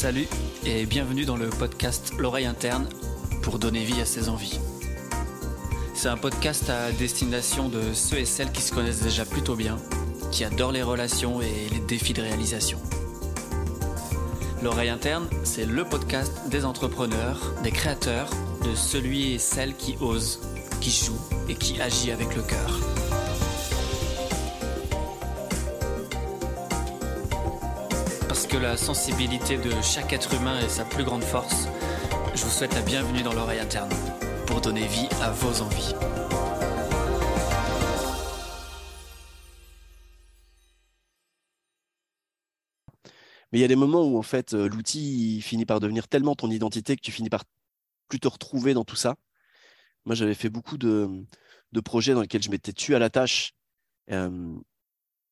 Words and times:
Salut 0.00 0.28
et 0.64 0.86
bienvenue 0.86 1.26
dans 1.26 1.36
le 1.36 1.50
podcast 1.50 2.14
L'oreille 2.18 2.46
interne 2.46 2.88
pour 3.42 3.58
donner 3.58 3.84
vie 3.84 4.00
à 4.00 4.06
ses 4.06 4.30
envies. 4.30 4.58
C'est 5.92 6.08
un 6.08 6.16
podcast 6.16 6.70
à 6.70 6.90
destination 6.90 7.68
de 7.68 7.82
ceux 7.92 8.16
et 8.16 8.24
celles 8.24 8.50
qui 8.50 8.62
se 8.62 8.72
connaissent 8.72 9.02
déjà 9.02 9.26
plutôt 9.26 9.56
bien, 9.56 9.76
qui 10.32 10.42
adorent 10.42 10.72
les 10.72 10.82
relations 10.82 11.42
et 11.42 11.68
les 11.70 11.80
défis 11.80 12.14
de 12.14 12.22
réalisation. 12.22 12.78
L'oreille 14.62 14.88
interne, 14.88 15.28
c'est 15.44 15.66
le 15.66 15.84
podcast 15.84 16.32
des 16.48 16.64
entrepreneurs, 16.64 17.52
des 17.62 17.70
créateurs, 17.70 18.30
de 18.64 18.74
celui 18.74 19.34
et 19.34 19.38
celle 19.38 19.76
qui 19.76 19.98
ose, 20.00 20.40
qui 20.80 20.90
joue 20.90 21.20
et 21.50 21.56
qui 21.56 21.78
agit 21.78 22.10
avec 22.10 22.34
le 22.36 22.42
cœur. 22.42 22.89
Parce 28.40 28.52
que 28.52 28.56
la 28.56 28.78
sensibilité 28.78 29.58
de 29.58 29.70
chaque 29.82 30.14
être 30.14 30.32
humain 30.32 30.58
est 30.60 30.70
sa 30.70 30.86
plus 30.86 31.04
grande 31.04 31.22
force, 31.22 31.68
je 32.34 32.42
vous 32.42 32.48
souhaite 32.48 32.72
la 32.72 32.80
bienvenue 32.80 33.22
dans 33.22 33.34
l'oreille 33.34 33.60
interne 33.60 33.90
pour 34.46 34.62
donner 34.62 34.86
vie 34.86 35.08
à 35.20 35.30
vos 35.30 35.60
envies. 35.60 35.92
Mais 43.52 43.58
il 43.58 43.60
y 43.60 43.64
a 43.64 43.68
des 43.68 43.76
moments 43.76 44.06
où 44.06 44.16
en 44.16 44.22
fait 44.22 44.54
euh, 44.54 44.70
l'outil 44.70 45.42
finit 45.42 45.66
par 45.66 45.78
devenir 45.78 46.08
tellement 46.08 46.34
ton 46.34 46.50
identité 46.50 46.96
que 46.96 47.02
tu 47.02 47.12
finis 47.12 47.28
par 47.28 47.44
plus 48.08 48.20
te 48.20 48.28
retrouver 48.28 48.72
dans 48.72 48.84
tout 48.84 48.96
ça. 48.96 49.16
Moi, 50.06 50.14
j'avais 50.14 50.32
fait 50.32 50.48
beaucoup 50.48 50.78
de, 50.78 51.26
projets 51.84 52.14
dans 52.14 52.22
lesquels 52.22 52.42
je 52.42 52.50
m'étais 52.50 52.72
tué 52.72 52.94
à 52.94 52.98
la 53.00 53.10
tâche. 53.10 53.52
Euh, 54.10 54.56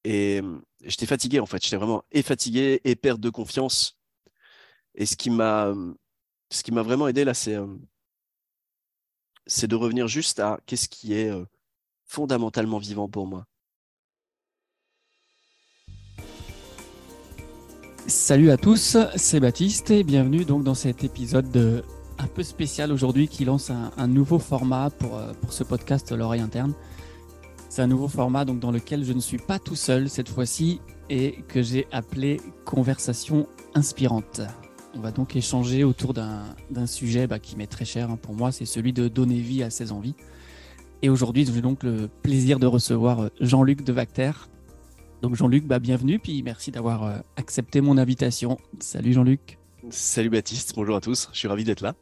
et 0.05 0.41
j'étais 0.83 1.07
fatigué 1.07 1.41
en 1.41 1.47
fait. 1.47 1.63
J'étais 1.63 1.77
vraiment 1.77 2.05
et 2.13 2.23
fatigué 2.23 2.81
et 2.85 2.97
perte 2.97 3.21
de 3.21 3.31
confiance. 3.31 3.99
Et 4.95 5.07
ce 5.07 5.17
qui 5.17 5.31
m'a 5.31 5.75
ce 6.51 6.63
qui 6.63 6.73
m'a 6.73 6.83
vraiment 6.83 7.09
aidé 7.09 7.25
là, 7.25 7.35
c'est 7.35 7.57
c'est 9.47 9.69
de 9.69 9.77
revenir 9.77 10.09
juste 10.09 10.41
à 10.41 10.61
qu'est-ce 10.67 10.89
qui 10.89 11.15
est 11.15 11.33
fondamentalement 12.05 12.79
vivant 12.79 13.09
pour 13.09 13.27
moi. 13.27 13.47
Salut 18.07 18.51
à 18.51 18.57
tous, 18.57 18.97
c'est 19.17 19.39
Baptiste 19.39 19.91
et 19.91 20.03
bienvenue 20.03 20.47
donc 20.47 20.65
dans 20.65 20.75
cet 20.75 21.05
épisode 21.05 21.85
un 22.19 22.27
peu 22.27 22.43
spécial 22.43 22.93
aujourd'hui 22.93 23.29
qui 23.29 23.45
lance 23.45 23.71
un, 23.71 24.09
nouveau 24.09 24.39
format 24.39 24.91
pour, 24.91 25.17
euh, 25.17 25.33
pour 25.41 25.53
ce 25.53 25.65
podcast 25.65 26.11
L'oreille 26.13 26.41
interne. 26.41 26.75
C'est 27.69 27.83
un 27.83 27.87
nouveau 27.87 28.09
format 28.09 28.47
donc 28.47 28.61
dans 28.61 28.71
lequel 28.71 29.05
je 29.05 29.13
ne 29.13 29.21
suis 29.21 29.37
pas 29.39 29.59
tout 29.59 29.77
seul 29.77 30.09
cette 30.09 30.31
fois-ci 30.31 30.81
et 31.11 31.45
que 31.49 31.63
j'ai 31.63 31.87
appelé 31.93 32.41
Conversation 32.65 33.47
inspirante. 33.75 34.41
On 34.95 35.01
va 35.01 35.11
donc 35.11 35.37
échanger 35.37 35.85
autour 35.85 36.15
d'un 36.15 36.87
sujet 36.87 37.27
bah, 37.27 37.39
qui 37.39 37.57
m'est 37.57 37.67
très 37.67 37.85
cher 37.85 38.11
hein, 38.11 38.17
pour 38.17 38.35
moi, 38.35 38.53
c'est 38.53 38.65
celui 38.65 38.95
de 38.95 39.07
donner 39.09 39.39
vie 39.39 39.63
à 39.63 39.69
ses 39.69 39.93
envies. 39.93 40.15
Et 41.03 41.11
aujourd'hui, 41.11 41.45
j'ai 41.45 41.61
donc 41.61 41.83
le 41.83 42.09
plaisir 42.23 42.59
de 42.59 42.67
recevoir 42.67 43.21
euh, 43.21 43.29
Jean-Luc 43.41 43.85
de 43.85 43.93
Vacter. 43.93 44.33
Donc 45.23 45.37
Jean-Luc, 45.37 45.65
bah, 45.67 45.79
bienvenue, 45.79 46.19
puis 46.19 46.43
merci 46.43 46.73
d'avoir 46.73 47.05
euh, 47.05 47.19
accepté 47.37 47.81
mon 47.81 47.99
invitation. 47.99 48.57
Salut 48.81 49.13
Jean-Luc. 49.13 49.59
Salut 49.91 50.31
Baptiste, 50.31 50.73
bonjour 50.75 50.97
à 50.97 51.01
tous, 51.01 51.29
je 51.33 51.39
suis 51.39 51.49
ravi 51.49 51.65
d'être 51.65 51.83
là. 51.83 51.95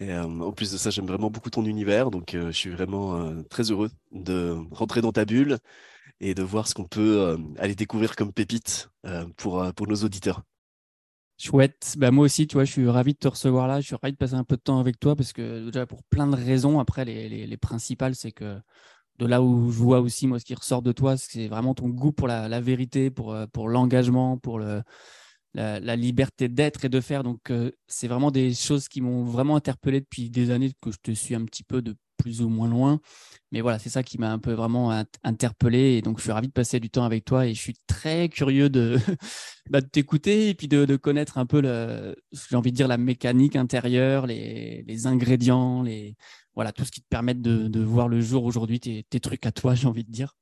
Et 0.00 0.12
euh, 0.12 0.24
en 0.24 0.52
plus 0.52 0.72
de 0.72 0.78
ça, 0.78 0.90
j'aime 0.90 1.06
vraiment 1.06 1.30
beaucoup 1.30 1.50
ton 1.50 1.64
univers, 1.64 2.10
donc 2.10 2.30
je 2.32 2.50
suis 2.50 2.70
vraiment 2.70 3.42
très 3.50 3.70
heureux 3.70 3.90
de 4.12 4.56
rentrer 4.70 5.02
dans 5.02 5.12
ta 5.12 5.24
bulle 5.24 5.58
et 6.20 6.34
de 6.34 6.42
voir 6.42 6.66
ce 6.68 6.74
qu'on 6.74 6.84
peut 6.84 7.38
aller 7.58 7.74
découvrir 7.74 8.16
comme 8.16 8.32
pépite 8.32 8.90
pour, 9.36 9.72
pour 9.74 9.86
nos 9.86 9.96
auditeurs. 9.96 10.42
Chouette. 11.42 11.94
Bah, 11.96 12.10
moi 12.10 12.26
aussi, 12.26 12.46
tu 12.46 12.56
vois, 12.56 12.64
je 12.64 12.72
suis 12.72 12.86
ravi 12.86 13.14
de 13.14 13.18
te 13.18 13.26
recevoir 13.26 13.66
là. 13.66 13.80
Je 13.80 13.86
suis 13.86 13.96
ravi 13.96 14.12
de 14.12 14.18
passer 14.18 14.34
un 14.34 14.44
peu 14.44 14.56
de 14.56 14.60
temps 14.60 14.78
avec 14.78 15.00
toi 15.00 15.16
parce 15.16 15.32
que 15.32 15.64
déjà 15.64 15.86
pour 15.86 16.02
plein 16.04 16.26
de 16.26 16.36
raisons. 16.36 16.78
Après, 16.80 17.06
les, 17.06 17.56
principales, 17.56 18.14
c'est 18.14 18.30
que 18.30 18.60
de 19.18 19.24
là 19.26 19.40
où 19.40 19.70
je 19.72 19.78
vois 19.78 20.00
aussi, 20.00 20.26
moi, 20.26 20.38
ce 20.38 20.44
qui 20.44 20.54
ressort 20.54 20.82
de 20.82 20.92
toi, 20.92 21.16
c'est 21.16 21.48
vraiment 21.48 21.72
ton 21.72 21.88
goût 21.88 22.12
pour 22.12 22.28
la, 22.28 22.60
vérité, 22.60 23.10
pour, 23.10 23.32
euh, 23.32 23.46
pour 23.46 23.70
l'engagement, 23.70 24.36
pour 24.36 24.58
le, 24.58 24.82
la, 25.54 25.96
liberté 25.96 26.48
d'être 26.48 26.84
et 26.84 26.88
de 26.88 27.00
faire. 27.00 27.22
Donc, 27.22 27.50
euh, 27.50 27.70
c'est 27.86 28.08
vraiment 28.08 28.30
des 28.30 28.54
choses 28.54 28.88
qui 28.88 29.00
m'ont 29.00 29.24
vraiment 29.24 29.56
interpellé 29.56 30.00
depuis 30.00 30.30
des 30.30 30.50
années 30.50 30.72
que 30.80 30.90
je 30.92 30.98
te 31.02 31.12
suis 31.12 31.34
un 31.34 31.44
petit 31.44 31.62
peu 31.64 31.82
de 31.82 31.96
plus 32.16 32.42
ou 32.42 32.48
moins 32.48 32.68
loin. 32.68 33.00
Mais 33.50 33.60
voilà, 33.62 33.78
c'est 33.78 33.88
ça 33.88 34.02
qui 34.02 34.18
m'a 34.18 34.30
un 34.30 34.38
peu 34.38 34.52
vraiment 34.52 35.04
interpellé. 35.24 35.96
Et 35.96 36.02
donc, 36.02 36.18
je 36.18 36.24
suis 36.24 36.32
ravi 36.32 36.48
de 36.48 36.52
passer 36.52 36.78
du 36.78 36.90
temps 36.90 37.04
avec 37.04 37.24
toi 37.24 37.46
et 37.46 37.54
je 37.54 37.60
suis 37.60 37.76
très 37.86 38.28
curieux 38.28 38.68
de, 38.68 38.98
bah, 39.70 39.82
t'écouter 39.82 40.50
et 40.50 40.54
puis 40.54 40.68
de, 40.68 40.96
connaître 40.96 41.38
un 41.38 41.46
peu, 41.46 41.62
j'ai 42.32 42.56
envie 42.56 42.72
de 42.72 42.76
dire, 42.76 42.88
la 42.88 42.98
mécanique 42.98 43.56
intérieure, 43.56 44.26
les, 44.26 45.06
ingrédients, 45.06 45.82
les, 45.82 46.14
voilà, 46.54 46.72
tout 46.72 46.84
ce 46.84 46.90
qui 46.92 47.00
te 47.00 47.08
permet 47.08 47.34
de, 47.34 47.68
de 47.68 47.80
voir 47.80 48.08
le 48.08 48.20
jour 48.20 48.44
aujourd'hui, 48.44 48.80
tes, 48.80 49.04
tes 49.08 49.20
trucs 49.20 49.46
à 49.46 49.52
toi, 49.52 49.74
j'ai 49.74 49.86
envie 49.86 50.04
de 50.04 50.12
dire. 50.12 50.34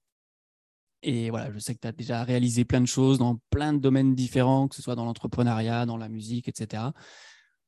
Et 1.03 1.31
voilà, 1.31 1.53
je 1.53 1.59
sais 1.59 1.75
que 1.75 1.81
tu 1.81 1.89
as 1.89 1.93
déjà 1.93 2.25
réalisé 2.25 2.65
plein 2.65 2.81
de 2.81 2.87
choses 2.87 3.19
dans 3.19 3.39
plein 3.51 3.73
de 3.73 3.79
domaines 3.79 4.15
différents, 4.15 4.69
que 4.69 4.75
ce 4.75 4.83
soit 4.83 4.97
dans 4.97 5.05
l'entrepreneuriat, 5.05 5.87
dans 5.87 5.97
la 5.97 6.09
musique, 6.09 6.49
etc. 6.49 6.93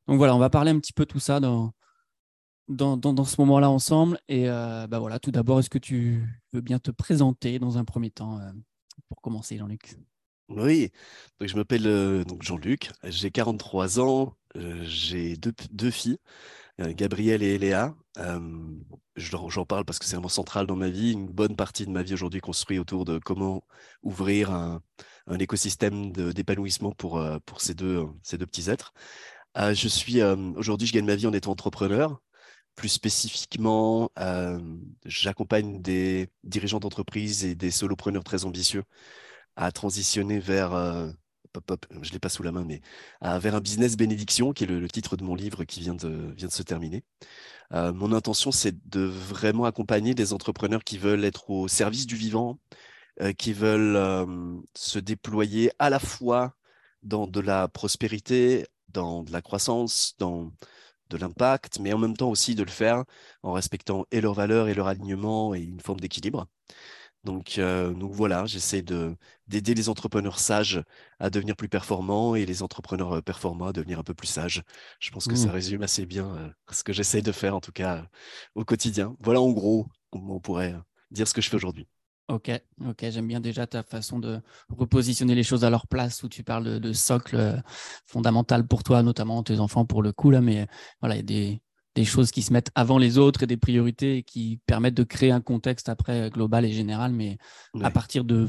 Donc 0.08 0.18
voilà, 0.18 0.34
on 0.34 0.38
va 0.38 0.50
parler 0.50 0.72
un 0.72 0.80
petit 0.80 0.92
peu 0.92 1.06
tout 1.06 1.20
ça 1.20 1.38
dans, 1.38 1.72
dans, 2.70 3.24
ce 3.24 3.41
moment-là 3.41 3.70
ensemble. 3.70 4.18
Et 4.28 4.48
euh, 4.48 4.86
bah 4.86 4.98
voilà, 4.98 5.18
tout 5.18 5.30
d'abord, 5.30 5.60
est-ce 5.60 5.70
que 5.70 5.78
tu 5.78 6.24
veux 6.52 6.60
bien 6.60 6.78
te 6.78 6.91
présenter 6.91 7.58
dans 7.58 7.78
un 7.78 7.84
premier 7.84 8.10
temps 8.10 8.41
euh, 8.41 8.50
pour 9.08 9.20
commencer, 9.20 9.56
Jean-Luc? 9.56 9.97
Oui, 10.48 10.91
donc 11.38 11.48
je 11.48 11.56
m'appelle 11.56 11.86
euh, 11.86 12.24
Jean-Luc, 12.41 12.91
j'ai 13.04 13.30
43 13.30 14.00
ans, 14.00 14.34
j'ai 14.82 15.36
deux, 15.36 15.54
deux, 15.70 15.92
filles, 15.92 16.18
Gabrielle 16.80 17.42
et 17.42 17.58
Léa. 17.58 17.94
J'en 19.16 19.66
parle 19.66 19.84
parce 19.84 19.98
que 19.98 20.04
c'est 20.04 20.16
vraiment 20.16 20.28
central 20.28 20.66
dans 20.66 20.76
ma 20.76 20.88
vie. 20.88 21.12
Une 21.12 21.28
bonne 21.28 21.56
partie 21.56 21.86
de 21.86 21.91
ma 21.91 22.02
vie 22.02 22.14
aujourd'hui 22.14 22.41
construit 22.41 22.78
autour 22.78 23.04
de 23.04 23.18
comment 23.18 23.64
ouvrir 24.02 24.50
un, 24.50 24.82
écosystème 25.38 26.12
d'épanouissement 26.12 26.92
pour, 26.92 27.22
pour 27.46 27.60
ces, 27.60 27.74
deux, 27.74 28.06
ces 28.22 28.38
deux 28.38 28.46
petits 28.46 28.70
êtres. 28.70 28.92
je 29.56 29.88
suis 29.88 30.22
aujourd'hui, 30.22 30.88
je 30.88 30.92
gagne 30.92 31.06
ma 31.06 31.16
vie 31.16 31.26
en 31.26 31.32
étant 31.32 31.52
entrepreneur. 31.52 32.20
Plus 32.76 32.88
spécifiquement, 32.88 34.10
euh, 34.18 34.58
j'accompagne 35.04 35.82
des 35.82 36.30
dirigeants 36.44 36.80
d'entreprise 36.80 37.44
et 37.44 37.54
des 37.54 37.70
solopreneurs 37.70 38.24
très 38.24 38.44
ambitieux 38.47 38.84
à 39.56 39.72
transitionner 39.72 40.38
vers, 40.38 40.72
euh, 41.56 41.77
je 42.03 42.12
l'ai 42.12 42.19
pas 42.19 42.28
sous 42.28 42.43
la 42.43 42.53
main, 42.53 42.65
mais 42.65 42.81
vers 43.22 43.55
un 43.55 43.61
business 43.61 43.97
bénédiction, 43.97 44.53
qui 44.53 44.65
est 44.65 44.66
le, 44.66 44.88
titre 44.88 45.16
de 45.16 45.25
mon 45.25 45.34
livre 45.34 45.65
qui 45.65 45.81
vient 45.81 45.94
de, 45.94 46.34
de 46.34 46.49
se 46.49 46.62
terminer. 46.62 47.05
Euh, 47.72 47.93
mon 47.93 48.12
intention, 48.12 48.53
c'est 48.53 48.77
de 48.88 49.00
vraiment 49.03 49.65
accompagner 49.65 50.15
des 50.15 50.33
entrepreneurs 50.33 50.84
qui 50.84 50.99
veulent 50.99 51.25
être 51.25 51.50
au 51.50 51.69
service 51.69 52.06
du 52.06 52.16
vivant, 52.16 52.59
qui 53.39 53.53
veulent 53.53 53.99
se 54.75 54.99
déployer 54.99 55.71
à 55.78 55.91
la 55.91 55.99
fois 55.99 56.55
dans 57.03 57.27
de 57.27 57.41
la 57.41 57.69
prospérité, 57.69 58.66
dans 58.89 59.22
de 59.22 59.33
la 59.33 59.43
croissance, 59.43 60.15
dans 60.19 60.53
de 61.10 61.16
l'impact, 61.19 61.81
mais 61.81 61.93
en 61.93 61.99
même 61.99 62.16
temps 62.16 62.31
aussi 62.31 62.55
de 62.55 62.62
le 62.62 62.71
faire 62.71 63.05
en 63.43 63.53
respectant 63.53 64.06
et 64.10 64.21
leurs 64.21 64.34
valeurs 64.34 64.69
et 64.69 64.75
leur 64.75 64.87
alignement 64.87 65.55
et 65.55 65.60
une 65.60 65.81
forme 65.81 66.00
d'équilibre. 66.00 66.47
Donc, 67.25 67.59
euh, 67.59 67.93
donc 67.93 68.12
voilà, 68.12 68.47
j'essaie 68.47 68.83
d'aider 69.50 69.75
les 69.75 69.88
entrepreneurs 69.88 70.38
sages 70.38 70.83
à 71.19 71.28
devenir 71.28 71.56
plus 71.56 71.69
performants 71.69 72.37
et 72.37 72.47
les 72.47 72.62
entrepreneurs 72.62 73.16
euh, 73.16 73.21
performants 73.21 73.66
à 73.66 73.72
devenir 73.72 73.99
un 73.99 74.05
peu 74.05 74.15
plus 74.15 74.28
sages. 74.28 74.62
Je 75.00 75.11
pense 75.11 75.27
que 75.27 75.34
ça 75.34 75.49
mmh. 75.49 75.50
résume 75.50 75.83
assez 75.83 76.06
bien 76.06 76.37
euh, 76.37 76.49
ce 76.71 76.84
que 76.84 76.93
j'essaie 76.93 77.21
de 77.21 77.33
faire, 77.33 77.56
en 77.56 77.60
tout 77.60 77.72
cas 77.72 78.06
au 78.55 78.65
quotidien. 78.65 79.16
Voilà 79.21 79.41
en 79.41 79.50
gros 79.50 79.89
comment 80.10 80.36
on 80.36 80.41
pourrait 80.41 80.74
dire 81.10 81.27
ce 81.27 81.34
que 81.34 81.41
je 81.41 81.51
fais 81.51 81.57
aujourd'hui. 81.57 81.86
Ok, 82.28 82.48
ok, 82.86 83.07
j'aime 83.10 83.27
bien 83.27 83.41
déjà 83.41 83.66
ta 83.66 83.83
façon 83.83 84.21
de 84.21 84.41
repositionner 84.69 85.34
les 85.34 85.42
choses 85.42 85.65
à 85.65 85.71
leur 85.71 85.89
place 85.89 86.22
où 86.22 86.28
tu 86.28 86.45
parles 86.45 86.78
de, 86.78 86.92
socle 86.92 87.34
euh, 87.34 87.57
fondamental 88.07 88.69
pour 88.69 88.84
toi, 88.84 89.03
notamment 89.03 89.42
tes 89.42 89.59
enfants 89.59 89.84
pour 89.84 90.01
le 90.01 90.13
coup 90.13 90.30
là, 90.30 90.41
mais 90.41 90.69
voilà, 91.01 91.16
il 91.16 91.19
y 91.19 91.21
a 91.21 91.24
des, 91.24 91.60
des, 91.97 92.04
choses 92.04 92.30
qui 92.30 92.42
se 92.42 92.53
mettent 92.53 92.71
avant 92.77 92.98
les 92.98 93.19
autres 93.19 93.42
et 93.42 93.48
des 93.48 93.57
priorités 93.57 94.22
qui 94.22 94.60
permettent 94.66 94.95
de 94.95 95.03
créer 95.03 95.33
un 95.33 95.41
contexte 95.41 95.89
après 95.89 96.30
global 96.30 96.65
et 96.65 96.71
général, 96.71 97.13
mais 97.13 97.36
à 97.83 97.91
partir 97.91 98.22
de 98.22 98.47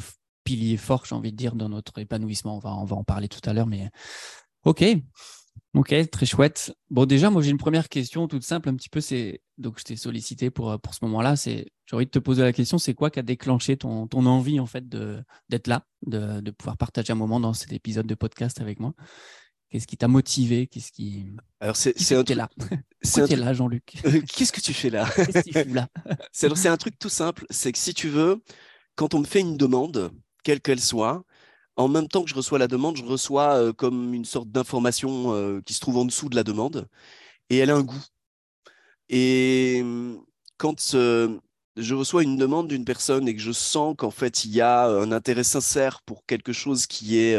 piliers 0.51 0.77
forts, 0.77 1.05
j'ai 1.05 1.15
envie 1.15 1.31
de 1.31 1.37
dire, 1.37 1.55
dans 1.55 1.69
notre 1.69 1.97
épanouissement. 1.99 2.57
On 2.57 2.59
va, 2.59 2.75
on 2.75 2.83
va 2.83 2.95
en 2.97 3.03
parler 3.03 3.29
tout 3.29 3.41
à 3.49 3.53
l'heure, 3.53 3.67
mais 3.67 3.89
ok, 4.65 4.83
Ok, 5.73 5.93
très 6.11 6.25
chouette. 6.25 6.73
Bon, 6.89 7.05
déjà, 7.05 7.29
moi, 7.29 7.41
j'ai 7.41 7.49
une 7.49 7.57
première 7.57 7.87
question 7.87 8.27
toute 8.27 8.43
simple, 8.43 8.67
un 8.67 8.75
petit 8.75 8.89
peu. 8.89 8.99
C'est 8.99 9.41
donc 9.57 9.79
je 9.79 9.85
t'ai 9.85 9.95
sollicité 9.95 10.49
pour 10.49 10.71
euh, 10.71 10.77
pour 10.77 10.93
ce 10.93 10.99
moment-là. 11.05 11.37
C'est 11.37 11.67
j'ai 11.85 11.95
envie 11.95 12.05
de 12.05 12.11
te 12.11 12.19
poser 12.19 12.41
la 12.41 12.51
question. 12.51 12.77
C'est 12.77 12.93
quoi 12.93 13.09
qui 13.09 13.19
a 13.19 13.21
déclenché 13.21 13.77
ton, 13.77 14.05
ton 14.05 14.25
envie 14.25 14.59
en 14.59 14.65
fait 14.65 14.89
de 14.89 15.23
d'être 15.47 15.67
là, 15.67 15.85
de, 16.05 16.41
de 16.41 16.51
pouvoir 16.51 16.75
partager 16.75 17.13
un 17.13 17.15
moment 17.15 17.39
dans 17.39 17.53
cet 17.53 17.71
épisode 17.71 18.05
de 18.05 18.15
podcast 18.15 18.59
avec 18.59 18.81
moi? 18.81 18.93
Qu'est-ce 19.69 19.87
qui 19.87 19.95
t'a 19.95 20.09
motivé? 20.09 20.67
Qu'est-ce 20.67 20.91
qui 20.91 21.27
Alors 21.61 21.77
c'est 21.77 21.97
c'est 21.97 22.15
un 22.15 22.35
là? 22.35 22.49
C'est 23.01 23.35
là, 23.37 23.53
Jean-Luc? 23.53 23.93
Euh, 24.05 24.21
Qu'est-ce 24.27 24.51
que 24.51 24.59
tu 24.59 24.73
fais 24.73 24.89
là? 24.89 25.07
Là? 25.67 25.87
C'est 26.33 26.67
un 26.67 26.77
truc 26.77 26.99
tout 26.99 27.09
simple. 27.09 27.45
C'est 27.49 27.71
que 27.71 27.79
si 27.79 27.93
tu 27.93 28.09
veux, 28.09 28.43
quand 28.95 29.13
on 29.13 29.19
me 29.19 29.25
fait 29.25 29.39
une 29.39 29.55
demande, 29.55 30.11
quelle 30.43 30.61
qu'elle 30.61 30.79
soit, 30.79 31.23
en 31.75 31.87
même 31.87 32.07
temps 32.07 32.23
que 32.23 32.29
je 32.29 32.35
reçois 32.35 32.59
la 32.59 32.67
demande, 32.67 32.97
je 32.97 33.03
reçois 33.03 33.73
comme 33.73 34.13
une 34.13 34.25
sorte 34.25 34.49
d'information 34.49 35.61
qui 35.65 35.73
se 35.73 35.79
trouve 35.79 35.97
en 35.97 36.05
dessous 36.05 36.29
de 36.29 36.35
la 36.35 36.43
demande 36.43 36.87
et 37.49 37.57
elle 37.57 37.71
a 37.71 37.75
un 37.75 37.83
goût. 37.83 38.03
Et 39.09 39.81
mmh, 39.83 40.17
quand 40.57 40.95
je 41.77 41.95
reçois 41.95 42.23
une 42.23 42.37
demande 42.37 42.67
d'une 42.67 42.85
personne 42.85 43.27
et 43.27 43.35
que 43.35 43.41
je 43.41 43.51
sens 43.51 43.95
qu'en 43.97 44.11
fait 44.11 44.45
il 44.45 44.51
y 44.51 44.61
a 44.61 44.87
un 44.87 45.11
intérêt 45.11 45.43
sincère 45.43 46.01
pour 46.03 46.25
quelque 46.25 46.53
chose 46.53 46.85
qui 46.87 47.17
est, 47.17 47.37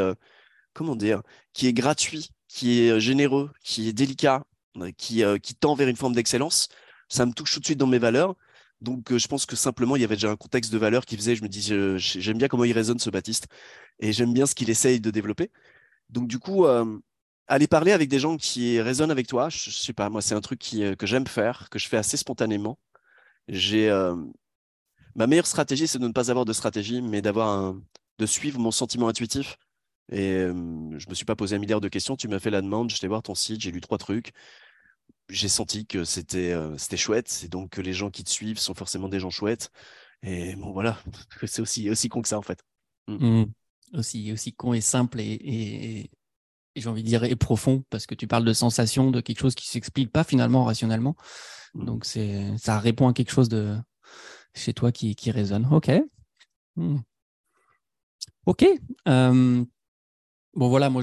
comment 0.72 0.96
dire, 0.96 1.22
qui 1.52 1.66
est 1.66 1.72
gratuit, 1.72 2.31
qui 2.48 2.81
est 2.81 3.00
généreux, 3.00 3.50
qui 3.62 3.88
est 3.88 3.93
délicat, 3.93 4.44
qui 4.96 5.55
tend 5.60 5.75
vers 5.75 5.88
une 5.88 5.96
forme 5.96 6.14
d'excellence, 6.14 6.69
ça 7.08 7.26
me 7.26 7.32
touche 7.32 7.52
tout 7.52 7.60
de 7.60 7.64
suite 7.66 7.78
dans 7.78 7.87
mes 7.87 7.98
valeurs. 7.98 8.34
Donc, 8.82 9.17
je 9.17 9.29
pense 9.29 9.46
que 9.46 9.55
simplement, 9.55 9.94
il 9.94 10.02
y 10.02 10.05
avait 10.05 10.17
déjà 10.17 10.31
un 10.31 10.37
contexte 10.37 10.73
de 10.73 10.79
valeur 10.79 11.06
qui 11.06 11.17
faisait, 11.17 11.37
je 11.37 11.43
me 11.44 11.49
dis, 11.49 11.62
j'aime 11.99 12.38
bien 12.38 12.49
comment 12.49 12.64
il 12.64 12.73
résonne 12.73 12.99
ce 12.99 13.11
Baptiste 13.11 13.46
et 14.00 14.12
j'aime 14.12 14.32
bien 14.32 14.44
ce 14.44 14.56
qu'il 14.56 14.70
essaye 14.70 15.00
de 15.00 15.11
développer. 15.12 15.52
Donc, 16.11 16.26
du 16.26 16.40
coup, 16.40 16.67
aller 17.46 17.69
parler 17.69 17.93
avec 17.93 18.08
des 18.08 18.19
gens 18.19 18.37
qui 18.37 18.81
résonnent 18.81 19.12
avec 19.12 19.29
toi, 19.29 19.49
je, 19.50 19.70
ne 19.70 19.73
sais 19.73 19.93
pas, 19.93 20.11
moi, 20.11 20.20
c'est 20.20 20.34
un 20.34 20.40
truc 20.40 20.61
que 20.61 21.06
j'aime 21.06 21.29
faire, 21.29 21.70
que 21.70 21.79
je 21.79 21.87
fais 21.88 21.96
assez 21.96 22.17
spontanément. 22.17 22.79
Ma 25.14 25.26
meilleure 25.26 25.46
stratégie, 25.46 25.87
c'est 25.87 25.99
de 25.99 26.08
ne 26.08 26.12
pas 26.12 26.31
avoir 26.31 26.44
de 26.44 26.52
stratégie, 26.52 27.02
mais 27.02 27.23
d'avoir 27.23 27.75
de 28.19 28.26
suivre 28.26 28.58
mon 28.58 28.73
sentiment 28.73 29.08
intuitif. 29.08 29.58
Et 30.11 30.40
je 30.40 31.08
me 31.08 31.14
suis 31.14 31.25
pas 31.25 31.37
posé 31.37 31.55
un 31.55 31.61
milliard 31.61 31.81
de 31.81 31.88
questions. 31.88 32.17
Tu 32.17 32.26
m'as 32.26 32.40
fait 32.40 32.50
la 32.50 32.62
demande, 32.62 32.90
j'étais 32.90 33.06
voir 33.06 33.23
ton 33.23 33.37
site, 33.37 33.61
j'ai 33.61 33.70
lu 33.70 33.81
trois 33.81 33.99
trucs 33.99 34.32
j'ai 35.32 35.49
senti 35.49 35.87
que 35.87 36.05
c'était 36.05 36.55
c'était 36.76 36.96
chouette. 36.96 37.43
Et 37.44 37.49
donc 37.49 37.70
que 37.70 37.81
les 37.81 37.93
gens 37.93 38.11
qui 38.11 38.25
te 38.25 38.31
suivent 38.31 38.58
sont 38.58 38.75
forcément 38.75 39.08
des 39.08 39.20
gens 39.20 39.31
chouettes. 39.31 39.70
Et 40.23 40.55
bon 40.56 40.73
voilà. 40.73 40.99
C'est 41.46 41.62
aussi 41.62 41.90
aussi 41.90 42.08
con 42.08 42.23
que 42.23 42.29
ça 42.29 42.38
en 42.38 42.43
fait. 42.43 42.62
Mmh. 43.08 43.40
Mmh. 43.40 43.46
aussi 43.94 44.32
aussi 44.32 44.52
con 44.52 44.75
et 44.75 44.81
simple 44.81 45.20
et, 45.20 45.32
et, 45.43 46.11
j'ai 46.76 46.88
envie 46.88 47.02
de 47.02 47.08
dire 47.08 47.25
et 47.25 47.34
profond 47.34 47.84
parce 47.90 48.06
que 48.06 48.14
tu 48.14 48.29
parles 48.29 48.44
de 48.44 48.52
sensation 48.52 49.11
de 49.11 49.20
quelque 49.20 49.40
chose 49.40 49.56
qui 49.56 49.67
s'explique 49.67 50.12
pas 50.12 50.23
finalement 50.23 50.64
rationnellement. 50.64 51.17
Mmh. 51.75 51.84
donc 51.84 52.05
c'est 52.05 52.56
ça 52.58 52.79
répond 52.79 53.08
à 53.08 53.12
quelque 53.12 53.32
chose 53.32 53.49
de 53.49 53.76
chez 54.55 54.73
toi 54.73 54.93
qui, 54.93 55.17
qui 55.17 55.31
résonne. 55.31 55.67
Ok. 55.73 55.90
Ok 58.46 58.64
Bon 60.54 60.69
voilà, 60.69 60.90
moi 60.90 61.02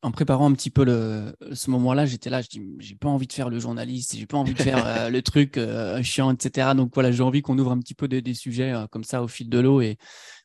en 0.00 0.10
préparant 0.10 0.50
un 0.50 0.54
petit 0.54 0.70
peu 0.70 0.82
le, 0.82 1.36
ce 1.52 1.70
moment-là, 1.70 2.06
j'étais 2.06 2.30
là, 2.30 2.40
je 2.40 2.48
dis 2.48 2.62
j'ai 2.78 2.94
pas 2.94 3.08
envie 3.08 3.26
de 3.26 3.32
faire 3.34 3.50
le 3.50 3.58
journaliste, 3.58 4.16
j'ai 4.16 4.24
pas 4.24 4.38
envie 4.38 4.54
de 4.54 4.62
faire 4.62 4.86
euh, 4.86 5.10
le 5.10 5.20
truc 5.20 5.58
euh, 5.58 6.02
chiant, 6.02 6.32
etc. 6.32 6.68
Donc 6.74 6.94
voilà, 6.94 7.12
j'ai 7.12 7.22
envie 7.22 7.42
qu'on 7.42 7.58
ouvre 7.58 7.72
un 7.72 7.78
petit 7.78 7.92
peu 7.94 8.08
des, 8.08 8.32
sujets 8.32 8.72
euh, 8.72 8.86
comme 8.86 9.04
ça 9.04 9.22
au 9.22 9.28
fil 9.28 9.50
de 9.50 9.58
l'eau 9.58 9.82
et 9.82 9.98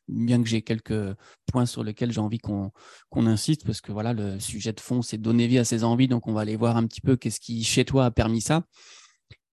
bien 0.06 0.42
que 0.42 0.48
j'ai 0.50 0.60
quelques 0.60 1.16
points 1.46 1.64
sur 1.64 1.82
lesquels 1.82 2.12
j'ai 2.12 2.20
envie 2.20 2.40
qu'on 2.40 2.72
qu'on 3.08 3.26
insiste 3.26 3.64
parce 3.64 3.80
que 3.80 3.90
voilà, 3.90 4.12
le 4.12 4.38
sujet 4.38 4.74
de 4.74 4.80
fond 4.80 5.00
c'est 5.00 5.16
donner 5.16 5.46
vie 5.46 5.58
à 5.58 5.64
ses 5.64 5.82
envies, 5.82 6.08
donc 6.08 6.26
on 6.26 6.34
va 6.34 6.42
aller 6.42 6.56
voir 6.56 6.76
un 6.76 6.86
petit 6.86 7.00
peu 7.00 7.16
qu'est-ce 7.16 7.40
qui 7.40 7.64
chez 7.64 7.86
toi 7.86 8.04
a 8.04 8.10
permis 8.10 8.42
ça. 8.42 8.64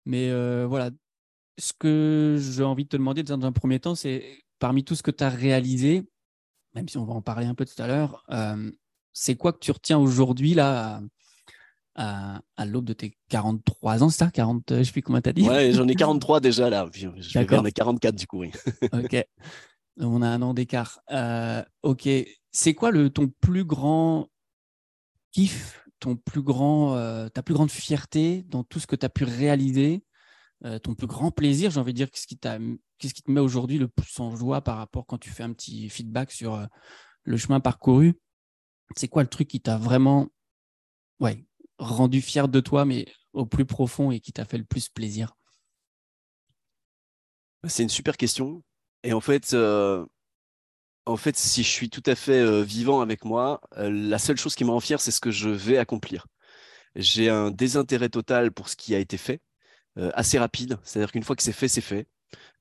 Mais 0.06 0.32
voilà, 0.66 0.90
ce 1.60 1.72
que 1.78 2.38
j'ai 2.40 2.64
envie 2.64 2.86
de 2.86 2.90
te 2.90 2.98
demander 2.98 3.22
dans 3.22 3.46
un 3.46 3.52
premier 3.52 3.80
temps, 3.80 3.94
c'est 3.94 4.40
parmi 4.58 4.84
tout 4.84 4.96
ce 4.96 5.04
que 5.04 5.12
tu 5.12 5.24
as 5.24 5.30
réalisé, 5.30 6.10
même 6.74 6.90
si 6.90 6.98
on 6.98 7.06
va 7.06 7.14
en 7.14 7.22
parler 7.22 7.46
un 7.46 7.54
peu 7.54 7.66
tout 7.66 7.80
à 7.80 7.88
l'heure, 7.88 8.24
c'est 9.20 9.36
quoi 9.36 9.52
que 9.52 9.58
tu 9.58 9.72
retiens 9.72 9.98
aujourd'hui, 9.98 10.54
là, 10.54 11.02
à, 11.96 12.40
l'aube 12.68 12.86
de 12.86 12.94
tes 12.94 13.18
43 13.30 14.04
ans, 14.04 14.10
c'est 14.10 14.20
ça? 14.20 14.30
40, 14.30 14.64
Je 14.70 14.76
ne 14.76 14.84
sais 14.84 14.92
plus 14.92 15.02
comment 15.02 15.20
tu 15.20 15.30
as 15.30 15.34
dit. 15.34 15.42
Ouais, 15.42 15.74
j'en 15.74 15.88
ai 15.88 15.96
43 15.96 16.40
déjà, 16.40 16.70
là. 16.70 16.88
Je 16.94 17.10
vais 17.10 17.42
ai 17.42 17.72
44, 17.72 18.14
du 18.14 18.28
coup, 18.28 18.42
oui. 18.42 18.52
ok. 18.94 19.26
On 20.00 20.22
a 20.22 20.28
un 20.28 20.44
an 20.44 20.54
d'écart. 20.54 21.00
Euh, 21.10 21.64
ok. 21.82 22.08
C'est 22.52 22.76
quoi 22.76 22.92
le, 22.92 23.10
ton 23.10 23.28
plus 23.42 23.66
grand 23.66 24.30
kiff, 25.32 25.84
ton 26.00 26.16
plus 26.16 26.44
grand, 26.44 26.96
euh, 26.96 27.28
ta 27.28 27.42
plus 27.42 27.56
grande 27.56 27.72
fierté 27.72 28.44
dans 28.44 28.64
tout 28.64 28.80
ce 28.80 28.86
que 28.86 28.96
tu 28.96 29.06
as 29.08 29.10
pu 29.10 29.24
réaliser 29.24 30.04
euh, 30.64 30.78
ton 30.78 30.94
plus 30.94 31.08
grand 31.08 31.32
plaisir, 31.32 31.72
j'ai 31.72 31.80
envie 31.80 31.94
de 31.94 31.98
dire, 31.98 32.12
qu'est-ce 32.12 32.28
qui, 32.28 32.38
qu'est-ce 32.38 33.14
qui 33.16 33.24
te 33.24 33.32
met 33.32 33.42
aujourd'hui 33.42 33.80
le 33.80 33.88
plus 33.88 34.20
en 34.20 34.36
joie 34.36 34.62
par 34.62 34.78
rapport 34.78 35.08
quand 35.08 35.18
tu 35.18 35.32
fais 35.32 35.44
un 35.44 35.54
petit 35.54 35.90
feedback 35.90 36.32
sur 36.32 36.68
le 37.24 37.38
chemin 37.38 37.60
parcouru? 37.60 38.14
C'est 38.96 39.08
quoi 39.08 39.24
le 39.24 39.30
truc 39.30 39.48
qui 39.48 39.60
t'a 39.60 39.78
vraiment 39.78 40.30
ouais, 41.20 41.46
rendu 41.78 42.22
fier 42.22 42.48
de 42.48 42.60
toi, 42.60 42.86
mais 42.86 43.06
au 43.34 43.46
plus 43.46 43.66
profond 43.66 44.12
et 44.12 44.20
qui 44.20 44.34
t'a 44.34 44.46
fait 44.46 44.58
le 44.58 44.64
plus 44.64 44.90
plaisir? 44.90 45.36
C'est 47.68 47.84
une 47.84 47.90
super 47.90 48.18
question. 48.18 48.64
Et 49.04 49.14
en 49.14 49.22
fait, 49.22 49.54
euh, 49.54 50.06
en 51.06 51.18
fait, 51.18 51.38
si 51.38 51.64
je 51.64 51.70
suis 51.70 51.90
tout 51.90 52.04
à 52.06 52.16
fait 52.16 52.40
euh, 52.40 52.62
vivant 52.62 53.02
avec 53.02 53.26
moi, 53.26 53.62
euh, 53.78 53.90
la 53.90 54.20
seule 54.20 54.38
chose 54.38 54.56
qui 54.56 54.64
me 54.64 54.72
rend 54.72 54.80
fier, 54.80 55.00
c'est 55.02 55.12
ce 55.12 55.20
que 55.20 55.32
je 55.32 55.50
vais 55.50 55.78
accomplir. 55.78 56.28
J'ai 56.96 57.30
un 57.30 57.52
désintérêt 57.52 58.10
total 58.10 58.52
pour 58.52 58.70
ce 58.70 58.76
qui 58.76 58.96
a 58.96 59.00
été 59.00 59.18
fait, 59.18 59.42
assez 60.14 60.40
rapide. 60.40 60.78
C'est-à-dire 60.84 61.12
qu'une 61.12 61.24
fois 61.24 61.36
que 61.36 61.44
c'est 61.44 61.54
fait, 61.54 61.68
c'est 61.68 61.82
fait. 61.82 62.08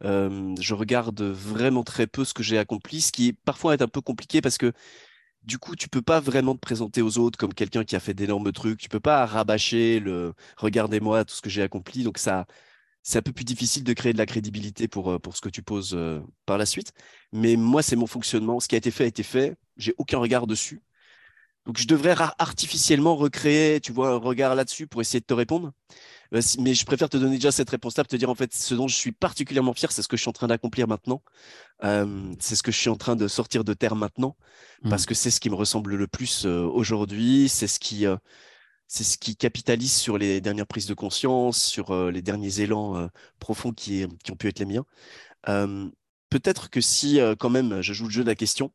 je 0.02 0.74
regarde 0.74 1.22
vraiment 1.22 1.84
très 1.84 2.06
peu 2.06 2.24
ce 2.24 2.34
que 2.34 2.42
j'ai 2.42 2.58
accompli, 2.58 3.00
ce 3.00 3.12
qui 3.12 3.32
parfois 3.32 3.74
est 3.74 3.82
un 3.82 3.88
peu 3.88 4.02
compliqué 4.02 4.42
parce 4.42 4.58
que 4.58 4.72
du 5.46 5.58
coup, 5.58 5.76
tu 5.76 5.88
peux 5.88 6.02
pas 6.02 6.20
vraiment 6.20 6.54
te 6.54 6.60
présenter 6.60 7.02
aux 7.02 7.18
autres 7.18 7.38
comme 7.38 7.54
quelqu'un 7.54 7.84
qui 7.84 7.96
a 7.96 8.00
fait 8.00 8.14
d'énormes 8.14 8.52
trucs. 8.52 8.80
Tu 8.80 8.88
peux 8.88 9.00
pas 9.00 9.26
rabâcher 9.26 10.00
le 10.00 10.34
regardez-moi 10.56 11.24
tout 11.24 11.34
ce 11.34 11.42
que 11.42 11.50
j'ai 11.50 11.62
accompli. 11.62 12.02
Donc 12.04 12.18
ça, 12.18 12.46
c'est 13.02 13.18
un 13.18 13.22
peu 13.22 13.32
plus 13.32 13.44
difficile 13.44 13.84
de 13.84 13.92
créer 13.94 14.12
de 14.12 14.18
la 14.18 14.26
crédibilité 14.26 14.88
pour, 14.88 15.12
euh, 15.12 15.18
pour 15.20 15.36
ce 15.36 15.42
que 15.42 15.48
tu 15.50 15.62
poses 15.62 15.94
euh, 15.94 16.20
par 16.46 16.58
la 16.58 16.66
suite. 16.66 16.92
Mais 17.32 17.56
moi, 17.56 17.82
c'est 17.82 17.96
mon 17.96 18.06
fonctionnement. 18.08 18.60
Ce 18.60 18.68
qui 18.68 18.74
a 18.76 18.78
été 18.78 18.90
fait 18.90 19.04
a 19.04 19.06
été 19.08 19.22
fait. 19.22 19.56
J'ai 19.76 19.94
aucun 19.98 20.18
regard 20.18 20.46
dessus. 20.48 20.82
Donc 21.66 21.78
je 21.78 21.86
devrais 21.86 22.14
artificiellement 22.38 23.16
recréer, 23.16 23.80
tu 23.80 23.92
vois, 23.92 24.10
un 24.10 24.16
regard 24.16 24.54
là-dessus 24.54 24.86
pour 24.86 25.00
essayer 25.00 25.20
de 25.20 25.24
te 25.26 25.34
répondre. 25.34 25.72
Bah, 26.32 26.38
mais 26.58 26.74
je 26.74 26.84
préfère 26.84 27.08
te 27.08 27.16
donner 27.16 27.36
déjà 27.36 27.50
cette 27.52 27.70
réponse-là, 27.70 28.04
te 28.04 28.16
dire 28.16 28.30
en 28.30 28.34
fait 28.34 28.54
ce 28.54 28.74
dont 28.74 28.88
je 28.88 28.94
suis 28.94 29.12
particulièrement 29.12 29.74
fier, 29.74 29.90
c'est 29.92 30.02
ce 30.02 30.08
que 30.08 30.16
je 30.16 30.22
suis 30.22 30.28
en 30.28 30.32
train 30.32 30.46
d'accomplir 30.46 30.86
maintenant. 30.88 31.22
c'est 31.82 32.54
ce 32.56 32.62
que 32.62 32.72
je 32.72 32.78
suis 32.78 32.88
en 32.88 32.96
train 32.96 33.16
de 33.16 33.28
sortir 33.28 33.64
de 33.64 33.74
terre 33.74 33.96
maintenant, 33.96 34.36
parce 34.88 35.02
mmh. 35.02 35.06
que 35.06 35.14
c'est 35.14 35.30
ce 35.30 35.40
qui 35.40 35.50
me 35.50 35.56
ressemble 35.56 35.94
le 35.94 36.06
plus 36.06 36.46
aujourd'hui. 36.46 37.48
C'est 37.48 37.68
ce 37.68 37.80
qui, 37.80 38.06
c'est 38.86 39.04
ce 39.04 39.18
qui 39.18 39.36
capitalise 39.36 39.92
sur 39.92 40.18
les 40.18 40.40
dernières 40.40 40.66
prises 40.66 40.86
de 40.86 40.94
conscience, 40.94 41.62
sur 41.62 42.10
les 42.10 42.22
derniers 42.22 42.60
élans 42.60 43.08
profonds 43.40 43.72
qui, 43.72 44.06
qui, 44.22 44.30
ont 44.32 44.36
pu 44.36 44.48
être 44.48 44.60
les 44.60 44.66
miens. 44.66 44.84
Peut-être 46.30 46.70
que 46.70 46.80
si 46.80 47.20
quand 47.38 47.50
même 47.50 47.82
je 47.82 47.92
joue 47.92 48.06
le 48.06 48.12
jeu 48.12 48.22
de 48.22 48.28
la 48.28 48.36
question, 48.36 48.72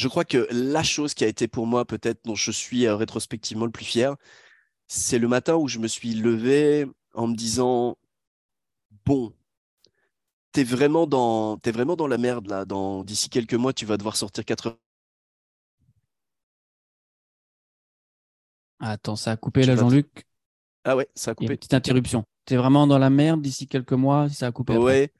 je 0.00 0.08
crois 0.08 0.24
que 0.24 0.48
la 0.50 0.82
chose 0.82 1.12
qui 1.12 1.24
a 1.24 1.26
été 1.26 1.46
pour 1.46 1.66
moi 1.66 1.84
peut-être 1.84 2.24
dont 2.24 2.34
je 2.34 2.50
suis 2.50 2.88
rétrospectivement 2.88 3.66
le 3.66 3.70
plus 3.70 3.84
fier, 3.84 4.16
c'est 4.88 5.18
le 5.18 5.28
matin 5.28 5.56
où 5.56 5.68
je 5.68 5.78
me 5.78 5.88
suis 5.88 6.14
levé 6.14 6.86
en 7.12 7.26
me 7.26 7.36
disant 7.36 7.98
bon, 9.04 9.34
t'es 10.52 10.64
vraiment 10.64 11.06
dans 11.06 11.60
es 11.62 11.70
vraiment 11.70 11.96
dans 11.96 12.06
la 12.06 12.16
merde 12.16 12.46
là. 12.48 12.64
Dans 12.64 13.04
d'ici 13.04 13.28
quelques 13.28 13.52
mois, 13.52 13.74
tu 13.74 13.84
vas 13.84 13.98
devoir 13.98 14.16
sortir 14.16 14.46
80. 14.46 14.74
Attends, 18.82 19.16
ça 19.16 19.32
a 19.32 19.36
coupé 19.36 19.64
là, 19.64 19.76
Jean-Luc. 19.76 20.24
Ah 20.84 20.96
ouais, 20.96 21.10
ça 21.14 21.32
a 21.32 21.34
coupé. 21.34 21.52
une 21.52 21.58
petite 21.58 21.74
interruption. 21.74 22.24
Tu 22.46 22.54
es 22.54 22.56
vraiment 22.56 22.86
dans 22.86 22.98
la 22.98 23.10
merde 23.10 23.42
d'ici 23.42 23.68
quelques 23.68 23.92
mois, 23.92 24.30
ça 24.30 24.46
a 24.46 24.52
coupé. 24.52 24.78
Ouais. 24.78 25.12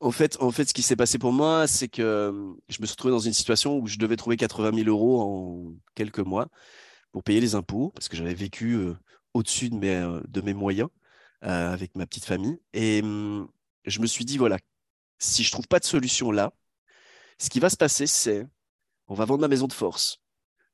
En 0.00 0.10
fait, 0.10 0.34
ce 0.38 0.74
qui 0.74 0.82
s'est 0.82 0.96
passé 0.96 1.18
pour 1.18 1.32
moi, 1.32 1.66
c'est 1.66 1.88
que 1.88 2.54
je 2.68 2.80
me 2.80 2.86
suis 2.86 2.92
retrouvé 2.92 3.12
dans 3.12 3.18
une 3.18 3.32
situation 3.32 3.78
où 3.78 3.86
je 3.86 3.98
devais 3.98 4.16
trouver 4.16 4.36
80 4.36 4.72
000 4.84 4.88
euros 4.88 5.20
en 5.20 5.74
quelques 5.94 6.18
mois 6.18 6.48
pour 7.12 7.22
payer 7.22 7.40
les 7.40 7.54
impôts, 7.54 7.90
parce 7.94 8.08
que 8.08 8.16
j'avais 8.16 8.34
vécu 8.34 8.74
euh, 8.74 8.94
au-dessus 9.34 9.70
de 9.70 9.76
mes, 9.76 9.94
euh, 9.94 10.54
moyens 10.54 10.90
euh, 11.44 11.72
avec 11.72 11.94
ma 11.96 12.06
petite 12.06 12.24
famille. 12.24 12.58
Et 12.74 13.00
hum, 13.02 13.48
je 13.86 14.00
me 14.00 14.06
suis 14.06 14.24
dit, 14.24 14.38
voilà, 14.38 14.58
si 15.18 15.42
je 15.42 15.50
trouve 15.50 15.66
pas 15.68 15.78
de 15.80 15.84
solution 15.84 16.30
là, 16.30 16.52
ce 17.38 17.50
qui 17.50 17.60
va 17.60 17.70
se 17.70 17.76
passer, 17.76 18.06
c'est 18.06 18.46
on 19.06 19.14
va 19.14 19.24
vendre 19.24 19.40
ma 19.40 19.48
maison 19.48 19.66
de 19.66 19.72
force. 19.72 20.20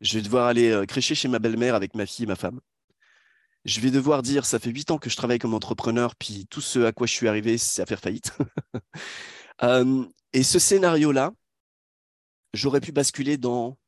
Je 0.01 0.15
vais 0.19 0.23
devoir 0.23 0.47
aller 0.47 0.85
crécher 0.89 1.15
chez 1.15 1.29
ma 1.29 1.39
belle-mère 1.39 1.75
avec 1.75 1.95
ma 1.95 2.07
fille 2.07 2.25
et 2.25 2.27
ma 2.27 2.37
femme. 2.37 2.61
Je 3.65 3.81
vais 3.81 3.91
devoir 3.91 4.23
dire, 4.23 4.45
ça 4.45 4.59
fait 4.59 4.71
huit 4.71 4.91
ans 4.91 4.99
que 4.99 5.09
je 5.09 5.17
travaille 5.17 5.39
comme 5.39 5.55
entrepreneur, 5.55 6.15
puis 6.17 6.47
tout 6.51 6.61
ce 6.61 6.81
à 6.81 6.93
quoi 6.93 7.07
je 7.07 7.13
suis 7.13 7.29
arrivé, 7.29 7.59
c'est 7.59 7.83
à 7.83 7.87
faire 7.87 8.01
faillite. 8.01 8.37
Et 10.33 10.43
ce 10.43 10.59
scénario-là, 10.59 11.33
j'aurais 12.53 12.81
pu 12.81 12.93
basculer 12.93 13.37
dans 13.37 13.79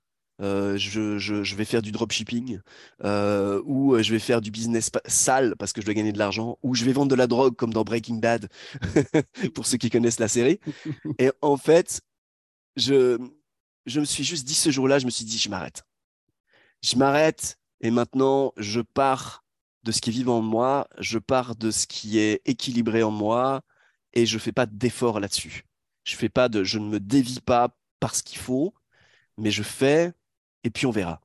euh, 0.42 0.76
je, 0.76 1.54
vais 1.54 1.64
faire 1.64 1.80
du 1.80 1.92
dropshipping, 1.92 2.60
euh, 3.04 3.62
ou 3.64 3.94
euh, 3.94 4.02
je 4.02 4.12
vais 4.12 4.18
faire 4.18 4.42
du 4.42 4.50
business 4.50 4.90
sale 5.06 5.56
parce 5.58 5.72
que 5.72 5.80
je 5.80 5.86
dois 5.86 5.94
gagner 5.94 6.12
de 6.12 6.18
l'argent, 6.18 6.58
ou 6.62 6.74
je 6.74 6.84
vais 6.84 6.92
vendre 6.92 7.10
de 7.10 7.14
la 7.14 7.26
drogue 7.26 7.56
comme 7.56 7.72
dans 7.72 7.84
Breaking 7.84 8.16
Bad, 8.16 8.48
pour 9.54 9.66
ceux 9.66 9.78
qui 9.78 9.88
connaissent 9.88 10.20
la 10.20 10.28
série. 10.28 10.60
Et 11.18 11.30
en 11.40 11.56
fait, 11.56 12.02
je, 12.76 13.18
je 13.86 14.00
me 14.00 14.04
suis 14.04 14.24
juste 14.24 14.46
dit 14.46 14.54
ce 14.54 14.70
jour-là, 14.70 14.98
je 14.98 15.06
me 15.06 15.10
suis 15.10 15.24
dit, 15.24 15.38
je 15.38 15.48
m'arrête. 15.48 15.84
Je 16.82 16.96
m'arrête 16.96 17.58
et 17.80 17.90
maintenant, 17.90 18.52
je 18.58 18.80
pars 18.80 19.44
de 19.86 19.92
ce 19.92 20.00
qui 20.00 20.10
est 20.10 20.12
vivant 20.12 20.38
en 20.38 20.42
moi, 20.42 20.88
je 20.98 21.18
pars 21.18 21.54
de 21.54 21.70
ce 21.70 21.86
qui 21.86 22.18
est 22.18 22.42
équilibré 22.44 23.04
en 23.04 23.12
moi 23.12 23.62
et 24.14 24.26
je 24.26 24.38
fais 24.38 24.52
pas 24.52 24.66
d'effort 24.66 25.20
là-dessus. 25.20 25.64
Je 26.04 26.16
fais 26.16 26.28
pas 26.28 26.48
je 26.64 26.78
ne 26.78 26.88
me 26.88 27.00
dévie 27.00 27.40
pas 27.40 27.70
parce 28.00 28.20
qu'il 28.22 28.38
faut, 28.38 28.74
mais 29.38 29.50
je 29.52 29.62
fais 29.62 30.12
et 30.64 30.70
puis 30.70 30.86
on 30.86 30.90
verra. 30.90 31.20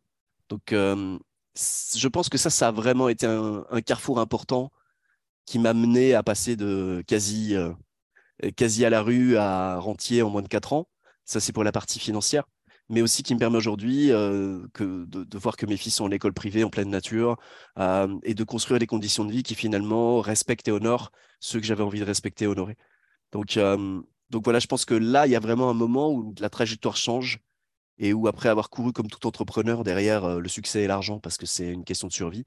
Donc, 0.49 0.73
euh, 0.73 1.17
je 1.55 2.07
pense 2.07 2.29
que 2.29 2.37
ça, 2.37 2.49
ça 2.51 2.67
a 2.69 2.71
vraiment 2.71 3.09
été 3.09 3.25
un, 3.25 3.63
carrefour 3.85 4.19
important 4.19 4.71
qui 5.45 5.59
m'a 5.59 5.73
mené 5.73 6.13
à 6.13 6.23
passer 6.23 6.55
de 6.55 7.03
quasi, 7.07 7.55
euh, 7.55 7.73
quasi 8.55 8.85
à 8.85 8.89
la 8.91 9.01
rue 9.01 9.37
à 9.37 9.79
rentier 9.79 10.21
en 10.21 10.29
moins 10.29 10.43
de 10.43 10.47
4 10.47 10.73
ans. 10.73 10.87
Ça, 11.25 11.39
c'est 11.39 11.53
pour 11.53 11.63
la 11.63 11.71
partie 11.71 11.99
financière 11.99 12.45
mais 12.89 13.01
aussi 13.01 13.23
qui 13.23 13.33
me 13.33 13.39
permet 13.39 13.57
aujourd'hui 13.57 14.11
euh, 14.11 14.67
de, 14.79 15.38
voir 15.38 15.55
que 15.55 15.65
mes 15.65 15.77
fils 15.77 15.95
sont 15.95 16.05
en 16.05 16.11
école 16.11 16.33
privée, 16.33 16.63
en 16.63 16.69
pleine 16.69 16.89
nature, 16.89 17.38
euh, 17.79 18.19
et 18.23 18.33
de 18.33 18.43
construire 18.43 18.79
des 18.79 18.88
conditions 18.88 19.25
de 19.25 19.31
vie 19.31 19.43
qui 19.43 19.55
finalement 19.55 20.19
respectent 20.21 20.67
et 20.67 20.71
honorent 20.71 21.11
ceux 21.39 21.59
que 21.59 21.65
j'avais 21.65 21.83
envie 21.83 22.00
de 22.00 22.05
respecter 22.05 22.45
et 22.45 22.47
honorer. 22.47 22.77
Donc, 23.31 23.57
euh, 23.57 24.01
donc 24.29 24.43
voilà, 24.43 24.59
je 24.59 24.67
pense 24.67 24.85
que 24.85 24.93
là, 24.93 25.25
il 25.25 25.31
y 25.31 25.35
a 25.35 25.39
vraiment 25.39 25.69
un 25.69 25.73
moment 25.73 26.11
où 26.11 26.35
la 26.39 26.50
trajectoire 26.50 26.97
change 26.97 27.39
et 27.97 28.13
où 28.13 28.27
après 28.27 28.50
avoir 28.50 28.69
couru 28.69 28.93
comme 28.93 29.07
tout 29.07 29.27
entrepreneur 29.27 29.83
derrière 29.83 30.39
le 30.39 30.50
succès 30.50 30.83
et 30.83 30.88
l'argent, 30.88 31.19
parce 31.19 31.38
que 31.38 31.45
c'est 31.45 31.69
une 31.69 31.83
question 31.83 32.07
de 32.07 32.13
survie, 32.13 32.45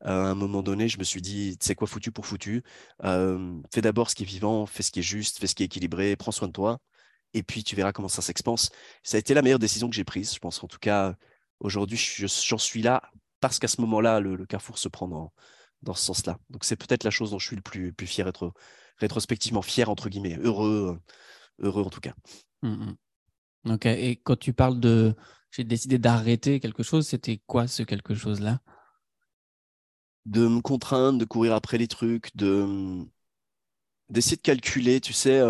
à 0.00 0.12
un 0.12 0.34
moment 0.34 0.62
donné, 0.62 0.88
je 0.88 0.98
me 0.98 1.04
suis 1.04 1.22
dit, 1.22 1.56
c'est 1.60 1.76
quoi 1.76 1.86
foutu 1.86 2.10
pour 2.10 2.26
foutu 2.26 2.64
Fais 3.02 3.82
d'abord 3.82 4.10
ce 4.10 4.16
qui 4.16 4.24
est 4.24 4.26
vivant, 4.26 4.66
fais 4.66 4.82
ce 4.82 4.90
qui 4.90 5.00
est 5.00 5.02
juste, 5.02 5.38
fais 5.38 5.46
ce 5.46 5.54
qui 5.54 5.62
est 5.62 5.66
équilibré, 5.66 6.16
prends 6.16 6.32
soin 6.32 6.48
de 6.48 6.52
toi 6.52 6.80
et 7.34 7.42
puis 7.42 7.64
tu 7.64 7.76
verras 7.76 7.92
comment 7.92 8.08
ça 8.08 8.22
s'expanse. 8.22 8.70
Ça 9.02 9.16
a 9.16 9.20
été 9.20 9.34
la 9.34 9.42
meilleure 9.42 9.58
décision 9.58 9.88
que 9.88 9.94
j'ai 9.94 10.04
prise, 10.04 10.34
je 10.34 10.38
pense. 10.38 10.62
En 10.62 10.68
tout 10.68 10.78
cas, 10.78 11.14
aujourd'hui, 11.60 11.98
j'en 11.98 12.58
suis 12.58 12.82
là 12.82 13.02
parce 13.40 13.58
qu'à 13.58 13.68
ce 13.68 13.80
moment-là, 13.82 14.20
le, 14.20 14.46
carrefour 14.46 14.78
se 14.78 14.88
prend 14.88 15.08
dans, 15.08 15.32
dans 15.82 15.94
ce 15.94 16.04
sens-là. 16.04 16.38
Donc 16.50 16.64
c'est 16.64 16.76
peut-être 16.76 17.04
la 17.04 17.10
chose 17.10 17.30
dont 17.30 17.38
je 17.38 17.46
suis 17.46 17.56
le 17.56 17.62
plus, 17.62 17.92
plus 17.92 18.06
fier, 18.06 18.26
être 18.26 18.52
rétrospectivement 18.98 19.62
fier, 19.62 19.88
entre 19.90 20.08
guillemets, 20.08 20.38
heureux, 20.38 21.00
heureux 21.58 21.82
en 21.82 21.90
tout 21.90 22.00
cas. 22.00 22.14
Mmh 22.62 22.92
ok, 23.68 23.86
et 23.86 24.16
quand 24.22 24.38
tu 24.38 24.52
parles 24.52 24.78
de 24.78 25.14
j'ai 25.50 25.64
décidé 25.64 25.98
d'arrêter 25.98 26.60
quelque 26.60 26.82
chose, 26.82 27.06
c'était 27.06 27.40
quoi 27.46 27.66
ce 27.66 27.82
quelque 27.82 28.14
chose-là? 28.14 28.60
De 30.26 30.46
me 30.46 30.60
contraindre, 30.60 31.18
de 31.18 31.24
courir 31.24 31.54
après 31.54 31.78
les 31.78 31.88
trucs, 31.88 32.36
de 32.36 33.04
d'essayer 34.08 34.36
de 34.36 34.42
calculer, 34.42 35.00
tu 35.00 35.12
sais, 35.12 35.42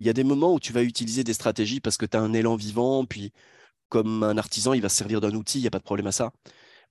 il 0.00 0.06
y 0.06 0.10
a 0.10 0.12
des 0.14 0.24
moments 0.24 0.54
où 0.54 0.60
tu 0.60 0.72
vas 0.72 0.82
utiliser 0.82 1.24
des 1.24 1.34
stratégies 1.34 1.80
parce 1.80 1.96
que 1.96 2.06
tu 2.06 2.16
as 2.16 2.20
un 2.20 2.32
élan 2.32 2.56
vivant, 2.56 3.04
puis 3.06 3.32
comme 3.88 4.22
un 4.24 4.38
artisan, 4.38 4.72
il 4.74 4.82
va 4.82 4.88
se 4.88 4.96
servir 4.96 5.20
d'un 5.20 5.34
outil, 5.34 5.58
il 5.58 5.62
n'y 5.62 5.68
a 5.68 5.70
pas 5.70 5.78
de 5.78 5.84
problème 5.84 6.06
à 6.08 6.12
ça. 6.12 6.32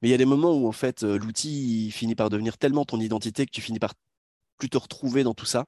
Mais 0.01 0.09
il 0.09 0.11
y 0.11 0.15
a 0.15 0.17
des 0.17 0.25
moments 0.25 0.53
où 0.53 0.67
en 0.67 0.71
fait 0.71 1.03
euh, 1.03 1.17
l'outil 1.19 1.91
finit 1.91 2.15
par 2.15 2.29
devenir 2.29 2.57
tellement 2.57 2.85
ton 2.85 2.99
identité 2.99 3.45
que 3.45 3.51
tu 3.51 3.61
finis 3.61 3.79
par 3.79 3.93
plus 4.57 4.69
te 4.69 4.77
retrouver 4.77 5.23
dans 5.23 5.33
tout 5.33 5.45
ça. 5.45 5.65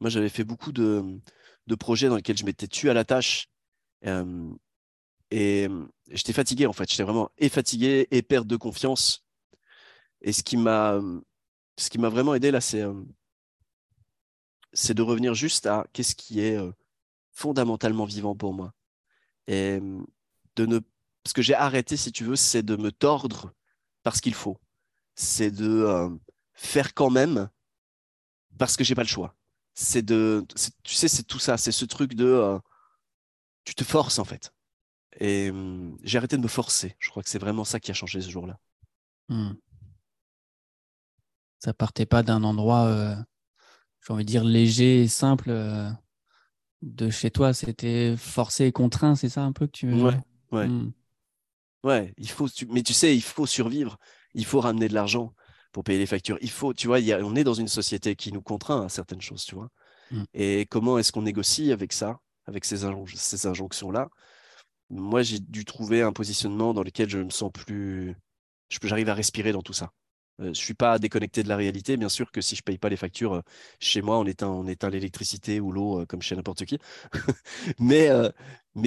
Moi, 0.00 0.10
j'avais 0.10 0.28
fait 0.28 0.44
beaucoup 0.44 0.72
de, 0.72 1.20
projets 1.78 2.08
dans 2.08 2.16
lesquels 2.16 2.36
je 2.36 2.44
m'étais 2.44 2.68
tué 2.68 2.90
à 2.90 2.94
la 2.94 3.04
tâche. 3.04 3.48
Et, 5.30 5.68
j'étais 6.10 6.32
fatigué 6.32 6.66
en 6.66 6.72
fait. 6.72 6.88
J'étais 6.90 7.02
vraiment 7.02 7.30
et 7.38 7.48
fatigué 7.48 8.06
et 8.10 8.22
perte 8.22 8.46
de 8.46 8.56
confiance. 8.56 9.24
Et 10.22 10.32
ce 10.32 10.42
qui 10.42 10.56
m'a 10.56 11.00
ce 11.76 11.90
qui 11.90 11.98
m'a 11.98 12.08
vraiment 12.08 12.34
aidé 12.34 12.50
là, 12.50 12.60
c'est 12.60 12.84
c'est 14.74 14.94
de 14.94 15.02
revenir 15.02 15.34
juste 15.34 15.66
à 15.66 15.86
qu'est-ce 15.92 16.14
qui 16.14 16.40
est 16.40 16.56
euh, 16.56 16.72
fondamentalement 17.30 18.04
vivant 18.04 18.34
pour 18.34 18.52
moi. 18.52 18.74
Et 19.46 19.80
de 20.56 20.66
ne, 20.66 20.80
ce 21.26 21.32
que 21.32 21.42
j'ai 21.42 21.54
arrêté, 21.54 21.96
si 21.96 22.12
tu 22.12 22.24
veux, 22.24 22.36
c'est 22.36 22.62
de 22.62 22.76
me 22.76 22.92
tordre 22.92 23.52
parce 24.02 24.20
qu'il 24.20 24.34
faut. 24.34 24.58
C'est 25.14 25.50
de 25.50 25.68
euh, 25.68 26.10
faire 26.52 26.92
quand 26.94 27.10
même 27.10 27.48
parce 28.58 28.76
que 28.76 28.84
j'ai 28.84 28.94
pas 28.94 29.02
le 29.02 29.08
choix. 29.08 29.36
C'est 29.74 30.02
de, 30.02 30.44
tu 30.82 30.94
sais, 30.94 31.08
c'est 31.08 31.24
tout 31.24 31.38
ça. 31.38 31.56
C'est 31.56 31.72
ce 31.72 31.84
truc 31.84 32.14
de, 32.14 32.26
euh, 32.26 32.58
tu 33.64 33.74
te 33.74 33.84
forces 33.84 34.18
en 34.18 34.24
fait. 34.24 34.52
Et 35.20 35.52
j'ai 36.02 36.18
arrêté 36.18 36.36
de 36.36 36.42
me 36.42 36.48
forcer. 36.48 36.96
Je 36.98 37.08
crois 37.08 37.22
que 37.22 37.28
c'est 37.28 37.38
vraiment 37.38 37.64
ça 37.64 37.78
qui 37.78 37.92
a 37.92 37.94
changé 37.94 38.20
ce 38.20 38.30
jour-là. 38.30 38.58
Hmm. 39.28 39.52
Ça 41.60 41.72
partait 41.72 42.04
pas 42.06 42.24
d'un 42.24 42.42
endroit 42.42 43.24
j'ai 44.06 44.12
envie 44.12 44.24
de 44.24 44.28
dire, 44.28 44.44
léger 44.44 45.02
et 45.02 45.08
simple 45.08 45.50
euh, 45.50 45.88
de 46.82 47.10
chez 47.10 47.30
toi. 47.30 47.52
C'était 47.54 48.14
forcé 48.16 48.66
et 48.66 48.72
contraint, 48.72 49.14
c'est 49.14 49.28
ça 49.28 49.42
un 49.42 49.52
peu 49.52 49.66
que 49.66 49.72
tu 49.72 49.88
veux 49.88 50.02
Ouais, 50.02 50.18
ouais. 50.52 50.68
Hmm. 50.68 50.92
Ouais, 51.82 52.14
il 52.16 52.30
faut, 52.30 52.48
mais 52.70 52.82
tu 52.82 52.94
sais, 52.94 53.14
il 53.14 53.22
faut 53.22 53.46
survivre. 53.46 53.98
Il 54.34 54.46
faut 54.46 54.60
ramener 54.60 54.88
de 54.88 54.94
l'argent 54.94 55.34
pour 55.72 55.84
payer 55.84 55.98
les 55.98 56.06
factures. 56.06 56.38
Il 56.40 56.50
faut, 56.50 56.72
tu 56.72 56.86
vois, 56.86 56.98
on 57.22 57.36
est 57.36 57.44
dans 57.44 57.54
une 57.54 57.68
société 57.68 58.16
qui 58.16 58.32
nous 58.32 58.42
contraint 58.42 58.86
à 58.86 58.88
certaines 58.88 59.20
choses, 59.20 59.44
tu 59.44 59.54
vois. 59.54 59.68
Hmm. 60.10 60.24
Et 60.32 60.66
comment 60.66 60.98
est-ce 60.98 61.12
qu'on 61.12 61.22
négocie 61.22 61.72
avec 61.72 61.92
ça, 61.92 62.20
avec 62.46 62.64
ces, 62.64 62.86
ces 63.14 63.46
injonctions-là? 63.46 64.08
Moi, 64.90 65.22
j'ai 65.22 65.38
dû 65.40 65.64
trouver 65.64 66.02
un 66.02 66.12
positionnement 66.12 66.74
dans 66.74 66.82
lequel 66.82 67.08
je 67.08 67.18
me 67.18 67.30
sens 67.30 67.50
plus. 67.52 68.14
J'arrive 68.82 69.08
à 69.08 69.14
respirer 69.14 69.52
dans 69.52 69.62
tout 69.62 69.72
ça. 69.72 69.92
Euh, 70.40 70.44
je 70.44 70.48
ne 70.48 70.54
suis 70.54 70.74
pas 70.74 70.98
déconnecté 70.98 71.42
de 71.42 71.48
la 71.48 71.56
réalité. 71.56 71.96
Bien 71.96 72.08
sûr 72.08 72.30
que 72.32 72.40
si 72.40 72.56
je 72.56 72.60
ne 72.62 72.64
paye 72.64 72.78
pas 72.78 72.88
les 72.88 72.96
factures 72.96 73.34
euh, 73.34 73.42
chez 73.78 74.02
moi, 74.02 74.18
on 74.18 74.24
éteint, 74.26 74.90
l'électricité 74.90 75.60
ou 75.60 75.70
l'eau 75.72 76.00
euh, 76.00 76.06
comme 76.06 76.22
chez 76.22 76.36
n'importe 76.36 76.64
qui. 76.64 76.78
mais, 77.78 78.10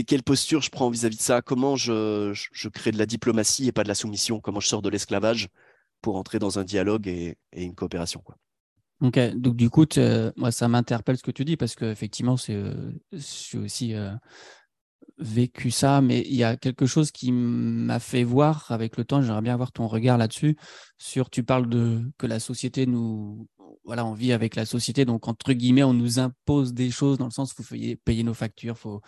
quelle 0.05 0.23
posture 0.23 0.61
je 0.61 0.69
prends 0.69 0.89
vis-à-vis 0.89 1.17
de 1.17 1.21
ça? 1.21 1.41
Comment 1.41 1.75
je, 1.75 2.33
crée 2.69 2.91
de 2.91 2.97
la 2.97 3.05
diplomatie 3.05 3.67
et 3.67 3.71
pas 3.71 3.83
de 3.83 3.87
la 3.87 3.95
soumission? 3.95 4.39
Comment 4.39 4.59
je 4.59 4.67
sors 4.67 4.81
de 4.81 4.89
l'esclavage 4.89 5.47
pour 6.01 6.17
entrer 6.17 6.39
dans 6.39 6.59
un 6.59 6.63
dialogue 6.63 7.07
et, 7.07 7.37
une 7.53 7.73
coopération. 7.73 8.23
Ok, 9.01 9.19
donc 9.35 9.55
du 9.55 9.69
coup, 9.69 9.85
moi 10.35 10.51
ça 10.51 10.67
m'interpelle 10.67 11.17
ce 11.17 11.23
que 11.23 11.31
tu 11.31 11.43
dis 11.43 11.57
parce 11.57 11.75
qu'effectivement, 11.75 12.37
c'est, 12.37 12.55
je 13.11 13.17
suis 13.17 13.57
aussi 13.57 13.95
vécu 15.17 15.71
ça, 15.71 16.01
mais 16.01 16.21
il 16.27 16.35
y 16.35 16.43
a 16.43 16.55
quelque 16.57 16.85
chose 16.85 17.11
qui 17.11 17.31
m'a 17.31 17.99
fait 17.99 18.23
voir 18.23 18.71
avec 18.71 18.97
le 18.97 19.03
temps, 19.03 19.21
j'aimerais 19.21 19.41
bien 19.41 19.53
avoir 19.53 19.71
ton 19.71 19.87
regard 19.87 20.17
là-dessus, 20.17 20.57
sur 20.97 21.29
tu 21.29 21.43
parles 21.43 21.69
de 21.69 22.03
que 22.17 22.27
la 22.27 22.39
société 22.39 22.85
nous, 22.85 23.47
voilà, 23.83 24.05
on 24.05 24.13
vit 24.13 24.31
avec 24.31 24.55
la 24.55 24.65
société, 24.65 25.05
donc 25.05 25.27
entre 25.27 25.53
guillemets, 25.53 25.83
on 25.83 25.93
nous 25.93 26.19
impose 26.19 26.73
des 26.73 26.91
choses 26.91 27.17
dans 27.17 27.25
le 27.25 27.31
sens 27.31 27.53
où 27.57 27.63
faut 27.63 27.75
payer 28.05 28.23
nos 28.23 28.33
factures, 28.33 28.77
faut, 28.77 29.01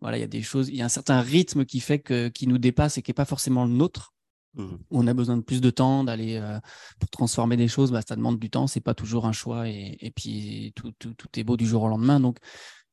voilà, 0.00 0.18
il 0.18 0.20
y 0.20 0.24
a 0.24 0.28
des 0.28 0.42
choses, 0.42 0.68
il 0.68 0.76
y 0.76 0.82
a 0.82 0.84
un 0.84 0.90
certain 0.90 1.20
rythme 1.20 1.64
qui 1.64 1.80
fait 1.80 1.98
que, 1.98 2.28
qui 2.28 2.46
nous 2.46 2.58
dépasse 2.58 2.98
et 2.98 3.02
qui 3.02 3.10
n'est 3.10 3.14
pas 3.14 3.24
forcément 3.24 3.64
le 3.64 3.72
nôtre. 3.72 4.12
Mmh. 4.54 4.76
On 4.90 5.06
a 5.06 5.14
besoin 5.14 5.36
de 5.36 5.42
plus 5.42 5.60
de 5.60 5.68
temps 5.68 6.02
d'aller 6.02 6.36
euh, 6.36 6.58
pour 6.98 7.10
transformer 7.10 7.56
des 7.56 7.68
choses, 7.68 7.90
bah, 7.90 8.00
ça 8.06 8.16
demande 8.16 8.38
du 8.38 8.48
temps, 8.48 8.66
c'est 8.66 8.80
pas 8.80 8.94
toujours 8.94 9.26
un 9.26 9.32
choix 9.32 9.68
et, 9.68 9.98
et 10.00 10.10
puis 10.10 10.72
tout, 10.74 10.92
tout, 10.98 11.12
tout, 11.14 11.28
est 11.38 11.44
beau 11.44 11.56
du 11.56 11.66
jour 11.66 11.82
au 11.82 11.88
lendemain. 11.88 12.20
Donc 12.20 12.38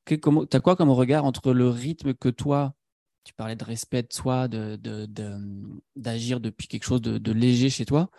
tu 0.06 0.16
as 0.16 0.60
quoi 0.60 0.76
comme 0.76 0.90
regard 0.90 1.26
entre 1.26 1.54
le 1.54 1.70
rythme 1.70 2.14
que 2.14 2.30
toi, 2.30 2.76
tu 3.24 3.34
parlais 3.34 3.56
de 3.56 3.64
respect 3.64 4.04
de 4.04 4.14
soi, 4.14 4.48
d'agir 4.48 4.78
de, 6.40 6.44
de, 6.44 6.50
depuis 6.50 6.68
quelque 6.68 6.84
chose 6.84 7.02
de, 7.02 7.32
léger 7.32 7.70
chez 7.70 7.86
toi, 7.86 8.10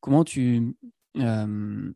comment 0.00 0.24
tu 0.24 0.76
euh, 1.18 1.92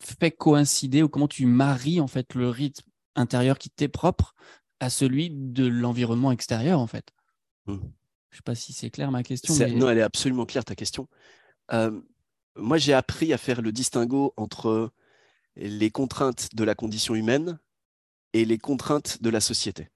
fais 0.00 0.30
coïncider 0.30 1.02
ou 1.02 1.08
comment 1.08 1.28
tu 1.28 1.46
maries 1.46 2.00
en 2.00 2.06
fait 2.06 2.34
le 2.34 2.50
rythme 2.50 2.88
intérieur 3.16 3.58
qui 3.58 3.70
t'est 3.70 3.88
propre 3.88 4.34
à 4.80 4.90
celui 4.90 5.30
de 5.30 5.66
l'environnement 5.66 6.32
extérieur 6.32 6.80
en 6.80 6.86
fait? 6.86 7.12
Mmh. 7.66 7.78
Je 8.30 8.36
ne 8.36 8.38
sais 8.38 8.42
pas 8.44 8.54
si 8.56 8.72
c'est 8.72 8.90
clair 8.90 9.10
ma 9.10 9.22
question. 9.22 9.54
Non, 9.76 9.88
elle 9.88 9.98
est 9.98 10.02
absolument 10.02 10.44
claire 10.44 10.64
ta 10.64 10.74
question. 10.74 11.08
Euh, 11.72 12.00
moi, 12.56 12.78
j'ai 12.78 12.92
appris 12.92 13.32
à 13.32 13.38
faire 13.38 13.62
le 13.62 13.72
distinguo 13.72 14.34
entre 14.36 14.92
les 15.56 15.90
contraintes 15.90 16.48
de 16.52 16.64
la 16.64 16.74
condition 16.74 17.14
humaine 17.14 17.58
et 18.34 18.44
les 18.44 18.58
contraintes 18.58 19.22
de 19.22 19.30
la 19.30 19.40
société. 19.40 19.88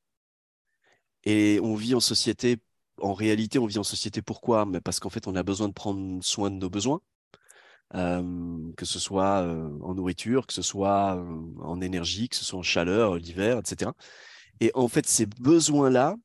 Et 1.25 1.61
on 1.63 1.75
vit 1.75 1.95
en 1.95 2.01
société, 2.01 2.59
en 3.03 3.13
réalité, 3.13 3.59
on 3.59 3.67
vit 3.67 3.79
en 3.79 3.85
société 3.85 4.23
pourquoi? 4.23 4.67
Parce 4.85 5.01
qu'en 5.01 5.11
fait, 5.11 5.27
on 5.27 5.35
a 5.37 5.43
besoin 5.43 5.69
de 5.69 5.75
prendre 5.75 6.23
soin 6.25 6.51
de 6.51 6.57
nos 6.57 6.71
besoins, 6.71 7.01
euh, 7.95 8.73
que 8.77 8.87
ce 8.87 8.99
soit 8.99 9.43
euh, 9.43 9.69
en 9.83 9.95
nourriture, 9.95 10.47
que 10.47 10.55
ce 10.55 10.63
soit 10.63 11.17
euh, 11.17 11.43
en 11.61 11.81
énergie, 11.81 12.29
que 12.29 12.37
ce 12.37 12.45
soit 12.45 12.59
en 12.59 12.63
chaleur, 12.63 13.17
l'hiver, 13.17 13.59
etc. 13.59 13.91
Et 14.61 14.71
en 14.75 14.89
fait, 14.89 15.07
ces 15.07 15.27
besoins-là, 15.27 16.17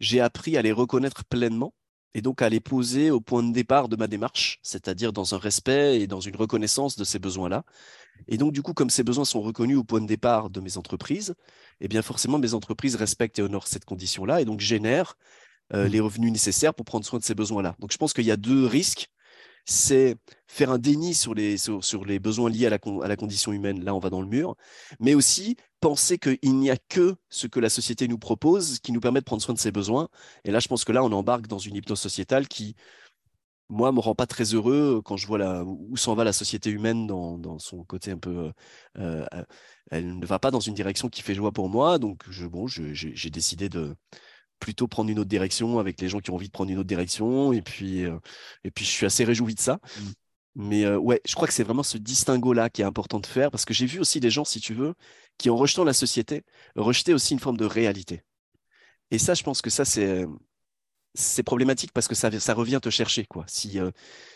j'ai 0.00 0.20
appris 0.20 0.56
à 0.56 0.62
les 0.62 0.72
reconnaître 0.72 1.24
pleinement 1.26 1.74
et 2.14 2.22
donc 2.22 2.42
à 2.42 2.48
les 2.48 2.60
poser 2.60 3.10
au 3.10 3.20
point 3.20 3.42
de 3.42 3.52
départ 3.52 3.88
de 3.88 3.96
ma 3.96 4.06
démarche, 4.06 4.58
c'est-à-dire 4.62 5.12
dans 5.12 5.34
un 5.34 5.38
respect 5.38 6.00
et 6.00 6.06
dans 6.06 6.20
une 6.20 6.36
reconnaissance 6.36 6.96
de 6.96 7.04
ces 7.04 7.18
besoins-là, 7.18 7.64
et 8.26 8.38
donc, 8.38 8.52
du 8.52 8.62
coup, 8.62 8.74
comme 8.74 8.90
ces 8.90 9.04
besoins 9.04 9.24
sont 9.24 9.40
reconnus 9.40 9.76
au 9.76 9.84
point 9.84 10.00
de 10.00 10.06
départ 10.06 10.50
de 10.50 10.60
mes 10.60 10.76
entreprises, 10.76 11.34
eh 11.80 11.88
bien, 11.88 12.02
forcément, 12.02 12.38
mes 12.38 12.54
entreprises 12.54 12.96
respectent 12.96 13.38
et 13.38 13.42
honorent 13.42 13.68
cette 13.68 13.84
condition-là 13.84 14.40
et 14.40 14.44
donc 14.44 14.60
génèrent 14.60 15.16
euh, 15.74 15.86
mmh. 15.86 15.88
les 15.88 16.00
revenus 16.00 16.32
nécessaires 16.32 16.74
pour 16.74 16.84
prendre 16.84 17.04
soin 17.04 17.18
de 17.18 17.24
ces 17.24 17.34
besoins-là. 17.34 17.76
Donc, 17.78 17.92
je 17.92 17.98
pense 17.98 18.12
qu'il 18.12 18.24
y 18.24 18.32
a 18.32 18.36
deux 18.36 18.66
risques. 18.66 19.08
C'est 19.70 20.16
faire 20.46 20.70
un 20.70 20.78
déni 20.78 21.12
sur 21.12 21.34
les, 21.34 21.58
besoins 22.18 22.48
liés 22.48 22.66
à 22.66 22.70
la, 22.70 23.16
condition 23.16 23.52
humaine, 23.52 23.84
là 23.84 23.94
on 23.94 23.98
va 23.98 24.08
dans 24.08 24.22
le 24.22 24.26
mur, 24.26 24.56
mais 24.98 25.14
aussi 25.14 25.56
penser 25.80 26.18
qu'il 26.18 26.56
n'y 26.58 26.70
a 26.70 26.78
que 26.88 27.16
ce 27.28 27.46
que 27.46 27.60
la 27.60 27.68
société 27.68 28.08
nous 28.08 28.16
propose 28.18 28.78
qui 28.80 28.92
nous 28.92 29.00
permet 29.00 29.20
de 29.20 29.26
prendre 29.26 29.42
soin 29.42 29.54
de 29.54 29.58
ces 29.58 29.70
besoins. 29.70 30.08
Et 30.44 30.50
là, 30.52 30.58
je 30.58 30.68
pense 30.68 30.84
que 30.84 30.92
là, 30.92 31.04
on 31.04 31.12
embarque 31.12 31.48
dans 31.48 31.58
une 31.58 31.76
hypnose 31.76 32.00
sociétale 32.00 32.48
qui, 32.48 32.76
moi, 33.68 33.92
me 33.92 34.00
rend 34.00 34.14
pas 34.14 34.26
très 34.26 34.54
heureux 34.54 35.02
quand 35.04 35.18
je 35.18 35.26
vois 35.26 35.62
où 35.64 35.96
s'en 35.98 36.14
va 36.14 36.24
la 36.24 36.32
société 36.32 36.70
humaine 36.70 37.06
dans, 37.06 37.36
dans 37.36 37.58
son 37.58 37.84
côté 37.84 38.10
un 38.10 38.18
peu. 38.18 38.50
Euh, 38.98 39.26
euh, 39.34 39.44
elle 39.90 40.18
ne 40.18 40.26
va 40.26 40.38
pas 40.38 40.50
dans 40.50 40.60
une 40.60 40.74
direction 40.74 41.08
qui 41.08 41.22
fait 41.22 41.34
joie 41.34 41.52
pour 41.52 41.68
moi. 41.68 41.98
Donc, 41.98 42.22
je, 42.30 42.46
bon, 42.46 42.66
j'ai 42.66 43.30
décidé 43.30 43.68
de 43.68 43.94
plutôt 44.58 44.88
prendre 44.88 45.10
une 45.10 45.18
autre 45.18 45.28
direction 45.28 45.78
avec 45.78 46.00
les 46.00 46.08
gens 46.08 46.20
qui 46.20 46.30
ont 46.30 46.34
envie 46.34 46.48
de 46.48 46.52
prendre 46.52 46.70
une 46.70 46.78
autre 46.78 46.88
direction. 46.88 47.52
Et 47.52 47.62
puis, 47.62 48.04
euh, 48.04 48.18
et 48.64 48.70
puis 48.70 48.84
je 48.84 48.90
suis 48.90 49.06
assez 49.06 49.24
réjoui 49.24 49.54
de 49.54 49.60
ça. 49.60 49.74
Mmh. 49.74 50.02
Mais 50.56 50.88
ouais, 50.96 51.20
je 51.24 51.36
crois 51.36 51.46
que 51.46 51.54
c'est 51.54 51.62
vraiment 51.62 51.84
ce 51.84 51.98
distinguo-là 51.98 52.68
qui 52.68 52.82
est 52.82 52.84
important 52.84 53.20
de 53.20 53.26
faire 53.26 53.52
parce 53.52 53.64
que 53.64 53.72
j'ai 53.72 53.86
vu 53.86 54.00
aussi 54.00 54.18
des 54.18 54.30
gens, 54.30 54.44
si 54.44 54.60
tu 54.60 54.74
veux, 54.74 54.94
qui 55.36 55.50
en 55.50 55.56
rejetant 55.56 55.84
la 55.84 55.92
société, 55.92 56.44
rejetaient 56.74 57.12
aussi 57.12 57.34
une 57.34 57.38
forme 57.38 57.56
de 57.56 57.64
réalité. 57.64 58.24
Et 59.12 59.18
ça, 59.18 59.34
je 59.34 59.44
pense 59.44 59.62
que 59.62 59.70
ça, 59.70 59.84
c'est 59.84 60.26
c'est 61.14 61.42
problématique 61.42 61.92
parce 61.92 62.08
que 62.08 62.14
ça, 62.14 62.30
ça 62.38 62.54
revient 62.54 62.80
te 62.82 62.90
chercher. 62.90 63.24
Quoi. 63.24 63.44
Si, 63.48 63.78
euh, 63.78 63.90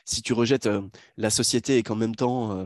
si 0.05 0.23
tu 0.23 0.33
rejettes 0.33 0.67
euh, 0.67 0.83
la 1.17 1.31
société 1.31 1.79
et 1.79 1.83
qu'en 1.83 1.97
même 1.97 2.17
temps, 2.17 2.59
euh, 2.59 2.65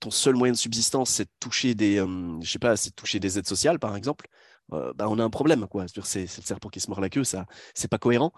ton 0.00 0.10
seul 0.10 0.34
moyen 0.36 0.52
de 0.52 0.58
subsistance, 0.58 1.10
c'est 1.10 1.24
de 1.24 1.30
toucher 1.40 1.74
des, 1.74 1.96
je 2.42 2.50
sais 2.50 2.58
pas, 2.58 2.76
c'est 2.76 2.94
toucher 2.94 3.18
des 3.18 3.38
aides 3.38 3.48
sociales, 3.48 3.78
par 3.78 3.96
exemple, 3.96 4.26
bah, 4.70 5.06
on 5.08 5.18
a 5.18 5.24
un 5.24 5.30
problème. 5.30 5.66
Quoi. 5.66 5.86
C'est, 6.02 6.22
le 6.22 6.26
serpent 6.26 6.68
qui 6.68 6.80
se 6.80 6.88
mord 6.88 7.00
la 7.00 7.08
queue, 7.08 7.24
ça, 7.24 7.46
c'est 7.74 7.88
pas 7.88 7.98
cohérent. 7.98 8.32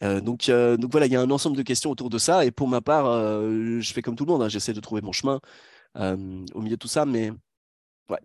donc, 0.00 0.50
donc 0.50 0.90
voilà, 0.90 1.06
il 1.06 1.12
y 1.12 1.16
a 1.16 1.20
un 1.20 1.30
ensemble 1.30 1.56
de 1.56 1.62
questions 1.62 1.90
autour 1.90 2.10
de 2.10 2.18
ça. 2.18 2.44
Et 2.44 2.50
pour 2.50 2.68
ma 2.68 2.80
part, 2.80 3.06
je 3.06 3.92
fais 3.92 4.02
comme 4.02 4.16
tout 4.16 4.24
le 4.24 4.32
monde. 4.32 4.42
Hein, 4.42 4.48
j'essaie 4.48 4.72
de 4.72 4.80
trouver 4.80 5.02
mon 5.02 5.12
chemin 5.12 5.40
au 5.96 6.60
milieu 6.60 6.76
de 6.76 6.80
tout 6.80 6.88
ça, 6.88 7.04
mais 7.04 7.32
ouais, 8.08 8.20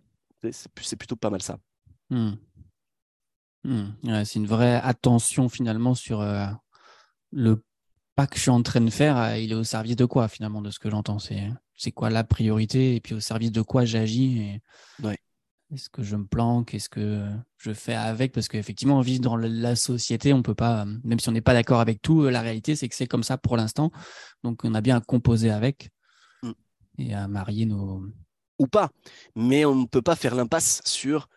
c'est, 0.50 0.96
plutôt 0.96 1.16
pas 1.16 1.30
mal 1.30 1.42
ça. 1.42 1.58
Mmh. 2.10 2.32
Mmh. 3.64 4.24
c'est 4.24 4.36
une 4.36 4.46
vraie 4.46 4.80
attention 4.82 5.48
finalement 5.48 5.94
sur 5.94 6.24
le 7.32 7.62
pas 8.18 8.26
que 8.26 8.34
je 8.34 8.40
suis 8.40 8.50
en 8.50 8.62
train 8.64 8.80
de 8.80 8.90
faire, 8.90 9.16
euh, 9.16 9.38
il 9.38 9.52
est 9.52 9.54
au 9.54 9.62
service 9.62 9.94
de 9.94 10.04
quoi 10.04 10.26
finalement 10.26 10.60
de 10.60 10.70
ce 10.70 10.80
que 10.80 10.90
j'entends? 10.90 11.20
C'est 11.20 11.52
c'est 11.76 11.92
quoi 11.92 12.10
la 12.10 12.24
priorité? 12.24 12.96
Et 12.96 13.00
puis 13.00 13.14
au 13.14 13.20
service 13.20 13.52
de 13.52 13.62
quoi 13.62 13.84
j'agis? 13.84 14.60
Est-ce 15.70 15.90
que 15.90 16.02
je 16.02 16.16
me 16.16 16.26
planque? 16.26 16.74
Est-ce 16.74 16.88
que 16.88 17.28
je 17.58 17.72
fais 17.72 17.94
avec? 17.94 18.32
Parce 18.32 18.48
qu'effectivement, 18.48 19.00
vivre 19.00 19.20
dans 19.20 19.36
la 19.36 19.76
société, 19.76 20.32
on 20.32 20.42
peut 20.42 20.54
pas, 20.54 20.86
même 21.04 21.20
si 21.20 21.28
on 21.28 21.32
n'est 21.32 21.42
pas 21.42 21.52
d'accord 21.52 21.80
avec 21.80 22.00
tout, 22.00 22.24
la 22.24 22.40
réalité 22.40 22.74
c'est 22.74 22.88
que 22.88 22.94
c'est 22.94 23.06
comme 23.06 23.22
ça 23.22 23.36
pour 23.36 23.56
l'instant. 23.56 23.90
Donc 24.42 24.64
on 24.64 24.74
a 24.74 24.80
bien 24.80 24.96
à 24.96 25.00
composer 25.00 25.50
avec 25.50 25.90
mmh. 26.42 26.52
et 26.98 27.14
à 27.14 27.28
marier 27.28 27.66
nos. 27.66 28.02
Ou 28.58 28.66
pas, 28.66 28.90
mais 29.36 29.64
on 29.64 29.76
ne 29.76 29.86
peut 29.86 30.02
pas 30.02 30.16
faire 30.16 30.34
l'impasse 30.34 30.82
sur 30.84 31.28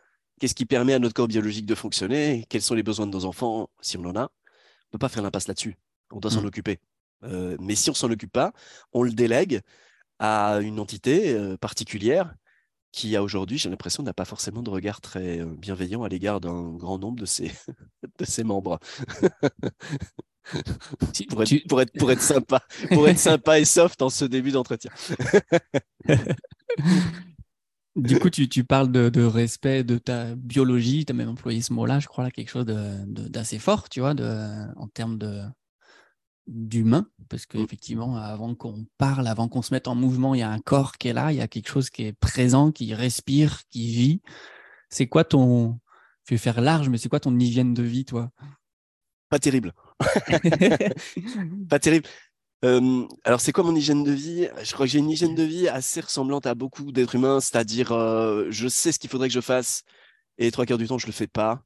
Qu'est-ce 0.42 0.56
qui 0.56 0.66
permet 0.66 0.96
à 0.96 0.98
notre 0.98 1.14
corps 1.14 1.28
biologique 1.28 1.68
de 1.68 1.76
fonctionner 1.76 2.48
Quels 2.50 2.64
sont 2.64 2.74
les 2.74 2.82
besoins 2.82 3.06
de 3.06 3.12
nos 3.12 3.26
enfants, 3.26 3.70
si 3.80 3.96
on 4.00 4.06
en 4.06 4.16
a 4.16 4.24
On 4.24 4.24
ne 4.24 4.92
peut 4.94 4.98
pas 4.98 5.08
faire 5.08 5.22
l'impasse 5.22 5.48
là-dessus. 5.48 5.78
On 6.12 6.20
doit 6.20 6.32
s'en 6.32 6.42
mmh. 6.42 6.46
occuper. 6.48 6.80
Euh, 7.24 7.56
mais 7.60 7.76
si 7.76 7.92
on 7.92 7.94
s'en 7.94 8.10
occupe 8.10 8.32
pas, 8.32 8.52
on 8.92 9.04
le 9.04 9.12
délègue 9.12 9.62
à 10.18 10.58
une 10.64 10.80
entité 10.80 11.36
euh, 11.36 11.58
particulière 11.58 12.34
qui, 12.92 13.16
a 13.16 13.24
aujourd'hui, 13.24 13.58
j'ai 13.58 13.70
l'impression, 13.70 14.04
n'a 14.04 14.14
pas 14.14 14.26
forcément 14.26 14.62
de 14.62 14.70
regard 14.70 15.02
très 15.02 15.40
euh, 15.40 15.46
bienveillant 15.46 16.04
à 16.04 16.10
l'égard 16.10 16.42
d'un 16.42 16.74
grand 16.74 17.00
nombre 17.00 17.20
de 17.20 17.26
ses, 17.26 17.52
de 18.20 18.26
ses 18.26 18.44
membres. 18.44 18.80
pour, 21.30 21.44
être, 21.44 21.68
pour, 21.68 21.82
être, 21.82 21.94
pour, 21.98 22.12
être, 22.12 22.22
sympa, 22.22 22.62
pour 22.90 23.08
être 23.08 23.20
sympa 23.20 23.60
et 23.60 23.66
soft 23.66 24.02
en 24.02 24.10
ce 24.10 24.26
début 24.26 24.52
d'entretien. 24.52 24.92
Du 27.98 28.20
coup, 28.20 28.30
tu, 28.30 28.64
parles 28.64 28.90
de, 28.90 29.24
respect 29.26 29.84
de 29.84 29.98
ta 29.98 30.34
biologie, 30.36 31.04
tu 31.04 31.12
as 31.12 31.14
même 31.14 31.28
employé 31.28 31.62
ce 31.62 31.74
mot-là, 31.74 32.00
je 32.00 32.08
crois, 32.08 32.24
là, 32.24 32.32
quelque 32.32 32.50
chose 32.50 32.66
d'assez 32.66 33.60
fort, 33.60 33.90
tu 33.90 34.00
vois, 34.00 34.16
en 34.78 34.88
termes 34.88 35.18
d'humain, 36.52 37.08
parce 37.30 37.46
qu'effectivement, 37.46 38.18
avant 38.18 38.56
qu'on 38.56 38.86
parle, 38.98 39.28
avant 39.28 39.48
qu'on 39.48 39.62
se 39.62 39.74
mette 39.74 39.88
en 39.88 39.96
mouvement, 39.96 40.36
il 40.36 40.40
y 40.40 40.44
a 40.44 40.50
un 40.50 40.60
corps 40.60 40.98
qui 40.98 41.08
est 41.08 41.14
là, 41.14 41.32
il 41.32 41.38
y 41.38 41.42
a 41.42 41.48
quelque 41.48 41.70
chose 41.70 41.90
qui 41.90 42.04
est 42.04 42.14
présent, 42.14 42.72
qui 42.72 42.94
respire, 42.94 43.62
qui 43.70 43.88
vit. 43.88 44.22
C'est 44.90 45.08
quoi 45.08 45.24
ton, 45.24 45.80
je 46.26 46.34
vais 46.34 46.38
faire 46.38 46.60
large, 46.60 46.90
mais 46.90 46.98
c'est 46.98 47.10
quoi 47.10 47.22
ton 47.22 47.38
hygiène 47.40 47.74
de 47.74 47.84
vie, 47.84 48.06
toi? 48.06 48.32
Pas 49.30 49.40
terrible. 49.40 49.74
pas 51.70 51.80
terrible 51.80 52.08
alors, 52.64 53.42
c'est 53.42 53.52
quoi 53.52 53.64
mon 53.64 53.76
hygiène 53.76 54.04
de 54.04 54.12
vie? 54.12 54.48
Je 54.64 54.72
crois 54.74 54.86
que 54.86 54.92
j'ai 54.92 55.00
une 55.00 55.10
hygiène 55.10 55.34
de 55.34 55.42
vie 55.42 55.68
assez 55.68 56.00
ressemblante 56.00 56.46
à 56.46 56.54
beaucoup 56.54 56.92
d'êtres 56.92 57.16
humains, 57.16 57.40
c'est-à-dire 57.40 57.88
je 58.52 58.68
sais 58.68 58.92
ce 58.92 59.00
qu'il 59.00 59.10
faudrait 59.10 59.30
que 59.30 59.34
je 59.34 59.42
fasse 59.42 59.82
et 60.38 60.52
trois 60.52 60.68
quarts 60.68 60.78
du 60.78 60.88
temps, 60.88 61.00
je 61.00 61.08
le 61.08 61.12
fais 61.12 61.26
pas. 61.26 61.64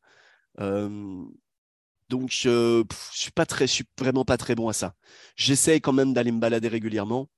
Donc, 2.09 2.29
je 2.31 2.83
suis 3.11 3.31
pas 3.31 3.45
très, 3.45 3.67
suis 3.67 3.85
vraiment 3.99 4.25
pas 4.25 4.37
très 4.37 4.55
bon 4.55 4.69
à 4.69 4.73
ça. 4.73 4.95
J'essaie 5.35 5.79
quand 5.81 5.93
même 5.93 6.13
d'aller 6.13 6.31
me 6.31 6.39
balader 6.39 6.67
régulièrement. 6.67 7.29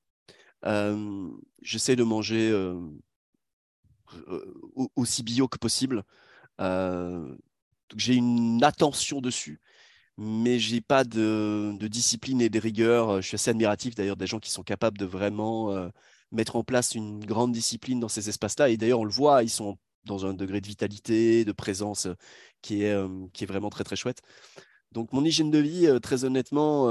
J'essaie 1.62 1.96
de 1.96 2.04
manger 2.04 2.52
aussi 4.96 5.24
bio 5.24 5.48
que 5.48 5.58
possible. 5.58 6.04
j'ai 6.60 8.16
une 8.16 8.64
attention 8.64 9.22
dessus 9.22 9.62
mais 10.18 10.60
j'ai 10.60 10.82
pas 10.82 11.04
de, 11.04 11.78
discipline 11.82 12.42
et 12.42 12.50
de 12.50 12.60
rigueur. 12.60 13.22
Je 13.22 13.28
suis 13.28 13.36
assez 13.36 13.52
admiratif 13.52 13.96
d'ailleurs 13.96 14.18
des 14.18 14.28
gens 14.28 14.40
qui 14.40 14.52
sont 14.52 14.64
capables 14.64 14.98
de 14.98 15.06
vraiment 15.06 15.72
euh, 15.72 15.90
mettre 16.32 16.56
en 16.56 16.64
place 16.64 16.96
une 16.96 17.24
grande 17.26 17.52
discipline 17.52 18.00
dans 18.00 18.10
ces 18.10 18.30
espaces-là. 18.30 18.70
Et 18.70 18.78
d'ailleurs, 18.78 19.00
on 19.02 19.06
le 19.06 19.12
voit, 19.12 19.44
ils 19.44 19.50
sont 19.50 19.78
dans 20.08 20.26
un 20.26 20.34
degré 20.34 20.62
de 20.62 20.68
vitalité, 20.68 21.46
de 21.46 21.52
présence 21.52 22.08
euh, 22.08 22.16
qui 22.62 22.84
est, 22.84 22.94
euh, 22.94 23.28
qui 23.34 23.44
est 23.44 23.48
vraiment 23.48 23.70
très 23.70 23.84
très 23.84 23.96
chouette. 23.96 24.22
Donc 24.92 25.14
mon 25.14 25.24
hygiène 25.26 25.52
de 25.52 25.60
vie, 25.60 25.88
très 26.02 26.24
honnêtement, 26.24 26.88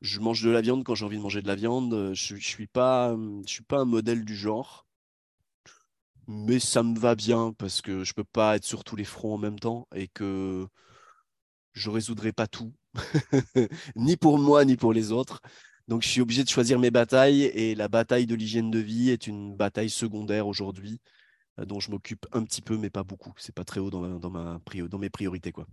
je 0.00 0.20
mange 0.20 0.42
de 0.42 0.50
la 0.50 0.62
viande 0.62 0.84
quand 0.84 0.94
j'ai 0.94 1.04
envie 1.04 1.18
de 1.18 1.22
manger 1.22 1.42
de 1.42 1.46
la 1.48 1.54
viande. 1.56 2.12
Je, 2.14 2.34
ne 2.34 2.40
suis 2.40 2.66
pas, 2.66 3.16
suis 3.46 3.62
pas 3.64 3.80
un 3.80 3.84
modèle 3.84 4.24
du 4.24 4.34
genre, 4.36 4.86
mais 6.26 6.58
ça 6.58 6.82
me 6.82 6.98
va 6.98 7.14
bien 7.14 7.52
parce 7.58 7.82
que 7.82 8.04
je 8.04 8.14
peux 8.14 8.24
pas 8.24 8.56
être 8.56 8.64
sur 8.64 8.84
tous 8.84 8.96
les 8.96 9.04
fronts 9.04 9.34
en 9.34 9.38
même 9.38 9.58
temps 9.58 9.88
et 9.94 10.08
que 10.08 10.66
je 11.72 11.90
résoudrai 11.90 12.32
pas 12.32 12.46
tout, 12.46 12.72
ni 13.96 14.16
pour 14.16 14.38
moi, 14.38 14.64
ni 14.64 14.76
pour 14.76 14.92
les 14.92 15.12
autres. 15.12 15.40
Donc, 15.88 16.02
je 16.02 16.08
suis 16.08 16.20
obligé 16.20 16.44
de 16.44 16.48
choisir 16.48 16.78
mes 16.78 16.90
batailles 16.90 17.42
et 17.44 17.74
la 17.74 17.88
bataille 17.88 18.26
de 18.26 18.34
l'hygiène 18.34 18.70
de 18.70 18.78
vie 18.78 19.10
est 19.10 19.26
une 19.26 19.54
bataille 19.54 19.90
secondaire 19.90 20.46
aujourd'hui, 20.46 21.00
euh, 21.02 21.23
dont 21.58 21.80
je 21.80 21.90
m'occupe 21.90 22.26
un 22.32 22.42
petit 22.44 22.62
peu, 22.62 22.76
mais 22.76 22.90
pas 22.90 23.04
beaucoup. 23.04 23.32
C'est 23.36 23.54
pas 23.54 23.64
très 23.64 23.80
haut 23.80 23.90
dans, 23.90 24.18
dans, 24.18 24.30
ma, 24.30 24.60
dans 24.88 24.98
mes 24.98 25.10
priorités. 25.10 25.52
Quoi. 25.52 25.66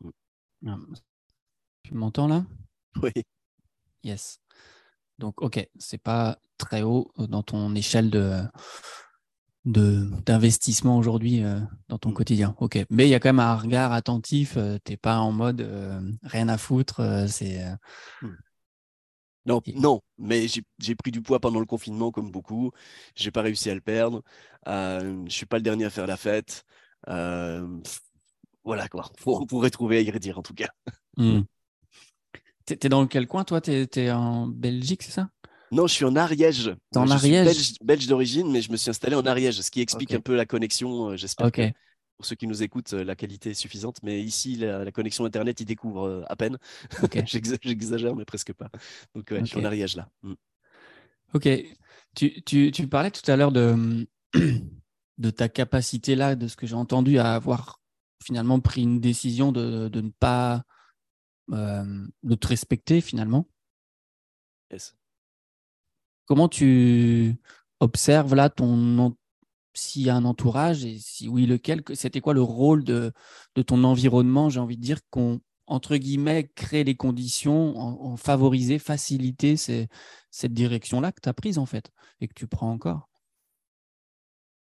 Mm. 0.00 0.10
Ah, 0.66 0.76
tu 1.82 1.94
m'entends 1.94 2.28
là? 2.28 2.44
Oui. 3.02 3.12
Yes. 4.02 4.40
Donc, 5.18 5.42
ok, 5.42 5.68
c'est 5.78 6.02
pas 6.02 6.38
très 6.58 6.82
haut 6.82 7.12
dans 7.16 7.42
ton 7.42 7.74
échelle 7.74 8.10
de, 8.10 8.42
d'investissement 9.64 10.96
aujourd'hui 10.96 11.44
euh, 11.44 11.60
dans 11.88 11.98
ton 11.98 12.10
mm. 12.10 12.14
quotidien. 12.14 12.54
Ok, 12.58 12.84
mais 12.90 13.06
il 13.06 13.10
y 13.10 13.14
a 13.14 13.20
quand 13.20 13.28
même 13.28 13.40
un 13.40 13.54
regard 13.54 13.92
attentif. 13.92 14.56
Euh, 14.56 14.78
t'es 14.82 14.96
pas 14.96 15.18
en 15.18 15.30
mode 15.30 15.60
euh, 15.60 16.00
rien 16.24 16.48
à 16.48 16.58
foutre. 16.58 17.26
c'est 17.28 17.64
mm. 18.22 18.28
Non, 19.46 19.60
non, 19.74 20.00
mais 20.18 20.46
j'ai 20.48 20.94
pris 20.94 21.10
du 21.10 21.22
poids 21.22 21.40
pendant 21.40 21.60
le 21.60 21.66
confinement 21.66 22.10
comme 22.10 22.30
beaucoup. 22.30 22.70
J'ai 23.14 23.30
pas 23.30 23.42
réussi 23.42 23.70
à 23.70 23.74
le 23.74 23.80
perdre. 23.80 24.22
je 24.66 25.24
suis 25.28 25.46
pas 25.46 25.56
le 25.56 25.62
dernier 25.62 25.84
à 25.86 25.90
faire 25.90 26.06
la 26.06 26.16
fête. 26.16 26.64
voilà 27.06 28.88
quoi. 28.90 29.10
On 29.26 29.46
pourrait 29.46 29.70
trouver 29.70 29.98
à 29.98 30.00
y 30.00 30.10
redire 30.10 30.38
en 30.38 30.42
tout 30.42 30.54
cas. 30.54 30.70
Mm. 31.16 31.40
T'es 32.64 32.88
dans 32.88 33.06
quel 33.08 33.26
coin 33.26 33.42
toi? 33.42 33.60
T'es 33.60 33.88
es 33.96 34.10
en 34.12 34.46
Belgique, 34.46 35.02
c'est 35.02 35.10
ça? 35.10 35.28
Non, 35.72 35.86
je 35.86 35.94
suis 35.94 36.04
en 36.04 36.16
Ariège. 36.16 36.74
en 36.96 37.08
Ariège? 37.10 37.74
Belge, 37.82 38.06
d'origine, 38.06 38.50
mais 38.50 38.60
je 38.60 38.72
me 38.72 38.76
suis 38.76 38.90
installé 38.90 39.14
en 39.14 39.24
Ariège, 39.24 39.60
ce 39.60 39.70
qui 39.70 39.80
explique 39.80 40.12
un 40.12 40.20
peu 40.20 40.34
la 40.34 40.46
connexion. 40.46 41.10
Euh, 41.10 41.16
j'espère 41.16 41.52
que 41.52 41.70
pour 42.20 42.26
ceux 42.26 42.36
qui 42.36 42.46
nous 42.46 42.62
écoutent, 42.62 42.92
euh, 42.92 43.02
la 43.02 43.16
qualité 43.16 43.48
est 43.48 43.54
suffisante. 43.54 44.02
Mais 44.02 44.20
ici, 44.20 44.56
la, 44.56 44.92
connexion 44.92 45.24
Internet, 45.24 45.58
il 45.60 45.64
découvre 45.64 46.06
euh, 46.06 46.22
à 46.28 46.36
peine. 46.36 46.58
J'exagère, 47.24 48.14
mais 48.14 48.26
presque 48.26 48.52
pas. 48.52 48.68
Donc, 49.14 49.32
je 49.32 49.42
suis 49.46 49.58
en 49.58 49.64
Ariège 49.64 49.96
là. 49.96 50.10
Mm. 50.22 50.34
Ok. 51.32 51.48
Tu, 52.14 52.42
tu, 52.42 52.70
tu, 52.72 52.88
parlais 52.88 53.10
tout 53.10 53.28
à 53.30 53.36
l'heure 53.36 53.52
de, 53.52 54.06
de 55.18 55.30
ta 55.30 55.48
capacité 55.48 56.14
là, 56.14 56.36
de 56.36 56.46
ce 56.46 56.56
que 56.56 56.66
j'ai 56.66 56.74
entendu, 56.74 57.18
à 57.18 57.32
avoir 57.34 57.80
finalement 58.22 58.60
pris 58.60 58.82
une 58.82 59.00
décision 59.00 59.50
de, 59.50 59.88
de 59.88 60.00
ne 60.02 60.10
pas 60.10 60.62
de 61.48 62.34
te 62.34 62.46
respecter 62.46 63.00
finalement. 63.00 63.48
Yes. 64.70 64.94
Comment 66.26 66.50
tu 66.50 67.34
observes 67.80 68.34
là 68.34 68.50
ton 68.50 69.16
s'il 69.74 70.02
y 70.02 70.10
a 70.10 70.16
un 70.16 70.24
entourage 70.24 70.84
et 70.84 70.98
si 70.98 71.28
oui 71.28 71.46
lequel 71.46 71.82
c'était 71.94 72.20
quoi 72.20 72.34
le 72.34 72.42
rôle 72.42 72.84
de, 72.84 73.12
de 73.54 73.62
ton 73.62 73.84
environnement 73.84 74.48
j'ai 74.50 74.60
envie 74.60 74.76
de 74.76 74.82
dire 74.82 75.00
qu'on 75.10 75.40
entre 75.66 75.96
guillemets 75.96 76.50
crée 76.54 76.84
les 76.84 76.96
conditions 76.96 77.78
en, 77.78 78.16
favoriser 78.16 78.78
faciliter 78.78 79.56
cette 79.56 80.52
direction 80.52 81.00
là 81.00 81.12
que 81.12 81.20
tu 81.20 81.28
as 81.28 81.34
prise 81.34 81.58
en 81.58 81.66
fait 81.66 81.90
et 82.20 82.28
que 82.28 82.34
tu 82.34 82.46
prends 82.46 82.70
encore? 82.70 83.08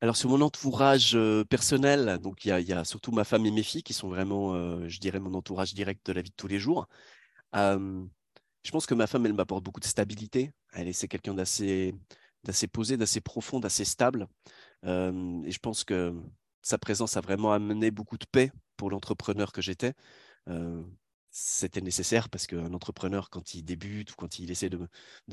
Alors 0.02 0.16
sur 0.16 0.30
mon 0.30 0.40
entourage 0.40 1.14
euh, 1.14 1.44
personnel, 1.44 2.18
donc 2.22 2.46
il 2.46 2.48
y, 2.48 2.72
a 2.72 2.84
surtout 2.84 3.12
ma 3.12 3.24
femme 3.24 3.44
et 3.44 3.50
mes 3.50 3.62
filles 3.62 3.82
qui 3.82 3.92
sont 3.92 4.08
vraiment, 4.08 4.54
euh, 4.54 4.88
je 4.88 4.98
dirais, 4.98 5.20
mon 5.20 5.34
entourage 5.34 5.74
direct 5.74 6.06
de 6.06 6.12
la 6.14 6.22
vie 6.22 6.30
de 6.30 6.34
tous 6.34 6.48
les 6.48 6.58
jours. 6.58 6.88
je 7.52 8.70
pense 8.72 8.86
que 8.86 8.94
ma 8.94 9.06
femme, 9.06 9.26
elle 9.26 9.34
m'apporte 9.34 9.62
beaucoup 9.62 9.80
de 9.80 9.84
stabilité. 9.84 10.52
Elle 10.72 10.88
est, 10.88 10.94
c'est 10.94 11.08
quelqu'un 11.08 11.34
d'assez, 11.34 11.94
d'assez 12.44 12.66
posé, 12.66 12.96
d'assez 12.96 13.20
profond, 13.20 13.60
d'assez 13.60 13.84
stable. 13.84 14.26
Et 14.84 15.50
je 15.50 15.58
pense 15.58 15.84
que 15.84 16.14
sa 16.62 16.78
présence 16.78 17.16
a 17.16 17.20
vraiment 17.20 17.52
amené 17.52 17.90
beaucoup 17.90 18.18
de 18.18 18.26
paix 18.30 18.50
pour 18.76 18.90
l'entrepreneur 18.90 19.52
que 19.52 19.62
j'étais 19.62 19.94
c'était 21.42 21.80
nécessaire 21.80 22.28
parce 22.28 22.46
qu'un 22.46 22.74
entrepreneur, 22.74 23.30
quand 23.30 23.54
il 23.54 23.62
débute 23.62 24.12
ou 24.12 24.14
quand 24.14 24.38
il 24.38 24.50
essaie 24.50 24.68
de, 24.68 24.78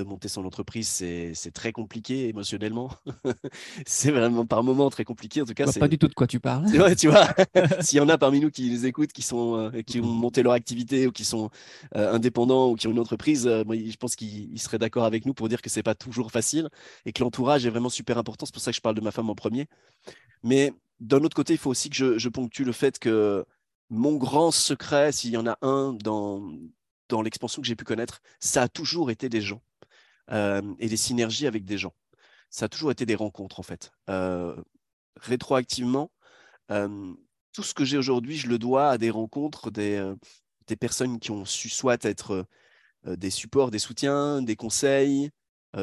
monter 0.04 0.30
son 0.30 0.46
entreprise, 0.46 0.88
c'est 0.88 1.52
très 1.52 1.74
compliqué 1.74 2.30
émotionnellement. 2.30 2.92
c'est 3.86 4.12
vraiment 4.12 4.46
par 4.46 4.64
moments 4.64 4.90
très 4.90 5.04
compliqué. 5.04 5.42
En 5.42 5.46
tout 5.46 5.54
cas, 5.54 5.68
c'est 5.68 5.82
pas 5.82 5.90
du 5.90 5.98
tout 5.98 6.08
de 6.08 6.14
quoi 6.14 6.26
tu 6.26 6.40
parles. 6.40 6.66
Ouais, 6.78 6.96
tu 6.96 7.10
vois, 7.10 7.28
s'il 7.82 7.98
y 7.98 8.00
en 8.00 8.08
a 8.08 8.18
parmi 8.18 8.40
nous 8.40 8.52
qui 8.52 8.70
les 8.70 8.86
écoutent, 8.86 9.12
qui 9.12 9.22
sont, 9.22 9.58
euh, 9.58 9.82
qui 9.82 10.00
ont 10.00 10.06
monté 10.06 10.44
leur 10.44 10.54
activité 10.54 11.08
ou 11.08 11.12
qui 11.12 11.26
sont 11.26 11.50
euh, 11.96 12.14
indépendants 12.14 12.70
ou 12.70 12.76
qui 12.76 12.88
ont 12.88 12.92
une 12.92 13.00
entreprise, 13.00 13.48
euh, 13.48 13.64
je 13.68 13.98
pense 13.98 14.16
qu'ils 14.16 14.60
seraient 14.62 14.78
d'accord 14.78 15.04
avec 15.04 15.26
nous 15.26 15.34
pour 15.34 15.50
dire 15.50 15.62
que 15.62 15.70
c'est 15.70 15.84
pas 15.84 15.96
toujours 15.96 16.32
facile 16.32 16.70
et 17.06 17.12
que 17.12 17.22
l'entourage 17.24 17.66
est 17.66 17.70
vraiment 17.70 17.90
super 17.90 18.18
important. 18.18 18.46
C'est 18.46 18.54
pour 18.54 18.62
ça 18.62 18.72
que 18.72 18.78
je 18.78 18.82
parle 18.82 18.96
de 18.96 19.02
ma 19.02 19.12
femme 19.12 19.30
en 19.30 19.36
premier. 19.36 19.68
Mais 20.44 20.72
d'un 21.02 21.20
autre 21.24 21.36
côté, 21.36 21.54
il 21.54 21.60
faut 21.60 21.72
aussi 21.72 21.90
que 21.90 21.96
je, 21.96 22.18
je 22.18 22.30
ponctue 22.30 22.64
le 22.64 22.72
fait 22.72 22.98
que 23.00 23.46
mon 23.90 24.18
grand 24.18 24.52
secret, 24.52 25.12
s'il 25.12 25.32
y 25.32 25.38
en 25.38 25.48
a 25.48 25.58
un 25.62 25.94
dans, 25.94 26.52
dans 27.10 27.22
l'expansion 27.22 27.62
que 27.62 27.68
j'ai 27.68 27.76
pu 27.76 27.86
connaître, 27.86 28.22
ça 28.40 28.64
a 28.64 28.68
toujours 28.68 29.12
été 29.12 29.30
des 29.30 29.42
gens 29.42 29.62
euh, 30.32 30.62
et 30.80 30.90
des 30.90 30.98
synergies 30.98 31.48
avec 31.48 31.64
des 31.66 31.78
gens. 31.78 31.94
Ça 32.50 32.66
a 32.66 32.70
toujours 32.70 32.92
été 32.92 33.06
des 33.06 33.16
rencontres, 33.16 33.60
en 33.60 33.64
fait. 33.64 33.92
Euh, 34.10 34.56
rétroactivement, 35.18 36.12
euh, 36.72 37.14
tout 37.54 37.64
ce 37.64 37.74
que 37.74 37.86
j'ai 37.86 37.98
aujourd'hui, 37.98 38.38
je 38.38 38.48
le 38.48 38.58
dois 38.58 38.90
à 38.90 38.98
des 38.98 39.10
rencontres, 39.10 39.72
des, 39.72 40.14
des 40.68 40.76
personnes 40.76 41.20
qui 41.20 41.32
ont 41.32 41.46
su 41.46 41.70
soit 41.70 42.06
être 42.06 42.46
des 43.06 43.30
supports, 43.30 43.72
des 43.72 43.80
soutiens, 43.80 44.42
des 44.42 44.56
conseils, 44.56 45.32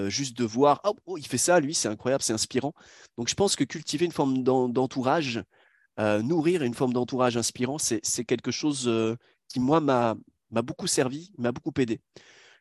juste 0.06 0.36
de 0.36 0.44
voir, 0.44 0.80
oh, 0.84 0.94
oh, 1.06 1.16
il 1.18 1.26
fait 1.26 1.38
ça, 1.38 1.58
lui, 1.58 1.74
c'est 1.74 1.88
incroyable, 1.88 2.22
c'est 2.22 2.32
inspirant. 2.32 2.74
Donc 3.16 3.28
je 3.28 3.34
pense 3.34 3.56
que 3.56 3.64
cultiver 3.64 4.04
une 4.04 4.12
forme 4.12 4.44
d'entourage, 4.44 5.42
euh, 6.00 6.22
nourrir 6.22 6.62
une 6.62 6.74
forme 6.74 6.92
d'entourage 6.92 7.36
inspirant, 7.36 7.78
c'est 7.78 8.24
quelque 8.24 8.50
chose 8.50 8.88
euh, 8.88 9.16
qui, 9.48 9.60
moi, 9.60 9.80
m'a 9.80 10.16
beaucoup 10.50 10.86
servi, 10.86 11.32
m'a 11.38 11.52
beaucoup 11.52 11.72
aidé. 11.78 12.00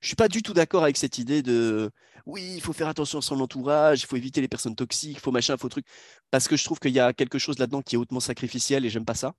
Je 0.02 0.06
ne 0.06 0.10
suis 0.10 0.16
pas 0.16 0.28
du 0.28 0.42
tout 0.42 0.54
d'accord 0.54 0.84
avec 0.84 0.98
cette 0.98 1.18
idée 1.18 1.42
de 1.42 1.90
oui, 2.26 2.54
il 2.56 2.62
faut 2.62 2.74
faire 2.74 2.88
attention 2.88 3.20
à 3.20 3.22
son 3.22 3.40
entourage, 3.40 4.02
il 4.02 4.06
faut 4.06 4.18
éviter 4.18 4.42
les 4.42 4.48
personnes 4.48 4.76
toxiques, 4.76 5.18
il 5.18 5.20
faut 5.20 5.32
machin, 5.32 5.56
il 5.56 5.60
faut 5.60 5.70
truc, 5.70 5.86
parce 6.30 6.48
que 6.48 6.58
je 6.58 6.64
trouve 6.64 6.80
qu'il 6.80 6.92
y 6.92 7.00
a 7.00 7.14
quelque 7.14 7.40
chose 7.40 7.58
là-dedans 7.60 7.82
qui 7.82 7.96
est 7.96 7.98
hautement 7.98 8.20
sacrificiel 8.20 8.86
et 8.86 8.90
j'aime 8.90 9.06
pas 9.06 9.16
ça. 9.16 9.34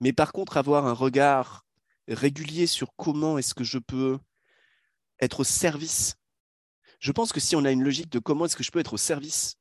Mais 0.00 0.12
par 0.12 0.32
contre, 0.32 0.56
avoir 0.56 0.86
un 0.86 0.92
regard 0.92 1.64
régulier 2.08 2.66
sur 2.66 2.94
comment 2.96 3.38
est-ce 3.38 3.54
que 3.54 3.64
je 3.64 3.78
peux 3.78 4.18
être 5.20 5.40
au 5.40 5.44
service. 5.44 6.16
Je 6.98 7.12
pense 7.12 7.32
que 7.32 7.40
si 7.40 7.56
on 7.56 7.64
a 7.64 7.70
une 7.70 7.82
logique 7.82 8.10
de 8.10 8.18
comment 8.18 8.44
est-ce 8.44 8.56
que 8.56 8.62
je 8.62 8.70
peux 8.70 8.78
être 8.78 8.94
au 8.94 8.98
service 8.98 9.56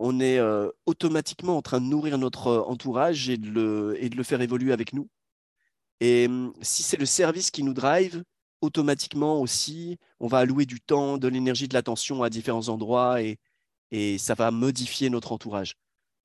on 0.00 0.18
est 0.18 0.38
euh, 0.38 0.70
automatiquement 0.86 1.58
en 1.58 1.62
train 1.62 1.80
de 1.80 1.86
nourrir 1.86 2.16
notre 2.16 2.46
euh, 2.48 2.62
entourage 2.62 3.28
et 3.28 3.36
de 3.36 3.48
le, 3.50 4.02
et 4.02 4.08
de 4.08 4.16
le 4.16 4.22
faire 4.22 4.40
évoluer 4.40 4.72
avec 4.72 4.94
nous. 4.94 5.08
Et 6.00 6.26
hum, 6.26 6.54
si 6.62 6.82
c'est 6.82 6.96
le 6.96 7.04
service 7.06 7.50
qui 7.50 7.62
nous 7.62 7.74
drive, 7.74 8.24
automatiquement 8.62 9.40
aussi, 9.40 9.98
on 10.18 10.26
va 10.26 10.38
allouer 10.38 10.64
du 10.64 10.80
temps, 10.80 11.18
de 11.18 11.28
l'énergie, 11.28 11.68
de 11.68 11.74
l'attention 11.74 12.22
à 12.22 12.30
différents 12.30 12.68
endroits 12.68 13.22
et, 13.22 13.36
et 13.90 14.16
ça 14.16 14.34
va 14.34 14.50
modifier 14.50 15.10
notre 15.10 15.32
entourage. 15.32 15.74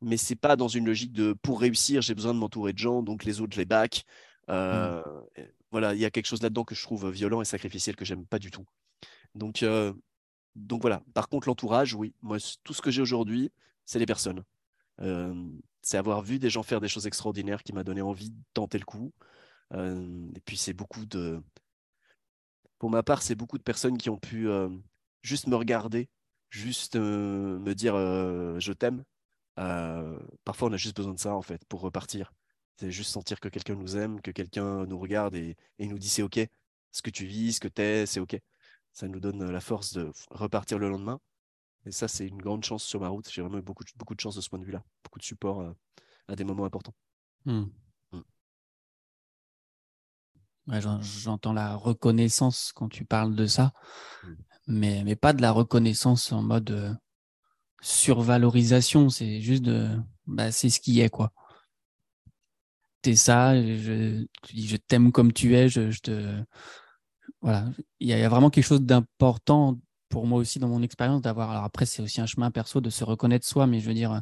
Mais 0.02 0.18
c'est 0.18 0.36
pas 0.36 0.56
dans 0.56 0.70
une 0.70 0.86
logique 0.86 1.12
de 1.12 1.34
pour 1.42 1.60
réussir, 1.60 2.02
j'ai 2.02 2.16
besoin 2.16 2.34
de 2.34 2.40
m'entourer 2.40 2.72
de 2.72 2.78
gens, 2.78 3.04
donc 3.04 3.26
les 3.26 3.42
autres, 3.42 3.56
je 3.56 3.60
les 3.60 3.66
back. 3.66 4.04
Euh, 4.50 5.02
mmh. 5.38 5.42
Voilà, 5.72 5.94
il 5.94 6.00
y 6.00 6.06
a 6.06 6.12
quelque 6.12 6.28
chose 6.28 6.42
là-dedans 6.42 6.64
que 6.64 6.76
je 6.76 6.82
trouve 6.82 7.10
violent 7.10 7.42
et 7.42 7.46
sacrificiel 7.46 7.98
que 7.98 8.06
j'aime 8.06 8.26
pas 8.26 8.40
du 8.40 8.52
tout. 8.52 8.66
Donc, 9.34 9.66
donc 10.56 10.82
voilà. 10.82 11.04
Par 11.14 11.30
contre, 11.30 11.48
l'entourage, 11.48 11.94
oui. 11.94 12.14
Moi, 12.22 12.38
tout 12.64 12.74
ce 12.74 12.82
que 12.82 12.92
j'ai 12.92 13.02
aujourd'hui, 13.02 13.52
c'est 13.86 14.00
les 14.00 14.06
personnes. 14.06 14.44
c'est 15.82 15.98
avoir 15.98 16.22
vu 16.22 16.40
des 16.40 16.50
gens 16.50 16.64
faire 16.64 16.82
des 16.82 16.88
choses 16.88 17.08
extraordinaires 17.08 17.64
qui 17.64 17.74
m'a 17.74 17.84
donné 17.84 18.02
envie 18.02 18.32
de 18.32 18.38
tenter 18.54 18.80
le 18.80 18.86
coup. 18.86 19.12
et 19.74 20.40
puis, 20.46 20.58
c'est 20.58 20.74
beaucoup 20.74 21.06
de. 21.06 21.42
Pour 22.80 22.90
ma 22.90 23.04
part, 23.04 23.22
c'est 23.22 23.36
beaucoup 23.36 23.58
de 23.58 23.64
personnes 23.64 23.98
qui 23.98 24.10
ont 24.10 24.18
pu 24.18 24.48
juste 25.24 25.48
me 25.48 25.56
regarder, 25.56 26.10
juste 26.50 26.96
me 26.96 27.74
dire 27.74 27.96
je 27.96 28.72
t'aime. 28.74 29.04
parfois, 29.56 30.70
on 30.70 30.74
a 30.74 30.78
juste 30.78 30.96
besoin 30.96 31.14
de 31.14 31.20
ça, 31.20 31.36
en 31.36 31.42
fait, 31.42 31.64
pour 31.66 31.82
repartir. 31.82 32.34
C'est 32.78 32.92
juste 32.92 33.12
sentir 33.12 33.40
que 33.40 33.48
quelqu'un 33.50 33.76
nous 33.76 33.96
aime, 33.98 34.22
que 34.22 34.32
quelqu'un 34.32 34.86
nous 34.86 35.00
regarde 35.00 35.36
et, 35.36 35.56
nous 35.80 36.00
dit 36.00 36.10
c'est 36.10 36.24
OK. 36.24 36.40
Ce 36.92 37.02
que 37.02 37.10
tu 37.10 37.26
vis, 37.26 37.54
ce 37.54 37.60
que 37.60 37.68
tu 37.68 37.82
es, 37.82 38.06
c'est 38.06 38.20
OK 38.20 38.40
ça 38.96 39.10
nous 39.10 39.20
donne 39.20 39.52
la 39.52 39.60
force 39.60 39.92
de 39.94 40.10
repartir 40.32 40.80
le 40.80 40.88
lendemain. 40.90 41.20
Et 41.86 41.92
ça, 41.92 42.08
c'est 42.08 42.26
une 42.26 42.42
grande 42.42 42.64
chance 42.64 42.84
sur 42.84 43.02
ma 43.02 43.10
route. 43.10 43.30
J'ai 43.30 43.42
vraiment 43.42 43.58
eu 43.58 43.62
beaucoup, 43.62 43.84
beaucoup 43.98 44.16
de 44.16 44.22
chance 44.22 44.36
de 44.36 44.42
ce 44.42 44.50
point 44.50 44.58
de 44.58 44.64
vue-là. 44.64 44.84
Beaucoup 45.04 45.20
de 45.20 45.26
support 45.26 45.60
euh, 45.60 45.74
à 46.30 46.36
des 46.38 46.46
moments 46.46 46.64
importants. 46.64 46.96
Mmh. 47.44 47.66
Mmh. 48.14 48.22
J'entends 51.02 51.52
la 51.52 51.76
reconnaissance 51.76 52.72
quand 52.74 52.88
tu 52.88 53.04
parles 53.04 53.36
de 53.36 53.46
ça, 53.46 53.74
mmh. 54.24 54.34
mais, 54.68 55.04
mais 55.04 55.16
pas 55.18 55.34
de 55.34 55.42
la 55.42 55.52
reconnaissance 55.52 56.32
en 56.32 56.42
mode 56.42 56.72
euh, 56.72 56.94
survalorisation. 57.82 59.10
C'est 59.10 59.42
juste 59.42 59.64
de. 59.64 59.90
Bah, 60.26 60.54
c'est 60.54 60.70
ce 60.70 60.80
qui 60.80 61.02
est, 61.02 61.10
quoi. 61.10 61.34
T'es 63.02 63.16
ça, 63.16 63.62
je, 63.62 64.26
je 64.56 64.78
t'aime 64.78 65.12
comme 65.12 65.34
tu 65.34 65.54
es, 65.54 65.68
je, 65.68 65.92
je 65.92 66.00
te 66.00 66.44
voilà, 67.42 67.66
il 68.00 68.08
y, 68.08 68.14
a 68.14 68.30
vraiment 68.30 68.50
quelque 68.50 68.66
chose 68.66 68.82
d'important 68.82 69.80
pour 70.10 70.28
moi 70.28 70.40
aussi 70.40 70.60
dans 70.60 70.68
mon 70.68 70.82
expérience 70.82 71.22
d'avoir. 71.22 71.52
Alors 71.52 71.64
après, 71.64 71.86
c'est 71.86 72.02
aussi 72.02 72.22
un 72.22 72.26
chemin 72.26 72.52
perso 72.52 72.82
de 72.82 72.90
se 72.90 73.04
reconnaître 73.04 73.46
soi, 73.46 73.68
mais 73.68 73.80
je 73.80 73.88
veux 73.88 73.94
dire, 73.94 74.22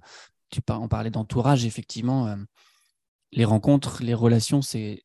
tu 0.50 0.62
en 0.70 0.88
parlais 0.88 1.10
d'entourage, 1.10 1.66
effectivement, 1.66 2.28
euh, 2.28 2.36
les 3.32 3.46
rencontres, 3.46 4.04
les 4.04 4.14
relations, 4.14 4.62
c'est 4.62 5.04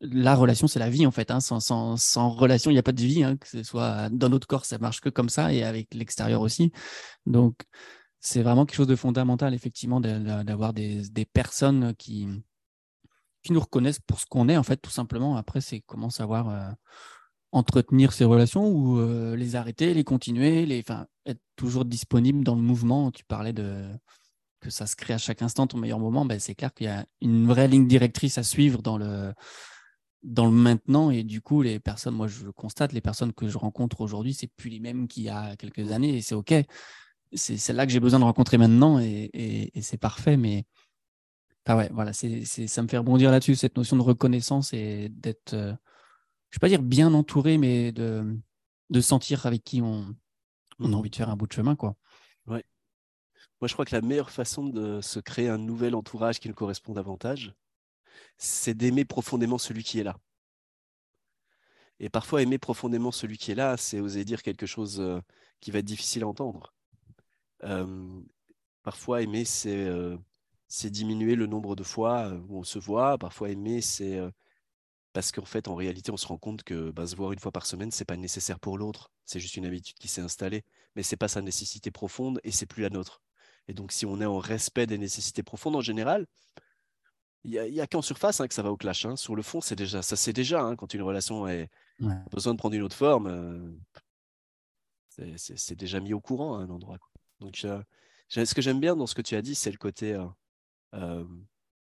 la 0.00 0.34
relation, 0.34 0.66
c'est 0.66 0.78
la 0.78 0.90
vie 0.90 1.06
en 1.06 1.10
fait. 1.10 1.30
Hein. 1.30 1.40
Sans, 1.40 1.60
sans, 1.60 1.96
sans, 1.96 2.30
relation, 2.30 2.70
il 2.70 2.74
n'y 2.74 2.80
a 2.80 2.82
pas 2.82 2.92
de 2.92 3.02
vie. 3.02 3.22
Hein. 3.22 3.36
Que 3.36 3.48
ce 3.48 3.62
soit 3.62 4.08
dans 4.10 4.28
notre 4.28 4.46
corps, 4.46 4.64
ça 4.64 4.78
marche 4.78 5.00
que 5.00 5.08
comme 5.08 5.28
ça, 5.28 5.52
et 5.52 5.62
avec 5.62 5.94
l'extérieur 5.94 6.40
aussi. 6.40 6.72
Donc, 7.26 7.56
c'est 8.20 8.42
vraiment 8.42 8.64
quelque 8.66 8.76
chose 8.76 8.86
de 8.86 8.96
fondamental, 8.96 9.54
effectivement, 9.54 10.00
d'avoir 10.00 10.72
des, 10.72 11.02
des 11.10 11.26
personnes 11.26 11.94
qui, 11.96 12.28
qui 13.44 13.52
nous 13.52 13.60
reconnaissent 13.60 14.00
pour 14.00 14.18
ce 14.18 14.26
qu'on 14.26 14.48
est, 14.48 14.56
en 14.56 14.62
fait, 14.62 14.78
tout 14.78 14.90
simplement. 14.90 15.36
Après, 15.36 15.60
c'est 15.60 15.80
comment 15.86 16.10
savoir 16.10 16.48
euh, 16.48 16.70
entretenir 17.52 18.12
ces 18.12 18.24
relations 18.24 18.66
ou 18.66 18.98
euh, 18.98 19.36
les 19.36 19.54
arrêter, 19.54 19.94
les 19.94 20.02
continuer, 20.02 20.66
les, 20.66 20.80
enfin, 20.80 21.06
être 21.26 21.40
toujours 21.54 21.84
disponible 21.84 22.42
dans 22.42 22.56
le 22.56 22.62
mouvement. 22.62 23.10
Tu 23.12 23.24
parlais 23.24 23.52
de 23.52 23.84
que 24.60 24.70
ça 24.70 24.86
se 24.86 24.96
crée 24.96 25.12
à 25.12 25.18
chaque 25.18 25.42
instant 25.42 25.66
ton 25.66 25.76
meilleur 25.76 25.98
moment. 25.98 26.24
Ben, 26.24 26.40
c'est 26.40 26.54
clair 26.54 26.72
qu'il 26.72 26.86
y 26.86 26.88
a 26.88 27.04
une 27.20 27.46
vraie 27.46 27.68
ligne 27.68 27.86
directrice 27.86 28.38
à 28.38 28.42
suivre 28.42 28.80
dans 28.80 28.96
le, 28.96 29.34
dans 30.22 30.46
le 30.46 30.52
maintenant. 30.52 31.10
Et 31.10 31.22
du 31.22 31.42
coup, 31.42 31.60
les 31.60 31.78
personnes, 31.78 32.14
moi, 32.14 32.28
je 32.28 32.48
constate, 32.48 32.94
les 32.94 33.02
personnes 33.02 33.34
que 33.34 33.46
je 33.46 33.58
rencontre 33.58 34.00
aujourd'hui, 34.00 34.32
c'est 34.32 34.46
plus 34.46 34.70
les 34.70 34.80
mêmes 34.80 35.06
qu'il 35.06 35.24
y 35.24 35.28
a 35.28 35.54
quelques 35.56 35.92
années 35.92 36.16
et 36.16 36.22
c'est 36.22 36.34
OK. 36.34 36.54
C'est 37.34 37.58
celle-là 37.58 37.84
que 37.84 37.92
j'ai 37.92 38.00
besoin 38.00 38.20
de 38.20 38.24
rencontrer 38.24 38.56
maintenant 38.56 38.98
et, 39.00 39.30
et 39.34 39.82
c'est 39.82 39.98
parfait. 39.98 40.38
Mais 40.38 40.64
ah 41.66 41.76
ouais, 41.76 41.88
voilà, 41.92 42.12
c'est, 42.12 42.44
ça 42.44 42.82
me 42.82 42.88
fait 42.88 42.98
rebondir 42.98 43.30
là-dessus, 43.30 43.56
cette 43.56 43.76
notion 43.76 43.96
de 43.96 44.02
reconnaissance 44.02 44.72
et 44.72 45.08
d'être, 45.08 45.54
euh, 45.54 45.72
je 46.50 46.56
ne 46.56 46.58
vais 46.58 46.60
pas 46.60 46.68
dire 46.68 46.82
bien 46.82 47.14
entouré, 47.14 47.58
mais 47.58 47.92
de, 47.92 48.40
sentir 49.00 49.46
avec 49.46 49.64
qui 49.64 49.80
on, 49.82 50.14
on 50.78 50.92
a 50.92 50.96
envie 50.96 51.10
de 51.10 51.16
faire 51.16 51.30
un 51.30 51.36
bout 51.36 51.46
de 51.46 51.52
chemin. 51.52 51.74
Quoi. 51.74 51.96
Moi, 53.60 53.68
je 53.68 53.72
crois 53.72 53.86
que 53.86 53.94
la 53.94 54.02
meilleure 54.02 54.30
façon 54.30 54.68
de 54.68 55.00
se 55.00 55.20
créer 55.20 55.48
un 55.48 55.58
nouvel 55.58 55.94
entourage 55.94 56.38
qui 56.38 56.48
nous 56.48 56.54
correspond 56.54 56.92
davantage, 56.92 57.54
c'est 58.36 58.74
d'aimer 58.74 59.06
profondément 59.06 59.56
celui 59.58 59.82
qui 59.84 60.00
est 60.00 60.04
là. 60.04 60.18
Et 61.98 62.10
parfois, 62.10 62.42
aimer 62.42 62.58
profondément 62.58 63.10
celui 63.10 63.38
qui 63.38 63.52
est 63.52 63.54
là, 63.54 63.76
c'est 63.78 64.00
oser 64.00 64.24
dire 64.26 64.42
quelque 64.42 64.66
chose 64.66 65.00
euh, 65.00 65.20
qui 65.60 65.70
va 65.70 65.78
être 65.78 65.86
difficile 65.86 66.24
à 66.24 66.28
entendre. 66.28 66.74
Euh, 67.62 68.20
parfois, 68.82 69.22
aimer, 69.22 69.44
c'est 69.46 69.88
c'est 70.76 70.90
diminuer 70.90 71.36
le 71.36 71.46
nombre 71.46 71.76
de 71.76 71.84
fois 71.84 72.32
où 72.48 72.58
on 72.58 72.64
se 72.64 72.80
voit. 72.80 73.16
Parfois, 73.16 73.48
aimer, 73.50 73.80
c'est 73.80 74.18
parce 75.12 75.30
qu'en 75.30 75.44
fait, 75.44 75.68
en 75.68 75.76
réalité, 75.76 76.10
on 76.10 76.16
se 76.16 76.26
rend 76.26 76.36
compte 76.36 76.64
que 76.64 76.90
bah, 76.90 77.06
se 77.06 77.14
voir 77.14 77.30
une 77.30 77.38
fois 77.38 77.52
par 77.52 77.64
semaine, 77.64 77.92
c'est 77.92 78.04
pas 78.04 78.16
nécessaire 78.16 78.58
pour 78.58 78.76
l'autre. 78.76 79.12
C'est 79.24 79.38
juste 79.38 79.56
une 79.56 79.66
habitude 79.66 79.96
qui 79.98 80.08
s'est 80.08 80.20
installée, 80.20 80.64
mais 80.96 81.04
c'est 81.04 81.16
pas 81.16 81.28
sa 81.28 81.42
nécessité 81.42 81.92
profonde 81.92 82.40
et 82.42 82.50
c'est 82.50 82.66
plus 82.66 82.82
la 82.82 82.90
nôtre. 82.90 83.22
Et 83.68 83.72
donc, 83.72 83.92
si 83.92 84.04
on 84.04 84.20
est 84.20 84.26
en 84.26 84.38
respect 84.38 84.88
des 84.88 84.98
nécessités 84.98 85.44
profondes 85.44 85.76
en 85.76 85.80
général, 85.80 86.26
il 87.44 87.52
n'y 87.70 87.80
a, 87.80 87.86
qu'en 87.86 88.02
surface 88.02 88.40
hein, 88.40 88.48
que 88.48 88.54
ça 88.54 88.62
va 88.62 88.72
au 88.72 88.76
clash. 88.76 89.06
Hein. 89.06 89.14
Sur 89.14 89.36
le 89.36 89.42
fond, 89.42 89.60
c'est 89.60 89.76
déjà, 89.76 90.02
ça 90.02 90.16
c'est 90.16 90.32
déjà 90.32 90.60
hein, 90.60 90.74
quand 90.74 90.92
une 90.92 91.02
relation 91.02 91.46
a 91.46 91.66
besoin 92.32 92.52
de 92.52 92.58
prendre 92.58 92.74
une 92.74 92.82
autre 92.82 92.96
forme, 92.96 93.78
c'est 95.36 95.76
déjà 95.76 96.00
mis 96.00 96.14
au 96.14 96.20
courant 96.20 96.58
à 96.58 96.62
un 96.62 96.70
endroit. 96.70 96.98
Donc, 97.38 97.58
ce 97.58 98.54
que 98.54 98.62
j'aime 98.62 98.80
bien 98.80 98.96
dans 98.96 99.06
ce 99.06 99.14
que 99.14 99.22
tu 99.22 99.36
as 99.36 99.42
dit, 99.42 99.54
c'est 99.54 99.70
le 99.70 99.78
côté 99.78 100.18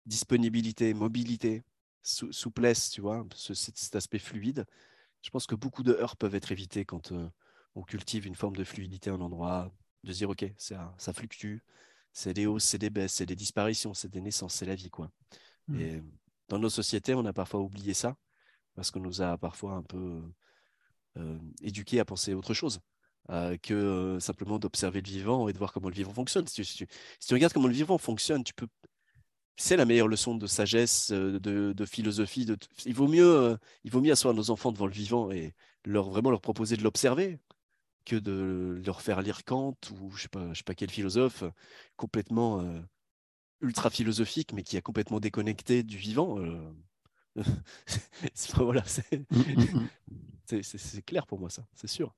disponibilité, 0.07 0.95
mobilité. 0.95 1.63
souplesse, 2.03 2.91
tu 2.91 3.01
vois, 3.01 3.27
cet, 3.35 3.95
aspect 3.95 4.19
fluide. 4.19 4.65
Je 5.23 5.31
pense 5.31 5.47
que 5.47 5.55
beaucoup 5.55 5.83
de 5.83 5.93
heurts 5.93 6.17
peuvent 6.17 6.35
être 6.35 6.53
évités 6.53 6.85
quand 6.85 7.13
on 7.75 7.83
cultive 7.83 8.27
une 8.27 8.35
forme 8.35 8.57
de 8.57 8.65
fluidité 8.65 9.11
à 9.11 9.15
un 9.15 9.21
endroit, 9.21 9.73
de 10.05 10.13
dire, 10.13 10.31
OK, 10.31 10.45
ça, 10.57 10.95
ça 10.99 11.13
fluctue, 11.13 11.59
c'est 12.13 12.35
des 12.35 12.47
hausses, 12.47 12.65
c'est 12.65 12.79
des 12.79 12.91
baisses, 12.91 13.15
c'est 13.15 13.27
des 13.27 13.37
disparitions, 13.37 13.95
c'est 13.95 14.11
des 14.11 14.21
naissances, 14.21 14.55
c'est 14.55 14.67
la 14.67 14.75
vie. 14.75 14.91
Quoi. 14.91 15.11
Mmh. 15.69 15.81
Et 15.81 16.03
dans 16.49 16.59
nos 16.59 16.71
sociétés, 16.71 17.15
on 17.15 17.25
a 17.25 17.33
parfois 17.33 17.61
oublié 17.61 17.95
ça 17.95 18.17
parce 18.75 18.91
qu'on 18.91 19.01
nous 19.01 19.23
a 19.23 19.39
parfois 19.39 19.73
un 19.73 19.83
peu 19.83 20.23
euh, 21.19 21.39
éduqués 21.63 22.01
à 22.01 22.05
penser 22.05 22.35
autre 22.35 22.55
chose. 22.55 22.81
Euh, 23.31 23.57
que 23.57 23.73
euh, 23.73 24.19
simplement 24.19 24.59
d'observer 24.59 25.01
le 25.01 25.09
vivant 25.09 25.49
et 25.49 25.53
de 25.53 25.59
voir 25.59 25.73
comment 25.73 25.89
le 25.89 25.95
vivant 25.95 26.13
fonctionne. 26.13 26.45
Si 26.49 26.57
tu, 26.57 26.65
si, 26.65 26.87
tu, 26.87 27.35
regardes 27.35 27.53
comment 27.53 27.69
le 27.69 27.73
vivant 27.73 27.97
fonctionne, 27.97 28.43
tu 28.43 28.53
peux. 28.53 28.67
C'est 29.57 29.77
la 29.77 29.85
meilleure 29.85 30.09
leçon 30.09 30.35
de 30.35 30.47
sagesse, 30.47 31.13
de, 31.13 31.39
de 31.39 31.85
philosophie. 31.85 32.47
De... 32.47 32.57
Il, 32.87 32.95
vaut 32.95 33.09
mieux, 33.09 33.59
il 33.85 33.91
vaut 33.91 34.01
mieux 34.01 34.13
asseoir 34.13 34.35
nos 34.35 34.51
enfants 34.51 34.73
devant 34.73 34.87
le 34.87 34.93
vivant 34.93 35.31
et 35.31 35.55
leur, 35.85 36.11
vraiment 36.11 36.31
leur 36.31 36.41
proposer 36.41 36.77
de 36.77 36.83
l'observer 36.83 37.39
que 38.05 38.17
de 38.17 38.81
leur 38.85 39.03
faire 39.03 39.23
lire 39.23 39.45
Kant 39.45 39.77
ou 40.01 40.11
je 40.13 40.23
sais 40.23 40.29
pas, 40.29 40.53
je 40.53 40.59
sais 40.59 40.65
pas 40.65 40.75
quel 40.75 40.91
philosophe 40.91 41.45
complètement 41.97 42.61
euh, 42.61 42.81
ultra 43.61 43.91
philosophique, 43.91 44.53
mais 44.53 44.63
qui 44.63 44.77
est 44.77 44.83
complètement 44.83 45.21
déconnecté 45.21 45.83
du 45.83 45.97
vivant. 45.97 46.39
Euh. 46.41 46.73
voilà, 48.57 48.83
c'est 48.85 49.25
clair 51.07 51.27
pour 51.27 51.39
moi 51.39 51.51
ça, 51.51 51.67
c'est 51.75 51.89
sûr. 51.89 52.15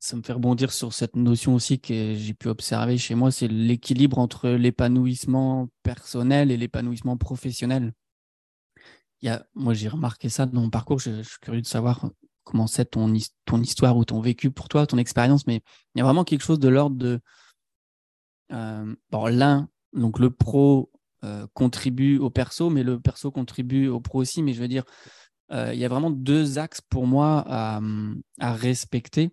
Ça 0.00 0.16
me 0.16 0.22
fait 0.22 0.32
rebondir 0.32 0.72
sur 0.72 0.92
cette 0.92 1.16
notion 1.16 1.54
aussi 1.54 1.80
que 1.80 2.14
j'ai 2.14 2.34
pu 2.34 2.48
observer 2.48 2.98
chez 2.98 3.16
moi, 3.16 3.32
c'est 3.32 3.48
l'équilibre 3.48 4.18
entre 4.18 4.48
l'épanouissement 4.50 5.68
personnel 5.82 6.52
et 6.52 6.56
l'épanouissement 6.56 7.16
professionnel. 7.16 7.92
Il 9.20 9.26
y 9.26 9.28
a, 9.28 9.44
moi, 9.54 9.74
j'ai 9.74 9.88
remarqué 9.88 10.28
ça 10.28 10.46
dans 10.46 10.60
mon 10.60 10.70
parcours. 10.70 11.00
je, 11.00 11.22
suis 11.22 11.38
curieux 11.40 11.62
de 11.62 11.66
savoir 11.66 12.08
comment 12.48 12.66
c'est 12.66 12.86
ton, 12.86 13.12
histoire 13.14 13.96
ou 13.96 14.04
ton 14.04 14.20
vécu 14.20 14.50
pour 14.50 14.68
toi, 14.68 14.86
ton 14.86 14.96
expérience, 14.96 15.46
mais 15.46 15.60
il 15.94 15.98
y 15.98 16.00
a 16.00 16.04
vraiment 16.04 16.24
quelque 16.24 16.42
chose 16.42 16.58
de 16.58 16.68
l'ordre 16.68 16.96
de. 16.96 17.20
Euh, 18.52 18.94
bon, 19.10 19.26
l'un, 19.26 19.68
donc 19.92 20.18
le 20.18 20.30
pro 20.30 20.90
euh, 21.24 21.46
contribue 21.52 22.18
au 22.18 22.30
perso, 22.30 22.70
mais 22.70 22.82
le 22.82 22.98
perso 23.00 23.30
contribue 23.30 23.88
au 23.88 24.00
pro 24.00 24.20
aussi. 24.20 24.42
Mais 24.42 24.54
je 24.54 24.60
veux 24.60 24.68
dire, 24.68 24.84
euh, 25.52 25.74
il 25.74 25.78
y 25.80 25.84
a 25.84 25.88
vraiment 25.88 26.10
deux 26.10 26.58
axes 26.58 26.80
pour 26.80 27.06
moi 27.06 27.44
à 27.46 28.54
respecter. 28.54 29.30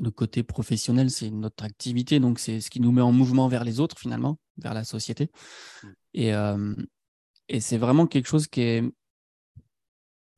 Le 0.00 0.10
côté 0.10 0.42
professionnel, 0.42 1.10
c'est 1.10 1.30
notre 1.30 1.64
activité, 1.64 2.20
donc 2.20 2.38
c'est 2.38 2.60
ce 2.60 2.70
qui 2.70 2.80
nous 2.80 2.92
met 2.92 3.02
en 3.02 3.12
mouvement 3.12 3.48
vers 3.48 3.64
les 3.64 3.80
autres 3.80 3.98
finalement, 3.98 4.38
vers 4.56 4.74
la 4.74 4.84
société. 4.84 5.30
Mmh. 5.82 5.88
Et, 6.14 6.32
et 7.48 7.60
c'est 7.60 7.78
vraiment 7.78 8.06
quelque 8.06 8.28
chose 8.28 8.46
qui 8.46 8.62
est 8.62 8.82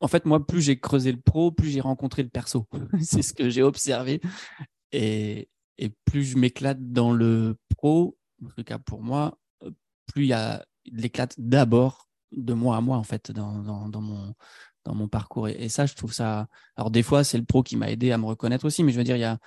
en 0.03 0.09
fait, 0.09 0.27
moi, 0.27 0.44
plus 0.44 0.61
j'ai 0.61 0.79
creusé 0.79 1.12
le 1.12 1.20
pro, 1.20 1.53
plus 1.53 1.70
j'ai 1.70 1.81
rencontré 1.81 2.25
le 2.25 2.29
perso. 2.29 2.66
c'est 3.01 3.22
ce 3.22 3.33
que 3.33 3.48
j'ai 3.48 3.62
observé. 3.62 4.20
Et, 4.90 5.48
plus 6.05 6.25
je 6.25 6.38
m'éclate 6.38 6.92
dans 6.92 7.12
le 7.12 7.57
pro, 7.77 8.16
en 8.44 8.48
tout 8.51 8.62
cas 8.62 8.79
pour 8.79 9.03
moi, 9.03 9.38
plus 10.07 10.25
il 10.25 10.29
y 10.29 10.33
a 10.33 10.64
l'éclate 10.85 11.35
d'abord 11.38 12.09
de 12.31 12.53
moi 12.53 12.77
à 12.77 12.81
moi, 12.81 12.98
en 12.98 13.03
fait, 13.03 13.31
dans, 13.31 13.53
mon, 14.01 14.35
dans 14.85 14.95
mon 14.95 15.09
parcours. 15.09 15.49
Et, 15.49 15.68
ça, 15.68 15.87
je 15.87 15.95
trouve 15.95 16.12
ça. 16.12 16.49
Alors, 16.77 16.90
des 16.90 17.03
fois, 17.03 17.25
c'est 17.25 17.38
le 17.38 17.45
pro 17.45 17.62
qui 17.62 17.77
m'a 17.77 17.90
aidé 17.90 18.12
à 18.12 18.18
me 18.18 18.27
reconnaître 18.27 18.64
aussi, 18.64 18.85
mais 18.85 18.92
je 18.92 18.99
veux 18.99 19.05
dire, 19.05 19.16
il 19.16 19.21
y 19.21 19.25
a, 19.25 19.38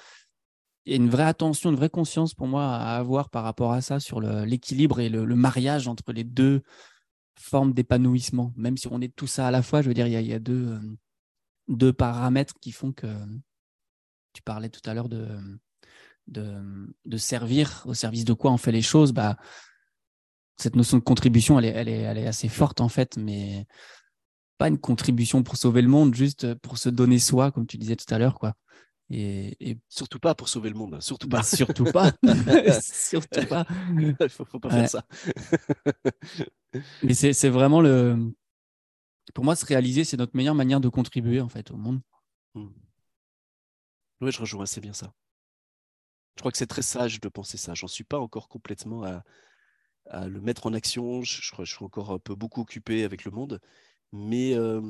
une 0.85 1.09
vraie 1.09 1.23
attention, 1.23 1.71
une 1.71 1.75
vraie 1.75 1.89
conscience 1.89 2.33
pour 2.35 2.47
moi 2.47 2.75
à 2.75 2.97
avoir 2.97 3.29
par 3.29 3.43
rapport 3.43 3.71
à 3.71 3.81
ça 3.81 3.99
sur 3.99 4.21
l'équilibre 4.21 4.99
et 4.99 5.09
le, 5.09 5.25
mariage 5.35 5.87
entre 5.87 6.13
les 6.13 6.23
deux 6.23 6.61
forme 7.39 7.73
d'épanouissement, 7.73 8.53
même 8.55 8.77
si 8.77 8.87
on 8.91 9.01
est 9.01 9.13
tout 9.13 9.27
ça 9.27 9.47
à 9.47 9.51
la 9.51 9.63
fois. 9.63 9.81
Je 9.81 9.87
veux 9.87 9.93
dire, 9.93 10.07
il 10.07 10.13
y 10.13 10.33
a, 10.33 10.39
deux, 10.39 10.67
euh, 10.67 10.79
deux, 11.67 11.91
paramètres 11.91 12.53
qui 12.61 12.71
font 12.71 12.91
que 12.91 13.07
tu 14.33 14.41
parlais 14.43 14.69
tout 14.69 14.87
à 14.87 14.93
l'heure 14.93 15.09
de, 15.09 15.27
de, 16.27 17.17
servir, 17.17 17.83
au 17.85 17.93
service 17.93 18.25
de 18.25 18.33
quoi 18.33 18.51
on 18.51 18.57
fait 18.57 18.71
les 18.71 18.81
choses? 18.81 19.11
Bah, 19.11 19.37
cette 20.57 20.75
notion 20.75 20.97
de 20.97 21.03
contribution, 21.03 21.59
elle 21.59 21.65
est, 21.65 21.69
elle, 21.69 21.89
est, 21.89 22.01
elle 22.01 22.17
est 22.17 22.27
assez 22.27 22.47
forte 22.47 22.79
en 22.79 22.89
fait, 22.89 23.17
mais 23.17 23.65
pas 24.57 24.67
une 24.67 24.77
contribution 24.77 25.43
pour 25.43 25.57
sauver 25.57 25.81
le 25.81 25.87
monde, 25.87 26.15
juste 26.15 26.53
pour 26.55 26.77
se 26.77 26.89
donner 26.89 27.19
soi, 27.19 27.51
comme 27.51 27.67
tu 27.67 27.77
disais 27.77 27.95
tout 27.95 28.11
à 28.13 28.17
l'heure. 28.17 28.39
quoi. 28.39 28.55
Et, 29.09 29.77
Surtout 29.87 30.19
pas 30.19 30.33
pour 30.33 30.49
sauver 30.49 30.69
le 30.69 30.75
monde, 30.75 31.01
surtout 31.01 31.29
pas. 31.29 31.37
Bah, 31.37 31.43
surtout 31.43 31.85
pas. 31.85 32.11
surtout 32.81 33.45
pas. 33.47 33.65
Il 33.99 34.29
faut, 34.29 34.45
faut 34.45 34.59
pas 34.59 34.69
faire 34.69 34.89
ça. 34.89 35.05
Mais 37.03 37.13
c'est 37.13 37.49
vraiment 37.49 37.81
le. 37.81 38.33
Pour 39.33 39.43
moi, 39.43 39.55
se 39.55 39.65
réaliser, 39.65 40.03
c'est 40.03 40.17
notre 40.17 40.35
meilleure 40.35 40.55
manière 40.55 40.79
de 40.79 40.89
contribuer 40.89 41.41
en 41.41 41.49
fait 41.49 41.71
au 41.71 41.77
monde. 41.77 42.01
Hmm. 42.53 42.69
Oui, 44.21 44.31
je 44.31 44.39
rejoins 44.39 44.63
assez 44.63 44.81
bien 44.81 44.93
ça. 44.93 45.13
Je 46.35 46.41
crois 46.41 46.51
que 46.51 46.57
c'est 46.57 46.67
très 46.67 46.81
sage 46.81 47.19
de 47.19 47.29
penser 47.29 47.57
ça. 47.57 47.73
J'en 47.73 47.87
suis 47.87 48.03
pas 48.03 48.19
encore 48.19 48.49
complètement 48.49 49.03
à, 49.03 49.23
à 50.09 50.27
le 50.27 50.41
mettre 50.41 50.67
en 50.67 50.73
action. 50.73 51.21
Je, 51.21 51.41
je, 51.41 51.51
je, 51.57 51.75
suis 51.75 51.85
encore 51.85 52.11
un 52.11 52.19
peu 52.19 52.35
beaucoup 52.35 52.61
occupé 52.61 53.03
avec 53.03 53.25
le 53.25 53.31
monde, 53.31 53.59
mais, 54.15 54.55
euh, 54.55 54.81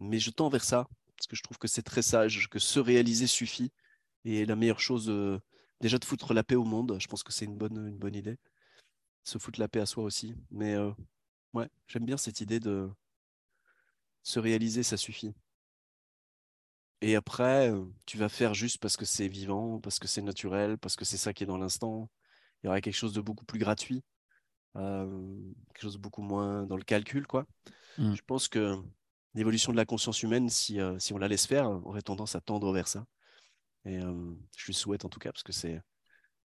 mais 0.00 0.18
je 0.18 0.30
tends 0.30 0.48
vers 0.50 0.64
ça 0.64 0.86
parce 1.16 1.26
que 1.26 1.36
je 1.36 1.42
trouve 1.42 1.58
que 1.58 1.68
c'est 1.68 1.82
très 1.82 2.02
sage, 2.02 2.48
que 2.50 2.58
se 2.58 2.78
réaliser 2.78 3.26
suffit. 3.26 3.72
Et 4.24 4.44
la 4.46 4.56
meilleure 4.56 4.80
chose, 4.80 5.08
euh, 5.10 5.40
déjà 5.80 5.98
de 5.98 6.04
foutre 6.04 6.34
la 6.34 6.44
paix 6.44 6.56
au 6.56 6.64
monde, 6.64 6.96
je 7.00 7.06
pense 7.08 7.22
que 7.22 7.32
c'est 7.32 7.46
une 7.46 7.56
bonne, 7.56 7.88
une 7.88 7.98
bonne 7.98 8.14
idée. 8.14 8.38
Se 9.24 9.38
foutre 9.38 9.60
la 9.60 9.68
paix 9.68 9.80
à 9.80 9.86
soi 9.86 10.04
aussi. 10.04 10.34
Mais 10.50 10.74
euh, 10.74 10.92
ouais, 11.54 11.68
j'aime 11.88 12.04
bien 12.06 12.16
cette 12.18 12.40
idée 12.40 12.60
de 12.60 12.90
se 14.22 14.38
réaliser, 14.38 14.82
ça 14.82 14.98
suffit. 14.98 15.32
Et 17.00 17.14
après, 17.16 17.70
euh, 17.70 17.84
tu 18.06 18.18
vas 18.18 18.28
faire 18.28 18.54
juste 18.54 18.78
parce 18.78 18.96
que 18.96 19.04
c'est 19.04 19.28
vivant, 19.28 19.80
parce 19.80 19.98
que 19.98 20.08
c'est 20.08 20.22
naturel, 20.22 20.78
parce 20.78 20.96
que 20.96 21.04
c'est 21.04 21.16
ça 21.18 21.32
qui 21.32 21.44
est 21.44 21.46
dans 21.46 21.58
l'instant. 21.58 22.10
Il 22.62 22.66
y 22.66 22.68
aura 22.68 22.80
quelque 22.80 22.94
chose 22.94 23.12
de 23.12 23.20
beaucoup 23.20 23.44
plus 23.44 23.58
gratuit, 23.58 24.02
quelque 24.74 25.80
chose 25.80 25.94
de 25.94 26.00
beaucoup 26.00 26.22
moins 26.22 26.64
dans 26.66 26.76
le 26.76 26.84
calcul, 26.84 27.26
quoi. 27.26 27.46
Mmh. 27.98 28.14
Je 28.14 28.22
pense 28.26 28.48
que 28.48 28.76
l'évolution 29.34 29.72
de 29.72 29.76
la 29.76 29.84
conscience 29.84 30.22
humaine, 30.22 30.48
si, 30.48 30.80
euh, 30.80 30.98
si 30.98 31.12
on 31.12 31.18
la 31.18 31.28
laisse 31.28 31.46
faire, 31.46 31.68
aurait 31.86 32.02
tendance 32.02 32.34
à 32.34 32.40
tendre 32.40 32.72
vers 32.72 32.88
ça. 32.88 33.04
Et 33.84 33.98
euh, 33.98 34.34
je 34.56 34.66
lui 34.66 34.74
souhaite 34.74 35.04
en 35.04 35.08
tout 35.08 35.18
cas, 35.18 35.30
parce 35.32 35.42
que 35.42 35.52
c'est 35.52 35.80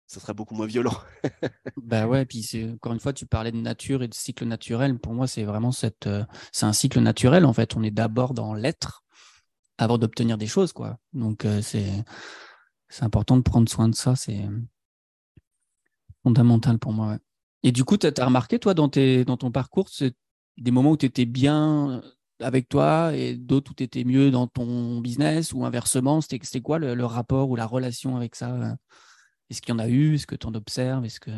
ça 0.07 0.19
sera 0.19 0.33
beaucoup 0.33 0.55
moins 0.55 0.67
violent. 0.67 0.93
bah 1.77 2.05
ouais, 2.05 2.25
puis 2.25 2.45
encore 2.73 2.91
une 2.91 2.99
fois, 2.99 3.13
tu 3.13 3.25
parlais 3.25 3.53
de 3.53 3.57
nature 3.57 4.03
et 4.03 4.09
de 4.09 4.13
cycle 4.13 4.43
naturel. 4.43 4.99
Pour 4.99 5.13
moi, 5.13 5.25
c'est 5.25 5.45
vraiment 5.45 5.71
cette, 5.71 6.05
euh, 6.07 6.25
c'est 6.51 6.65
un 6.65 6.73
cycle 6.73 6.99
naturel 6.99 7.45
en 7.45 7.53
fait. 7.53 7.77
On 7.77 7.83
est 7.83 7.91
d'abord 7.91 8.33
dans 8.33 8.53
l'être 8.53 9.05
avant 9.77 9.97
d'obtenir 9.97 10.37
des 10.37 10.47
choses, 10.47 10.73
quoi. 10.73 10.99
Donc 11.13 11.47
c'est 11.61 12.03
c'est 12.89 13.03
important 13.03 13.37
de 13.37 13.41
prendre 13.41 13.69
soin 13.69 13.87
de 13.87 13.95
ça. 13.95 14.17
C'est 14.17 14.45
fondamental 16.23 16.77
pour 16.77 16.93
moi. 16.93 17.17
Et 17.63 17.71
du 17.71 17.83
coup, 17.83 17.97
tu 17.97 18.07
as 18.07 18.25
remarqué, 18.25 18.59
toi, 18.59 18.73
dans, 18.73 18.89
tes, 18.89 19.23
dans 19.25 19.37
ton 19.37 19.51
parcours, 19.51 19.89
des 20.57 20.71
moments 20.71 20.91
où 20.91 20.97
tu 20.97 21.05
étais 21.05 21.25
bien 21.25 22.01
avec 22.39 22.69
toi 22.69 23.15
et 23.15 23.35
d'autres 23.35 23.71
où 23.71 23.73
tu 23.73 23.83
étais 23.83 24.03
mieux 24.03 24.31
dans 24.31 24.47
ton 24.47 24.99
business 24.99 25.53
ou 25.53 25.65
inversement 25.65 26.21
C'était 26.21 26.61
quoi 26.61 26.79
le, 26.79 27.05
rapport 27.05 27.49
ou 27.49 27.55
la 27.55 27.65
relation 27.65 28.15
avec 28.15 28.35
ça 28.35 28.51
euh? 28.51 28.75
Est-ce 29.49 29.61
qu'il 29.61 29.73
y 29.73 29.75
en 29.75 29.79
a 29.79 29.89
eu? 29.89 30.15
Est-ce 30.15 30.25
que 30.25 30.35
tu 30.35 30.47
en 30.47 30.53
observes? 30.53 31.03
Est-ce 31.03 31.19
que... 31.19 31.31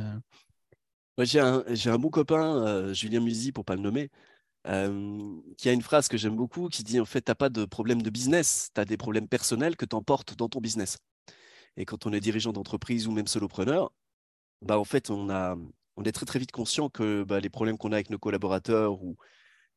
J'ai 1.18 1.40
un, 1.40 1.64
un, 1.68 1.98
bon 1.98 2.10
copain, 2.10 2.64
euh, 2.64 2.94
Julien 2.94 3.22
Musy, 3.22 3.52
pour 3.52 3.66
pas 3.66 3.76
le 3.76 3.82
nommer, 3.82 4.12
euh, 4.68 5.42
qui 5.58 5.68
a 5.68 5.74
une 5.74 5.82
phrase 5.82 6.08
que 6.08 6.18
j'aime 6.18 6.36
beaucoup 6.36 6.70
qui 6.70 6.84
dit 6.84 7.00
en 7.00 7.06
fait, 7.06 7.22
tu 7.22 7.32
n'as 7.32 7.36
pas 7.36 7.50
de 7.50 7.66
problème 7.66 8.04
de 8.04 8.10
business, 8.12 8.70
tu 8.74 8.80
as 8.82 8.86
des 8.86 8.98
problèmes 8.98 9.28
personnels 9.28 9.76
que 9.76 9.86
tu 9.86 9.96
emportes 9.96 10.36
dans 10.36 10.48
ton 10.48 10.62
business. 10.62 11.00
Et 11.76 11.86
quand 11.86 12.06
on 12.06 12.14
est 12.14 12.20
dirigeant 12.20 12.54
d'entreprise 12.54 13.08
ou 13.08 13.12
même 13.12 13.28
solopreneur, 13.28 13.92
bah, 14.62 14.80
en 14.80 14.84
fait, 14.86 15.10
on, 15.10 15.30
a, 15.30 15.58
on 15.98 16.04
est 16.04 16.12
très 16.12 16.26
très 16.26 16.40
vite 16.40 16.52
conscient 16.52 16.90
que 16.90 17.24
bah, 17.24 17.40
les 17.40 17.50
problèmes 17.50 17.78
qu'on 17.78 17.92
a 17.92 17.96
avec 17.96 18.10
nos 18.10 18.20
collaborateurs 18.20 19.02
ou 19.02 19.18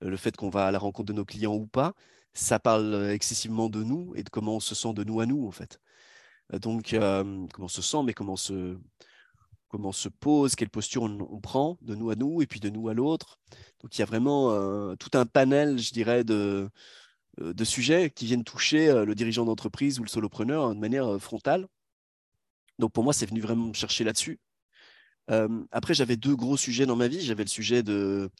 euh, 0.03 0.11
le 0.11 0.17
fait 0.17 0.37
qu'on 0.37 0.51
va 0.51 0.67
à 0.67 0.71
la 0.71 0.79
rencontre 0.79 1.09
de 1.09 1.13
nos 1.13 1.25
clients 1.25 1.55
ou 1.55 1.67
pas, 1.67 1.95
ça 2.35 2.59
parle 2.59 2.95
euh, 2.95 3.15
excessivement 3.15 3.69
de 3.69 3.83
nous 3.83 4.13
et 4.17 4.23
de 4.23 4.31
comment 4.31 4.57
on 4.57 4.61
se 4.61 4.75
sent 4.75 4.93
de 4.95 5.05
nous 5.05 5.21
à 5.21 5.27
nous, 5.27 5.47
en 5.47 5.51
fait. 5.51 5.81
Euh, 6.55 6.59
donc, 6.59 6.91
comment 6.91 7.67
on 7.67 7.69
se 7.69 7.83
sent, 7.83 8.03
mais 8.05 8.15
comment 8.15 8.35
on 8.35 9.93
se, 9.93 10.09
pose, 10.09 10.55
quelle 10.57 10.71
posture 10.71 11.03
on, 11.05 11.41
prend 11.41 11.79
de 11.83 11.95
nous 11.95 12.11
à 12.11 12.17
nous 12.17 12.43
et 12.43 12.47
puis 12.47 12.61
de 12.61 12.71
nous 12.71 12.89
à 12.89 12.95
l'autre. 12.95 13.39
Donc, 13.83 13.97
il 13.97 14.01
y 14.01 14.03
a 14.03 14.07
vraiment 14.07 14.97
tout 14.97 15.11
un 15.15 15.27
panel, 15.27 15.79
je 15.79 15.93
dirais, 15.93 16.25
de, 16.25 16.71
de 17.39 17.65
sujets 17.65 18.11
qui 18.11 18.27
viennent 18.27 18.45
toucher 18.45 19.05
le 19.05 19.15
dirigeant 19.15 19.45
d'entreprise 19.45 20.01
ou 20.01 20.03
le 20.05 20.09
solopreneur 20.09 20.75
de 20.75 20.81
manière 20.81 21.21
frontale. 21.21 21.67
Donc, 22.79 22.93
pour 22.93 23.05
moi, 23.05 23.13
c'est 23.13 23.27
venu 23.27 23.41
vraiment 23.41 23.69
me 23.69 23.75
chercher 23.75 24.05
là-dessus. 24.05 24.41
Après, 25.29 25.95
j'avais 25.95 26.17
deux 26.17 26.37
gros 26.37 26.57
sujets 26.57 26.87
dans 26.87 26.97
ma 26.97 27.09
vie. 27.09 27.21
J'avais 27.21 27.45
le 27.45 27.49
sujet 27.49 27.83
de, 27.83 28.31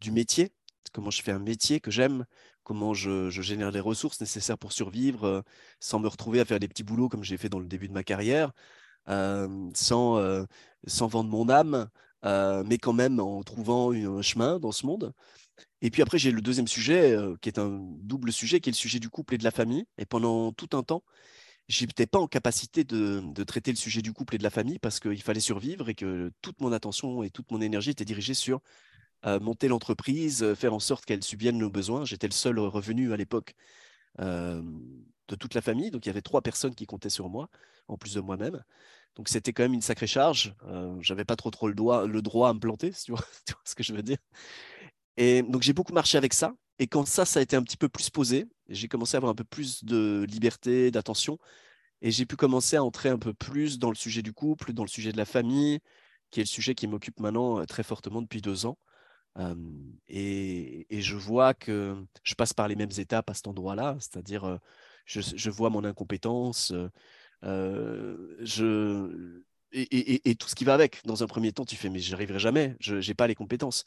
du 0.00 0.10
métier, 0.10 0.52
comment 0.92 1.10
je 1.10 1.22
fais 1.22 1.32
un 1.32 1.38
métier 1.38 1.80
que 1.80 1.90
j'aime, 1.90 2.24
comment 2.62 2.94
je, 2.94 3.30
génère 3.30 3.70
les 3.70 3.80
ressources 3.80 4.20
nécessaires 4.20 4.58
pour 4.58 4.72
survivre 4.72 5.24
euh, 5.24 5.42
sans 5.80 5.98
me 6.00 6.08
retrouver 6.08 6.40
à 6.40 6.44
faire 6.44 6.60
des 6.60 6.68
petits 6.68 6.84
boulots 6.84 7.08
comme 7.08 7.24
j'ai 7.24 7.36
fait 7.36 7.48
dans 7.48 7.60
le 7.60 7.66
début 7.66 7.88
de 7.88 7.92
ma 7.92 8.04
carrière, 8.04 8.52
euh, 9.08 9.70
sans, 9.74 10.18
euh, 10.18 10.44
sans 10.86 11.06
vendre 11.08 11.30
mon 11.30 11.48
âme, 11.48 11.88
mais 12.66 12.78
quand 12.78 12.94
même 12.94 13.20
en 13.20 13.42
trouvant 13.42 13.92
un 13.92 14.22
chemin 14.22 14.58
dans 14.58 14.72
ce 14.72 14.86
monde. 14.86 15.12
Et 15.82 15.90
puis 15.90 16.02
après, 16.02 16.18
j'ai 16.18 16.30
le 16.30 16.40
deuxième 16.40 16.66
sujet, 16.66 17.16
qui 17.42 17.50
est 17.50 17.58
un 17.58 17.80
double 18.00 18.32
sujet, 18.32 18.60
qui 18.60 18.70
est 18.70 18.72
le 18.72 18.76
sujet 18.76 18.98
du 18.98 19.10
couple 19.10 19.34
et 19.34 19.38
de 19.38 19.44
la 19.44 19.50
famille. 19.50 19.84
Et 19.98 20.06
pendant 20.06 20.50
tout 20.52 20.70
un 20.72 20.82
temps, 20.82 21.04
je 21.68 21.84
n'étais 21.84 22.06
pas 22.06 22.18
en 22.18 22.26
capacité 22.26 22.84
de, 22.84 23.44
traiter 23.44 23.70
le 23.70 23.76
sujet 23.76 24.02
du 24.02 24.12
couple 24.12 24.34
et 24.34 24.38
de 24.38 24.42
la 24.42 24.50
famille 24.50 24.78
parce 24.78 25.00
qu'il 25.00 25.22
fallait 25.22 25.40
survivre 25.40 25.88
et 25.88 25.94
que 25.94 26.32
toute 26.42 26.60
mon 26.60 26.72
attention 26.72 27.22
et 27.22 27.30
toute 27.30 27.50
mon 27.50 27.60
énergie 27.60 27.90
était 27.90 28.04
dirigée 28.04 28.34
sur 28.34 28.60
monter 29.40 29.68
l'entreprise, 29.68 30.52
faire 30.54 30.74
en 30.74 30.78
sorte 30.78 31.06
qu'elle 31.06 31.24
subvienne 31.24 31.56
nos 31.56 31.70
besoins. 31.70 32.04
J'étais 32.04 32.26
le 32.26 32.34
seul 32.34 32.58
revenu 32.58 33.14
à 33.14 33.16
l'époque 33.16 33.54
de 34.18 35.36
toute 35.36 35.54
la 35.54 35.62
famille, 35.62 35.90
donc 35.90 36.04
il 36.04 36.08
y 36.08 36.10
avait 36.10 36.20
trois 36.20 36.42
personnes 36.42 36.74
qui 36.74 36.84
comptaient 36.84 37.08
sur 37.08 37.30
moi, 37.30 37.48
en 37.88 37.96
plus 37.96 38.14
de 38.14 38.20
moi-même. 38.20 38.62
Donc 39.16 39.28
c'était 39.30 39.54
quand 39.54 39.62
même 39.62 39.72
une 39.72 39.80
sacrée 39.80 40.06
charge. 40.06 40.54
J'avais 41.00 41.24
pas 41.24 41.36
trop, 41.36 41.50
trop 41.50 41.68
le, 41.68 41.74
le 42.06 42.22
droit 42.22 42.50
à 42.50 42.52
me 42.52 42.58
planter, 42.60 42.92
tu 43.04 43.12
vois 43.12 43.24
ce 43.64 43.74
que 43.74 43.82
je 43.82 43.94
veux 43.94 44.02
dire. 44.02 44.18
Et 45.16 45.42
donc 45.42 45.62
j'ai 45.62 45.72
beaucoup 45.72 45.92
marché 45.92 46.18
avec 46.18 46.34
ça. 46.34 46.54
Et 46.78 46.86
quand 46.86 47.06
ça, 47.06 47.24
ça 47.24 47.40
a 47.40 47.42
été 47.42 47.56
un 47.56 47.62
petit 47.62 47.76
peu 47.76 47.88
plus 47.88 48.10
posé, 48.10 48.46
j'ai 48.68 48.88
commencé 48.88 49.16
à 49.16 49.18
avoir 49.18 49.30
un 49.30 49.34
peu 49.34 49.44
plus 49.44 49.84
de 49.84 50.26
liberté, 50.28 50.90
d'attention. 50.90 51.38
Et 52.02 52.10
j'ai 52.10 52.26
pu 52.26 52.36
commencer 52.36 52.76
à 52.76 52.84
entrer 52.84 53.08
un 53.08 53.18
peu 53.18 53.32
plus 53.34 53.78
dans 53.78 53.90
le 53.90 53.94
sujet 53.96 54.22
du 54.22 54.32
couple, 54.32 54.72
dans 54.72 54.82
le 54.84 54.88
sujet 54.88 55.12
de 55.12 55.16
la 55.16 55.24
famille, 55.24 55.80
qui 56.30 56.40
est 56.40 56.44
le 56.44 56.48
sujet 56.48 56.74
qui 56.74 56.86
m'occupe 56.88 57.20
maintenant 57.20 57.60
euh, 57.60 57.64
très 57.64 57.82
fortement 57.82 58.22
depuis 58.22 58.42
deux 58.42 58.66
ans. 58.66 58.78
et, 60.08 60.86
je 60.90 61.16
vois 61.16 61.54
que 61.54 61.96
je 62.22 62.34
passe 62.34 62.52
par 62.52 62.68
les 62.68 62.76
mêmes 62.76 62.90
étapes 62.98 63.30
à 63.30 63.34
cet 63.34 63.48
endroit-là, 63.48 63.96
c'est-à-dire 64.00 64.58
je, 65.06 65.50
vois 65.50 65.70
mon 65.70 65.84
incompétence, 65.84 66.72
et, 69.74 70.34
tout 70.38 70.48
ce 70.48 70.54
qui 70.54 70.64
va 70.64 70.74
avec. 70.74 71.04
Dans 71.04 71.22
un 71.22 71.26
premier 71.26 71.52
temps, 71.52 71.64
tu 71.64 71.76
fais 71.76 71.90
mais 71.90 71.98
j'y 71.98 72.14
arriverai 72.14 72.38
jamais, 72.38 72.76
je 72.80 72.96
n'ai 72.96 73.14
pas 73.14 73.26
les 73.26 73.34
compétences. 73.34 73.84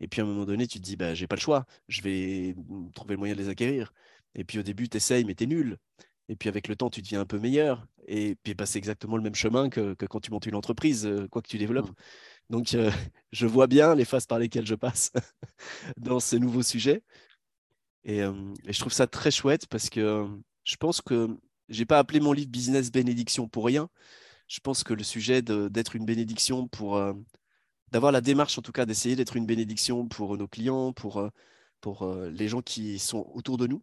Et 0.00 0.08
puis 0.08 0.20
à 0.20 0.24
un 0.24 0.26
moment 0.26 0.44
donné, 0.44 0.66
tu 0.66 0.78
te 0.78 0.84
dis, 0.84 0.96
bah, 0.96 1.14
j'ai 1.14 1.26
pas 1.26 1.36
le 1.36 1.40
choix, 1.40 1.66
je 1.88 2.02
vais 2.02 2.54
trouver 2.94 3.14
le 3.14 3.18
moyen 3.18 3.34
de 3.34 3.40
les 3.40 3.48
acquérir. 3.48 3.92
Et 4.34 4.44
puis 4.44 4.58
au 4.58 4.62
début, 4.62 4.88
tu 4.88 4.98
essayes, 4.98 5.24
mais 5.24 5.34
tu 5.34 5.44
es 5.44 5.46
nul. 5.46 5.78
Et 6.28 6.36
puis 6.36 6.48
avec 6.48 6.68
le 6.68 6.76
temps, 6.76 6.90
tu 6.90 7.02
deviens 7.02 7.20
un 7.20 7.26
peu 7.26 7.38
meilleur. 7.38 7.86
Et 8.06 8.36
puis 8.42 8.54
bah, 8.54 8.66
c'est 8.66 8.78
exactement 8.78 9.16
le 9.16 9.22
même 9.22 9.34
chemin 9.34 9.68
que, 9.70 9.94
quand 9.94 10.20
tu 10.20 10.30
montes 10.30 10.46
une 10.46 10.54
entreprise, 10.54 11.06
euh, 11.06 11.28
quoi 11.28 11.42
que 11.42 11.48
tu 11.48 11.58
développes. 11.58 11.90
Mmh. 11.90 11.94
Donc 12.50 12.74
euh, 12.74 12.90
je 13.32 13.46
vois 13.46 13.66
bien 13.66 13.94
les 13.94 14.04
phases 14.04 14.26
par 14.26 14.38
lesquelles 14.38 14.66
je 14.66 14.74
passe 14.74 15.12
dans 15.96 16.20
ces 16.20 16.38
nouveaux 16.38 16.62
sujets. 16.62 17.02
Et, 18.04 18.18
et, 18.18 18.72
je 18.72 18.78
trouve 18.78 18.92
ça 18.92 19.06
très 19.08 19.32
chouette 19.32 19.66
parce 19.66 19.90
que 19.90 20.26
je 20.64 20.76
pense 20.76 21.00
que 21.00 21.28
je 21.68 21.80
n'ai 21.80 21.86
pas 21.86 21.98
appelé 21.98 22.20
mon 22.20 22.32
livre 22.32 22.50
Business 22.50 22.92
Bénédiction 22.92 23.48
pour 23.48 23.64
rien. 23.66 23.88
Je 24.46 24.60
pense 24.60 24.84
que 24.84 24.94
le 24.94 25.02
sujet 25.02 25.42
d'être 25.42 25.96
une 25.96 26.04
bénédiction 26.04 26.68
pour, 26.68 27.02
d'avoir 27.92 28.12
la 28.12 28.20
démarche 28.20 28.58
en 28.58 28.62
tout 28.62 28.72
cas 28.72 28.86
d'essayer 28.86 29.16
d'être 29.16 29.36
une 29.36 29.46
bénédiction 29.46 30.08
pour 30.08 30.36
nos 30.36 30.48
clients, 30.48 30.92
pour, 30.92 31.18
euh, 31.18 31.30
euh, 32.02 32.30
les 32.30 32.48
gens 32.48 32.62
qui 32.62 32.98
sont 32.98 33.30
autour 33.34 33.58
de 33.58 33.66
nous. 33.66 33.82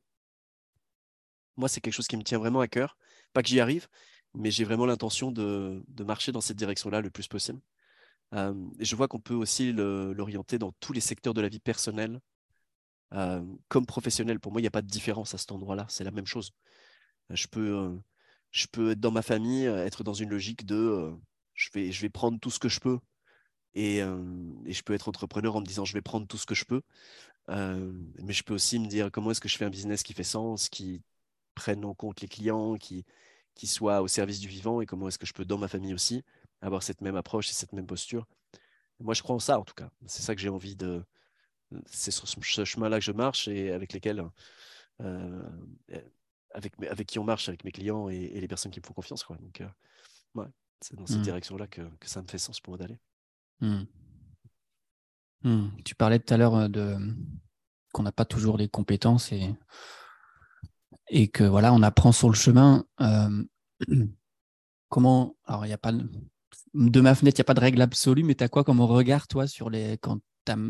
Moi, 1.55 1.69
c'est 1.69 1.81
quelque 1.81 1.93
chose 1.93 2.07
qui 2.07 2.17
me 2.17 2.23
tient 2.23 2.39
vraiment 2.39 2.59
à 2.59 2.67
cœur. 2.67 2.97
Pas 3.33 3.41
que 3.43 3.49
j'y 3.49 3.59
arrive, 3.59 3.87
mais 4.33 4.51
j'ai 4.51 4.65
vraiment 4.65 4.85
l'intention 4.85 5.31
de, 5.31 5.83
marcher 5.99 6.31
dans 6.31 6.41
cette 6.41 6.57
direction-là 6.57 7.01
le 7.01 7.09
plus 7.11 7.27
possible. 7.27 7.61
et 8.33 8.85
je 8.85 8.95
vois 8.95 9.07
qu'on 9.07 9.19
peut 9.19 9.35
aussi 9.35 9.71
l'orienter 9.73 10.57
dans 10.59 10.71
tous 10.79 10.93
les 10.93 11.01
secteurs 11.01 11.33
de 11.33 11.41
la 11.41 11.49
vie 11.49 11.59
personnelle 11.59 12.19
comme 13.69 13.85
professionnelle. 13.85 14.39
Pour 14.39 14.51
moi, 14.51 14.61
il 14.61 14.63
n'y 14.63 14.67
a 14.67 14.71
pas 14.71 14.81
de 14.81 14.87
différence 14.87 15.33
à 15.35 15.37
cet 15.37 15.51
endroit-là. 15.51 15.85
C'est 15.89 16.03
la 16.03 16.11
même 16.11 16.25
chose. 16.25 16.51
Je 17.29 17.47
peux, 17.47 17.97
je 18.51 18.67
peux 18.71 18.91
être 18.91 18.99
dans 18.99 19.11
ma 19.11 19.21
famille, 19.21 19.65
être 19.65 20.03
dans 20.03 20.13
une 20.13 20.29
logique 20.29 20.65
de 20.65 21.13
je, 21.53 21.69
vais, 21.73 21.91
je 21.91 22.01
vais 22.01 22.09
prendre 22.09 22.39
tout 22.39 22.49
ce 22.51 22.59
que 22.59 22.69
je 22.69 22.79
peux 22.79 22.99
et, 23.75 23.99
je 23.99 24.81
peux 24.83 24.93
être 24.93 25.09
entrepreneur 25.09 25.55
en 25.55 25.61
me 25.61 25.65
disant 25.65 25.85
je 25.85 25.93
vais 25.93 26.01
prendre 26.01 26.27
tout 26.27 26.37
ce 26.37 26.45
que 26.45 26.55
je 26.55 26.65
peux. 26.65 26.81
mais 27.47 28.33
je 28.33 28.43
peux 28.43 28.53
aussi 28.53 28.79
me 28.79 28.87
dire 28.87 29.11
comment 29.11 29.31
est-ce 29.31 29.41
que 29.41 29.49
je 29.49 29.57
fais 29.57 29.65
un 29.65 29.69
business 29.69 30.03
qui 30.03 30.13
fait 30.13 30.23
sens, 30.23 30.69
qui 30.69 31.01
prenne 31.55 31.85
en 31.85 31.93
compte 31.93 32.21
les 32.21 32.27
clients, 32.27 32.75
qui, 32.75 33.05
qui 33.55 33.67
soit 33.67 34.01
au 34.01 34.07
service 34.07 34.39
du 34.39 34.47
vivant 34.47 34.81
et 34.81 34.85
comment 34.85 35.07
est-ce 35.07 35.19
que 35.19 35.25
je 35.25 35.33
peux 35.33 35.45
dans 35.45 35.57
ma 35.57 35.67
famille 35.67 35.93
aussi 35.93 36.23
avoir 36.61 36.83
cette 36.83 37.01
même 37.01 37.15
approche 37.15 37.49
et 37.49 37.53
cette 37.53 37.73
même 37.73 37.85
posture. 37.85 38.25
Moi, 38.99 39.13
je 39.13 39.21
crois 39.21 39.35
en 39.35 39.39
ça 39.39 39.59
en 39.59 39.63
tout 39.63 39.73
cas. 39.73 39.89
C'est 40.05 40.21
ça 40.21 40.33
que 40.35 40.41
j'ai 40.41 40.49
envie 40.49 40.75
de. 40.75 41.03
C'est 41.87 42.11
sur 42.11 42.27
ce 42.27 42.65
chemin-là 42.65 42.99
que 42.99 43.05
je 43.05 43.11
marche 43.11 43.47
et 43.47 43.71
avec 43.71 43.93
lesquels. 43.93 44.23
avec, 46.53 46.73
avec 46.89 47.07
qui 47.07 47.19
on 47.19 47.23
marche, 47.23 47.49
avec 47.49 47.63
mes 47.63 47.71
clients 47.71 48.09
et, 48.09 48.39
les 48.39 48.47
personnes 48.47 48.71
qui 48.71 48.79
me 48.79 48.85
font 48.85 48.93
confiance. 48.93 49.23
Quoi. 49.23 49.37
Donc, 49.37 49.61
ouais, 50.35 50.45
c'est 50.81 50.95
dans 50.95 51.05
cette 51.05 51.17
mmh. 51.17 51.23
direction-là 51.23 51.67
que, 51.67 51.81
que 51.99 52.07
ça 52.07 52.21
me 52.21 52.27
fait 52.27 52.37
sens 52.37 52.59
pour 52.61 52.71
moi 52.71 52.77
d'aller. 52.77 52.99
Hmm. 53.63 53.85
Hmm. 55.43 55.69
Tu 55.85 55.95
parlais 55.95 56.19
tout 56.19 56.33
à 56.33 56.37
l'heure 56.37 56.55
euh, 56.55 56.67
de 56.67 56.97
qu'on 57.93 58.03
n'a 58.03 58.11
pas 58.11 58.25
toujours 58.25 58.57
les 58.57 58.67
compétences 58.67 59.31
et, 59.31 59.55
et 61.09 61.29
que 61.29 61.45
voilà, 61.45 61.73
on 61.73 61.81
apprend 61.81 62.11
sur 62.11 62.27
le 62.27 62.35
chemin. 62.35 62.85
Euh, 62.99 63.43
comment 64.89 65.37
alors 65.45 65.65
il 65.65 65.69
y 65.69 65.73
a 65.73 65.77
pas 65.77 65.93
de 65.93 67.01
ma 67.01 67.15
fenêtre, 67.15 67.37
il 67.37 67.41
n'y 67.41 67.45
a 67.45 67.45
pas 67.45 67.53
de 67.53 67.59
règle 67.61 67.81
absolue, 67.81 68.23
mais 68.23 68.35
tu 68.35 68.43
as 68.43 68.49
quoi 68.49 68.65
comme 68.65 68.81
regard 68.81 69.29
toi 69.29 69.47
sur 69.47 69.69
les 69.69 69.97
quand 69.97 70.19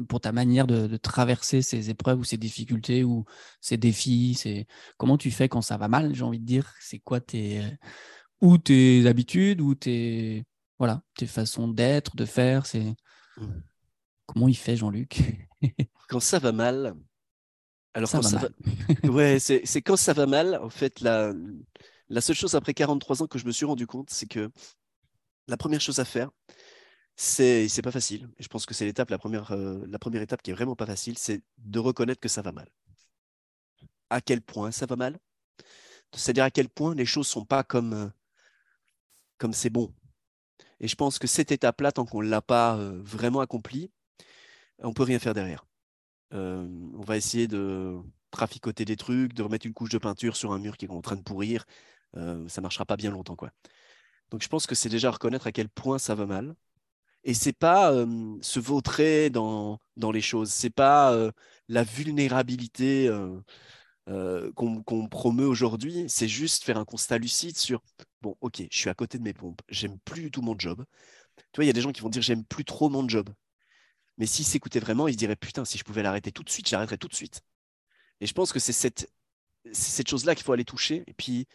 pour 0.07 0.21
ta 0.21 0.31
manière 0.31 0.67
de, 0.67 0.97
traverser 0.97 1.63
ces 1.63 1.89
épreuves 1.89 2.19
ou 2.19 2.23
ces 2.23 2.37
difficultés 2.37 3.03
ou 3.03 3.25
ces 3.59 3.75
défis, 3.75 4.35
c'est 4.35 4.67
comment 4.97 5.17
tu 5.17 5.31
fais 5.31 5.49
quand 5.49 5.61
ça 5.61 5.77
va 5.77 5.87
mal, 5.87 6.13
j'ai 6.13 6.23
envie 6.23 6.39
de 6.39 6.45
dire, 6.45 6.71
c'est 6.79 6.99
quoi 6.99 7.19
tes 7.19 7.63
ou 8.39 8.59
tes 8.59 9.07
habitudes 9.07 9.61
ou 9.61 9.73
tes 9.73 10.45
voilà, 10.83 11.01
tes 11.15 11.27
façons 11.27 11.69
d'être, 11.69 12.17
de 12.17 12.25
faire, 12.25 12.65
c'est. 12.65 12.93
Mmh. 13.37 13.47
Comment 14.25 14.49
il 14.49 14.57
fait, 14.57 14.75
Jean-Luc? 14.75 15.21
Quand 16.09 16.19
ça 16.19 16.39
va 16.39 16.51
mal. 16.51 16.93
Alors, 17.93 18.09
ça 18.09 18.19
va 18.19 18.49
ouais, 19.09 19.39
c'est 19.39 19.81
quand 19.81 19.95
ça 19.95 20.11
va 20.11 20.25
mal, 20.25 20.59
en 20.61 20.69
fait, 20.69 20.99
la, 20.99 21.31
la 22.09 22.19
seule 22.19 22.35
chose 22.35 22.55
après 22.55 22.73
43 22.73 23.23
ans 23.23 23.27
que 23.27 23.39
je 23.39 23.45
me 23.45 23.53
suis 23.53 23.65
rendu 23.65 23.87
compte, 23.87 24.09
c'est 24.09 24.25
que 24.25 24.51
la 25.47 25.55
première 25.55 25.79
chose 25.79 25.99
à 25.99 26.05
faire, 26.05 26.31
c'est 27.15 27.69
c'est 27.69 27.81
pas 27.81 27.91
facile. 27.91 28.29
je 28.37 28.47
pense 28.49 28.65
que 28.65 28.73
c'est 28.73 28.83
l'étape, 28.83 29.09
la 29.09 29.17
première, 29.17 29.51
euh, 29.53 29.85
la 29.87 29.99
première 29.99 30.21
étape 30.21 30.41
qui 30.41 30.51
est 30.51 30.53
vraiment 30.53 30.75
pas 30.75 30.85
facile, 30.85 31.17
c'est 31.17 31.41
de 31.59 31.79
reconnaître 31.79 32.19
que 32.19 32.27
ça 32.27 32.41
va 32.41 32.51
mal. 32.51 32.67
À 34.09 34.19
quel 34.19 34.41
point 34.41 34.71
ça 34.71 34.85
va 34.85 34.97
mal? 34.97 35.17
C'est-à-dire 36.13 36.43
à 36.43 36.51
quel 36.51 36.67
point 36.67 36.93
les 36.93 37.05
choses 37.05 37.27
sont 37.27 37.45
pas 37.45 37.63
comme 37.63 37.93
euh, 37.93 38.09
comme 39.37 39.53
c'est 39.53 39.69
bon. 39.69 39.93
Et 40.83 40.87
je 40.89 40.95
pense 40.95 41.17
que 41.17 41.27
cette 41.27 41.53
étape-là, 41.53 41.93
tant 41.93 42.05
qu'on 42.05 42.21
ne 42.21 42.27
l'a 42.27 42.41
pas 42.41 42.75
euh, 42.75 42.99
vraiment 43.01 43.39
accomplie, 43.39 43.89
on 44.79 44.89
ne 44.89 44.93
peut 44.93 45.03
rien 45.03 45.17
faire 45.17 45.33
derrière. 45.33 45.65
Euh, 46.33 46.67
on 46.93 47.01
va 47.03 47.15
essayer 47.15 47.47
de 47.47 47.95
traficoter 48.31 48.83
des 48.83 48.97
trucs, 48.97 49.33
de 49.33 49.43
remettre 49.43 49.65
une 49.65 49.73
couche 49.73 49.91
de 49.91 49.97
peinture 49.97 50.35
sur 50.35 50.51
un 50.51 50.59
mur 50.59 50.75
qui 50.75 50.83
est 50.83 50.91
en 50.91 51.01
train 51.01 51.15
de 51.15 51.21
pourrir. 51.21 51.63
Euh, 52.17 52.45
ça 52.49 52.59
ne 52.59 52.63
marchera 52.63 52.83
pas 52.83 52.97
bien 52.97 53.11
longtemps. 53.11 53.37
Quoi. 53.37 53.51
Donc 54.29 54.43
je 54.43 54.49
pense 54.49 54.67
que 54.67 54.75
c'est 54.75 54.89
déjà 54.89 55.09
reconnaître 55.09 55.47
à 55.47 55.53
quel 55.53 55.69
point 55.69 55.99
ça 55.99 56.15
va 56.15 56.25
mal. 56.25 56.53
Et 57.23 57.33
c'est 57.33 57.53
pas 57.53 57.93
se 58.41 58.59
vautrer 58.59 59.29
dans, 59.29 59.79
dans 59.95 60.11
les 60.11 60.19
choses, 60.19 60.49
c'est 60.49 60.69
pas 60.69 61.17
la 61.69 61.83
vulnérabilité 61.85 63.09
euh, 64.09 64.51
qu'on 64.53 65.07
promeut 65.07 65.47
aujourd'hui, 65.47 66.05
c'est 66.09 66.27
juste 66.27 66.63
faire 66.63 66.77
un 66.77 66.85
constat 66.85 67.17
lucide 67.17 67.57
sur 67.57 67.81
bon, 68.21 68.35
ok, 68.41 68.63
je 68.69 68.77
suis 68.77 68.89
à 68.89 68.93
côté 68.93 69.17
de 69.17 69.23
mes 69.23 69.33
pompes, 69.33 69.61
j'aime 69.69 69.97
plus 70.05 70.23
du 70.23 70.31
tout 70.31 70.41
mon 70.41 70.57
job. 70.57 70.83
Tu 71.37 71.43
vois, 71.57 71.65
il 71.65 71.67
y 71.67 71.69
a 71.69 71.73
des 71.73 71.81
gens 71.81 71.91
qui 71.91 72.01
vont 72.01 72.09
dire 72.09 72.21
j'aime 72.21 72.43
plus 72.45 72.65
trop 72.65 72.89
mon 72.89 73.07
job. 73.07 73.29
Mais 74.17 74.25
s'ils 74.25 74.45
s'écoutaient 74.45 74.79
vraiment, 74.79 75.07
ils 75.07 75.13
se 75.13 75.17
diraient 75.17 75.35
putain, 75.35 75.65
si 75.65 75.77
je 75.77 75.83
pouvais 75.83 76.03
l'arrêter 76.03 76.31
tout 76.31 76.43
de 76.43 76.49
suite, 76.49 76.67
j'arrêterais 76.67 76.97
tout 76.97 77.07
de 77.07 77.15
suite. 77.15 77.41
Et 78.21 78.27
je 78.27 78.33
pense 78.33 78.53
que 78.53 78.59
c'est 78.59 78.73
cette, 78.73 79.09
chose-là 80.07 80.35
qu'il 80.35 80.43
faut 80.43 80.53
aller 80.53 80.65
toucher. 80.65 81.03
Et 81.07 81.13
puis, 81.13 81.47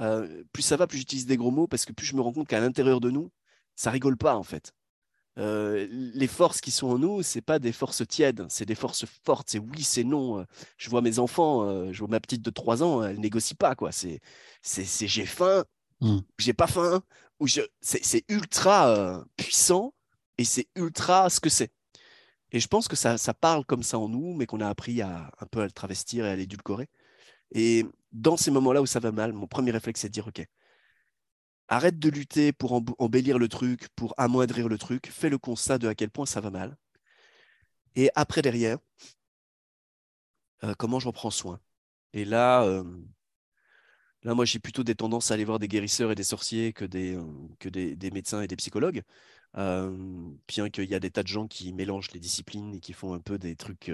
euh, 0.00 0.44
plus 0.52 0.62
ça 0.62 0.76
va, 0.76 0.86
plus 0.86 0.98
j'utilise 0.98 1.26
des 1.26 1.36
gros 1.36 1.50
mots 1.50 1.66
parce 1.68 1.84
que 1.84 1.92
plus 1.92 2.06
je 2.06 2.16
me 2.16 2.20
rends 2.20 2.32
compte 2.32 2.48
qu'à 2.48 2.60
l'intérieur 2.60 3.00
de 3.00 3.10
nous, 3.10 3.30
ça 3.76 3.90
rigole 3.90 4.16
pas 4.16 4.36
en 4.36 4.42
fait. 4.42 4.72
Euh, 5.38 5.86
les 5.90 6.26
forces 6.26 6.60
qui 6.60 6.70
sont 6.70 6.88
en 6.88 6.98
nous, 6.98 7.22
c'est 7.22 7.42
pas 7.42 7.58
des 7.58 7.72
forces 7.72 8.06
tièdes, 8.06 8.46
c'est 8.48 8.64
des 8.64 8.74
forces 8.74 9.04
fortes. 9.24 9.48
C'est 9.50 9.58
oui, 9.58 9.82
c'est 9.82 10.04
non. 10.04 10.40
Euh, 10.40 10.44
je 10.78 10.88
vois 10.88 11.02
mes 11.02 11.18
enfants, 11.18 11.64
euh, 11.64 11.92
je 11.92 11.98
vois 11.98 12.08
ma 12.08 12.20
petite 12.20 12.42
de 12.42 12.50
3 12.50 12.82
ans, 12.82 13.04
elle 13.04 13.20
négocie 13.20 13.54
pas 13.54 13.74
quoi. 13.74 13.92
C'est, 13.92 14.20
c'est, 14.62 15.06
j'ai 15.06 15.26
faim, 15.26 15.64
mmh. 16.00 16.18
j'ai 16.38 16.54
pas 16.54 16.66
faim, 16.66 17.02
ou 17.40 17.46
je, 17.46 17.60
c'est, 17.80 18.24
ultra 18.28 19.24
puissant 19.36 19.92
et 20.38 20.44
c'est 20.44 20.68
ultra 20.74 21.28
ce 21.28 21.40
que 21.40 21.50
c'est. 21.50 21.70
Et 22.52 22.60
je 22.60 22.68
pense 22.68 22.88
que 22.88 22.96
ça, 22.96 23.18
ça 23.18 23.34
parle 23.34 23.64
comme 23.66 23.82
ça 23.82 23.98
en 23.98 24.08
nous, 24.08 24.34
mais 24.34 24.46
qu'on 24.46 24.60
a 24.60 24.68
appris 24.68 25.02
à 25.02 25.30
un 25.40 25.46
peu 25.46 25.60
à 25.60 25.64
le 25.64 25.72
travestir 25.72 26.24
et 26.26 26.30
à 26.30 26.36
l'édulcorer. 26.36 26.88
Et 27.52 27.84
dans 28.12 28.36
ces 28.36 28.50
moments-là 28.50 28.82
où 28.82 28.86
ça 28.86 29.00
va 29.00 29.12
mal, 29.12 29.32
mon 29.32 29.46
premier 29.46 29.70
réflexe 29.72 30.00
c'est 30.00 30.08
de 30.08 30.12
dire 30.14 30.26
ok, 30.28 30.46
Arrête 31.68 31.98
de 31.98 32.10
lutter 32.10 32.52
pour 32.52 32.82
embellir 32.98 33.38
le 33.38 33.48
truc, 33.48 33.88
pour 33.96 34.14
amoindrir 34.18 34.68
le 34.68 34.78
truc. 34.78 35.08
Fais 35.10 35.30
le 35.30 35.38
constat 35.38 35.78
de 35.78 35.88
à 35.88 35.94
quel 35.94 36.10
point 36.10 36.26
ça 36.26 36.40
va 36.40 36.50
mal. 36.50 36.76
Et 37.96 38.10
après, 38.14 38.42
derrière, 38.42 38.78
euh, 40.64 40.74
comment 40.78 41.00
j'en 41.00 41.12
prends 41.12 41.30
soin? 41.30 41.60
Et 42.12 42.24
là, 42.24 42.64
euh, 42.64 42.84
là 44.22 44.34
moi, 44.34 44.44
j'ai 44.44 44.58
plutôt 44.58 44.84
des 44.84 44.94
tendances 44.94 45.30
à 45.30 45.34
aller 45.34 45.44
voir 45.44 45.58
des 45.58 45.68
guérisseurs 45.68 46.10
et 46.12 46.14
des 46.14 46.24
sorciers 46.24 46.72
que 46.72 46.84
des, 46.84 47.16
euh, 47.16 47.22
que 47.58 47.68
des, 47.68 48.10
médecins 48.10 48.42
et 48.42 48.46
des 48.48 48.56
psychologues. 48.56 49.02
bien 49.54 50.70
qu'il 50.70 50.90
y 50.90 50.94
a 50.94 51.00
des 51.00 51.10
tas 51.10 51.22
de 51.22 51.28
gens 51.28 51.46
qui 51.48 51.72
mélangent 51.72 52.10
les 52.12 52.20
disciplines 52.20 52.74
et 52.74 52.80
qui 52.80 52.92
font 52.92 53.14
un 53.14 53.20
peu 53.20 53.38
des 53.38 53.56
trucs. 53.56 53.90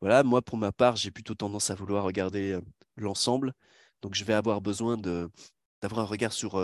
voilà, 0.00 0.22
moi, 0.24 0.42
pour 0.42 0.58
ma 0.58 0.72
part, 0.72 0.96
j'ai 0.96 1.10
plutôt 1.10 1.34
tendance 1.34 1.70
à 1.70 1.74
vouloir 1.74 2.04
regarder 2.04 2.58
l'ensemble. 2.96 3.54
Donc, 4.02 4.14
je 4.14 4.24
vais 4.24 4.34
avoir 4.34 4.60
besoin 4.60 4.96
d'avoir 5.86 6.04
un 6.04 6.08
regard 6.08 6.32
sur 6.32 6.60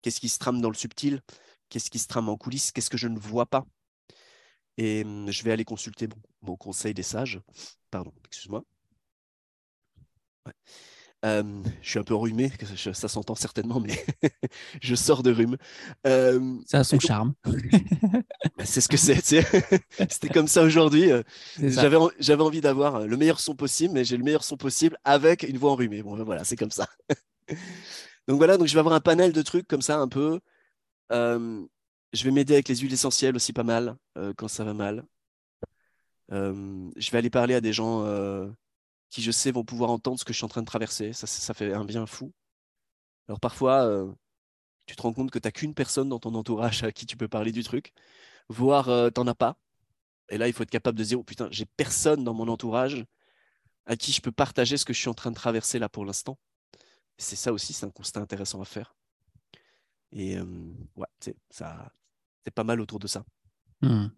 qu'est-ce 0.00 0.20
qui 0.20 0.28
se 0.28 0.38
trame 0.38 0.60
dans 0.60 0.68
le 0.68 0.76
subtil, 0.76 1.20
qu'est-ce 1.68 1.90
qui 1.90 1.98
se 1.98 2.06
trame 2.06 2.28
en 2.28 2.36
coulisses, 2.36 2.70
qu'est-ce 2.70 2.90
que 2.90 2.96
je 2.96 3.08
ne 3.08 3.18
vois 3.18 3.46
pas. 3.46 3.66
Et 4.78 5.04
je 5.26 5.42
vais 5.42 5.50
aller 5.50 5.64
consulter 5.64 6.08
mon, 6.42 6.56
conseil 6.56 6.94
des 6.94 7.02
sages. 7.02 7.40
Pardon, 7.90 8.12
excuse-moi. 8.26 8.62
je 11.24 11.62
suis 11.82 11.98
un 11.98 12.04
peu 12.04 12.14
rhumé, 12.14 12.52
ça 12.94 13.08
s'entend 13.08 13.34
certainement, 13.34 13.80
mais 13.80 14.04
je 14.82 14.94
sors 14.94 15.24
de 15.24 15.32
rhume. 15.32 15.56
ça 16.04 16.78
a 16.78 16.84
son 16.84 17.00
charme. 17.00 17.34
Bah, 18.58 18.66
c'est 18.66 18.82
ce 18.82 18.88
que 18.88 18.96
c'est. 18.96 19.22
C'était 20.10 20.28
comme 20.28 20.48
ça 20.48 20.62
aujourd'hui. 20.62 21.10
J'avais 21.58 22.42
envie 22.42 22.60
d'avoir 22.60 23.06
le 23.06 23.16
meilleur 23.16 23.40
son 23.40 23.54
possible, 23.56 23.94
mais 23.94 24.04
j'ai 24.04 24.16
le 24.16 24.24
meilleur 24.24 24.44
son 24.44 24.56
possible 24.56 24.96
avec 25.04 25.42
une 25.42 25.58
voix 25.58 25.72
enrhumée. 25.72 26.02
Bon, 26.02 26.16
ben 26.16 26.24
voilà, 26.24 26.44
c'est 26.44 26.56
comme 26.56 26.70
ça. 26.70 26.86
Donc 28.28 28.38
voilà, 28.38 28.56
donc 28.56 28.66
je 28.68 28.74
vais 28.74 28.80
avoir 28.80 28.94
un 28.94 29.00
panel 29.00 29.32
de 29.32 29.42
trucs 29.42 29.68
comme 29.68 29.82
ça, 29.82 29.98
un 29.98 30.08
peu. 30.08 30.40
je 31.10 32.24
vais 32.24 32.30
m'aider 32.30 32.54
avec 32.54 32.68
les 32.68 32.76
huiles 32.76 32.92
essentielles 32.92 33.36
aussi 33.36 33.52
pas 33.52 33.64
mal 33.64 33.96
quand 34.36 34.48
ça 34.48 34.64
va 34.64 34.74
mal. 34.74 35.04
je 36.30 37.10
vais 37.10 37.18
aller 37.18 37.30
parler 37.30 37.54
à 37.54 37.60
des 37.60 37.72
gens 37.72 38.04
qui, 39.12 39.22
je 39.22 39.30
sais, 39.30 39.52
vont 39.52 39.64
pouvoir 39.64 39.90
entendre 39.90 40.18
ce 40.18 40.24
que 40.24 40.32
je 40.32 40.38
suis 40.38 40.44
en 40.44 40.48
train 40.48 40.62
de 40.62 40.66
traverser. 40.66 41.12
Ça, 41.12 41.54
fait 41.54 41.72
un 41.74 41.84
bien 41.84 42.06
fou. 42.06 42.32
Alors 43.28 43.40
parfois, 43.40 43.84
euh, 43.84 44.10
tu 44.86 44.96
te 44.96 45.02
rends 45.02 45.12
compte 45.12 45.30
que 45.30 45.38
tu 45.38 45.46
n'as 45.46 45.52
qu'une 45.52 45.74
personne 45.74 46.08
dans 46.08 46.18
ton 46.18 46.34
entourage 46.34 46.82
à 46.84 46.92
qui 46.92 47.06
tu 47.06 47.16
peux 47.16 47.28
parler 47.28 47.52
du 47.52 47.62
truc, 47.62 47.92
voire 48.48 48.88
euh, 48.88 49.10
tu 49.10 49.20
n'en 49.20 49.28
as 49.28 49.34
pas. 49.34 49.56
Et 50.30 50.38
là, 50.38 50.48
il 50.48 50.54
faut 50.54 50.62
être 50.62 50.70
capable 50.70 50.98
de 50.98 51.04
dire, 51.04 51.20
oh, 51.20 51.24
putain, 51.24 51.48
j'ai 51.50 51.66
personne 51.66 52.24
dans 52.24 52.34
mon 52.34 52.48
entourage 52.48 53.04
à 53.86 53.96
qui 53.96 54.12
je 54.12 54.22
peux 54.22 54.32
partager 54.32 54.76
ce 54.76 54.84
que 54.84 54.92
je 54.94 55.00
suis 55.00 55.10
en 55.10 55.14
train 55.14 55.30
de 55.30 55.36
traverser 55.36 55.78
là 55.78 55.88
pour 55.88 56.04
l'instant. 56.06 56.38
C'est 57.18 57.36
ça 57.36 57.52
aussi, 57.52 57.72
c'est 57.72 57.86
un 57.86 57.90
constat 57.90 58.20
intéressant 58.20 58.60
à 58.60 58.64
faire. 58.64 58.94
Et 60.12 60.36
euh, 60.36 60.44
ouais, 60.96 61.06
ça, 61.50 61.92
c'est 62.44 62.50
pas 62.50 62.64
mal 62.64 62.80
autour 62.80 62.98
de 62.98 63.06
ça. 63.06 63.24
Mmh. 63.80 64.08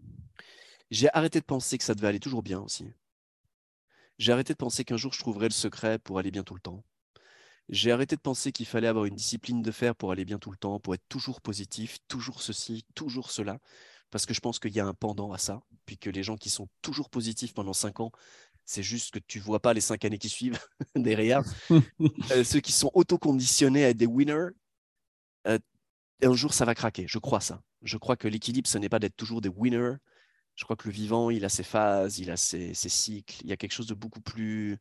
J'ai 0.90 1.08
arrêté 1.14 1.40
de 1.40 1.44
penser 1.44 1.78
que 1.78 1.84
ça 1.84 1.94
devait 1.94 2.08
aller 2.08 2.20
toujours 2.20 2.42
bien 2.42 2.60
aussi. 2.60 2.92
J'ai 4.18 4.32
arrêté 4.32 4.52
de 4.52 4.58
penser 4.58 4.84
qu'un 4.84 4.96
jour 4.96 5.12
je 5.12 5.18
trouverais 5.18 5.48
le 5.48 5.54
secret 5.54 5.98
pour 5.98 6.18
aller 6.18 6.30
bien 6.30 6.44
tout 6.44 6.54
le 6.54 6.60
temps. 6.60 6.84
J'ai 7.68 7.92
arrêté 7.92 8.16
de 8.16 8.20
penser 8.20 8.52
qu'il 8.52 8.66
fallait 8.66 8.88
avoir 8.88 9.06
une 9.06 9.14
discipline 9.14 9.62
de 9.62 9.70
fer 9.70 9.96
pour 9.96 10.12
aller 10.12 10.24
bien 10.24 10.38
tout 10.38 10.50
le 10.50 10.56
temps, 10.56 10.78
pour 10.80 10.94
être 10.94 11.08
toujours 11.08 11.40
positif, 11.40 11.98
toujours 12.08 12.42
ceci, 12.42 12.84
toujours 12.94 13.30
cela, 13.30 13.58
parce 14.10 14.26
que 14.26 14.34
je 14.34 14.40
pense 14.40 14.58
qu'il 14.58 14.72
y 14.72 14.80
a 14.80 14.86
un 14.86 14.92
pendant 14.92 15.32
à 15.32 15.38
ça, 15.38 15.62
puis 15.86 15.96
que 15.96 16.10
les 16.10 16.22
gens 16.22 16.36
qui 16.36 16.50
sont 16.50 16.68
toujours 16.82 17.08
positifs 17.08 17.54
pendant 17.54 17.72
cinq 17.72 18.00
ans, 18.00 18.12
c'est 18.64 18.82
juste 18.82 19.12
que 19.12 19.18
tu 19.26 19.38
vois 19.38 19.60
pas 19.60 19.74
les 19.74 19.80
cinq 19.80 20.04
années 20.04 20.18
qui 20.18 20.28
suivent 20.28 20.58
derrière. 20.94 21.42
Euh, 22.30 22.44
ceux 22.44 22.60
qui 22.60 22.72
sont 22.72 22.90
autoconditionnés 22.94 23.84
à 23.84 23.90
être 23.90 23.96
des 23.96 24.06
winners, 24.06 24.50
euh, 25.46 25.58
un 26.22 26.34
jour 26.34 26.54
ça 26.54 26.64
va 26.64 26.74
craquer, 26.74 27.06
je 27.08 27.18
crois 27.18 27.40
ça. 27.40 27.62
Je 27.82 27.98
crois 27.98 28.16
que 28.16 28.28
l'équilibre, 28.28 28.68
ce 28.68 28.78
n'est 28.78 28.88
pas 28.88 28.98
d'être 28.98 29.16
toujours 29.16 29.40
des 29.40 29.48
winners, 29.48 29.96
je 30.54 30.64
crois 30.64 30.76
que 30.76 30.88
le 30.88 30.94
vivant, 30.94 31.30
il 31.30 31.44
a 31.44 31.48
ses 31.48 31.64
phases, 31.64 32.18
il 32.18 32.30
a 32.30 32.36
ses, 32.36 32.74
cycles. 32.74 33.36
Il 33.42 33.50
y 33.50 33.52
a 33.52 33.56
quelque 33.56 33.72
chose 33.72 33.86
de 33.86 33.94
beaucoup 33.94 34.20
plus. 34.20 34.78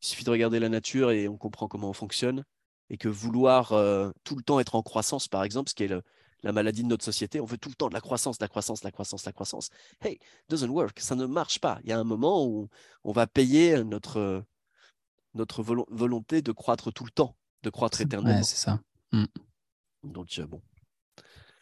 Il 0.00 0.06
suffit 0.06 0.24
de 0.24 0.30
regarder 0.30 0.58
la 0.58 0.68
nature 0.68 1.10
et 1.10 1.28
on 1.28 1.36
comprend 1.36 1.68
comment 1.68 1.90
on 1.90 1.92
fonctionne. 1.92 2.44
Et 2.90 2.96
que 2.96 3.08
vouloir 3.08 3.72
euh, 3.72 4.10
tout 4.24 4.36
le 4.36 4.42
temps 4.42 4.60
être 4.60 4.74
en 4.74 4.82
croissance, 4.82 5.28
par 5.28 5.44
exemple, 5.44 5.70
ce 5.70 5.74
qui 5.74 5.84
est 5.84 5.94
la 6.42 6.52
maladie 6.52 6.82
de 6.82 6.88
notre 6.88 7.04
société, 7.04 7.40
on 7.40 7.44
veut 7.44 7.58
tout 7.58 7.68
le 7.68 7.74
temps 7.74 7.88
de 7.88 7.94
la 7.94 8.00
croissance, 8.00 8.38
de 8.38 8.44
la 8.44 8.48
croissance, 8.48 8.80
de 8.80 8.86
la 8.86 8.92
croissance, 8.92 9.22
de 9.22 9.28
la 9.28 9.32
croissance. 9.32 9.70
Hey, 10.00 10.18
doesn't 10.48 10.68
work, 10.68 10.98
ça 11.00 11.14
ne 11.14 11.26
marche 11.26 11.60
pas. 11.60 11.78
Il 11.84 11.90
y 11.90 11.92
a 11.92 11.98
un 11.98 12.04
moment 12.04 12.44
où 12.46 12.68
on 13.04 13.12
va 13.12 13.26
payer 13.26 13.84
notre, 13.84 14.44
notre 15.34 15.62
volonté 15.62 16.42
de 16.42 16.52
croître 16.52 16.92
tout 16.92 17.04
le 17.04 17.10
temps, 17.10 17.36
de 17.62 17.70
croître 17.70 18.00
éternellement. 18.00 18.38
Ouais, 18.38 18.44
c'est 18.44 18.56
ça. 18.56 18.80
Mm. 19.12 19.24
Donc, 20.04 20.28
euh, 20.38 20.46
bon. 20.46 20.60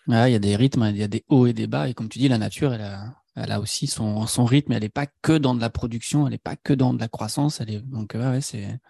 il 0.06 0.14
y 0.14 0.34
a 0.34 0.38
des 0.38 0.56
rythmes, 0.56 0.84
il 0.90 0.96
y 0.96 1.02
a 1.02 1.08
des 1.08 1.24
hauts 1.28 1.46
et 1.46 1.52
des 1.52 1.66
bas. 1.66 1.88
Et 1.88 1.94
comme 1.94 2.08
tu 2.08 2.18
dis, 2.18 2.28
la 2.28 2.38
nature, 2.38 2.72
elle 2.72 2.80
a, 2.80 3.14
elle 3.36 3.52
a 3.52 3.60
aussi 3.60 3.86
son, 3.86 4.26
son 4.26 4.44
rythme. 4.44 4.72
Elle 4.72 4.82
n'est 4.82 4.88
pas 4.88 5.06
que 5.06 5.36
dans 5.36 5.54
de 5.54 5.60
la 5.60 5.70
production, 5.70 6.26
elle 6.26 6.32
n'est 6.32 6.38
pas 6.38 6.56
que 6.56 6.72
dans 6.72 6.94
de 6.94 7.00
la 7.00 7.08
croissance. 7.08 7.60
Elle 7.60 7.70
est... 7.70 7.80
Donc, 7.80 8.12
ouais, 8.14 8.40
c'est. 8.40 8.80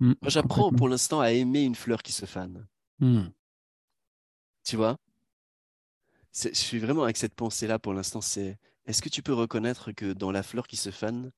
Mm, 0.00 0.12
Moi, 0.20 0.30
j'apprends 0.30 0.72
pour 0.72 0.88
l'instant 0.88 1.20
à 1.20 1.30
aimer 1.32 1.62
une 1.62 1.74
fleur 1.74 2.02
qui 2.02 2.12
se 2.12 2.26
fane. 2.26 2.66
Mm. 2.98 3.28
Tu 4.64 4.76
vois? 4.76 4.96
Je 6.32 6.50
suis 6.54 6.78
vraiment 6.78 7.04
avec 7.04 7.16
cette 7.16 7.34
pensée-là 7.34 7.78
pour 7.78 7.94
l'instant. 7.94 8.20
C'est 8.20 8.58
est-ce 8.86 9.02
que 9.02 9.08
tu 9.08 9.22
peux 9.22 9.34
reconnaître 9.34 9.92
que 9.92 10.12
dans 10.12 10.30
la 10.30 10.42
fleur 10.42 10.66
qui 10.66 10.76
se 10.76 10.90
fane, 10.90 11.32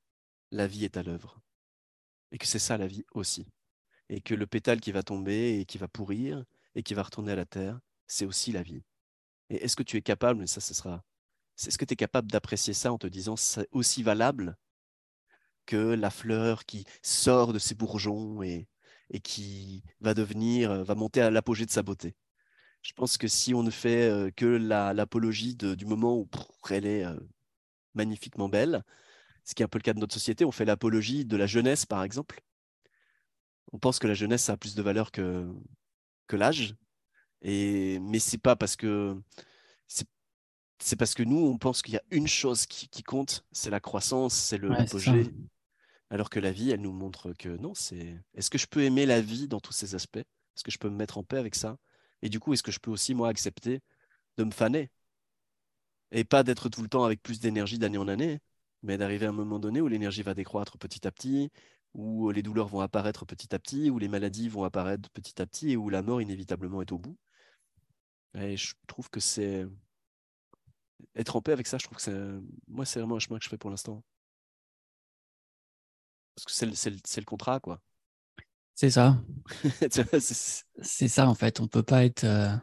la 0.50 0.66
vie 0.66 0.84
est 0.84 0.96
à 0.96 1.02
l'œuvre? 1.02 1.40
Et 2.30 2.38
que 2.38 2.46
c'est 2.46 2.58
ça 2.58 2.78
la 2.78 2.86
vie 2.86 3.04
aussi. 3.12 3.46
Et 4.08 4.20
que 4.20 4.34
le 4.34 4.46
pétale 4.46 4.80
qui 4.80 4.92
va 4.92 5.02
tomber 5.02 5.60
et 5.60 5.66
qui 5.66 5.78
va 5.78 5.88
pourrir 5.88 6.44
et 6.74 6.82
qui 6.82 6.94
va 6.94 7.02
retourner 7.02 7.32
à 7.32 7.36
la 7.36 7.46
terre, 7.46 7.80
c'est 8.06 8.26
aussi 8.26 8.52
la 8.52 8.62
vie. 8.62 8.82
Et 9.50 9.64
est-ce 9.64 9.76
que 9.76 9.82
tu 9.82 9.96
es 9.96 10.02
capable, 10.02 10.40
mais 10.40 10.46
ça, 10.46 10.60
ce 10.60 10.74
sera 10.74 11.02
est-ce 11.66 11.78
que 11.78 11.84
tu 11.84 11.92
es 11.92 11.96
capable 11.96 12.30
d'apprécier 12.30 12.74
ça 12.74 12.92
en 12.92 12.98
te 12.98 13.06
disant 13.06 13.36
c'est 13.36 13.68
aussi 13.72 14.02
valable 14.02 14.56
que 15.66 15.76
la 15.76 16.10
fleur 16.10 16.64
qui 16.66 16.84
sort 17.02 17.52
de 17.52 17.58
ses 17.58 17.74
bourgeons 17.74 18.42
et, 18.42 18.68
et 19.10 19.20
qui 19.20 19.82
va 20.00 20.14
devenir, 20.14 20.84
va 20.84 20.94
monter 20.94 21.20
à 21.20 21.30
l'apogée 21.30 21.66
de 21.66 21.70
sa 21.70 21.82
beauté? 21.82 22.14
Je 22.82 22.92
pense 22.92 23.16
que 23.16 23.28
si 23.28 23.54
on 23.54 23.62
ne 23.62 23.70
fait 23.70 24.10
euh, 24.10 24.30
que 24.30 24.44
l'apologie 24.44 25.54
du 25.54 25.86
moment 25.86 26.18
où 26.18 26.28
elle 26.70 26.86
est 26.86 27.04
euh, 27.04 27.16
magnifiquement 27.94 28.48
belle, 28.48 28.84
ce 29.44 29.54
qui 29.54 29.62
est 29.62 29.64
un 29.64 29.68
peu 29.68 29.78
le 29.78 29.82
cas 29.82 29.94
de 29.94 30.00
notre 30.00 30.14
société, 30.14 30.44
on 30.44 30.52
fait 30.52 30.64
l'apologie 30.64 31.24
de 31.24 31.36
la 31.36 31.46
jeunesse, 31.46 31.86
par 31.86 32.02
exemple. 32.02 32.40
On 33.72 33.78
pense 33.78 33.98
que 33.98 34.06
la 34.06 34.14
jeunesse 34.14 34.50
a 34.50 34.56
plus 34.56 34.74
de 34.74 34.82
valeur 34.82 35.12
que, 35.12 35.48
que 36.26 36.36
l'âge, 36.36 36.74
et 37.40 37.98
mais 38.00 38.18
c'est 38.18 38.38
pas 38.38 38.56
parce 38.56 38.76
que 38.76 39.16
c'est 40.82 40.96
parce 40.96 41.14
que 41.14 41.22
nous, 41.22 41.38
on 41.38 41.58
pense 41.58 41.80
qu'il 41.80 41.94
y 41.94 41.96
a 41.96 42.02
une 42.10 42.26
chose 42.26 42.66
qui, 42.66 43.02
compte, 43.04 43.44
c'est 43.52 43.70
la 43.70 43.78
croissance, 43.78 44.34
c'est 44.34 44.58
le 44.58 44.68
l'apogée. 44.68 45.32
Alors 46.10 46.28
que 46.28 46.40
la 46.40 46.50
vie, 46.50 46.72
elle 46.72 46.80
nous 46.80 46.92
montre 46.92 47.32
que 47.32 47.48
non, 47.48 47.72
c'est 47.74 48.20
est-ce 48.34 48.50
que 48.50 48.58
je 48.58 48.66
peux 48.66 48.82
aimer 48.82 49.06
la 49.06 49.20
vie 49.20 49.46
dans 49.46 49.60
tous 49.60 49.72
ses 49.72 49.94
aspects? 49.94 50.18
Est-ce 50.18 50.64
que 50.64 50.72
je 50.72 50.78
peux 50.78 50.90
me 50.90 50.96
mettre 50.96 51.18
en 51.18 51.22
paix 51.22 51.38
avec 51.38 51.54
ça? 51.54 51.78
Et 52.22 52.28
du 52.28 52.40
coup, 52.40 52.52
est-ce 52.54 52.62
que 52.62 52.72
je 52.72 52.80
peux 52.80 52.90
aussi, 52.90 53.14
moi, 53.14 53.28
accepter 53.28 53.80
de 54.38 54.44
me 54.44 54.50
faner? 54.52 54.90
Et 56.12 56.24
pas 56.24 56.42
d'être 56.44 56.68
tout 56.68 56.82
le 56.82 56.88
temps 56.88 57.04
avec 57.04 57.22
plus 57.22 57.40
d'énergie 57.40 57.78
d'année 57.78 57.98
en 57.98 58.06
année, 58.08 58.40
mais 58.82 58.98
d'arriver 58.98 59.26
à 59.26 59.30
un 59.30 59.32
moment 59.32 59.58
donné 59.58 59.80
où 59.80 59.88
l'énergie 59.88 60.22
va 60.22 60.34
décroître 60.34 60.78
petit 60.78 61.06
à 61.06 61.10
petit, 61.12 61.50
où 61.94 62.30
les 62.30 62.42
douleurs 62.42 62.68
vont 62.68 62.80
apparaître 62.80 63.26
petit 63.26 63.54
à 63.54 63.58
petit, 63.58 63.90
où 63.90 63.98
les 63.98 64.08
maladies 64.08 64.48
vont 64.48 64.64
apparaître 64.64 65.10
petit 65.10 65.40
à 65.42 65.46
petit 65.46 65.72
et 65.72 65.76
où 65.76 65.88
la 65.90 66.02
mort 66.02 66.20
inévitablement 66.22 66.82
est 66.82 66.92
au 66.92 66.98
bout. 66.98 67.16
Et 68.34 68.56
je 68.56 68.74
trouve 68.86 69.08
que 69.10 69.20
c'est 69.20 69.66
être 71.16 71.36
en 71.36 71.42
paix 71.42 71.52
avec 71.52 71.66
ça, 71.66 71.78
je 71.78 71.84
trouve 71.84 71.96
que 71.96 72.02
c'est, 72.02 72.14
moi, 72.68 72.84
c'est 72.84 72.98
vraiment 73.00 73.16
un 73.16 73.18
chemin 73.18 73.38
que 73.38 73.44
je 73.44 73.48
fais 73.50 73.58
pour 73.58 73.70
l'instant. 73.70 74.02
Parce 76.34 76.44
que 76.46 76.52
c'est 76.52 76.66
le, 76.66 76.96
le, 77.20 77.24
contrat, 77.24 77.60
quoi. 77.60 77.80
C'est 78.74 78.90
ça. 78.90 79.22
c'est 80.80 81.08
ça, 81.08 81.28
en 81.28 81.34
fait. 81.34 81.60
On 81.60 81.68
peut 81.68 81.82
pas 81.82 82.04
être 82.04 82.24
euh, 82.24 82.56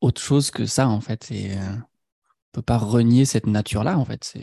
autre 0.00 0.20
chose 0.20 0.50
que 0.50 0.66
ça, 0.66 0.88
en 0.88 1.00
fait. 1.00 1.30
Et 1.30 1.58
euh, 1.58 1.74
on 1.74 2.52
peut 2.52 2.62
pas 2.62 2.78
renier 2.78 3.24
cette 3.24 3.46
nature-là, 3.46 3.98
en 3.98 4.04
fait. 4.04 4.38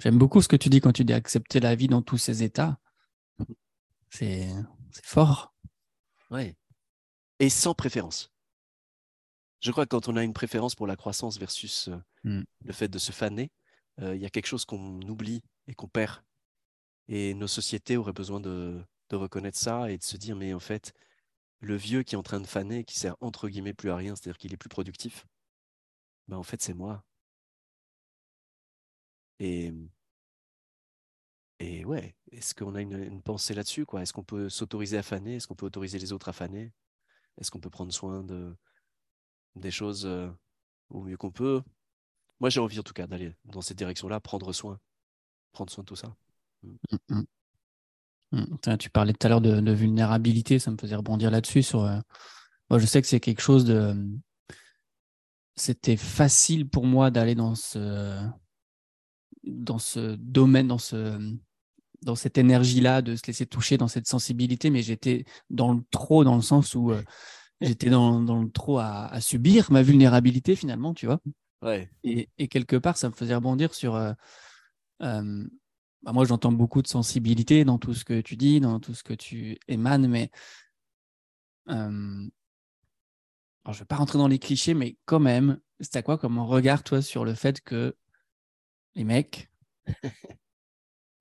J'aime 0.00 0.18
beaucoup 0.18 0.42
ce 0.42 0.48
que 0.48 0.56
tu 0.56 0.68
dis 0.68 0.80
quand 0.80 0.92
tu 0.92 1.04
dis 1.04 1.12
accepter 1.12 1.60
la 1.60 1.74
vie 1.74 1.88
dans 1.88 2.02
tous 2.02 2.18
ses 2.18 2.42
états. 2.42 2.78
C'est, 4.10 4.48
c'est 4.90 5.06
fort. 5.06 5.54
Ouais. 6.30 6.56
Et 7.40 7.50
sans 7.50 7.74
préférence. 7.74 8.32
Je 9.60 9.72
crois 9.72 9.86
que 9.86 9.90
quand 9.90 10.08
on 10.08 10.16
a 10.16 10.22
une 10.22 10.32
préférence 10.32 10.74
pour 10.74 10.86
la 10.86 10.96
croissance 10.96 11.38
versus 11.38 11.88
euh, 11.88 11.96
mmh. 12.24 12.42
le 12.64 12.72
fait 12.72 12.88
de 12.88 12.98
se 12.98 13.12
faner, 13.12 13.50
euh, 14.00 14.14
il 14.14 14.22
y 14.22 14.26
a 14.26 14.30
quelque 14.30 14.46
chose 14.46 14.64
qu'on 14.64 15.00
oublie 15.02 15.42
et 15.66 15.74
qu'on 15.74 15.88
perd. 15.88 16.22
Et 17.08 17.34
nos 17.34 17.48
sociétés 17.48 17.96
auraient 17.96 18.12
besoin 18.12 18.40
de, 18.40 18.80
reconnaître 19.16 19.58
ça 19.58 19.90
et 19.90 19.98
de 19.98 20.02
se 20.02 20.16
dire, 20.16 20.36
mais 20.36 20.54
en 20.54 20.60
fait, 20.60 20.92
le 21.60 21.76
vieux 21.76 22.02
qui 22.02 22.14
est 22.14 22.18
en 22.18 22.22
train 22.22 22.40
de 22.40 22.46
faner, 22.46 22.84
qui 22.84 22.98
sert 22.98 23.16
entre 23.20 23.48
guillemets 23.48 23.74
plus 23.74 23.90
à 23.90 23.96
rien, 23.96 24.14
c'est-à-dire 24.16 24.38
qu'il 24.38 24.52
est 24.52 24.56
plus 24.56 24.68
productif, 24.68 25.26
ben 26.28 26.36
en 26.36 26.42
fait, 26.42 26.62
c'est 26.62 26.74
moi. 26.74 27.04
Et, 29.40 29.72
et 31.60 31.84
ouais, 31.84 32.14
est-ce 32.32 32.54
qu'on 32.54 32.74
a 32.74 32.80
une, 32.80 33.22
pensée 33.22 33.54
là-dessus 33.54 33.86
quoi? 33.86 34.02
Est-ce 34.02 34.12
qu'on 34.12 34.24
peut 34.24 34.48
s'autoriser 34.48 34.98
à 34.98 35.02
faner? 35.02 35.36
Est-ce 35.36 35.46
qu'on 35.48 35.54
peut 35.54 35.66
autoriser 35.66 35.98
les 35.98 36.12
autres 36.12 36.28
à 36.28 36.32
faner? 36.32 36.72
Est-ce 37.38 37.50
qu'on 37.50 37.60
peut 37.60 37.70
prendre 37.70 37.92
soin 37.92 38.22
de, 38.22 38.56
des 39.56 39.70
choses 39.70 40.06
euh, 40.06 40.30
au 40.90 41.02
mieux 41.02 41.16
qu'on 41.16 41.30
peut? 41.30 41.62
Moi, 42.40 42.50
j'ai 42.50 42.60
envie 42.60 42.78
en 42.78 42.82
tout 42.82 42.92
cas 42.92 43.06
d'aller 43.06 43.34
dans 43.44 43.62
cette 43.62 43.78
direction-là, 43.78 44.20
prendre 44.20 44.52
soin, 44.52 44.80
prendre 45.52 45.70
soin 45.72 45.82
de 45.82 45.88
tout 45.88 45.96
ça. 45.96 46.14
Mm. 46.62 46.76
Mm, 46.92 47.14
mm. 47.20 47.24
Tu 48.78 48.90
parlais 48.90 49.12
tout 49.12 49.26
à 49.26 49.30
l'heure 49.30 49.40
de, 49.40 49.72
vulnérabilité, 49.72 50.58
ça 50.58 50.70
me 50.70 50.76
faisait 50.76 50.96
rebondir 50.96 51.30
là-dessus. 51.30 51.62
Sur, 51.62 51.84
euh, 51.84 51.98
Moi, 52.70 52.78
je 52.78 52.86
sais 52.86 53.00
que 53.00 53.08
c'est 53.08 53.20
quelque 53.20 53.40
chose 53.40 53.64
de, 53.64 53.94
c'était 55.58 55.96
facile 55.96 56.68
pour 56.68 56.86
moi 56.86 57.10
d'aller 57.10 57.34
dans 57.34 57.54
ce, 57.54 58.18
dans 59.44 59.78
ce 59.78 60.16
domaine, 60.16 60.68
dans, 60.68 60.78
ce, 60.78 61.18
dans 62.02 62.14
cette 62.14 62.38
énergie-là, 62.38 63.02
de 63.02 63.16
se 63.16 63.26
laisser 63.26 63.46
toucher 63.46 63.76
dans 63.76 63.88
cette 63.88 64.06
sensibilité, 64.06 64.70
mais 64.70 64.82
j'étais 64.82 65.24
dans 65.50 65.72
le 65.72 65.82
trop, 65.90 66.24
dans 66.24 66.36
le 66.36 66.42
sens 66.42 66.74
où 66.74 66.92
euh, 66.92 67.02
j'étais 67.60 67.90
dans, 67.90 68.20
dans, 68.20 68.42
le 68.42 68.50
trop 68.50 68.78
à, 68.78 69.20
subir 69.20 69.70
ma 69.72 69.82
vulnérabilité 69.82 70.54
finalement, 70.54 70.94
tu 70.94 71.06
vois. 71.06 71.20
Ouais. 71.62 71.90
Et, 72.04 72.28
et, 72.38 72.46
quelque 72.46 72.76
part, 72.76 72.96
ça 72.96 73.08
me 73.08 73.14
faisait 73.14 73.34
rebondir 73.34 73.74
sur. 73.74 73.96
Euh, 73.96 74.12
bah 76.02 76.12
moi, 76.12 76.24
j'entends 76.24 76.52
beaucoup 76.52 76.82
de 76.82 76.88
sensibilité 76.88 77.64
dans 77.64 77.78
tout 77.78 77.94
ce 77.94 78.04
que 78.04 78.20
tu 78.20 78.36
dis, 78.36 78.60
dans 78.60 78.80
tout 78.80 78.94
ce 78.94 79.02
que 79.02 79.14
tu 79.14 79.58
émanes, 79.68 80.06
mais 80.06 80.30
je 81.66 81.72
ne 81.74 82.30
vais 83.72 83.84
pas 83.84 83.96
rentrer 83.96 84.18
dans 84.18 84.28
les 84.28 84.38
clichés, 84.38 84.74
mais 84.74 84.96
quand 85.04 85.20
même, 85.20 85.60
c'est 85.80 85.96
à 85.96 86.02
quoi 86.02 86.18
comme 86.18 86.38
regard, 86.38 86.82
toi, 86.82 87.02
sur 87.02 87.24
le 87.24 87.34
fait 87.34 87.60
que 87.60 87.94
les 88.94 89.04
mecs, 89.04 89.50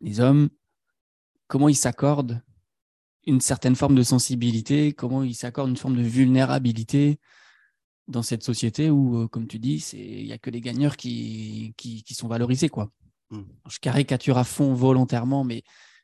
les 0.01 0.19
hommes, 0.19 0.49
comment 1.47 1.69
ils 1.69 1.75
s'accordent 1.75 2.41
une 3.25 3.41
certaine 3.41 3.75
forme 3.75 3.95
de 3.95 4.03
sensibilité, 4.03 4.93
comment 4.93 5.23
ils 5.23 5.35
s'accordent 5.35 5.69
une 5.69 5.77
forme 5.77 5.97
de 5.97 6.01
vulnérabilité 6.01 7.19
dans 8.07 8.21
cette 8.21 8.43
société 8.43 8.89
où, 8.89 9.23
euh, 9.23 9.27
comme 9.27 9.47
tu 9.47 9.59
dis, 9.59 9.85
il 9.93 10.25
n'y 10.25 10.31
a 10.31 10.37
que 10.37 10.49
les 10.49 10.61
gagneurs 10.61 10.95
qui, 10.95 11.73
qui, 11.75 12.13
sont 12.13 12.29
valorisés. 12.29 12.69
quoi. 12.69 12.89
Hmm. 13.29 13.43
Je 13.69 13.79
caricature 13.79 14.37
à 14.37 14.43
fond 14.43 14.73
volontairement, 14.73 15.43
mais 15.43 15.63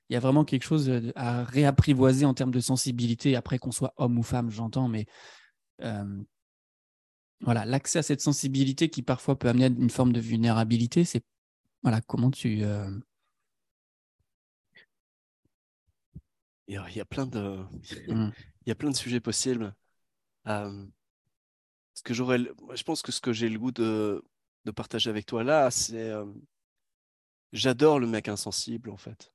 il 0.09 0.13
y 0.13 0.15
a 0.17 0.19
vraiment 0.19 0.43
quelque 0.43 0.63
chose 0.63 0.91
à 1.15 1.43
réapprivoiser 1.43 2.25
en 2.25 2.33
termes 2.33 2.51
de 2.51 2.59
sensibilité, 2.59 3.35
après 3.35 3.57
qu'on 3.57 3.71
soit 3.71 3.93
homme 3.97 4.17
ou 4.17 4.23
femme, 4.23 4.51
j'entends, 4.51 4.87
mais 4.87 5.05
euh, 5.81 6.23
voilà, 7.41 7.65
l'accès 7.65 7.99
à 7.99 8.03
cette 8.03 8.21
sensibilité 8.21 8.89
qui 8.89 9.01
parfois 9.01 9.37
peut 9.37 9.49
amener 9.49 9.65
à 9.65 9.67
une 9.67 9.89
forme 9.89 10.13
de 10.13 10.19
vulnérabilité, 10.19 11.03
c'est 11.03 11.23
voilà, 11.81 12.01
comment 12.01 12.31
tu. 12.31 12.63
Euh, 12.63 12.89
il, 16.67 16.75
y 16.75 16.99
a, 16.99 17.05
plein 17.05 17.25
de, 17.25 17.57
mmh. 18.07 18.31
il 18.65 18.69
y 18.69 18.71
a 18.71 18.75
plein 18.75 18.89
de 18.89 18.95
sujets 18.95 19.19
possibles. 19.19 19.75
Euh, 20.47 20.85
ce 21.93 22.03
que 22.03 22.13
j'aurais, 22.13 22.39
je 22.73 22.83
pense 22.83 23.01
que 23.01 23.11
ce 23.11 23.21
que 23.21 23.33
j'ai 23.33 23.49
le 23.49 23.59
goût 23.59 23.71
de, 23.71 24.23
de 24.65 24.71
partager 24.71 25.09
avec 25.09 25.25
toi 25.25 25.43
là, 25.43 25.69
c'est, 25.71 26.09
euh, 26.09 26.25
j'adore 27.53 27.99
le 27.99 28.07
mec 28.07 28.27
insensible 28.27 28.89
en 28.89 28.97
fait. 28.97 29.31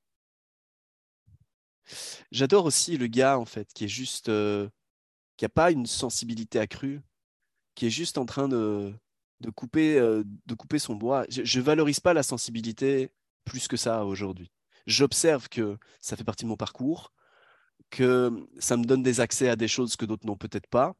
J'adore 2.31 2.65
aussi 2.65 2.97
le 2.97 3.07
gars 3.07 3.39
en 3.39 3.45
fait 3.45 3.73
qui 3.73 3.85
est 3.85 3.89
juste, 3.89 4.29
qui 5.37 5.45
a 5.45 5.49
pas 5.49 5.71
une 5.71 5.87
sensibilité 5.87 6.59
accrue, 6.59 7.01
qui 7.73 7.87
est 7.87 7.89
juste 7.89 8.17
en 8.17 8.25
train 8.25 8.47
de, 8.47 8.93
de, 9.39 9.49
couper, 9.49 9.97
euh, 9.97 10.23
de 10.45 10.53
couper 10.53 10.79
son 10.79 10.95
bois. 10.95 11.25
Je 11.29 11.59
ne 11.59 11.63
valorise 11.63 11.99
pas 11.99 12.13
la 12.13 12.23
sensibilité 12.23 13.11
plus 13.45 13.67
que 13.67 13.77
ça 13.77 14.05
aujourd'hui. 14.05 14.51
J'observe 14.85 15.49
que 15.49 15.77
ça 16.01 16.15
fait 16.15 16.23
partie 16.23 16.45
de 16.45 16.49
mon 16.49 16.57
parcours, 16.57 17.13
que 17.89 18.31
ça 18.59 18.77
me 18.77 18.83
donne 18.83 19.03
des 19.03 19.19
accès 19.21 19.49
à 19.49 19.55
des 19.55 19.67
choses 19.67 19.95
que 19.95 20.05
d'autres 20.05 20.25
n'ont 20.25 20.37
peut-être 20.37 20.67
pas, 20.67 20.95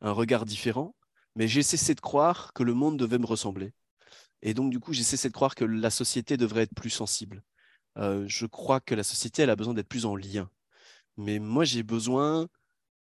un 0.00 0.12
regard 0.12 0.44
différent, 0.44 0.94
mais 1.36 1.48
j'ai 1.48 1.62
cessé 1.62 1.94
de 1.94 2.00
croire 2.00 2.52
que 2.52 2.62
le 2.62 2.74
monde 2.74 2.98
devait 2.98 3.18
me 3.18 3.26
ressembler. 3.26 3.72
Et 4.42 4.54
donc, 4.54 4.70
du 4.70 4.80
coup, 4.80 4.92
j'ai 4.92 5.02
cessé 5.02 5.28
de 5.28 5.34
croire 5.34 5.54
que 5.54 5.64
la 5.64 5.90
société 5.90 6.36
devrait 6.36 6.62
être 6.62 6.74
plus 6.74 6.90
sensible. 6.90 7.42
Euh, 7.98 8.24
je 8.26 8.46
crois 8.46 8.80
que 8.80 8.94
la 8.94 9.02
société, 9.02 9.42
elle 9.42 9.50
a 9.50 9.56
besoin 9.56 9.74
d'être 9.74 9.88
plus 9.88 10.06
en 10.06 10.16
lien. 10.16 10.50
Mais 11.16 11.38
moi, 11.38 11.64
j'ai 11.64 11.82
besoin 11.82 12.48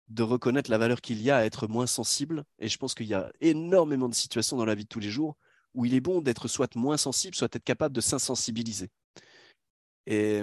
de 0.08 0.24
reconnaître 0.24 0.72
la 0.72 0.78
valeur 0.78 1.02
qu'il 1.02 1.22
y 1.22 1.30
a 1.30 1.38
à 1.38 1.46
être 1.46 1.68
moins 1.68 1.88
sensible. 1.88 2.44
Et 2.60 2.70
je 2.70 2.78
pense 2.78 2.94
qu'il 2.96 3.08
y 3.08 3.14
a 3.14 3.32
énormément 3.42 4.10
de 4.10 4.16
situations 4.16 4.58
dans 4.58 4.66
la 4.66 4.76
vie 4.76 4.84
de 4.84 4.90
tous 4.90 5.00
les 5.00 5.10
jours 5.10 5.36
où 5.74 5.86
il 5.86 5.94
est 5.94 6.02
bon 6.02 6.22
d'être 6.22 6.48
soit 6.48 6.76
moins 6.76 6.98
sensible, 6.98 7.36
soit 7.36 7.54
être 7.56 7.64
capable 7.64 7.94
de 7.94 8.02
s'insensibiliser. 8.02 8.90
Et 10.08 10.42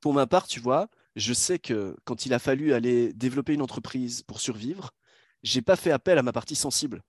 pour 0.00 0.12
ma 0.12 0.26
part, 0.26 0.46
tu 0.46 0.60
vois, 0.60 0.88
je 1.16 1.32
sais 1.32 1.58
que 1.58 1.96
quand 2.04 2.26
il 2.26 2.34
a 2.34 2.38
fallu 2.38 2.72
aller 2.72 3.12
développer 3.14 3.54
une 3.54 3.62
entreprise 3.62 4.22
pour 4.22 4.40
survivre, 4.40 4.92
j'ai 5.42 5.62
pas 5.62 5.76
fait 5.76 5.90
appel 5.90 6.18
à 6.18 6.22
ma 6.22 6.32
partie 6.32 6.54
sensible. 6.54 7.02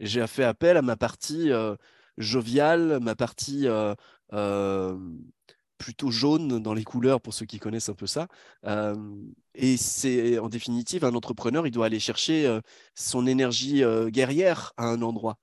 J'ai 0.00 0.26
fait 0.26 0.44
appel 0.44 0.76
à 0.76 0.82
ma 0.82 0.96
partie 0.96 1.52
euh, 1.52 1.76
joviale, 2.18 2.98
ma 3.00 3.14
partie 3.14 3.66
euh, 3.66 3.94
euh, 4.32 4.98
plutôt 5.78 6.10
jaune 6.10 6.62
dans 6.62 6.74
les 6.74 6.84
couleurs 6.84 7.20
pour 7.20 7.34
ceux 7.34 7.46
qui 7.46 7.58
connaissent 7.58 7.88
un 7.88 7.94
peu 7.94 8.06
ça. 8.06 8.28
et 9.54 9.76
c'est 9.76 10.38
en 10.38 10.48
définitive 10.48 11.04
un 11.04 11.14
entrepreneur, 11.14 11.66
il 11.66 11.72
doit 11.72 11.86
aller 11.86 12.00
chercher 12.00 12.60
son 12.94 13.26
énergie 13.26 13.82
guerrière 14.08 14.72
à 14.76 14.86
un 14.86 15.02
endroit. 15.02 15.38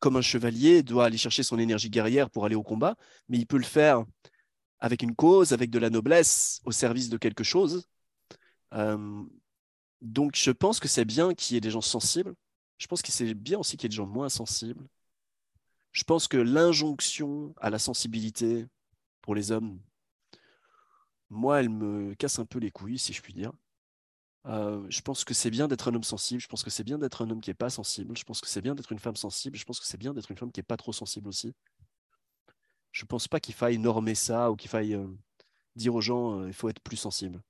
comme 0.00 0.16
un 0.16 0.22
chevalier 0.22 0.82
doit 0.82 1.06
aller 1.06 1.18
chercher 1.18 1.42
son 1.42 1.58
énergie 1.58 1.90
guerrière 1.90 2.30
pour 2.30 2.44
aller 2.46 2.54
au 2.54 2.62
combat, 2.62 2.96
mais 3.28 3.38
il 3.38 3.46
peut 3.46 3.58
le 3.58 3.64
faire 3.64 4.04
avec 4.80 5.02
une 5.02 5.14
cause, 5.16 5.52
avec 5.52 5.70
de 5.70 5.78
la 5.80 5.90
noblesse, 5.90 6.60
au 6.64 6.72
service 6.72 7.08
de 7.08 7.18
quelque 7.18 7.44
chose. 7.44 7.88
donc 10.00 10.36
je 10.36 10.50
pense 10.52 10.80
que 10.80 10.88
c'est 10.88 11.04
bien 11.04 11.34
qu'il 11.34 11.54
y 11.54 11.58
ait 11.58 11.60
des 11.60 11.70
gens 11.70 11.80
sensibles. 11.80 12.34
Je 12.78 12.86
pense 12.86 13.02
que 13.02 13.10
c'est 13.12 13.34
bien 13.34 13.58
aussi 13.58 13.76
qu'il 13.76 13.84
y 13.84 13.88
ait 13.88 13.90
des 13.90 13.96
gens 13.96 14.06
moins 14.06 14.28
sensibles. 14.28 14.86
Je 15.98 16.04
pense 16.04 16.28
que 16.28 16.36
l'injonction 16.36 17.52
à 17.60 17.70
la 17.70 17.80
sensibilité, 17.80 18.66
pour 19.20 19.34
les 19.34 19.50
hommes, 19.50 19.80
moi, 21.28 21.58
elle 21.58 21.70
me 21.70 22.14
casse 22.14 22.38
un 22.38 22.44
peu 22.46 22.60
les 22.60 22.70
couilles, 22.70 23.00
si 23.00 23.12
je 23.12 23.20
puis 23.20 23.32
dire. 23.32 23.50
Euh, 24.46 24.86
je 24.90 25.00
pense 25.00 25.24
que 25.24 25.34
c'est 25.34 25.50
bien 25.50 25.66
d'être 25.66 25.88
un 25.88 25.94
homme 25.96 26.04
sensible. 26.04 26.40
Je 26.40 26.46
pense 26.46 26.62
que 26.62 26.70
c'est 26.70 26.84
bien 26.84 26.98
d'être 26.98 27.22
un 27.22 27.30
homme 27.30 27.40
qui 27.40 27.50
n'est 27.50 27.54
pas 27.54 27.68
sensible. 27.68 28.16
Je 28.16 28.22
pense 28.22 28.40
que 28.40 28.46
c'est 28.46 28.60
bien 28.60 28.76
d'être 28.76 28.92
une 28.92 29.00
femme 29.00 29.16
sensible. 29.16 29.56
Je 29.58 29.64
pense 29.64 29.80
que 29.80 29.86
c'est 29.86 29.98
bien 29.98 30.14
d'être 30.14 30.30
une 30.30 30.36
femme 30.36 30.52
qui 30.52 30.60
n'est 30.60 30.70
pas 30.70 30.76
trop 30.76 30.92
sensible 30.92 31.26
aussi. 31.26 31.52
Je 32.92 33.02
ne 33.02 33.08
pense 33.08 33.26
pas 33.26 33.40
qu'il 33.40 33.56
faille 33.56 33.78
normer 33.78 34.14
ça 34.14 34.52
ou 34.52 34.54
qu'il 34.54 34.70
faille 34.70 34.94
euh, 34.94 35.08
dire 35.74 35.96
aux 35.96 36.00
gens 36.00 36.42
euh, 36.42 36.46
il 36.46 36.54
faut 36.54 36.68
être 36.68 36.80
plus 36.80 36.96
sensible. 36.96 37.42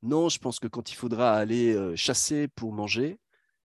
Non, 0.00 0.30
je 0.30 0.38
pense 0.38 0.58
que 0.58 0.68
quand 0.68 0.90
il 0.90 0.94
faudra 0.94 1.34
aller 1.34 1.94
chasser 1.96 2.48
pour 2.48 2.72
manger, 2.72 3.20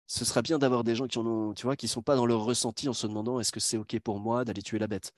ce 0.07 0.25
sera 0.25 0.43
bien 0.43 0.59
d'avoir 0.59 0.85
des 0.85 0.95
gens 0.95 1.07
qui 1.07 1.19
en 1.19 1.27
ont, 1.27 1.55
tu 1.55 1.65
vois, 1.65 1.77
qui 1.77 1.89
sont 1.89 2.03
pas 2.03 2.17
dans 2.17 2.27
leur 2.27 2.41
ressenti 2.45 2.89
en 2.89 2.93
se 2.93 3.07
demandant 3.07 3.41
est-ce 3.41 3.53
que 3.53 3.61
c'est 3.61 3.77
ok 3.79 3.99
pour 4.01 4.21
moi 4.21 4.45
d'aller 4.45 4.63
tuer 4.63 4.79
la 4.79 4.87
bête? 4.87 5.13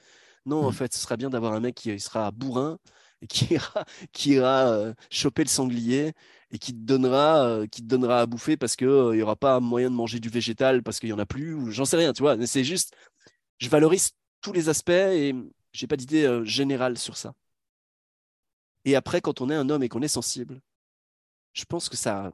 Non, 0.47 0.65
en 0.65 0.71
mmh. 0.71 0.75
fait, 0.75 0.95
ce 0.95 1.01
serait 1.01 1.17
bien 1.17 1.31
d'avoir 1.31 1.55
un 1.55 1.61
mec 1.61 1.75
qui 1.75 1.99
sera 2.01 2.31
bourrin 2.31 2.79
et 3.23 3.27
qui 3.27 3.47
ira, 3.55 3.85
qui 4.13 4.31
ira 4.33 4.69
euh, 4.69 4.95
choper 5.11 5.45
le 5.45 5.49
sanglier 5.49 6.13
et 6.51 6.59
qui 6.59 6.73
te 6.73 6.79
donnera, 6.79 7.47
euh, 7.47 7.67
qui 7.67 7.83
te 7.83 7.87
donnera 7.87 8.21
à 8.21 8.27
bouffer 8.27 8.57
parce 8.57 8.77
qu'il 8.77 8.89
n'y 8.89 9.23
aura 9.23 9.37
pas 9.37 9.61
moyen 9.61 9.91
de 9.91 9.97
manger 9.97 10.21
du 10.21 10.29
végétal 10.29 10.83
parce 10.83 11.01
qu'il 11.01 11.09
n'y 11.09 11.15
en 11.15 11.19
a 11.19 11.27
plus, 11.27 11.55
ou 11.55 11.71
j'en 11.71 11.85
sais 11.85 11.97
rien, 11.97 12.13
tu 12.13 12.23
vois? 12.23 12.37
C'est 12.47 12.65
juste, 12.65 12.95
je 13.59 13.69
valorise 13.69 14.13
tous 14.41 14.53
les 14.53 14.69
aspects 14.69 14.91
et 14.91 15.35
j'ai 15.73 15.87
pas 15.87 15.97
d'idée 15.97 16.25
euh, 16.25 16.45
générale 16.45 16.99
sur 16.99 17.17
ça. 17.17 17.35
Et 18.85 18.97
après, 18.97 19.21
quand 19.21 19.41
on 19.41 19.51
est 19.51 19.55
un 19.55 19.69
homme 19.71 19.83
et 19.83 19.89
qu'on 19.89 20.03
est 20.03 20.09
sensible, 20.09 20.61
je 21.55 21.65
pense 21.65 21.89
que 21.89 21.97
ça, 21.97 22.33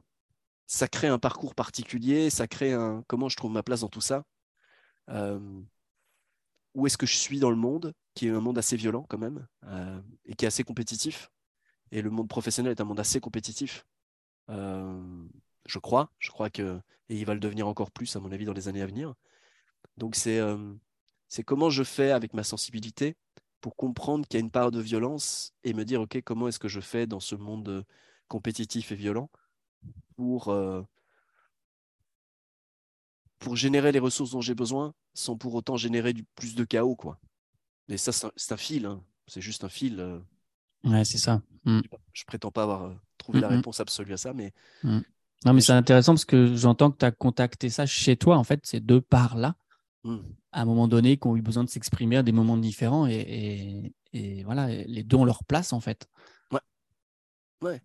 ça 0.67 0.87
crée 0.87 1.07
un 1.07 1.19
parcours 1.19 1.55
particulier, 1.55 2.29
ça 2.29 2.47
crée 2.47 2.73
un 2.73 3.03
comment 3.07 3.29
je 3.29 3.35
trouve 3.35 3.51
ma 3.51 3.63
place 3.63 3.81
dans 3.81 3.89
tout 3.89 4.01
ça 4.01 4.23
où 6.73 6.87
est-ce 6.87 6.97
que 6.97 7.05
je 7.05 7.15
suis 7.15 7.39
dans 7.39 7.49
le 7.49 7.55
monde, 7.55 7.93
qui 8.13 8.27
est 8.27 8.31
un 8.31 8.39
monde 8.39 8.57
assez 8.57 8.75
violent 8.75 9.05
quand 9.09 9.17
même, 9.17 9.47
euh, 9.65 10.01
et 10.25 10.35
qui 10.35 10.45
est 10.45 10.47
assez 10.47 10.63
compétitif. 10.63 11.29
Et 11.91 12.01
le 12.01 12.09
monde 12.09 12.29
professionnel 12.29 12.71
est 12.71 12.81
un 12.81 12.85
monde 12.85 12.99
assez 12.99 13.19
compétitif. 13.19 13.85
Euh, 14.49 15.27
je 15.65 15.79
crois, 15.79 16.11
je 16.19 16.29
crois 16.29 16.49
que, 16.49 16.79
et 17.09 17.17
il 17.17 17.25
va 17.25 17.33
le 17.33 17.39
devenir 17.39 17.67
encore 17.67 17.91
plus, 17.91 18.15
à 18.15 18.19
mon 18.19 18.31
avis, 18.31 18.45
dans 18.45 18.53
les 18.53 18.67
années 18.67 18.81
à 18.81 18.85
venir. 18.85 19.13
Donc 19.97 20.17
euh, 20.27 20.73
c'est 21.27 21.43
comment 21.43 21.69
je 21.69 21.83
fais 21.83 22.11
avec 22.11 22.33
ma 22.33 22.43
sensibilité 22.43 23.15
pour 23.59 23.75
comprendre 23.75 24.25
qu'il 24.27 24.39
y 24.39 24.41
a 24.41 24.45
une 24.45 24.51
part 24.51 24.71
de 24.71 24.79
violence 24.79 25.53
et 25.63 25.73
me 25.73 25.85
dire, 25.85 26.01
OK, 26.01 26.21
comment 26.23 26.47
est-ce 26.47 26.59
que 26.59 26.67
je 26.67 26.79
fais 26.79 27.07
dans 27.07 27.19
ce 27.19 27.35
monde 27.35 27.85
compétitif 28.27 28.91
et 28.91 28.95
violent 28.95 29.29
pour 30.15 30.53
pour 33.41 33.55
générer 33.55 33.91
les 33.91 33.99
ressources 33.99 34.31
dont 34.31 34.41
j'ai 34.41 34.55
besoin 34.55 34.93
sans 35.13 35.35
pour 35.35 35.53
autant 35.55 35.75
générer 35.75 36.13
du 36.13 36.23
plus 36.35 36.55
de 36.55 36.63
chaos. 36.63 36.95
Quoi. 36.95 37.19
Et 37.89 37.97
ça, 37.97 38.11
c'est 38.11 38.53
un, 38.53 38.57
fil. 38.57 38.85
Hein. 38.85 39.03
C'est 39.27 39.41
juste 39.41 39.63
un 39.63 39.69
fil. 39.69 39.99
Euh. 39.99 40.19
Ouais, 40.83 41.03
c'est 41.03 41.17
ça. 41.17 41.41
Mm. 41.65 41.81
Je, 42.13 42.23
prétends 42.25 42.51
pas 42.51 42.63
avoir 42.63 42.83
euh, 42.83 42.93
trouvé 43.17 43.41
la 43.41 43.49
réponse 43.49 43.79
absolue 43.79 44.13
à 44.13 44.17
ça, 44.17 44.33
mais. 44.33 44.53
Mm. 44.83 44.99
Non, 45.43 45.53
mais 45.53 45.61
c'est 45.61 45.73
intéressant 45.73 46.13
parce 46.13 46.25
que 46.25 46.55
j'entends 46.55 46.91
que 46.91 46.97
tu 46.97 47.05
as 47.05 47.11
contacté 47.11 47.69
ça 47.69 47.87
chez 47.87 48.15
toi, 48.15 48.37
en 48.37 48.43
fait, 48.43 48.65
ces 48.65 48.79
deux 48.79 49.01
parts-là, 49.01 49.55
mm. 50.03 50.19
à 50.51 50.61
un 50.61 50.65
moment 50.65 50.87
donné, 50.87 51.17
qui 51.17 51.27
ont 51.27 51.35
eu 51.35 51.41
besoin 51.41 51.63
de 51.63 51.69
s'exprimer 51.69 52.17
à 52.17 52.23
des 52.23 52.31
moments 52.31 52.57
différents 52.57 53.07
et, 53.07 53.91
et, 54.13 54.43
voilà, 54.43 54.67
les 54.67 55.03
deux 55.03 55.17
ont 55.17 55.25
leur 55.25 55.43
place, 55.43 55.73
en 55.73 55.79
fait. 55.79 56.07
Ouais. 56.51 56.59
Ouais, 57.61 57.81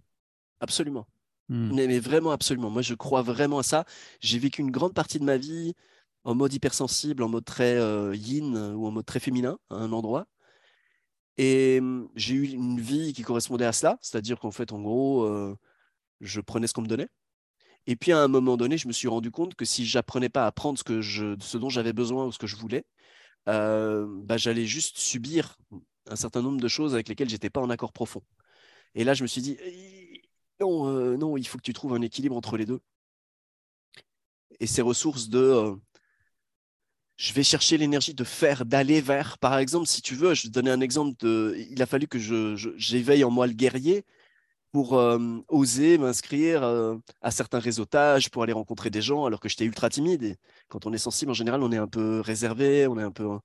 absolument. 0.61 1.07
Hmm. 1.49 1.73
Mais, 1.75 1.99
vraiment, 1.99 2.31
absolument. 2.33 2.71
Moi, 2.71 2.83
je 2.83 2.95
crois 2.95 3.23
vraiment 3.23 3.59
à 3.59 3.63
ça. 3.63 3.85
J'ai 4.21 4.39
vécu 4.39 4.63
une 4.63 4.71
grande 4.71 4.95
partie 4.95 5.19
de 5.19 5.25
ma 5.25 5.37
vie 5.37 5.75
en 6.25 6.35
mode 6.35 6.53
hypersensible, 6.53 7.23
en 7.23 7.29
mode 7.29 7.45
très 7.45 7.77
euh, 7.77 8.15
yin 8.15 8.57
ou 8.75 8.87
en 8.87 8.91
mode 8.91 9.07
très 9.07 9.21
féminin 9.21 9.59
à 9.71 9.77
un 9.77 9.93
endroit. 9.93 10.27
Et 11.39 11.81
hmm, 11.81 12.09
j'ai 12.17 12.35
eu 12.35 12.49
une 12.49 12.81
vie 12.81 13.13
qui 13.13 13.23
correspondait 13.23 13.65
à 13.67 13.73
cela, 13.73 13.99
c'est-à-dire 14.03 14.39
qu'en 14.41 14.51
fait, 14.51 14.73
en 14.73 14.81
gros, 14.81 15.25
euh, 15.25 15.57
je 16.21 16.41
prenais 16.41 16.67
ce 16.67 16.75
qu'on 16.75 16.83
me 16.83 16.89
donnait. 16.89 17.09
Et 17.87 17.97
puis 17.97 18.13
à 18.13 18.19
un 18.21 18.29
moment 18.29 18.57
donné, 18.57 18.79
je 18.79 18.89
me 18.89 18.93
suis 18.93 19.09
rendu 19.09 19.31
compte 19.31 19.55
que 19.55 19.65
si 19.65 19.87
j'apprenais 19.87 20.29
pas 20.29 20.47
à 20.47 20.53
prendre 20.53 20.79
ce, 20.79 21.03
ce 21.41 21.59
dont 21.59 21.71
j'avais 21.71 21.93
besoin 21.93 22.27
ou 22.27 22.33
ce 22.33 22.39
que 22.39 22.47
je 22.47 22.57
voulais, 22.57 22.85
euh, 23.49 24.07
bah, 24.25 24.37
j'allais 24.37 24.67
juste 24.67 24.99
subir 24.99 25.57
un 26.09 26.17
certain 26.17 26.43
nombre 26.43 26.61
de 26.61 26.69
choses 26.69 26.95
avec 26.95 27.09
lesquelles 27.09 27.29
j'étais 27.29 27.51
pas 27.51 27.61
en 27.61 27.71
accord 27.71 27.93
profond. 27.93 28.23
Et 28.95 29.05
là, 29.05 29.15
je 29.15 29.23
me 29.23 29.29
suis 29.29 29.43
dit, 29.43 29.59
non, 30.61 30.89
euh, 30.89 31.17
non, 31.17 31.37
il 31.37 31.47
faut 31.47 31.59
que 31.59 31.63
tu 31.63 31.73
trouves 31.73 31.95
un 31.95 32.03
équilibre 32.03 32.37
entre 32.37 32.57
les 32.57 32.67
deux. 32.67 32.81
Et 34.61 34.67
ces 34.67 34.83
ressources 34.83 35.29
de, 35.29 35.39
euh, 35.39 35.75
je 37.17 37.33
vais 37.33 37.43
chercher 37.43 37.79
l'énergie 37.79 38.15
de 38.15 38.25
faire, 38.25 38.65
d'aller 38.67 39.01
vers. 39.01 39.39
Par 39.39 39.59
exemple, 39.59 39.87
si 39.87 40.03
tu 40.03 40.15
veux, 40.15 40.35
je 40.35 40.43
vais 40.45 40.49
te 40.49 40.55
donner 40.55 40.71
un 40.71 40.81
exemple 40.81 41.17
de, 41.21 41.57
il 41.71 41.83
a 41.83 41.87
fallu 41.87 42.07
que 42.09 42.19
j'éveille 42.19 43.25
en 43.25 43.31
moi 43.31 43.47
le 43.47 43.55
guerrier 43.55 44.05
pour 44.73 44.95
euh, 44.99 45.19
oser 45.49 45.99
m'inscrire 45.99 46.63
à 47.23 47.31
certains 47.31 47.61
réseautages, 47.61 48.31
pour 48.31 48.43
aller 48.43 48.53
rencontrer 48.53 48.91
des 48.91 49.03
gens, 49.03 49.27
alors 49.27 49.41
que 49.41 49.49
j'étais 49.49 49.65
ultra 49.65 49.89
timide. 49.91 50.25
Et 50.25 50.37
quand 50.69 50.87
on 50.87 50.93
est 50.93 50.99
sensible, 50.99 51.31
en 51.31 51.35
général, 51.35 51.63
on 51.63 51.73
est 51.73 51.79
un 51.79 51.89
peu 51.89 52.21
réservé, 52.21 52.87
on 52.87 52.99
est 52.99 53.03
un 53.03 53.13
peu, 53.13 53.39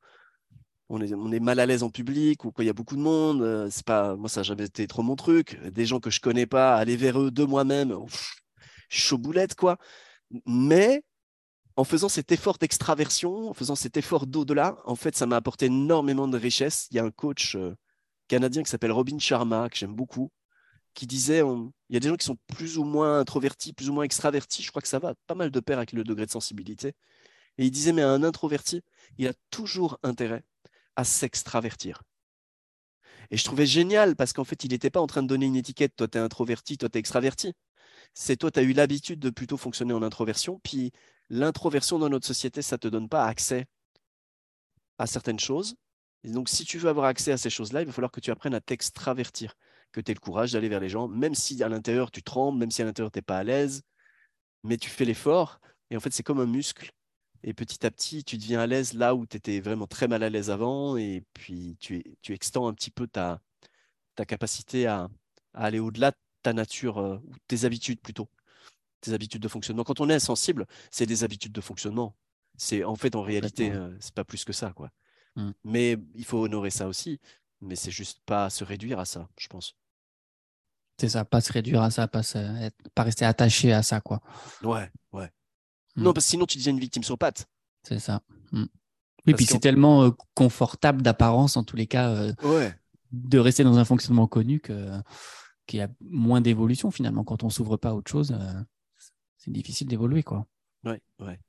on 0.92 1.32
est, 1.32 1.40
mal 1.40 1.60
à 1.60 1.66
l'aise 1.66 1.84
en 1.84 1.90
public 1.90 2.44
ou 2.46 2.52
quand 2.52 2.64
il 2.64 2.66
y 2.66 2.70
a 2.70 2.74
beaucoup 2.74 2.96
de 2.96 3.02
monde. 3.02 3.42
Euh, 3.42 3.70
c'est 3.72 3.86
pas, 3.86 4.16
moi, 4.16 4.30
ça 4.30 4.44
jamais 4.44 4.66
été 4.66 4.88
trop 4.88 5.04
mon 5.04 5.16
truc. 5.16 5.60
Des 5.72 5.86
gens 5.86 6.00
que 6.00 6.10
je 6.10 6.20
connais 6.20 6.46
pas, 6.46 6.76
aller 6.76 6.98
vers 6.98 7.20
eux 7.20 7.32
de 7.32 7.44
moi-même, 7.46 7.98
chaud 8.90 9.18
boulette, 9.18 9.56
quoi. 9.56 9.78
Mais 10.46 11.04
en 11.78 11.84
faisant 11.86 12.10
cet 12.10 12.32
effort 12.32 12.58
d'extraversion, 12.58 13.50
en 13.50 13.54
faisant 13.54 13.76
cet 13.76 13.98
effort 13.98 14.28
d'au-delà, 14.28 14.78
en 14.86 14.96
fait, 14.96 15.16
ça 15.16 15.26
m'a 15.26 15.38
apporté 15.38 15.68
énormément 15.68 16.28
de 16.28 16.38
richesse. 16.38 16.88
Il 16.92 16.98
y 16.98 17.00
a 17.00 17.04
un 17.06 17.12
coach 17.12 17.58
canadien 18.28 18.64
qui 18.64 18.70
s'appelle 18.70 18.92
Robin 18.92 19.20
Sharma, 19.20 19.70
que 19.70 19.78
j'aime 19.78 19.96
beaucoup, 19.96 20.32
qui 20.94 21.08
disait 21.08 21.40
il 21.40 21.94
y 21.94 21.98
a 21.98 22.00
des 22.00 22.10
gens 22.10 22.18
qui 22.18 22.26
sont 22.26 22.38
plus 22.48 22.78
ou 22.78 22.84
moins 22.84 23.20
introvertis, 23.20 23.74
plus 23.74 23.90
ou 23.90 23.94
moins 23.94 24.04
extravertis. 24.04 24.64
Je 24.64 24.70
crois 24.70 24.82
que 24.82 24.88
ça 24.88 25.00
va 25.00 25.16
pas 25.28 25.36
mal 25.36 25.52
de 25.52 25.60
pair 25.62 25.78
avec 25.78 25.94
le 25.94 26.04
degré 26.04 26.26
de 26.26 26.32
sensibilité. 26.32 26.90
Et 27.58 27.66
il 27.66 27.72
disait 27.72 27.94
mais 27.94 28.02
un 28.02 28.24
introverti, 28.24 28.82
il 29.18 29.28
a 29.28 29.34
toujours 29.52 29.98
intérêt 30.04 30.44
à 30.96 31.04
s'extravertir. 31.04 32.04
Et 33.32 33.38
je 33.38 33.44
trouvais 33.44 33.66
génial 33.66 34.16
parce 34.16 34.34
qu'en 34.34 34.44
fait, 34.44 34.64
il 34.64 34.72
n'était 34.72 34.90
pas 34.90 35.00
en 35.00 35.08
train 35.08 35.24
de 35.24 35.28
donner 35.28 35.46
une 35.46 35.56
étiquette 35.56 35.96
toi, 35.96 36.08
tu 36.08 36.18
es 36.18 36.22
introverti, 36.22 36.78
toi, 36.78 36.90
tu 36.90 36.98
es 36.98 37.00
extraverti. 37.00 37.54
C'est 38.14 38.38
toi, 38.38 38.52
tu 38.52 38.60
as 38.60 38.64
eu 38.64 38.74
l'habitude 38.74 39.20
de 39.20 39.30
plutôt 39.30 39.58
fonctionner 39.58 39.94
en 39.94 40.04
introversion. 40.04 40.60
Puis 40.64 40.92
l'introversion 41.30 42.00
dans 42.00 42.10
notre 42.10 42.28
société, 42.28 42.62
ça 42.62 42.76
ne 42.76 42.80
te 42.80 42.88
donne 42.90 43.08
pas 43.10 43.26
accès 43.26 43.66
à 44.98 45.08
certaines 45.08 45.40
choses. 45.40 45.76
Donc, 46.24 46.50
si 46.50 46.66
tu 46.66 46.78
veux 46.78 46.90
avoir 46.90 47.06
accès 47.08 47.32
à 47.32 47.38
ces 47.38 47.50
choses-là, 47.50 47.82
il 47.82 47.88
va 47.88 47.94
falloir 47.94 48.12
que 48.12 48.20
tu 48.20 48.32
apprennes 48.32 48.54
à 48.54 48.62
t'extravertir 48.62 49.56
que 49.92 50.02
tu 50.02 50.12
aies 50.12 50.14
le 50.14 50.20
courage 50.20 50.54
d'aller 50.54 50.70
vers 50.70 50.80
les 50.80 50.90
gens, 50.90 51.08
même 51.08 51.36
si 51.36 51.62
à 51.64 51.70
l'intérieur 51.70 52.12
tu 52.12 52.24
trembles, 52.24 52.60
même 52.60 52.72
si 52.72 52.82
à 52.82 52.86
l'intérieur 52.86 53.12
tu 53.12 53.18
n'es 53.18 53.24
pas 53.24 53.38
à 53.38 53.44
l'aise, 53.44 53.82
mais 54.64 54.78
tu 54.78 54.90
fais 54.90 55.06
l'effort. 55.06 55.60
Et 55.90 55.98
en 55.98 56.00
fait, 56.00 56.12
c'est 56.14 56.24
comme 56.24 56.40
un 56.40 56.46
muscle. 56.46 56.92
Et 57.44 57.54
petit 57.54 57.86
à 57.86 57.92
petit, 57.92 58.24
tu 58.24 58.38
deviens 58.38 58.60
à 58.60 58.68
l'aise 58.68 58.94
là 58.94 59.16
où 59.16 59.26
tu 59.26 59.38
étais 59.38 59.60
vraiment 59.60 59.88
très 59.88 60.08
mal 60.08 60.24
à 60.24 60.30
l'aise 60.30 60.50
avant. 60.50 60.98
Et 60.98 61.24
puis, 61.34 61.78
tu, 61.80 62.04
tu 62.22 62.34
extends 62.34 62.68
un 62.68 62.74
petit 62.74 62.92
peu 62.92 63.08
ta, 63.08 63.42
ta 64.16 64.26
capacité 64.26 64.88
à, 64.88 65.10
aller 65.54 65.80
au-delà 65.80 66.12
de 66.12 66.18
ta 66.44 66.54
nature, 66.54 66.98
euh, 67.00 67.18
ou 67.18 67.34
tes 67.48 67.66
habitudes 67.66 68.02
plutôt, 68.02 68.30
tes 69.02 69.14
habitudes 69.14 69.42
de 69.42 69.48
fonctionnement. 69.48 69.84
Quand 69.84 70.00
on 70.00 70.10
est 70.10 70.16
insensible, 70.16 70.66
c'est 70.92 71.06
des 71.06 71.24
habitudes 71.24 71.52
de 71.52 71.62
fonctionnement. 71.62 72.16
C'est 72.58 72.84
en 72.84 72.96
fait, 72.96 73.16
en 73.16 73.22
réalité, 73.22 73.72
euh, 73.72 73.96
c'est 74.00 74.14
pas 74.14 74.24
plus 74.24 74.44
que 74.46 74.54
ça. 74.54 74.72
quoi. 74.74 74.92
Mmh. 75.36 75.52
Mais 75.64 75.98
il 76.16 76.26
faut 76.26 76.44
honorer 76.44 76.70
ça 76.70 76.88
aussi. 76.88 77.20
Mais 77.62 77.76
c'est 77.76 77.92
juste 77.92 78.20
pas 78.26 78.50
se 78.50 78.64
réduire 78.64 79.00
à 79.00 79.06
ça, 79.06 79.30
je 79.38 79.48
pense. 79.48 79.76
C'est 81.00 81.10
ça, 81.10 81.26
pas 81.26 81.42
se 81.42 81.52
réduire 81.52 81.82
à 81.82 81.92
ça, 81.92 82.08
pas, 82.08 82.22
pas 82.94 83.04
rester 83.04 83.26
attaché 83.26 83.72
à 83.72 83.82
ça, 83.82 84.02
quoi. 84.02 84.22
Ouais, 84.64 84.92
Non, 85.96 86.14
parce 86.14 86.26
que 86.26 86.32
sinon 86.32 86.46
tu 86.46 86.58
deviens 86.58 86.72
une 86.72 86.80
victime 86.80 87.04
sur 87.04 87.18
pattes. 87.18 87.48
C'est 87.84 88.00
ça. 88.00 88.22
Hmm. 88.52 88.66
Oui, 89.28 89.34
puis 89.34 89.46
c'est 89.46 89.60
tellement 89.60 90.04
euh, 90.04 90.12
confortable 90.34 91.02
d'apparence, 91.02 91.58
en 91.58 91.64
tous 91.64 91.76
les 91.76 91.88
cas, 91.88 92.10
euh, 92.10 92.72
de 93.12 93.40
rester 93.40 93.64
dans 93.64 93.78
un 93.78 93.86
fonctionnement 93.86 94.28
connu 94.28 94.60
que 94.60 94.90
qu'il 95.68 95.80
y 95.80 95.84
a 95.84 95.90
moins 96.02 96.42
d'évolution 96.42 96.92
finalement. 96.92 97.24
Quand 97.24 97.44
on 97.44 97.50
s'ouvre 97.50 97.78
pas 97.78 97.90
à 97.90 97.94
autre 97.94 98.10
chose, 98.10 98.32
euh, 98.32 98.62
c'est 99.38 99.52
difficile 99.52 99.88
d'évoluer, 99.88 100.24
quoi. 100.24 100.48
Ouais, 100.84 101.02
ouais. 101.20 101.40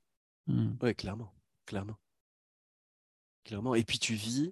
Hmm. 0.47 0.73
Ouais, 0.81 0.93
clairement, 0.93 1.33
clairement. 1.65 1.97
Clairement. 3.43 3.75
Et 3.75 3.83
puis 3.83 3.99
tu 3.99 4.13
vis 4.13 4.51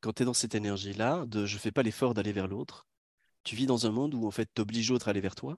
quand 0.00 0.12
tu 0.12 0.22
es 0.22 0.26
dans 0.26 0.34
cette 0.34 0.54
énergie-là, 0.54 1.26
de 1.26 1.44
je 1.46 1.58
fais 1.58 1.72
pas 1.72 1.82
l'effort 1.82 2.14
d'aller 2.14 2.32
vers 2.32 2.46
l'autre, 2.46 2.86
tu 3.42 3.56
vis 3.56 3.66
dans 3.66 3.86
un 3.86 3.90
monde 3.90 4.14
où 4.14 4.26
en 4.26 4.30
fait 4.30 4.48
tu 4.54 4.62
obliges 4.62 4.90
l'autre 4.90 5.08
à 5.08 5.10
aller 5.10 5.20
vers 5.20 5.34
toi. 5.34 5.56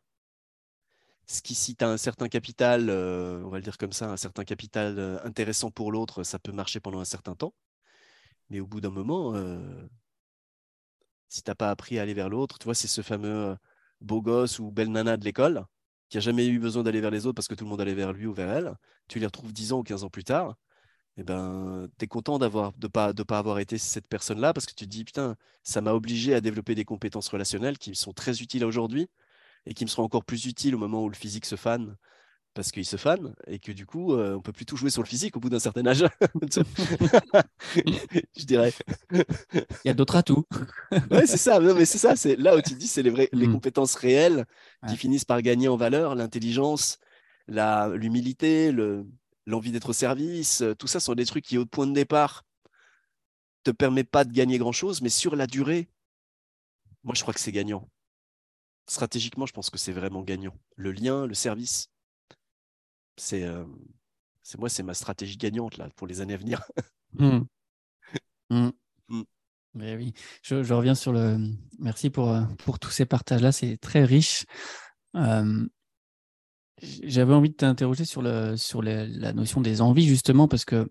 Ce 1.30 1.42
qui, 1.42 1.54
si 1.54 1.76
tu 1.76 1.84
as 1.84 1.88
un 1.88 1.96
certain 1.96 2.28
capital, 2.28 2.90
euh, 2.90 3.40
on 3.44 3.50
va 3.50 3.58
le 3.58 3.62
dire 3.62 3.78
comme 3.78 3.92
ça, 3.92 4.10
un 4.10 4.16
certain 4.16 4.44
capital 4.44 4.98
euh, 4.98 5.18
intéressant 5.24 5.70
pour 5.70 5.92
l'autre, 5.92 6.24
ça 6.24 6.40
peut 6.40 6.50
marcher 6.50 6.80
pendant 6.80 6.98
un 7.00 7.04
certain 7.04 7.36
temps. 7.36 7.54
Mais 8.50 8.60
au 8.60 8.66
bout 8.66 8.80
d'un 8.80 8.90
moment, 8.90 9.34
euh, 9.36 9.86
si 11.28 11.42
tu 11.42 11.50
n'as 11.50 11.54
pas 11.54 11.70
appris 11.70 11.98
à 11.98 12.02
aller 12.02 12.14
vers 12.14 12.28
l'autre, 12.28 12.58
tu 12.58 12.64
vois, 12.64 12.74
c'est 12.74 12.88
ce 12.88 13.02
fameux 13.02 13.56
beau 14.00 14.22
gosse 14.22 14.58
ou 14.58 14.72
belle 14.72 14.90
nana 14.90 15.16
de 15.16 15.24
l'école 15.24 15.64
qui 16.08 16.18
a 16.18 16.20
jamais 16.20 16.46
eu 16.48 16.58
besoin 16.58 16.82
d'aller 16.82 17.00
vers 17.00 17.12
les 17.12 17.26
autres 17.26 17.36
parce 17.36 17.48
que 17.48 17.54
tout 17.54 17.64
le 17.64 17.70
monde 17.70 17.80
allait 17.80 17.94
vers 17.94 18.12
lui 18.12 18.26
ou 18.26 18.32
vers 18.34 18.50
elle. 18.50 18.74
Tu 19.08 19.20
les 19.20 19.26
retrouves 19.26 19.52
10 19.52 19.72
ans 19.72 19.80
ou 19.80 19.82
15 19.84 20.04
ans 20.04 20.10
plus 20.10 20.24
tard 20.24 20.56
eh 21.16 21.24
ben, 21.24 21.88
tu 21.98 22.04
es 22.06 22.08
content 22.08 22.38
de 22.38 22.46
ne 22.46 22.88
pas, 22.88 23.12
pas 23.12 23.38
avoir 23.38 23.58
été 23.58 23.78
cette 23.78 24.08
personne-là 24.08 24.52
parce 24.54 24.66
que 24.66 24.74
tu 24.74 24.86
te 24.86 24.90
dis, 24.90 25.04
putain, 25.04 25.36
ça 25.62 25.80
m'a 25.80 25.92
obligé 25.92 26.34
à 26.34 26.40
développer 26.40 26.74
des 26.74 26.84
compétences 26.84 27.28
relationnelles 27.28 27.78
qui 27.78 27.94
sont 27.94 28.12
très 28.12 28.40
utiles 28.42 28.64
aujourd'hui 28.64 29.08
et 29.70 29.74
qui 29.74 29.84
me 29.84 29.88
seront 29.88 30.02
encore 30.02 30.24
plus 30.24 30.44
utiles 30.44 30.74
au 30.74 30.78
moment 30.78 31.02
où 31.02 31.08
le 31.08 31.14
physique 31.14 31.46
se 31.46 31.56
fane 31.56 31.96
parce 32.52 32.72
qu'il 32.72 32.84
se 32.84 32.96
fane 32.96 33.32
et 33.46 33.60
que 33.60 33.70
du 33.70 33.86
coup, 33.86 34.14
euh, 34.14 34.34
on 34.34 34.40
peut 34.42 34.52
plus 34.52 34.66
tout 34.66 34.76
jouer 34.76 34.90
sur 34.90 35.02
le 35.02 35.06
physique 35.06 35.36
au 35.36 35.40
bout 35.40 35.48
d'un 35.48 35.60
certain 35.60 35.86
âge. 35.86 36.04
je 38.36 38.44
dirais. 38.44 38.72
Il 39.12 39.24
y 39.84 39.88
a 39.88 39.94
d'autres 39.94 40.16
atouts. 40.16 40.44
ouais, 41.12 41.26
c'est 41.28 41.36
ça. 41.36 41.60
mais 41.60 41.84
c'est 41.84 41.98
ça. 41.98 42.16
C'est 42.16 42.34
là 42.34 42.56
où 42.56 42.60
tu 42.60 42.74
dis, 42.74 42.88
c'est 42.88 43.04
les, 43.04 43.28
hmm. 43.32 43.52
compétences 43.52 43.94
réelles 43.94 44.44
qui 44.88 44.96
finissent 44.96 45.24
par 45.24 45.40
gagner 45.42 45.68
en 45.68 45.76
valeur, 45.76 46.16
l'intelligence, 46.16 46.98
l'humilité, 47.46 48.72
le, 48.72 49.06
l'envie 49.46 49.70
d'être 49.70 49.90
au 49.90 49.94
service, 49.94 50.62
euh, 50.62 50.74
tout 50.74 50.88
ça 50.88 50.98
sont 50.98 51.14
des 51.14 51.26
trucs 51.26 51.44
qui, 51.44 51.58
au 51.58 51.66
point 51.66 51.86
de 51.86 51.92
départ, 51.92 52.44
te 53.62 53.70
permet 53.70 54.04
pas 54.04 54.24
de 54.24 54.32
gagner 54.32 54.58
grand-chose, 54.58 55.02
mais 55.02 55.08
sur 55.08 55.36
la 55.36 55.46
durée, 55.46 55.88
moi, 57.04 57.14
je 57.14 57.22
crois 57.22 57.34
que 57.34 57.40
c'est 57.40 57.52
gagnant. 57.52 57.88
Stratégiquement, 58.90 59.46
je 59.46 59.52
pense 59.52 59.70
que 59.70 59.78
c'est 59.78 59.92
vraiment 59.92 60.20
gagnant. 60.22 60.52
Le 60.74 60.90
lien, 60.90 61.24
le 61.24 61.34
service, 61.34 61.90
c'est 63.16 63.44
euh, 63.44 63.64
moi, 64.58 64.68
c'est 64.68 64.82
ma 64.82 64.94
stratégie 64.94 65.36
gagnante 65.36 65.76
là 65.78 65.88
pour 65.94 66.08
les 66.08 66.20
années 66.20 66.34
à 66.34 66.38
venir. 66.38 66.64
Mmh. 67.12 67.40
Mmh. 68.50 68.70
Mmh. 69.08 69.22
oui, 69.74 70.12
je, 70.42 70.72
reviens 70.72 70.94
sur 70.94 71.12
le. 71.12 71.38
Merci 71.78 72.08
pour, 72.10 72.30
euh, 72.30 72.42
pour 72.64 72.78
tous 72.78 72.90
ces 72.90 73.04
partages-là, 73.04 73.52
c'est 73.52 73.76
très 73.76 74.04
riche. 74.04 74.44
J'avais 77.02 77.34
envie 77.34 77.50
de 77.50 77.54
t'interroger 77.54 78.04
sur, 78.04 78.22
le, 78.22 78.56
sur 78.56 78.82
la 78.82 79.32
notion 79.32 79.60
des 79.60 79.80
envies, 79.80 80.06
justement, 80.06 80.48
parce 80.48 80.64
que 80.64 80.88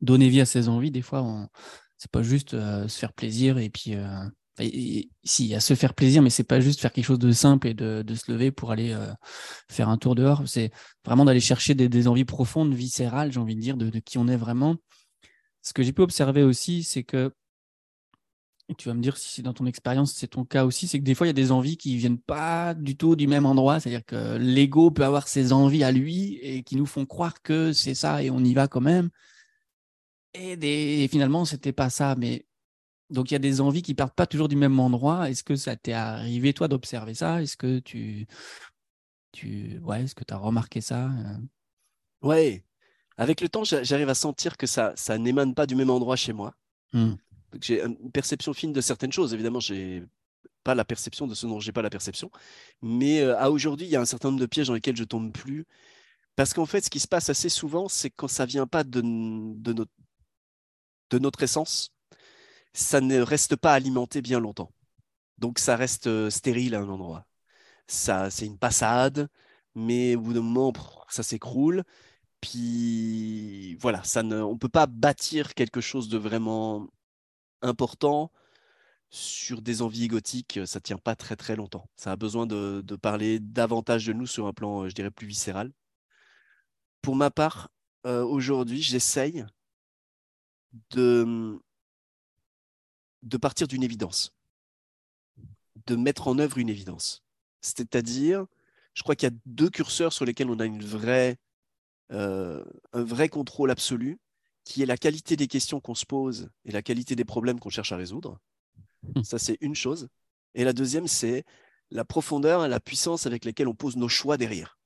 donner 0.00 0.28
vie 0.28 0.40
à 0.40 0.46
ses 0.46 0.68
envies, 0.68 0.90
des 0.90 1.02
fois, 1.02 1.48
c'est 1.96 2.10
pas 2.10 2.22
juste 2.22 2.54
euh, 2.54 2.88
se 2.88 2.98
faire 2.98 3.12
plaisir 3.12 3.58
et 3.58 3.68
puis. 3.68 3.94
Euh, 3.94 4.24
si, 4.58 5.08
il 5.40 5.46
y 5.46 5.54
a 5.54 5.60
se 5.60 5.74
faire 5.74 5.94
plaisir, 5.94 6.22
mais 6.22 6.30
c'est 6.30 6.44
pas 6.44 6.60
juste 6.60 6.80
faire 6.80 6.92
quelque 6.92 7.04
chose 7.04 7.18
de 7.18 7.32
simple 7.32 7.66
et 7.68 7.74
de, 7.74 8.04
se 8.14 8.30
lever 8.30 8.50
pour 8.50 8.70
aller 8.70 8.92
euh, 8.92 9.12
faire 9.70 9.88
un 9.88 9.98
tour 9.98 10.14
dehors. 10.14 10.42
C'est 10.46 10.70
vraiment 11.04 11.24
d'aller 11.24 11.40
chercher 11.40 11.74
des, 11.74 12.08
envies 12.08 12.24
profondes, 12.24 12.74
viscérales, 12.74 13.32
j'ai 13.32 13.40
envie 13.40 13.56
de 13.56 13.60
dire, 13.60 13.76
de, 13.76 13.98
qui 13.98 14.18
on 14.18 14.28
est 14.28 14.36
vraiment. 14.36 14.76
Ce 15.62 15.72
que 15.72 15.82
j'ai 15.82 15.92
pu 15.92 16.02
observer 16.02 16.42
aussi, 16.42 16.82
c'est 16.82 17.04
que 17.04 17.32
et 18.70 18.74
tu 18.74 18.88
vas 18.88 18.94
me 18.94 19.02
dire 19.02 19.18
si 19.18 19.28
c'est 19.30 19.42
dans 19.42 19.52
ton 19.52 19.66
expérience, 19.66 20.14
c'est 20.14 20.28
ton 20.28 20.44
cas 20.46 20.64
aussi, 20.64 20.88
c'est 20.88 20.98
que 20.98 21.04
des 21.04 21.14
fois, 21.14 21.26
il 21.26 21.28
y 21.28 21.30
a 21.30 21.34
des 21.34 21.52
envies 21.52 21.76
qui 21.76 21.98
viennent 21.98 22.18
pas 22.18 22.72
du 22.72 22.96
tout 22.96 23.14
du 23.14 23.26
même 23.26 23.44
endroit. 23.44 23.78
C'est-à-dire 23.78 24.04
que 24.06 24.38
l'ego 24.38 24.90
peut 24.90 25.04
avoir 25.04 25.28
ses 25.28 25.52
envies 25.52 25.84
à 25.84 25.92
lui 25.92 26.38
et 26.40 26.62
qui 26.62 26.76
nous 26.76 26.86
font 26.86 27.04
croire 27.04 27.42
que 27.42 27.74
c'est 27.74 27.94
ça 27.94 28.22
et 28.22 28.30
on 28.30 28.42
y 28.42 28.54
va 28.54 28.66
quand 28.66 28.80
même. 28.80 29.10
Et, 30.32 30.56
des... 30.56 31.08
finalement, 31.10 31.44
c'était 31.44 31.72
pas 31.72 31.90
ça. 31.90 32.14
Mais 32.16 32.46
donc, 33.14 33.30
il 33.30 33.34
y 33.34 33.36
a 33.36 33.40
des 33.40 33.60
envies 33.60 33.82
qui 33.82 33.94
partent 33.94 34.14
pas 34.14 34.26
toujours 34.26 34.48
du 34.48 34.56
même 34.56 34.78
endroit. 34.78 35.30
Est-ce 35.30 35.44
que 35.44 35.56
ça 35.56 35.76
t'est 35.76 35.92
arrivé, 35.92 36.52
toi, 36.52 36.68
d'observer 36.68 37.14
ça? 37.14 37.42
Est-ce 37.42 37.56
que 37.56 37.78
tu. 37.78 38.26
tu... 39.32 39.78
Ouais, 39.82 40.02
est-ce 40.02 40.14
que 40.14 40.24
tu 40.24 40.34
as 40.34 40.36
remarqué 40.36 40.80
ça 40.80 41.10
Ouais. 42.22 42.64
Avec 43.16 43.40
le 43.40 43.48
temps, 43.48 43.64
j'arrive 43.64 44.08
à 44.08 44.14
sentir 44.14 44.56
que 44.56 44.66
ça, 44.66 44.92
ça 44.96 45.16
n'émane 45.18 45.54
pas 45.54 45.66
du 45.66 45.76
même 45.76 45.90
endroit 45.90 46.16
chez 46.16 46.32
moi. 46.32 46.54
Mmh 46.92 47.14
j'ai 47.60 47.82
une 47.82 48.10
perception 48.10 48.52
fine 48.52 48.72
de 48.72 48.80
certaines 48.80 49.12
choses. 49.12 49.34
Évidemment, 49.34 49.60
j'ai 49.60 50.04
pas 50.62 50.74
la 50.74 50.84
perception 50.84 51.26
de 51.26 51.34
ce 51.34 51.46
dont 51.46 51.60
j'ai 51.60 51.72
pas 51.72 51.82
la 51.82 51.90
perception. 51.90 52.30
Mais 52.82 53.20
euh, 53.20 53.38
à 53.38 53.50
aujourd'hui, 53.50 53.86
il 53.86 53.90
y 53.90 53.96
a 53.96 54.00
un 54.00 54.06
certain 54.06 54.28
nombre 54.28 54.40
de 54.40 54.46
pièges 54.46 54.68
dans 54.68 54.74
lesquels 54.74 54.96
je 54.96 55.04
tombe 55.04 55.32
plus. 55.32 55.66
Parce 56.36 56.52
qu'en 56.52 56.66
fait, 56.66 56.84
ce 56.84 56.90
qui 56.90 57.00
se 57.00 57.08
passe 57.08 57.28
assez 57.28 57.48
souvent, 57.48 57.88
c'est 57.88 58.10
quand 58.10 58.28
ça 58.28 58.46
vient 58.46 58.66
pas 58.66 58.82
de, 58.82 59.00
de, 59.00 59.72
notre, 59.72 59.92
de 61.10 61.18
notre 61.18 61.42
essence, 61.42 61.92
ça 62.74 63.00
ne 63.00 63.20
reste 63.20 63.56
pas 63.56 63.74
alimenté 63.74 64.22
bien 64.22 64.40
longtemps. 64.40 64.72
Donc 65.38 65.58
ça 65.58 65.76
reste 65.76 66.08
euh, 66.08 66.30
stérile 66.30 66.74
à 66.74 66.80
un 66.80 66.88
endroit. 66.88 67.26
ça, 67.88 68.30
c'est 68.30 68.46
une 68.46 68.58
passade, 68.58 69.28
mais 69.74 70.16
au 70.16 70.22
bout 70.22 70.34
d'un 70.34 70.42
moment, 70.42 70.72
ça 71.08 71.22
s'écroule. 71.22 71.84
Puis 72.40 73.76
voilà, 73.76 74.04
ça 74.04 74.22
ne, 74.22 74.36
on 74.42 74.54
ne 74.54 74.58
peut 74.58 74.68
pas 74.68 74.86
bâtir 74.86 75.54
quelque 75.54 75.80
chose 75.80 76.08
de 76.08 76.18
vraiment 76.18 76.88
important 77.62 78.30
sur 79.10 79.62
des 79.62 79.82
envies 79.82 80.04
égotiques, 80.04 80.60
ça 80.66 80.78
ne 80.80 80.82
tient 80.82 80.98
pas 80.98 81.16
très 81.16 81.36
très 81.36 81.56
longtemps. 81.56 81.88
Ça 81.96 82.12
a 82.12 82.16
besoin 82.16 82.46
de, 82.46 82.82
parler 83.00 83.38
davantage 83.40 84.06
de 84.06 84.12
nous 84.12 84.26
sur 84.26 84.46
un 84.46 84.52
plan, 84.52 84.88
je 84.88 84.94
dirais, 84.94 85.10
plus 85.10 85.26
viscéral. 85.28 85.72
Pour 87.02 87.14
ma 87.16 87.30
part, 87.30 87.70
euh, 88.06 88.24
aujourd'hui, 88.24 88.82
j'essaye 88.82 89.44
de, 90.90 91.58
de 93.24 93.36
partir 93.36 93.66
d'une 93.66 93.82
évidence, 93.82 94.32
de 95.86 95.96
mettre 95.96 96.28
en 96.28 96.38
œuvre 96.38 96.58
une 96.58 96.68
évidence. 96.68 97.24
C'est-à-dire, 97.60 98.46
je 98.92 99.02
crois 99.02 99.16
qu'il 99.16 99.28
y 99.28 99.32
a 99.32 99.36
deux 99.46 99.70
curseurs 99.70 100.12
sur 100.12 100.24
lesquels 100.24 100.50
on 100.50 100.60
a 100.60 100.66
une 100.66 100.84
vraie, 100.84 101.38
euh, 102.12 102.62
un 102.92 103.02
vrai 103.02 103.28
contrôle 103.28 103.70
absolu, 103.70 104.20
qui 104.64 104.82
est 104.82 104.86
la 104.86 104.96
qualité 104.96 105.36
des 105.36 105.48
questions 105.48 105.80
qu'on 105.80 105.94
se 105.94 106.06
pose 106.06 106.48
et 106.64 106.72
la 106.72 106.82
qualité 106.82 107.16
des 107.16 107.24
problèmes 107.24 107.58
qu'on 107.58 107.70
cherche 107.70 107.92
à 107.92 107.96
résoudre. 107.96 108.38
Mmh. 109.02 109.24
Ça, 109.24 109.38
c'est 109.38 109.58
une 109.60 109.74
chose. 109.74 110.08
Et 110.54 110.64
la 110.64 110.72
deuxième, 110.72 111.06
c'est 111.06 111.44
la 111.90 112.04
profondeur 112.04 112.64
et 112.64 112.68
la 112.68 112.80
puissance 112.80 113.26
avec 113.26 113.44
lesquelles 113.44 113.68
on 113.68 113.74
pose 113.74 113.96
nos 113.96 114.08
choix 114.08 114.36
derrière. 114.36 114.78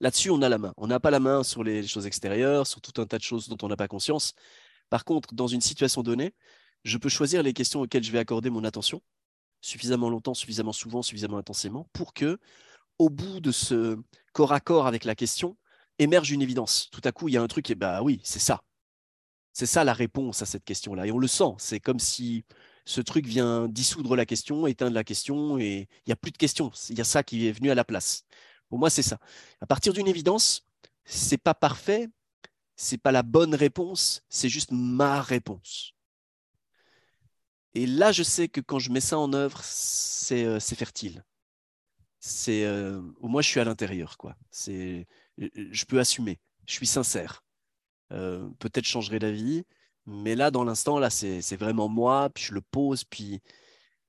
Là-dessus, 0.00 0.30
on 0.30 0.42
a 0.42 0.48
la 0.48 0.58
main. 0.58 0.74
On 0.76 0.88
n'a 0.88 1.00
pas 1.00 1.10
la 1.10 1.20
main 1.20 1.42
sur 1.42 1.62
les 1.62 1.86
choses 1.86 2.06
extérieures, 2.06 2.66
sur 2.66 2.80
tout 2.80 3.00
un 3.00 3.06
tas 3.06 3.18
de 3.18 3.22
choses 3.22 3.48
dont 3.48 3.58
on 3.62 3.68
n'a 3.68 3.76
pas 3.76 3.88
conscience. 3.88 4.34
Par 4.90 5.04
contre, 5.04 5.34
dans 5.34 5.46
une 5.46 5.60
situation 5.60 6.02
donnée, 6.02 6.34
je 6.84 6.98
peux 6.98 7.08
choisir 7.08 7.42
les 7.42 7.52
questions 7.52 7.80
auxquelles 7.80 8.04
je 8.04 8.12
vais 8.12 8.18
accorder 8.18 8.50
mon 8.50 8.64
attention 8.64 9.02
suffisamment 9.64 10.10
longtemps, 10.10 10.34
suffisamment 10.34 10.72
souvent, 10.72 11.02
suffisamment 11.02 11.38
intensément 11.38 11.88
pour 11.92 12.12
que, 12.12 12.38
au 12.98 13.08
bout 13.08 13.40
de 13.40 13.50
ce 13.50 13.98
corps 14.32 14.52
à 14.52 14.60
corps 14.60 14.86
avec 14.86 15.04
la 15.04 15.14
question, 15.14 15.56
émerge 15.98 16.30
une 16.30 16.42
évidence. 16.42 16.90
Tout 16.90 17.00
à 17.04 17.12
coup, 17.12 17.28
il 17.28 17.34
y 17.34 17.36
a 17.36 17.42
un 17.42 17.48
truc 17.48 17.70
et 17.70 17.74
bah 17.74 18.02
oui, 18.02 18.20
c'est 18.24 18.38
ça. 18.38 18.62
C'est 19.52 19.66
ça 19.66 19.84
la 19.84 19.94
réponse 19.94 20.42
à 20.42 20.46
cette 20.46 20.64
question-là. 20.64 21.06
Et 21.06 21.12
on 21.12 21.18
le 21.18 21.28
sent. 21.28 21.54
C'est 21.58 21.80
comme 21.80 21.98
si 21.98 22.44
ce 22.84 23.00
truc 23.00 23.26
vient 23.26 23.68
dissoudre 23.68 24.16
la 24.16 24.26
question, 24.26 24.66
éteindre 24.66 24.94
la 24.94 25.04
question, 25.04 25.58
et 25.58 25.88
il 25.90 26.08
n'y 26.08 26.12
a 26.12 26.16
plus 26.16 26.32
de 26.32 26.36
questions. 26.36 26.70
Il 26.90 26.98
y 26.98 27.00
a 27.00 27.04
ça 27.04 27.22
qui 27.22 27.46
est 27.46 27.52
venu 27.52 27.70
à 27.70 27.74
la 27.74 27.84
place. 27.84 28.24
Pour 28.68 28.78
moi, 28.78 28.90
c'est 28.90 29.02
ça. 29.02 29.18
À 29.60 29.66
partir 29.66 29.92
d'une 29.92 30.08
évidence, 30.08 30.66
c'est 31.04 31.38
pas 31.38 31.54
parfait, 31.54 32.08
c'est 32.76 32.98
pas 32.98 33.12
la 33.12 33.22
bonne 33.22 33.54
réponse, 33.54 34.22
c'est 34.28 34.48
juste 34.48 34.72
ma 34.72 35.22
réponse. 35.22 35.93
Et 37.74 37.86
là, 37.86 38.12
je 38.12 38.22
sais 38.22 38.48
que 38.48 38.60
quand 38.60 38.78
je 38.78 38.90
mets 38.90 39.00
ça 39.00 39.18
en 39.18 39.32
œuvre, 39.32 39.60
c'est 39.62 40.44
euh, 40.44 40.60
fertile. 40.60 41.24
C'est 42.20 42.64
euh, 42.64 43.02
moi, 43.20 43.42
je 43.42 43.48
suis 43.48 43.60
à 43.60 43.64
l'intérieur, 43.64 44.16
quoi. 44.16 44.36
C'est, 44.50 45.06
je 45.38 45.84
peux 45.84 45.98
assumer. 45.98 46.38
Je 46.66 46.74
suis 46.74 46.86
sincère. 46.86 47.44
Euh, 48.12 48.48
peut-être 48.58 48.86
changerai 48.86 49.18
la 49.18 49.32
vie, 49.32 49.64
mais 50.06 50.34
là, 50.34 50.50
dans 50.50 50.64
l'instant, 50.64 50.98
là, 50.98 51.10
c'est 51.10 51.56
vraiment 51.56 51.88
moi. 51.88 52.30
Puis 52.30 52.44
je 52.44 52.54
le 52.54 52.60
pose, 52.62 53.04
puis 53.04 53.40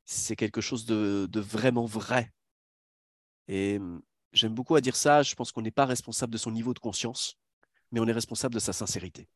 c'est 0.05 0.35
quelque 0.35 0.61
chose 0.61 0.85
de, 0.85 1.27
de 1.29 1.39
vraiment 1.39 1.85
vrai. 1.85 2.31
Et 3.47 3.77
hum, 3.77 4.01
J'aime 4.35 4.53
beaucoup 4.53 4.75
à 4.75 4.81
dire 4.81 4.97
ça. 4.97 5.23
Je 5.23 5.33
pense 5.33 5.53
qu'on 5.53 5.61
n'est 5.61 5.71
pas 5.71 5.85
responsable 5.85 6.33
de 6.33 6.37
son 6.37 6.51
niveau 6.51 6.73
de 6.73 6.79
conscience, 6.79 7.37
mais 7.91 8.01
on 8.01 8.07
est 8.07 8.11
responsable 8.11 8.53
de 8.53 8.59
sa 8.59 8.73
sincérité. 8.73 9.29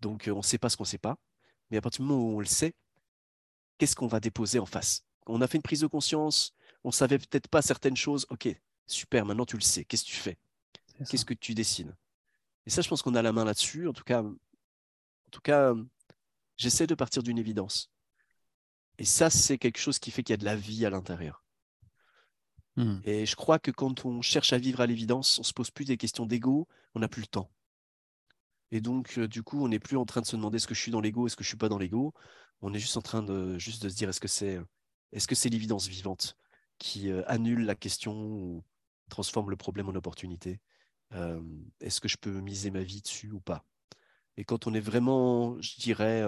Donc, 0.00 0.26
euh, 0.26 0.32
on 0.32 0.38
ne 0.38 0.42
sait 0.42 0.58
pas 0.58 0.68
ce 0.68 0.76
qu'on 0.76 0.82
ne 0.82 0.88
sait 0.88 0.98
pas. 0.98 1.16
Mais 1.70 1.76
à 1.76 1.80
partir 1.80 2.04
du 2.04 2.10
moment 2.10 2.20
où 2.20 2.36
on 2.36 2.40
le 2.40 2.46
sait, 2.46 2.74
qu'est-ce 3.78 3.96
qu'on 3.96 4.06
va 4.06 4.20
déposer 4.20 4.58
en 4.58 4.66
face? 4.66 5.04
On 5.26 5.40
a 5.40 5.46
fait 5.46 5.58
une 5.58 5.62
prise 5.62 5.80
de 5.80 5.86
conscience, 5.86 6.54
on 6.84 6.88
ne 6.88 6.94
savait 6.94 7.18
peut-être 7.18 7.48
pas 7.48 7.62
certaines 7.62 7.96
choses. 7.96 8.26
Ok, 8.30 8.48
super, 8.86 9.24
maintenant 9.24 9.46
tu 9.46 9.56
le 9.56 9.62
sais. 9.62 9.84
Qu'est-ce 9.84 10.04
que 10.04 10.10
tu 10.10 10.16
fais? 10.16 10.38
Qu'est-ce 11.10 11.24
que 11.24 11.34
tu 11.34 11.54
dessines? 11.54 11.94
Et 12.64 12.70
ça, 12.70 12.82
je 12.82 12.88
pense 12.88 13.02
qu'on 13.02 13.14
a 13.14 13.22
la 13.22 13.32
main 13.32 13.44
là-dessus. 13.44 13.86
En 13.88 13.92
tout 13.92 14.04
cas, 14.04 14.22
en 14.22 14.34
tout 15.30 15.40
cas 15.40 15.74
j'essaie 16.56 16.86
de 16.86 16.94
partir 16.94 17.22
d'une 17.22 17.38
évidence. 17.38 17.90
Et 18.98 19.04
ça, 19.04 19.28
c'est 19.28 19.58
quelque 19.58 19.78
chose 19.78 19.98
qui 19.98 20.10
fait 20.10 20.22
qu'il 20.22 20.32
y 20.32 20.34
a 20.34 20.38
de 20.38 20.44
la 20.44 20.56
vie 20.56 20.86
à 20.86 20.90
l'intérieur. 20.90 21.44
Mmh. 22.76 22.98
Et 23.04 23.26
je 23.26 23.36
crois 23.36 23.58
que 23.58 23.70
quand 23.70 24.04
on 24.04 24.22
cherche 24.22 24.52
à 24.52 24.58
vivre 24.58 24.80
à 24.80 24.86
l'évidence, 24.86 25.38
on 25.38 25.42
se 25.42 25.52
pose 25.52 25.70
plus 25.70 25.84
des 25.84 25.96
questions 25.96 26.26
d'ego, 26.26 26.66
on 26.94 27.00
n'a 27.00 27.08
plus 27.08 27.22
le 27.22 27.26
temps. 27.26 27.50
Et 28.70 28.80
donc, 28.80 29.18
euh, 29.18 29.28
du 29.28 29.42
coup, 29.42 29.64
on 29.64 29.68
n'est 29.68 29.78
plus 29.78 29.96
en 29.96 30.04
train 30.04 30.20
de 30.20 30.26
se 30.26 30.36
demander 30.36 30.56
est-ce 30.56 30.66
que 30.66 30.74
je 30.74 30.80
suis 30.80 30.90
dans 30.90 31.00
l'ego, 31.00 31.26
est-ce 31.26 31.36
que 31.36 31.44
je 31.44 31.48
suis 31.48 31.56
pas 31.56 31.68
dans 31.68 31.78
l'ego. 31.78 32.14
On 32.62 32.72
est 32.74 32.78
juste 32.78 32.96
en 32.96 33.02
train 33.02 33.22
de 33.22 33.58
juste 33.58 33.82
de 33.82 33.88
se 33.88 33.94
dire 33.94 34.08
est-ce 34.08 34.20
que 34.20 35.34
c'est 35.34 35.48
l'évidence 35.48 35.86
vivante 35.88 36.36
qui 36.78 37.10
euh, 37.10 37.22
annule 37.26 37.64
la 37.64 37.74
question 37.74 38.14
ou 38.14 38.64
transforme 39.08 39.50
le 39.50 39.56
problème 39.56 39.88
en 39.88 39.94
opportunité? 39.94 40.60
Euh, 41.12 41.40
est-ce 41.80 42.00
que 42.00 42.08
je 42.08 42.16
peux 42.16 42.40
miser 42.40 42.70
ma 42.70 42.82
vie 42.82 43.02
dessus 43.02 43.30
ou 43.30 43.40
pas? 43.40 43.64
Et 44.36 44.44
quand 44.44 44.66
on 44.66 44.74
est 44.74 44.80
vraiment, 44.80 45.60
je 45.62 45.76
dirais, 45.76 46.24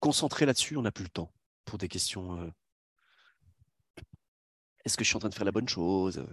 concentré 0.00 0.44
là-dessus, 0.46 0.76
on 0.76 0.82
n'a 0.82 0.92
plus 0.92 1.04
le 1.04 1.10
temps 1.10 1.32
pour 1.64 1.78
des 1.78 1.88
questions 1.88 2.52
est-ce 4.84 4.96
que 4.96 5.04
je 5.04 5.08
suis 5.08 5.16
en 5.16 5.20
train 5.20 5.28
de 5.28 5.34
faire 5.34 5.44
la 5.44 5.52
bonne 5.52 5.68
chose? 5.68 6.24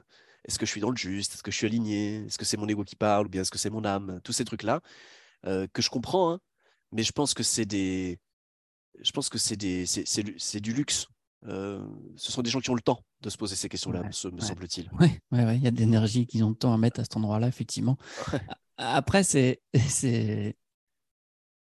Est-ce 0.45 0.57
que 0.57 0.65
je 0.65 0.71
suis 0.71 0.81
dans 0.81 0.89
le 0.89 0.95
juste? 0.95 1.33
Est-ce 1.33 1.43
que 1.43 1.51
je 1.51 1.57
suis 1.57 1.67
aligné? 1.67 2.25
Est-ce 2.25 2.37
que 2.37 2.45
c'est 2.45 2.57
mon 2.57 2.67
ego 2.67 2.83
qui 2.83 2.95
parle 2.95 3.27
ou 3.27 3.29
bien 3.29 3.41
est-ce 3.41 3.51
que 3.51 3.57
c'est 3.57 3.69
mon 3.69 3.85
âme? 3.85 4.21
Tous 4.23 4.33
ces 4.33 4.45
trucs-là 4.45 4.81
euh, 5.45 5.67
que 5.71 5.81
je 5.81 5.89
comprends, 5.89 6.33
hein, 6.33 6.39
mais 6.91 7.03
je 7.03 7.11
pense 7.11 7.33
que 7.33 7.43
c'est 7.43 7.65
des, 7.65 8.19
je 8.99 9.11
pense 9.11 9.29
que 9.29 9.37
c'est 9.37 9.55
des, 9.55 9.85
c'est 9.85 10.59
du 10.59 10.73
luxe. 10.73 11.07
Euh, 11.45 11.81
ce 12.17 12.33
sont 12.33 12.41
des 12.41 12.49
gens 12.49 12.59
qui 12.59 12.69
ont 12.69 12.75
le 12.75 12.81
temps 12.81 13.01
de 13.21 13.29
se 13.29 13.37
poser 13.37 13.55
ces 13.55 13.69
questions-là, 13.69 14.03
me, 14.03 14.11
semble-t-il. 14.11 14.89
Oui, 14.99 15.07
ouais, 15.31 15.55
il 15.55 15.63
y 15.63 15.67
a 15.67 15.71
de 15.71 15.77
l'énergie 15.77 16.27
qu'ils 16.27 16.43
ont 16.43 16.49
le 16.49 16.55
temps 16.55 16.73
à 16.73 16.77
mettre 16.77 16.99
à 16.99 17.03
cet 17.03 17.15
endroit-là, 17.15 17.47
effectivement. 17.47 17.97
Après, 18.77 19.23
c'est, 19.23 19.61
c'est, 19.87 20.57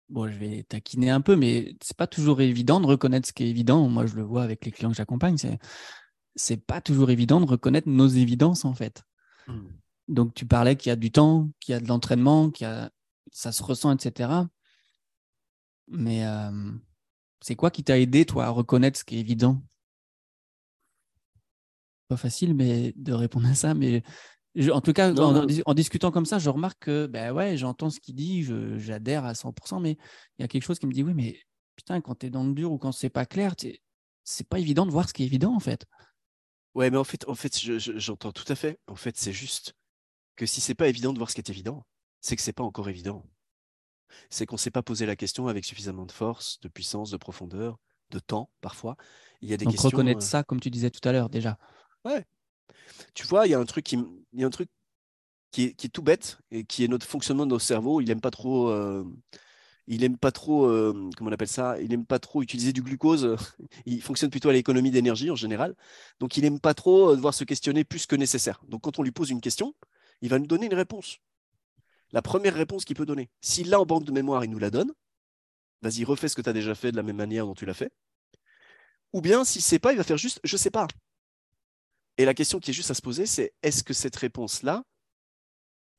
bon, 0.09 0.27
je 0.27 0.37
vais 0.37 0.63
taquiner 0.63 1.11
un 1.11 1.21
peu, 1.21 1.35
mais 1.35 1.75
c'est 1.81 1.97
pas 1.97 2.07
toujours 2.07 2.41
évident 2.41 2.79
de 2.79 2.87
reconnaître 2.87 3.27
ce 3.27 3.33
qui 3.33 3.43
est 3.43 3.49
évident. 3.49 3.87
Moi, 3.89 4.07
je 4.07 4.15
le 4.15 4.23
vois 4.23 4.43
avec 4.43 4.65
les 4.65 4.71
clients 4.71 4.89
que 4.89 4.97
j'accompagne. 4.97 5.37
C'est 5.37 5.59
c'est 6.39 6.57
pas 6.57 6.81
toujours 6.81 7.09
évident 7.09 7.41
de 7.41 7.45
reconnaître 7.45 7.89
nos 7.89 8.07
évidences 8.07 8.65
en 8.65 8.73
fait. 8.73 9.03
Hmm. 9.47 9.67
Donc 10.07 10.33
tu 10.33 10.45
parlais 10.45 10.75
qu'il 10.75 10.89
y 10.89 10.93
a 10.93 10.95
du 10.95 11.11
temps, 11.11 11.49
qu'il 11.59 11.73
y 11.73 11.75
a 11.75 11.79
de 11.79 11.87
l'entraînement, 11.87 12.49
qu'il 12.49 12.65
a... 12.65 12.91
ça 13.31 13.51
se 13.51 13.61
ressent, 13.61 13.93
etc. 13.93 14.29
Mais 15.89 16.25
euh, 16.25 16.71
c'est 17.41 17.55
quoi 17.55 17.71
qui 17.71 17.83
t'a 17.83 17.99
aidé 17.99 18.25
toi 18.25 18.45
à 18.45 18.49
reconnaître 18.49 18.99
ce 18.99 19.03
qui 19.03 19.17
est 19.17 19.19
évident? 19.19 19.61
Pas 22.07 22.17
facile 22.17 22.55
mais 22.55 22.93
de 22.95 23.13
répondre 23.13 23.47
à 23.47 23.55
ça, 23.55 23.73
mais 23.73 24.03
en 24.71 24.81
tout 24.81 24.93
cas, 24.93 25.13
en, 25.13 25.73
discutant 25.73 26.11
comme 26.11 26.25
ça, 26.25 26.39
je 26.39 26.49
remarque 26.49 26.79
que 26.79 27.05
ben 27.05 27.31
ouais, 27.31 27.55
j'entends 27.55 27.89
ce 27.89 27.99
qu'il 27.99 28.15
dit, 28.15 28.47
j'adhère 28.77 29.25
à 29.25 29.33
100%, 29.33 29.79
mais 29.79 29.91
il 30.37 30.41
y 30.41 30.43
a 30.43 30.47
quelque 30.47 30.63
chose 30.63 30.79
qui 30.79 30.87
me 30.87 30.91
dit 30.91 31.03
oui, 31.03 31.13
mais 31.13 31.39
putain, 31.75 32.01
quand 32.01 32.15
tu 32.15 32.25
es 32.25 32.29
dans 32.29 32.43
le 32.43 32.53
dur 32.53 32.71
ou 32.71 32.77
quand 32.77 32.91
c'est 32.91 33.09
pas 33.09 33.25
clair, 33.25 33.53
c'est 34.23 34.47
pas 34.47 34.59
évident 34.59 34.85
de 34.85 34.91
voir 34.91 35.07
ce 35.07 35.13
qui 35.13 35.23
est 35.23 35.27
évident 35.27 35.55
en 35.55 35.59
fait. 35.59 35.85
Ouais, 36.75 36.89
mais 36.89 36.97
en 36.97 37.03
fait, 37.03 37.27
en 37.27 37.35
fait 37.35 37.57
j'entends 37.59 38.31
tout 38.31 38.51
à 38.51 38.55
fait. 38.55 38.79
En 38.87 38.95
fait, 38.95 39.17
c'est 39.17 39.33
juste 39.33 39.73
que 40.35 40.45
si 40.45 40.61
c'est 40.61 40.75
pas 40.75 40.87
évident 40.87 41.13
de 41.13 41.19
voir 41.19 41.29
ce 41.29 41.35
qui 41.35 41.41
est 41.41 41.49
évident, 41.49 41.85
c'est 42.21 42.35
que 42.35 42.41
c'est 42.41 42.53
pas 42.53 42.63
encore 42.63 42.89
évident. 42.89 43.23
C'est 44.29 44.45
qu'on 44.45 44.55
ne 44.55 44.59
s'est 44.59 44.71
pas 44.71 44.81
posé 44.81 45.05
la 45.05 45.15
question 45.15 45.47
avec 45.47 45.65
suffisamment 45.65 46.05
de 46.05 46.11
force, 46.11 46.59
de 46.61 46.67
puissance, 46.67 47.11
de 47.11 47.17
profondeur, 47.17 47.77
de 48.11 48.19
temps 48.19 48.49
parfois. 48.61 48.95
Il 49.41 49.49
y 49.49 49.53
a 49.53 49.57
des 49.57 49.65
Donc 49.65 49.73
questions. 49.73 49.89
reconnaître 49.89 50.21
euh 50.23 50.25
ça, 50.25 50.43
comme 50.43 50.59
tu 50.59 50.69
disais 50.69 50.89
tout 50.89 51.07
à 51.07 51.11
l'heure 51.11 51.29
déjà. 51.29 51.57
Ouais. 52.05 52.25
Tu 53.13 53.25
vois, 53.27 53.47
il 53.47 53.51
y 53.51 53.53
a 53.53 53.59
un 53.59 53.65
truc 53.65 53.85
qui, 53.85 53.97
il 54.33 54.39
y 54.39 54.43
a 54.43 54.47
un 54.47 54.51
truc 54.51 54.69
qui 55.51 55.65
est, 55.65 55.73
qui 55.73 55.87
est, 55.87 55.89
tout 55.89 56.01
bête 56.01 56.37
et 56.51 56.63
qui 56.63 56.83
est 56.83 56.87
notre 56.87 57.05
fonctionnement 57.05 57.45
de 57.45 57.51
nos 57.51 57.59
cerveaux. 57.59 58.01
Il 58.01 58.11
aime 58.11 58.21
pas 58.21 58.31
trop. 58.31 58.69
Euh, 58.69 59.03
il 59.91 60.03
aime 60.03 60.17
pas 60.17 60.31
trop, 60.31 60.65
euh, 60.65 61.09
comment 61.17 61.31
on 61.31 61.33
appelle 61.33 61.47
ça? 61.47 61.81
Il 61.81 61.91
aime 61.93 62.05
pas 62.05 62.19
trop 62.19 62.43
utiliser 62.43 62.73
du 62.73 62.83
glucose. 62.83 63.35
il 63.87 64.01
fonctionne 64.03 64.29
plutôt 64.29 64.49
à 64.49 64.53
l'économie 64.53 64.91
d'énergie 64.91 65.31
en 65.31 65.35
général. 65.35 65.75
Donc, 66.19 66.37
il 66.37 66.45
aime 66.45 66.59
pas 66.59 66.75
trop 66.75 67.15
devoir 67.15 67.33
se 67.33 67.43
questionner 67.43 67.83
plus 67.83 68.05
que 68.05 68.15
nécessaire. 68.15 68.61
Donc, 68.67 68.81
quand 68.81 68.99
on 68.99 69.03
lui 69.03 69.11
pose 69.11 69.31
une 69.31 69.41
question, 69.41 69.73
il 70.21 70.29
va 70.29 70.37
nous 70.37 70.45
donner 70.45 70.67
une 70.67 70.75
réponse. 70.75 71.17
La 72.11 72.21
première 72.21 72.55
réponse 72.55 72.85
qu'il 72.85 72.95
peut 72.95 73.05
donner. 73.05 73.29
S'il 73.41 73.69
l'a 73.69 73.79
en 73.79 73.85
banque 73.85 74.05
de 74.05 74.11
mémoire, 74.11 74.43
il 74.43 74.49
nous 74.49 74.59
la 74.59 74.71
donne. 74.71 74.91
Vas-y, 75.81 76.03
refais 76.03 76.27
ce 76.27 76.35
que 76.35 76.41
tu 76.41 76.49
as 76.49 76.53
déjà 76.53 76.75
fait 76.75 76.91
de 76.91 76.97
la 76.97 77.03
même 77.03 77.15
manière 77.15 77.45
dont 77.45 77.53
tu 77.53 77.65
l'as 77.65 77.73
fait. 77.73 77.91
Ou 79.13 79.21
bien, 79.21 79.43
s'il 79.45 79.59
ne 79.59 79.63
sait 79.63 79.79
pas, 79.79 79.91
il 79.91 79.97
va 79.97 80.03
faire 80.03 80.17
juste 80.17 80.39
je 80.43 80.55
ne 80.55 80.59
sais 80.59 80.71
pas. 80.71 80.87
Et 82.17 82.25
la 82.25 82.33
question 82.33 82.59
qui 82.59 82.71
est 82.71 82.73
juste 82.73 82.91
à 82.91 82.93
se 82.93 83.01
poser, 83.01 83.25
c'est 83.25 83.53
est-ce 83.63 83.83
que 83.83 83.93
cette 83.93 84.15
réponse-là, 84.15 84.83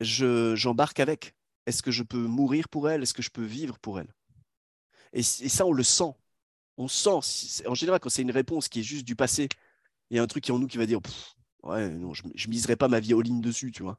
j'embarque 0.01 1.01
avec? 1.01 1.35
Est-ce 1.67 1.83
que 1.83 1.91
je 1.91 2.03
peux 2.03 2.27
mourir 2.27 2.69
pour 2.69 2.91
elle? 2.91 3.03
Est-ce 3.03 3.15
que 3.15 3.23
je 3.23 3.31
peux 3.31 3.45
vivre 3.45 3.79
pour 3.79 3.99
elle? 4.01 4.13
Et, 5.13 5.23
ça, 5.23 5.67
on 5.67 5.73
le 5.73 5.83
sent. 5.83 6.13
On 6.77 6.89
sent. 6.89 7.65
En 7.67 7.75
général, 7.75 8.01
quand 8.01 8.11
c'est 8.11 8.23
une 8.23 8.31
réponse 8.31 8.69
qui 8.69 8.81
est 8.81 8.85
juste 8.85 9.07
du 9.07 9.17
passé, 9.17 9.49
il 10.11 10.17
y 10.17 10.21
a 10.21 10.23
un 10.23 10.27
truc 10.27 10.45
qui 10.45 10.51
est 10.51 10.55
en 10.55 10.59
nous 10.59 10.67
qui 10.67 10.79
va 10.79 10.87
dire 10.87 11.01
Ouais, 11.63 11.89
non, 11.89 12.15
je 12.15 12.23
ne 12.27 12.51
miserai 12.51 12.77
pas 12.77 12.89
ma 12.89 13.01
vie 13.01 13.15
ligne 13.23 13.41
dessus, 13.41 13.73
tu 13.73 13.83
vois. 13.83 13.99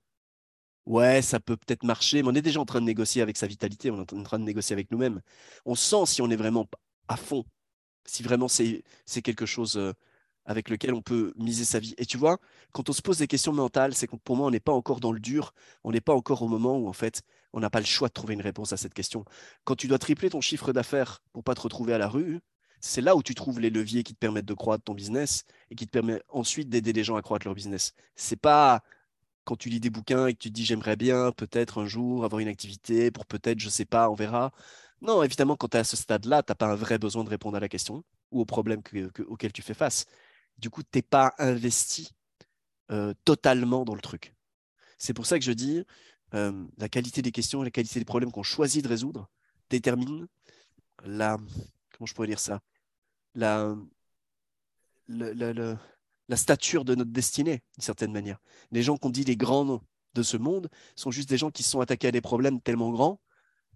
Ouais, 0.86 1.22
ça 1.22 1.40
peut 1.40 1.58
peut-être 1.58 1.84
marcher, 1.84 2.24
mais 2.24 2.30
on 2.30 2.36
est 2.36 2.42
déjà 2.42 2.60
en 2.60 2.66
train 2.66 2.82
de 2.82 2.86
négocier 2.86 3.22
avec 3.22 3.38
sa 3.38 3.48
vitalité, 3.48 3.92
on 3.92 4.02
est 4.02 4.14
en 4.14 4.24
train 4.24 4.40
de 4.40 4.44
négocier 4.44 4.74
avec 4.74 4.90
nous-mêmes. 4.92 5.22
On 5.66 5.76
sent 5.76 6.06
si 6.08 6.22
on 6.22 6.30
est 6.30 6.36
vraiment 6.36 6.68
à 7.08 7.18
fond, 7.18 7.46
si 8.06 8.24
vraiment 8.24 8.48
c'est 8.48 8.84
quelque 9.24 9.46
chose 9.46 9.78
euh, 9.78 9.94
avec 10.46 10.70
lequel 10.70 10.94
on 10.94 11.02
peut 11.02 11.34
miser 11.38 11.66
sa 11.66 11.80
vie. 11.80 11.94
Et 11.98 12.06
tu 12.06 12.18
vois, 12.18 12.40
quand 12.72 12.90
on 12.90 12.94
se 12.94 13.02
pose 13.02 13.20
des 13.20 13.28
questions 13.28 13.54
mentales, 13.54 13.94
c'est 13.94 14.08
que 14.08 14.16
pour 14.18 14.36
moi, 14.38 14.48
on 14.48 14.52
n'est 14.52 14.60
pas 14.60 14.74
encore 14.74 15.00
dans 15.00 15.12
le 15.12 15.20
dur, 15.20 15.54
on 15.84 15.92
n'est 15.92 16.02
pas 16.02 16.14
encore 16.16 16.42
au 16.42 16.48
moment 16.48 16.78
où, 16.78 16.88
en 16.88 16.94
fait, 16.94 17.22
on 17.54 17.60
n'a 17.60 17.70
pas 17.70 17.80
le 17.80 17.86
choix 17.86 18.08
de 18.08 18.14
trouver 18.14 18.34
une 18.34 18.42
réponse 18.42 18.74
à 18.74 18.78
cette 18.78 18.94
question. 18.94 19.26
Quand 19.66 19.76
tu 19.76 19.88
dois 19.88 20.00
tripler 20.00 20.30
ton 20.32 20.42
chiffre 20.42 20.74
d'affaires 20.74 21.22
pour 21.34 21.44
pas 21.44 21.56
te 21.56 21.62
retrouver 21.62 21.94
à 21.94 21.98
la 22.00 22.08
rue, 22.08 22.40
c'est 22.80 23.02
là 23.02 23.16
où 23.16 23.22
tu 23.24 23.36
trouves 23.36 23.60
les 23.60 23.70
leviers 23.70 24.04
qui 24.04 24.14
te 24.14 24.20
permettent 24.20 24.46
de 24.46 24.54
croître 24.56 24.84
ton 24.84 24.96
business 24.96 25.44
et 25.70 25.76
qui 25.76 25.86
te 25.86 25.92
permettent 25.92 26.24
ensuite 26.30 26.70
d'aider 26.70 26.94
les 26.94 27.04
gens 27.04 27.16
à 27.16 27.22
croître 27.22 27.46
leur 27.46 27.54
business. 27.56 27.94
C'est 28.16 28.40
pas 28.40 28.82
quand 29.44 29.56
tu 29.56 29.70
lis 29.70 29.80
des 29.80 29.90
bouquins 29.90 30.28
et 30.28 30.34
que 30.34 30.40
tu 30.40 30.50
te 30.50 30.54
dis 30.54 30.66
j'aimerais 30.66 30.96
bien 30.96 31.32
peut-être 31.32 31.82
un 31.82 31.86
jour 31.86 32.26
avoir 32.26 32.40
une 32.40 32.48
activité 32.48 33.12
pour 33.12 33.26
peut-être, 33.26 33.60
je 33.60 33.70
sais 33.70 33.86
pas, 33.86 34.10
on 34.10 34.16
verra. 34.16 34.52
Non, 35.02 35.24
évidemment, 35.24 35.56
quand 35.56 35.70
tu 35.70 35.78
es 35.78 35.80
à 35.82 35.84
ce 35.84 35.98
stade-là, 35.98 36.44
tu 36.44 36.52
n'as 36.52 36.56
pas 36.56 36.68
un 36.68 36.76
vrai 36.76 37.00
besoin 37.00 37.24
de 37.24 37.30
répondre 37.30 37.58
à 37.58 37.60
la 37.60 37.70
question 37.70 38.04
ou 38.32 38.42
au 38.42 38.46
problème 38.46 38.82
auquel 39.28 39.52
tu 39.52 39.62
fais 39.62 39.74
face. 39.74 40.06
Du 40.58 40.70
coup, 40.70 40.84
tu 40.84 40.90
n'es 40.96 41.02
pas 41.02 41.34
investi 41.40 42.12
euh, 42.92 43.14
totalement 43.26 43.86
dans 43.86 43.96
le 43.96 44.02
truc. 44.02 44.36
C'est 44.98 45.14
pour 45.14 45.26
ça 45.26 45.40
que 45.40 45.46
je 45.46 45.52
dis, 45.52 45.84
euh, 46.36 46.66
la 46.78 46.90
qualité 46.90 47.22
des 47.22 47.32
questions, 47.32 47.64
la 47.64 47.72
qualité 47.72 48.00
des 48.00 48.06
problèmes 48.06 48.32
qu'on 48.32 48.44
choisit 48.44 48.84
de 48.84 48.90
résoudre 48.90 49.30
détermine 49.70 50.28
la, 51.06 51.38
comment 51.92 52.06
je 52.06 52.14
pourrais 52.14 52.28
dire 52.28 52.40
ça, 52.40 52.62
la, 53.36 53.76
la, 55.08 55.78
stature 56.38 56.86
de 56.86 56.96
notre 56.96 57.12
destinée, 57.12 57.62
d'une 57.76 57.84
certaine 57.84 58.12
manière. 58.12 58.40
Les 58.72 58.84
gens 58.84 58.98
qu'on 58.98 59.10
dit 59.10 59.24
les 59.24 59.38
grands 59.38 59.66
noms 59.66 59.82
de 60.14 60.24
ce 60.24 60.38
monde 60.38 60.70
sont 60.96 61.12
juste 61.12 61.30
des 61.30 61.38
gens 61.38 61.52
qui 61.52 61.64
se 61.64 61.72
sont 61.72 61.82
attaqués 61.82 62.08
à 62.08 62.12
des 62.12 62.22
problèmes 62.22 62.62
tellement 62.62 62.92
grands 62.92 63.20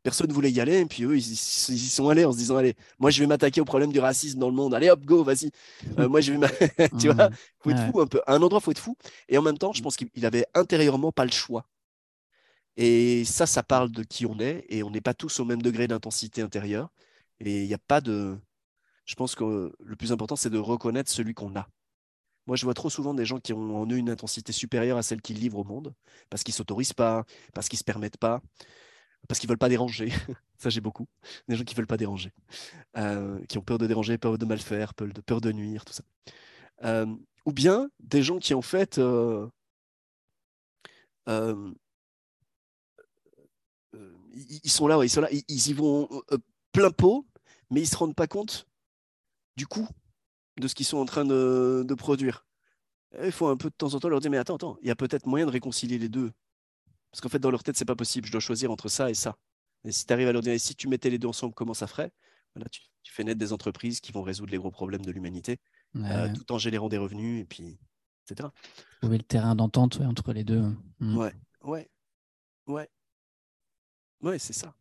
personne 0.05 0.27
ne 0.27 0.33
voulait 0.33 0.51
y 0.51 0.61
aller. 0.61 0.79
Et 0.79 0.85
puis 0.85 1.03
eux, 1.03 1.17
ils, 1.17 1.31
y 1.33 1.77
sont 1.89 2.07
allés 2.07 2.23
en 2.23 2.31
se 2.31 2.37
disant 2.37 2.55
Allez, 2.57 2.75
moi, 2.99 3.09
je 3.09 3.19
vais 3.19 3.27
m'attaquer 3.27 3.59
au 3.59 3.65
problème 3.65 3.91
du 3.91 3.99
racisme 3.99 4.39
dans 4.39 4.49
le 4.49 4.55
monde. 4.55 4.73
Allez, 4.73 4.89
hop, 4.89 5.03
go, 5.03 5.23
vas-y. 5.23 5.51
Euh, 5.99 6.07
moi, 6.07 6.21
je 6.21 6.31
vais. 6.31 6.89
tu 6.99 7.09
vois, 7.09 7.29
faut 7.59 7.71
être 7.71 7.91
fou 7.91 7.99
un 7.99 8.07
peu. 8.07 8.21
À 8.27 8.35
un 8.35 8.41
endroit, 8.41 8.61
faut 8.61 8.71
être 8.71 8.79
fou. 8.79 8.95
Et 9.27 9.37
en 9.37 9.41
même 9.41 9.57
temps, 9.57 9.73
je 9.73 9.81
pense 9.81 9.97
qu'il 9.97 10.25
avait 10.25 10.45
intérieurement 10.53 11.11
pas 11.11 11.25
le 11.25 11.31
choix. 11.31 11.67
Et 12.77 13.25
ça, 13.25 13.45
ça 13.47 13.63
parle 13.63 13.91
de 13.91 14.03
qui 14.03 14.25
on 14.25 14.39
est. 14.39 14.65
Et 14.69 14.83
on 14.83 14.91
n'est 14.91 15.01
pas 15.01 15.15
tous 15.15 15.39
au 15.39 15.45
même 15.45 15.61
degré 15.61 15.87
d'intensité 15.87 16.41
intérieure. 16.41 16.89
Et 17.39 17.63
il 17.63 17.67
n'y 17.67 17.73
a 17.73 17.79
pas 17.79 17.99
de. 17.99 18.37
Je 19.05 19.15
pense 19.15 19.33
que 19.35 19.73
le 19.79 19.95
plus 19.95 20.11
important, 20.11 20.35
c'est 20.35 20.51
de 20.51 20.59
reconnaître 20.59 21.09
celui 21.11 21.33
qu'on 21.33 21.55
a. 21.55 21.67
Moi, 22.47 22.55
je 22.55 22.65
vois 22.65 22.73
trop 22.73 22.89
souvent 22.89 23.13
des 23.13 23.25
gens 23.25 23.39
qui 23.39 23.53
ont 23.53 23.81
en 23.81 23.87
eux 23.87 23.97
une 23.97 24.09
intensité 24.09 24.51
supérieure 24.51 24.97
à 24.97 25.03
celle 25.03 25.21
qu'ils 25.21 25.39
livrent 25.39 25.59
au 25.59 25.63
monde, 25.63 25.93
parce 26.29 26.43
qu'ils 26.43 26.53
ne 26.53 26.57
s'autorisent 26.57 26.93
pas, 26.93 27.25
parce 27.53 27.69
qu'ils 27.69 27.77
ne 27.77 27.79
se 27.79 27.83
permettent 27.83 28.17
pas 28.17 28.41
parce 29.27 29.39
qu'ils 29.39 29.49
veulent 29.49 29.57
pas 29.57 29.69
déranger. 29.69 30.09
ça, 30.57 30.69
j'ai 30.69 30.81
beaucoup. 30.81 31.07
Des 31.47 31.55
gens 31.55 31.63
qui 31.63 31.75
veulent 31.75 31.87
pas 31.87 31.97
déranger, 31.97 32.31
euh, 32.97 33.43
qui 33.45 33.57
ont 33.57 33.61
peur 33.61 33.77
de 33.77 33.87
déranger, 33.87 34.17
peur 34.17 34.37
de 34.37 34.45
mal 34.45 34.59
faire, 34.59 34.93
peur 34.93 35.07
de, 35.07 35.21
peur 35.21 35.41
de 35.41 35.51
nuire, 35.51 35.85
tout 35.85 35.93
ça. 35.93 36.03
Euh, 36.83 37.05
ou 37.45 37.51
bien 37.51 37.89
des 37.99 38.23
gens 38.23 38.39
qui, 38.39 38.53
en 38.53 38.61
fait, 38.61 38.97
euh, 38.97 39.47
ils, 44.33 44.69
sont 44.69 44.87
là, 44.87 44.99
ils 45.03 45.09
sont 45.09 45.21
là, 45.21 45.29
ils, 45.31 45.69
y 45.69 45.73
vont 45.73 46.09
plein 46.71 46.91
pot, 46.91 47.25
mais 47.69 47.81
ils 47.81 47.87
se 47.87 47.95
rendent 47.95 48.15
pas 48.15 48.27
compte 48.27 48.67
du 49.55 49.67
coût 49.67 49.87
de 50.57 50.67
ce 50.67 50.75
qu'ils 50.75 50.85
sont 50.85 50.97
en 50.97 51.05
train 51.05 51.25
de, 51.25 51.83
de 51.87 51.93
produire. 51.93 52.45
Il 53.23 53.31
faut 53.31 53.47
un 53.47 53.57
peu 53.57 53.69
de 53.69 53.75
temps 53.75 53.93
en 53.93 53.99
temps 53.99 54.09
leur 54.09 54.19
dire, 54.19 54.31
mais 54.31 54.37
attends, 54.37 54.55
attends, 54.55 54.77
il 54.81 54.87
y 54.87 54.91
a 54.91 54.95
peut-être 54.95 55.25
moyen 55.25 55.45
de 55.45 55.51
réconcilier 55.51 55.97
les 55.97 56.09
deux. 56.09 56.31
Parce 57.11 57.21
qu'en 57.21 57.29
fait, 57.29 57.39
dans 57.39 57.51
leur 57.51 57.63
tête, 57.63 57.77
c'est 57.77 57.85
pas 57.85 57.95
possible. 57.95 58.27
Je 58.27 58.31
dois 58.31 58.41
choisir 58.41 58.71
entre 58.71 58.89
ça 58.89 59.09
et 59.09 59.13
ça. 59.13 59.37
Et 59.85 59.91
si 59.91 60.05
tu 60.05 60.11
arrives 60.11 60.27
à 60.27 60.33
leur 60.33 60.41
dire, 60.41 60.59
si 60.59 60.75
tu 60.75 60.89
mettais 60.89 61.09
les 61.09 61.17
deux 61.17 61.27
ensemble, 61.27 61.53
comment 61.53 61.73
ça 61.73 61.87
ferait? 61.87 62.11
Voilà, 62.55 62.67
tu, 62.69 62.81
fais 63.05 63.23
naître 63.23 63.39
des 63.39 63.53
entreprises 63.53 64.01
qui 64.01 64.11
vont 64.11 64.21
résoudre 64.21 64.51
les 64.51 64.57
gros 64.57 64.71
problèmes 64.71 65.05
de 65.05 65.11
l'humanité, 65.11 65.59
euh, 65.95 66.33
tout 66.33 66.51
en 66.51 66.57
générant 66.57 66.89
des 66.89 66.97
revenus, 66.97 67.41
et 67.41 67.45
puis, 67.45 67.77
etc. 68.29 68.49
Trouver 68.99 69.17
le 69.17 69.23
terrain 69.23 69.55
d'entente 69.55 70.01
entre 70.01 70.33
les 70.33 70.43
deux. 70.43 70.75
Mm. 70.99 71.17
Ouais, 71.17 71.33
ouais, 71.63 71.89
ouais. 72.67 72.89
Ouais, 74.21 74.39
c'est 74.39 74.53
ça. 74.53 74.73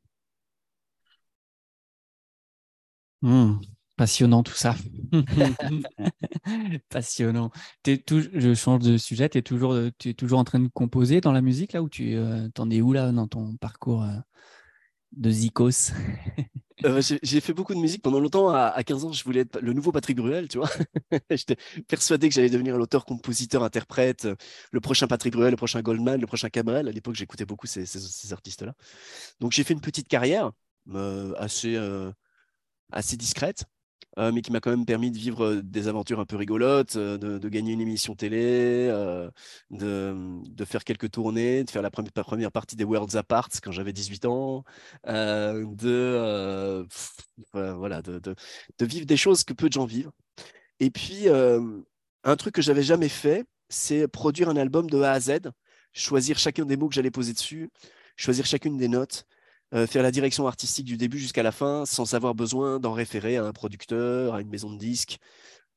Mm. 3.22 3.60
Passionnant 3.96 4.42
tout 4.42 4.54
ça. 4.54 4.74
Passionnant. 6.88 7.52
Es 7.86 7.98
tout, 7.98 8.22
je 8.32 8.54
change 8.54 8.80
de 8.80 8.96
sujet. 8.96 9.28
Tu 9.28 9.38
es, 9.38 9.42
toujours, 9.42 9.76
es 9.76 10.14
toujours 10.14 10.40
en 10.40 10.44
train 10.44 10.58
de 10.58 10.66
composer 10.66 11.20
dans 11.20 11.30
la 11.30 11.42
musique 11.42 11.74
là 11.74 11.82
ou 11.82 11.88
tu 11.88 12.16
euh, 12.16 12.48
en 12.58 12.70
es 12.70 12.80
où 12.80 12.92
là 12.92 13.12
dans 13.12 13.28
ton 13.28 13.56
parcours 13.56 14.02
euh, 14.02 14.16
de 15.12 15.30
Zikos? 15.30 15.92
Euh, 16.84 17.00
J'ai 17.22 17.40
fait 17.40 17.54
beaucoup 17.54 17.72
de 17.72 17.78
musique. 17.78 18.02
Pendant 18.02 18.18
longtemps, 18.18 18.48
à, 18.48 18.82
15 18.82 19.04
ans, 19.04 19.12
je 19.12 19.22
voulais 19.22 19.42
être 19.42 19.60
le 19.60 19.72
nouveau 19.72 19.92
Patrick 19.92 20.16
Bruel, 20.16 20.48
tu 20.48 20.58
vois. 20.58 20.68
J'étais 21.30 21.56
persuadé 21.86 22.28
que 22.28 22.34
j'allais 22.34 22.50
devenir 22.50 22.76
l'auteur, 22.76 23.04
compositeur, 23.06 23.62
interprète, 23.62 24.26
le 24.72 24.80
prochain 24.80 25.06
Patrick 25.06 25.32
Bruel, 25.34 25.52
le 25.52 25.56
prochain 25.56 25.80
Goldman, 25.82 26.20
le 26.20 26.26
prochain 26.26 26.48
Cabrel. 26.48 26.88
À 26.88 26.90
l'époque, 26.90 27.14
j'écoutais 27.14 27.46
beaucoup 27.46 27.68
ces, 27.68 27.86
ces, 27.86 28.32
artistes-là. 28.32 28.74
Donc 29.38 29.52
j'ai 29.52 29.62
fait 29.62 29.72
une 29.72 29.80
petite 29.80 30.08
carrière 30.08 30.50
assez, 31.38 31.78
assez 32.90 33.16
discrète. 33.16 33.64
Euh, 34.18 34.30
mais 34.32 34.42
qui 34.42 34.52
m'a 34.52 34.60
quand 34.60 34.70
même 34.70 34.86
permis 34.86 35.10
de 35.10 35.18
vivre 35.18 35.44
euh, 35.44 35.62
des 35.62 35.88
aventures 35.88 36.20
un 36.20 36.24
peu 36.24 36.36
rigolotes, 36.36 36.94
euh, 36.96 37.18
de, 37.18 37.48
gagner 37.48 37.72
une 37.72 37.80
émission 37.80 38.14
télé, 38.14 38.88
de, 39.70 40.64
faire 40.64 40.84
quelques 40.84 41.10
tournées, 41.10 41.64
de 41.64 41.70
faire 41.70 41.82
la 41.82 41.90
première, 41.90 42.52
partie 42.52 42.76
des 42.76 42.84
Worlds 42.84 43.16
Apart 43.16 43.48
quand 43.62 43.72
j'avais 43.72 43.92
18 43.92 44.24
ans, 44.26 44.64
de, 45.06 46.86
voilà, 47.52 48.02
de, 48.02 48.34
vivre 48.80 49.06
des 49.06 49.16
choses 49.16 49.44
que 49.44 49.52
peu 49.52 49.68
de 49.68 49.72
gens 49.72 49.84
vivent. 49.84 50.10
Et 50.80 50.90
puis, 50.90 51.28
un 51.28 52.36
truc 52.36 52.54
que 52.54 52.62
j'avais 52.62 52.82
jamais 52.82 53.08
fait, 53.08 53.44
c'est 53.68 54.08
produire 54.08 54.48
un 54.48 54.56
album 54.56 54.88
de 54.88 55.00
A 55.02 55.12
à 55.12 55.20
Z, 55.20 55.50
choisir 55.92 56.38
chacun 56.38 56.64
des 56.64 56.76
mots 56.76 56.88
que 56.88 56.94
j'allais 56.94 57.10
poser 57.10 57.32
dessus, 57.32 57.70
choisir 58.16 58.46
chacune 58.46 58.76
des 58.76 58.88
notes, 58.88 59.26
euh, 59.74 59.86
faire 59.88 60.02
la 60.04 60.12
direction 60.12 60.46
artistique 60.46 60.84
du 60.84 60.96
début 60.96 61.18
jusqu'à 61.18 61.42
la 61.42 61.50
fin 61.50 61.84
sans 61.84 62.14
avoir 62.14 62.34
besoin 62.34 62.78
d'en 62.78 62.92
référer 62.92 63.36
à 63.36 63.44
un 63.44 63.52
producteur, 63.52 64.34
à 64.34 64.40
une 64.40 64.48
maison 64.48 64.70
de 64.72 64.78
disques, 64.78 65.18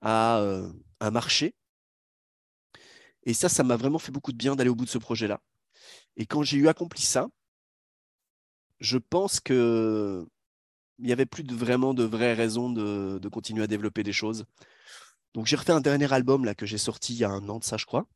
à 0.02 0.40
euh, 0.40 0.72
un 1.00 1.12
marché. 1.12 1.56
Et 3.24 3.34
ça, 3.34 3.50
ça 3.50 3.64
m'a 3.64 3.76
vraiment 3.76 4.00
fait 4.00 4.12
beaucoup 4.12 4.32
de 4.32 4.38
bien 4.38 4.56
d'aller 4.56 4.70
au 4.70 4.76
bout 4.76 4.86
de 4.86 4.90
ce 4.90 5.00
projet-là. 5.00 5.42
Et 6.16 6.26
quand 6.28 6.44
j'ai 6.44 6.58
eu 6.58 6.68
accompli 6.68 7.02
ça, 7.02 7.28
je 8.80 8.98
pense 8.98 9.40
que 9.40 10.28
il 11.00 11.06
n'y 11.06 11.12
avait 11.12 11.26
plus 11.26 11.44
vraiment 11.44 11.94
de 11.94 12.04
vraies 12.04 12.34
raisons 12.34 12.72
de, 12.72 13.30
continuer 13.30 13.64
à 13.64 13.68
développer 13.68 14.04
des 14.04 14.14
choses. 14.14 14.46
Donc 15.34 15.46
j'ai 15.46 15.56
refait 15.56 15.74
un 15.74 15.82
dernier 15.82 16.12
album 16.12 16.46
là 16.46 16.56
que 16.56 16.66
j'ai 16.66 16.80
sorti 16.80 17.14
il 17.14 17.20
y 17.20 17.24
a 17.24 17.30
un 17.30 17.48
an 17.50 17.60
de 17.60 17.64
ça, 17.64 17.78
je 17.78 17.86
crois. 17.86 18.08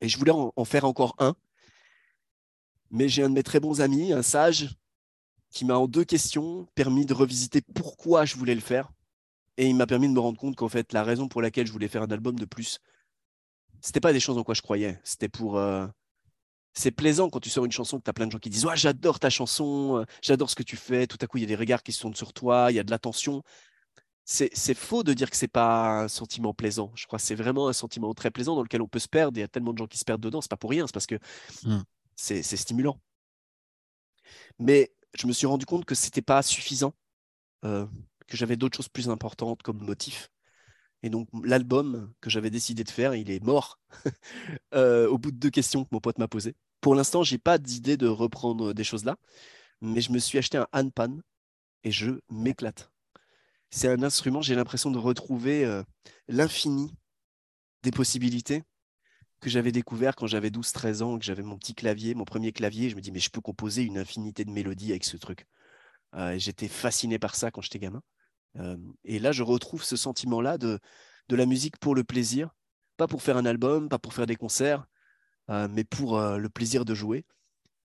Et 0.00 0.08
je 0.08 0.18
voulais 0.18 0.32
en 0.32 0.64
faire 0.64 0.84
encore 0.84 1.14
un 1.18 1.34
mais 2.90 3.08
j'ai 3.08 3.22
un 3.22 3.28
de 3.28 3.34
mes 3.34 3.42
très 3.42 3.60
bons 3.60 3.80
amis, 3.80 4.12
un 4.12 4.22
sage, 4.22 4.76
qui 5.50 5.64
m'a 5.64 5.76
en 5.76 5.86
deux 5.86 6.04
questions 6.04 6.66
permis 6.74 7.06
de 7.06 7.14
revisiter 7.14 7.60
pourquoi 7.74 8.24
je 8.24 8.36
voulais 8.36 8.54
le 8.54 8.60
faire. 8.60 8.90
Et 9.56 9.66
il 9.66 9.74
m'a 9.74 9.86
permis 9.86 10.08
de 10.08 10.12
me 10.12 10.20
rendre 10.20 10.38
compte 10.38 10.56
qu'en 10.56 10.68
fait, 10.68 10.92
la 10.92 11.02
raison 11.02 11.28
pour 11.28 11.42
laquelle 11.42 11.66
je 11.66 11.72
voulais 11.72 11.88
faire 11.88 12.02
un 12.02 12.10
album 12.10 12.38
de 12.38 12.44
plus, 12.44 12.78
c'était 13.80 14.00
pas 14.00 14.12
des 14.12 14.20
choses 14.20 14.38
en 14.38 14.44
quoi 14.44 14.54
je 14.54 14.62
croyais. 14.62 14.98
C'était 15.04 15.28
pour. 15.28 15.58
Euh, 15.58 15.86
c'est 16.72 16.92
plaisant 16.92 17.28
quand 17.28 17.40
tu 17.40 17.50
sors 17.50 17.64
une 17.64 17.72
chanson 17.72 17.98
que 17.98 18.04
tu 18.04 18.10
as 18.10 18.12
plein 18.12 18.26
de 18.26 18.32
gens 18.32 18.38
qui 18.38 18.48
disent 18.48 18.66
J'adore 18.74 19.18
ta 19.18 19.28
chanson, 19.28 19.98
euh, 19.98 20.04
j'adore 20.22 20.50
ce 20.50 20.54
que 20.54 20.62
tu 20.62 20.76
fais. 20.76 21.06
Tout 21.06 21.18
à 21.20 21.26
coup, 21.26 21.38
il 21.38 21.40
y 21.42 21.44
a 21.44 21.48
des 21.48 21.56
regards 21.56 21.82
qui 21.82 21.92
se 21.92 22.00
tournent 22.00 22.14
sur 22.14 22.32
toi, 22.32 22.68
il 22.70 22.76
y 22.76 22.78
a 22.78 22.84
de 22.84 22.90
l'attention. 22.90 23.42
C'est 24.24 24.74
faux 24.74 25.02
de 25.02 25.12
dire 25.12 25.28
que 25.28 25.36
c'est 25.36 25.48
pas 25.48 26.02
un 26.02 26.08
sentiment 26.08 26.54
plaisant. 26.54 26.92
Je 26.94 27.06
crois 27.06 27.18
que 27.18 27.24
c'est 27.24 27.34
vraiment 27.34 27.66
un 27.66 27.72
sentiment 27.72 28.14
très 28.14 28.30
plaisant 28.30 28.54
dans 28.54 28.62
lequel 28.62 28.80
on 28.80 28.86
peut 28.86 29.00
se 29.00 29.08
perdre. 29.08 29.36
Il 29.36 29.40
y 29.40 29.42
a 29.42 29.48
tellement 29.48 29.72
de 29.72 29.78
gens 29.78 29.88
qui 29.88 29.98
se 29.98 30.04
perdent 30.04 30.20
dedans. 30.20 30.40
C'est 30.40 30.50
pas 30.50 30.56
pour 30.56 30.70
rien. 30.70 30.86
C'est 30.86 30.94
parce 30.94 31.08
que 31.08 31.18
mmh 31.64 31.80
c'est 32.20 32.42
stimulant. 32.56 33.00
Mais 34.58 34.92
je 35.14 35.26
me 35.26 35.32
suis 35.32 35.46
rendu 35.46 35.66
compte 35.66 35.84
que 35.84 35.94
c'était 35.94 36.22
pas 36.22 36.42
suffisant, 36.42 36.94
euh, 37.64 37.86
que 38.28 38.36
j'avais 38.36 38.56
d'autres 38.56 38.76
choses 38.76 38.88
plus 38.88 39.08
importantes 39.08 39.62
comme 39.62 39.82
motif. 39.82 40.30
Et 41.02 41.10
donc 41.10 41.28
l'album 41.44 42.12
que 42.20 42.30
j'avais 42.30 42.50
décidé 42.50 42.84
de 42.84 42.90
faire, 42.90 43.14
il 43.14 43.30
est 43.30 43.42
mort 43.42 43.80
euh, 44.74 45.08
au 45.08 45.18
bout 45.18 45.30
de 45.32 45.38
deux 45.38 45.50
questions 45.50 45.84
que 45.84 45.88
mon 45.92 46.00
pote 46.00 46.18
m'a 46.18 46.28
posées. 46.28 46.54
Pour 46.80 46.94
l'instant, 46.94 47.22
j'ai 47.22 47.38
pas 47.38 47.58
d'idée 47.58 47.96
de 47.96 48.06
reprendre 48.06 48.74
des 48.74 48.84
choses 48.84 49.04
là, 49.04 49.16
mais 49.80 50.00
je 50.00 50.12
me 50.12 50.18
suis 50.18 50.38
acheté 50.38 50.58
un 50.58 50.68
handpan 50.72 51.20
et 51.84 51.90
je 51.90 52.10
m'éclate. 52.30 52.90
C'est 53.70 53.88
un 53.88 54.02
instrument, 54.02 54.42
j'ai 54.42 54.54
l'impression 54.54 54.90
de 54.90 54.98
retrouver 54.98 55.64
euh, 55.64 55.82
l'infini 56.28 56.92
des 57.82 57.90
possibilités 57.92 58.62
que 59.40 59.50
j'avais 59.50 59.72
découvert 59.72 60.16
quand 60.16 60.26
j'avais 60.26 60.50
12-13 60.50 61.02
ans, 61.02 61.18
que 61.18 61.24
j'avais 61.24 61.42
mon 61.42 61.58
petit 61.58 61.74
clavier, 61.74 62.14
mon 62.14 62.24
premier 62.24 62.52
clavier. 62.52 62.90
Je 62.90 62.96
me 62.96 63.00
dis, 63.00 63.10
mais 63.10 63.20
je 63.20 63.30
peux 63.30 63.40
composer 63.40 63.82
une 63.82 63.98
infinité 63.98 64.44
de 64.44 64.50
mélodies 64.50 64.90
avec 64.90 65.04
ce 65.04 65.16
truc. 65.16 65.46
Euh, 66.14 66.38
j'étais 66.38 66.68
fasciné 66.68 67.18
par 67.18 67.34
ça 67.34 67.50
quand 67.50 67.60
j'étais 67.60 67.78
gamin. 67.78 68.02
Euh, 68.58 68.76
et 69.04 69.18
là, 69.18 69.32
je 69.32 69.42
retrouve 69.42 69.82
ce 69.84 69.96
sentiment-là 69.96 70.58
de, 70.58 70.78
de 71.28 71.36
la 71.36 71.46
musique 71.46 71.78
pour 71.78 71.94
le 71.94 72.04
plaisir, 72.04 72.50
pas 72.96 73.06
pour 73.06 73.22
faire 73.22 73.36
un 73.36 73.46
album, 73.46 73.88
pas 73.88 73.98
pour 73.98 74.12
faire 74.12 74.26
des 74.26 74.36
concerts, 74.36 74.86
euh, 75.50 75.68
mais 75.70 75.84
pour 75.84 76.20
le 76.20 76.48
plaisir 76.48 76.84
de 76.84 76.94
jouer. 76.94 77.24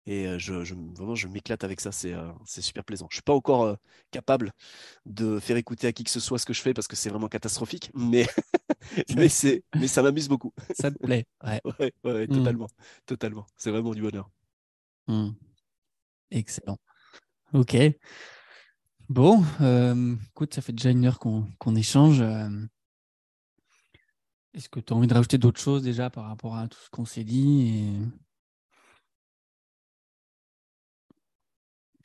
Et 0.08 0.38
je, 0.38 0.54
vraiment, 0.96 1.16
je 1.16 1.28
m'éclate 1.28 1.64
avec 1.64 1.82
ça. 1.82 1.92
C'est 1.92 2.62
super 2.62 2.84
plaisant. 2.84 3.08
Je 3.10 3.16
suis 3.16 3.24
pas 3.24 3.34
encore 3.34 3.78
capable 4.12 4.52
de 5.06 5.40
faire 5.40 5.58
écouter 5.58 5.88
à 5.88 5.94
qui 5.94 6.04
que 6.04 6.12
ce 6.12 6.20
soit 6.20 6.38
ce 6.38 6.46
que 6.46 6.54
je 6.54 6.62
fais 6.62 6.74
parce 6.74 6.88
que 6.88 6.96
c'est 6.96 7.10
vraiment 7.10 7.28
catastrophique. 7.28 7.90
Mais, 7.96 8.28
mais, 9.16 9.28
mais 9.76 9.88
ça 9.88 10.04
m'amuse 10.04 10.28
beaucoup. 10.28 10.54
Ça 10.76 10.92
te 10.92 10.98
plaît. 10.98 11.26
Ouais, 11.44 11.62
ouais, 12.04 12.28
mmh. 12.28 12.38
totalement. 12.38 12.68
Totalement. 13.06 13.46
C'est 13.58 13.72
vraiment 13.72 13.94
du 13.94 14.02
bonheur. 14.02 14.30
Mmh. 15.08 15.30
Excellent. 16.32 16.78
Ok. 17.54 17.76
Bon, 19.10 19.44
écoute, 20.30 20.54
ça 20.54 20.62
fait 20.62 20.74
déjà 20.74 20.90
une 20.92 21.06
heure 21.06 21.20
qu'on 21.20 21.76
échange. 21.76 22.24
Est-ce 24.54 24.70
que 24.70 24.80
tu 24.80 24.94
as 24.94 24.96
envie 24.96 25.08
de 25.08 25.14
rajouter 25.14 25.38
d'autres 25.38 25.60
choses 25.60 25.84
déjà 25.84 26.10
par 26.10 26.26
rapport 26.26 26.56
à 26.56 26.68
tout 26.68 26.80
ce 26.80 26.90
qu'on 26.90 27.06
s'est 27.06 27.24
dit 27.24 27.92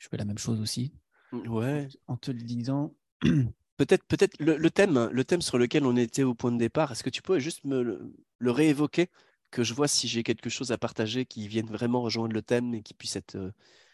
Je 0.01 0.09
fais 0.09 0.17
la 0.17 0.25
même 0.25 0.39
chose 0.39 0.59
aussi. 0.59 0.91
Ouais. 1.31 1.87
En 2.07 2.17
te 2.17 2.31
le 2.31 2.41
disant. 2.41 2.93
Peut-être 3.77 4.03
peut 4.05 4.17
le, 4.39 4.69
thème, 4.69 5.09
le 5.11 5.23
thème 5.23 5.41
sur 5.41 5.57
lequel 5.57 5.85
on 5.85 5.95
était 5.95 6.21
au 6.21 6.35
point 6.35 6.51
de 6.51 6.57
départ, 6.57 6.91
est-ce 6.91 7.03
que 7.03 7.09
tu 7.09 7.23
peux 7.23 7.39
juste 7.39 7.63
me 7.65 7.81
le, 7.81 8.51
réévoquer? 8.51 9.09
Que 9.49 9.63
je 9.63 9.73
vois 9.73 9.87
si 9.87 10.07
j'ai 10.07 10.21
quelque 10.21 10.51
chose 10.51 10.71
à 10.71 10.77
partager 10.77 11.25
qui 11.25 11.47
vienne 11.47 11.65
vraiment 11.65 12.01
rejoindre 12.01 12.33
le 12.33 12.43
thème 12.43 12.75
et 12.75 12.83
qui 12.83 12.93
puisse 12.93 13.15
être 13.15 13.35
euh, 13.35 13.51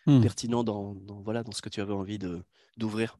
hmm. 0.07 0.21
pertinent 0.21 0.63
dans, 0.65 0.97
voilà, 1.23 1.43
dans 1.43 1.53
ce 1.53 1.61
que 1.61 1.69
tu 1.69 1.79
avais 1.79 1.93
envie 1.93 2.19
d'ouvrir. 2.75 3.17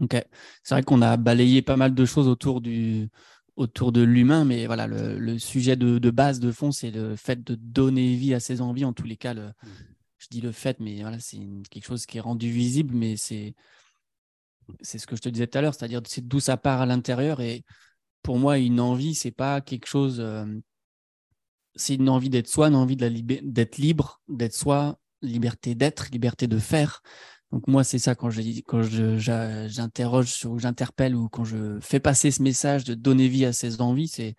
Ok. 0.00 0.14
C'est 0.62 0.74
vrai 0.74 0.82
qu'on 0.82 1.02
a 1.02 1.18
balayé 1.18 1.60
pas 1.60 1.76
mal 1.76 1.94
de 1.94 2.04
choses 2.06 2.26
autour, 2.26 2.62
du, 2.62 3.10
autour 3.56 3.92
de 3.92 4.00
l'humain, 4.00 4.46
mais 4.46 4.66
voilà, 4.66 4.86
le, 4.86 5.38
sujet 5.38 5.76
de, 5.76 6.10
base, 6.10 6.40
de 6.40 6.52
fond, 6.52 6.72
c'est 6.72 6.90
le 6.90 7.16
fait 7.16 7.44
de 7.44 7.54
donner 7.54 8.14
vie 8.14 8.32
à 8.32 8.40
ses 8.40 8.62
envies, 8.62 8.86
en 8.86 8.94
tous 8.94 9.06
les 9.06 9.16
cas, 9.16 9.34
le, 9.34 9.48
hmm 9.48 9.68
je 10.18 10.26
dis 10.30 10.40
le 10.40 10.52
fait, 10.52 10.78
mais 10.80 11.00
voilà, 11.02 11.18
c'est 11.18 11.38
quelque 11.70 11.86
chose 11.86 12.06
qui 12.06 12.18
est 12.18 12.20
rendu 12.20 12.50
visible, 12.50 12.94
mais 12.94 13.16
c'est 13.16 13.54
c'est 14.82 14.98
ce 14.98 15.06
que 15.06 15.16
je 15.16 15.22
te 15.22 15.28
disais 15.28 15.46
tout 15.46 15.58
à 15.58 15.62
l'heure, 15.62 15.74
c'est-à-dire 15.74 16.02
c'est 16.06 16.26
d'où 16.26 16.40
ça 16.40 16.56
part 16.56 16.80
à 16.80 16.86
l'intérieur. 16.86 17.40
Et 17.40 17.64
pour 18.22 18.38
moi, 18.38 18.58
une 18.58 18.80
envie, 18.80 19.14
c'est 19.14 19.30
pas 19.30 19.60
quelque 19.60 19.86
chose. 19.86 20.20
Euh, 20.20 20.44
c'est 21.74 21.94
une 21.94 22.08
envie 22.08 22.30
d'être 22.30 22.48
soi, 22.48 22.68
une 22.68 22.74
envie 22.74 22.96
d'être 22.96 23.78
libre, 23.78 24.20
d'être 24.28 24.54
soi, 24.54 24.98
liberté 25.22 25.74
d'être, 25.74 26.10
liberté 26.10 26.46
de 26.48 26.58
faire. 26.58 27.02
Donc 27.52 27.66
moi, 27.66 27.82
c'est 27.84 27.98
ça 27.98 28.14
quand 28.14 28.30
je 28.30 28.42
quand 28.66 28.82
j'interroge 28.82 30.44
ou 30.44 30.58
j'interpelle 30.58 31.14
ou 31.14 31.28
quand 31.28 31.44
je 31.44 31.78
fais 31.80 32.00
passer 32.00 32.30
ce 32.30 32.42
message 32.42 32.84
de 32.84 32.94
donner 32.94 33.28
vie 33.28 33.46
à 33.46 33.52
ses 33.52 33.80
envies, 33.80 34.08
c'est 34.08 34.34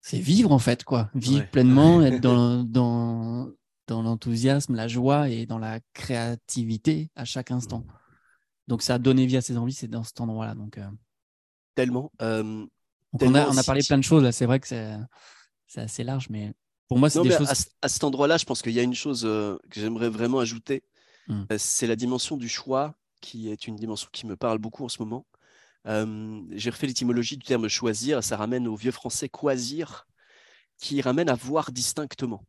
c'est 0.00 0.18
vivre 0.18 0.52
en 0.52 0.58
fait 0.58 0.84
quoi, 0.84 1.10
vivre 1.14 1.48
pleinement, 1.50 2.02
être 2.02 2.20
dans, 2.20 2.62
dans 2.64 3.50
dans 3.86 4.02
l'enthousiasme, 4.02 4.74
la 4.74 4.88
joie 4.88 5.28
et 5.28 5.46
dans 5.46 5.58
la 5.58 5.80
créativité 5.92 7.10
à 7.16 7.24
chaque 7.24 7.50
instant. 7.50 7.80
Mmh. 7.80 7.92
Donc 8.68 8.82
ça 8.82 8.94
a 8.94 8.98
donné 8.98 9.26
vie 9.26 9.36
à 9.36 9.40
ses 9.40 9.56
envies, 9.56 9.72
c'est 9.72 9.88
dans 9.88 10.04
cet 10.04 10.20
endroit-là. 10.20 10.54
Donc, 10.54 10.78
euh. 10.78 10.88
Tellement. 11.74 12.12
on, 12.20 12.68
a, 13.34 13.62
parlé 13.64 13.82
plein 13.82 13.98
de 13.98 14.04
choses, 14.04 14.22
là. 14.22 14.32
c'est 14.32 14.46
vrai 14.46 14.60
que 14.60 14.68
c'est 14.68 15.80
assez 15.80 16.04
large, 16.04 16.28
mais 16.30 16.54
pour 16.88 16.98
moi, 16.98 17.10
c'est 17.10 17.22
des 17.22 17.30
choses... 17.30 17.50
À, 17.80 17.88
cet 17.88 18.04
endroit-là, 18.04 18.36
je 18.36 18.44
pense 18.44 18.62
qu'il 18.62 18.72
y 18.72 18.80
a 18.80 18.82
une 18.82 18.94
chose 18.94 19.24
euh, 19.24 19.58
que 19.70 19.80
j'aimerais 19.80 20.08
vraiment 20.08 20.38
ajouter, 20.38 20.82
mmh. 21.28 21.42
euh, 21.52 21.56
c'est 21.58 21.86
la 21.86 21.96
dimension 21.96 22.36
du 22.36 22.48
choix, 22.48 22.94
qui 23.20 23.48
est 23.48 23.66
une 23.66 23.76
dimension 23.76 24.08
qui 24.12 24.26
me 24.26 24.36
parle 24.36 24.58
beaucoup 24.58 24.84
en 24.84 24.88
ce 24.88 25.02
moment. 25.02 25.26
J'ai 25.86 26.70
refait 26.70 26.86
l'étymologie 26.86 27.36
du 27.36 27.44
terme 27.44 27.68
choisir, 27.68 28.24
ça 28.24 28.38
ramène 28.38 28.66
au 28.66 28.74
vieux 28.74 28.90
français 28.90 29.28
quasir, 29.28 30.06
qui 30.78 31.00
ramène 31.02 31.28
à 31.28 31.34
voir 31.34 31.72
distinctement. 31.72 32.44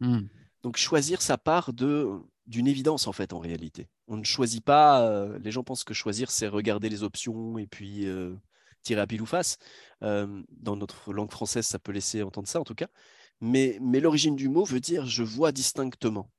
Mmh. 0.00 0.20
Donc 0.62 0.76
choisir 0.76 1.22
sa 1.22 1.38
part 1.38 1.72
de 1.72 2.20
d'une 2.46 2.66
évidence 2.66 3.06
en 3.06 3.12
fait 3.12 3.32
en 3.32 3.38
réalité. 3.38 3.88
On 4.08 4.16
ne 4.16 4.24
choisit 4.24 4.64
pas. 4.64 5.02
Euh, 5.08 5.38
les 5.38 5.50
gens 5.50 5.62
pensent 5.62 5.84
que 5.84 5.94
choisir 5.94 6.30
c'est 6.30 6.48
regarder 6.48 6.88
les 6.88 7.02
options 7.02 7.58
et 7.58 7.66
puis 7.66 8.06
euh, 8.06 8.34
tirer 8.82 9.00
à 9.00 9.06
pile 9.06 9.22
ou 9.22 9.26
face. 9.26 9.58
Euh, 10.02 10.42
dans 10.50 10.76
notre 10.76 11.12
langue 11.12 11.30
française, 11.30 11.66
ça 11.66 11.78
peut 11.78 11.92
laisser 11.92 12.22
entendre 12.22 12.48
ça 12.48 12.60
en 12.60 12.64
tout 12.64 12.74
cas. 12.74 12.88
Mais, 13.40 13.78
mais 13.80 14.00
l'origine 14.00 14.36
du 14.36 14.48
mot 14.48 14.64
veut 14.64 14.80
dire 14.80 15.06
je 15.06 15.22
vois 15.22 15.52
distinctement. 15.52 16.30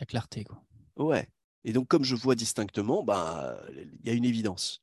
La 0.00 0.06
clarté 0.06 0.44
quoi. 0.44 0.62
Ouais. 0.96 1.28
Et 1.64 1.72
donc 1.72 1.88
comme 1.88 2.04
je 2.04 2.16
vois 2.16 2.34
distinctement, 2.34 3.02
bah 3.04 3.60
il 3.74 4.06
y 4.06 4.10
a 4.10 4.14
une 4.14 4.24
évidence. 4.24 4.82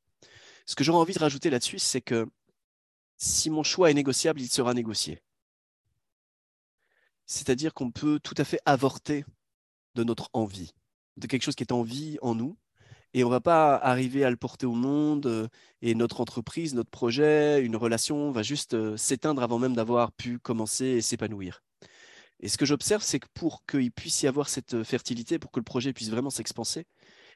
Ce 0.66 0.74
que 0.74 0.84
j'aurais 0.84 1.00
envie 1.00 1.14
de 1.14 1.18
rajouter 1.18 1.50
là-dessus, 1.50 1.78
c'est 1.78 2.00
que 2.00 2.28
si 3.16 3.50
mon 3.50 3.62
choix 3.62 3.90
est 3.90 3.94
négociable, 3.94 4.40
il 4.40 4.48
sera 4.48 4.72
négocié. 4.72 5.22
C'est-à-dire 7.30 7.74
qu'on 7.74 7.92
peut 7.92 8.18
tout 8.18 8.34
à 8.38 8.44
fait 8.44 8.58
avorter 8.66 9.24
de 9.94 10.02
notre 10.02 10.30
envie, 10.32 10.74
de 11.16 11.28
quelque 11.28 11.44
chose 11.44 11.54
qui 11.54 11.62
est 11.62 11.70
en 11.70 11.84
vie 11.84 12.18
en 12.22 12.34
nous, 12.34 12.56
et 13.14 13.22
on 13.22 13.28
ne 13.28 13.32
va 13.32 13.40
pas 13.40 13.76
arriver 13.76 14.24
à 14.24 14.30
le 14.30 14.36
porter 14.36 14.66
au 14.66 14.74
monde, 14.74 15.26
euh, 15.26 15.46
et 15.80 15.94
notre 15.94 16.20
entreprise, 16.20 16.74
notre 16.74 16.90
projet, 16.90 17.64
une 17.64 17.76
relation 17.76 18.32
va 18.32 18.42
juste 18.42 18.74
euh, 18.74 18.96
s'éteindre 18.96 19.44
avant 19.44 19.60
même 19.60 19.74
d'avoir 19.76 20.10
pu 20.10 20.40
commencer 20.40 20.86
et 20.86 21.00
s'épanouir. 21.00 21.62
Et 22.40 22.48
ce 22.48 22.58
que 22.58 22.66
j'observe, 22.66 23.04
c'est 23.04 23.20
que 23.20 23.28
pour 23.32 23.64
qu'il 23.64 23.92
puisse 23.92 24.22
y 24.22 24.26
avoir 24.26 24.48
cette 24.48 24.74
euh, 24.74 24.82
fertilité, 24.82 25.38
pour 25.38 25.52
que 25.52 25.60
le 25.60 25.64
projet 25.64 25.92
puisse 25.92 26.10
vraiment 26.10 26.30
s'expanser, 26.30 26.84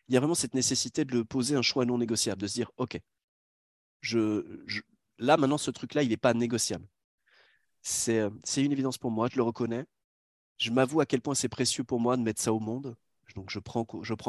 il 0.09 0.15
y 0.15 0.17
a 0.17 0.21
vraiment 0.21 0.35
cette 0.35 0.55
nécessité 0.55 1.05
de 1.05 1.13
le 1.13 1.25
poser 1.25 1.55
un 1.55 1.63
choix 1.63 1.85
non 1.85 1.99
négociable, 1.99 2.43
de 2.43 2.49
se 2.49 2.55
dire, 2.55 2.73
OK, 2.79 2.99
là 5.19 5.37
maintenant, 5.37 5.59
ce 5.59 5.71
truc-là, 5.71 6.03
il 6.03 6.09
n'est 6.09 6.17
pas 6.17 6.35
négociable. 6.35 6.89
Euh, 8.09 8.31
c'est 8.45 8.65
une 8.65 8.73
évidence 8.73 8.99
pour 8.99 9.11
moi, 9.11 9.29
je 9.31 9.37
le 9.37 9.43
reconnais. 9.43 9.85
Je 10.59 10.71
m'avoue 10.71 11.01
à 11.01 11.07
quel 11.07 11.21
point 11.21 11.35
c'est 11.35 11.49
précieux 11.49 11.85
pour 11.85 12.01
moi 12.01 12.17
de 12.17 12.23
mettre 12.23 12.41
ça 12.41 12.53
au 12.53 12.61
monde. 12.61 12.97
Donc 13.35 13.51
je 13.51 13.59
prends, 13.59 13.85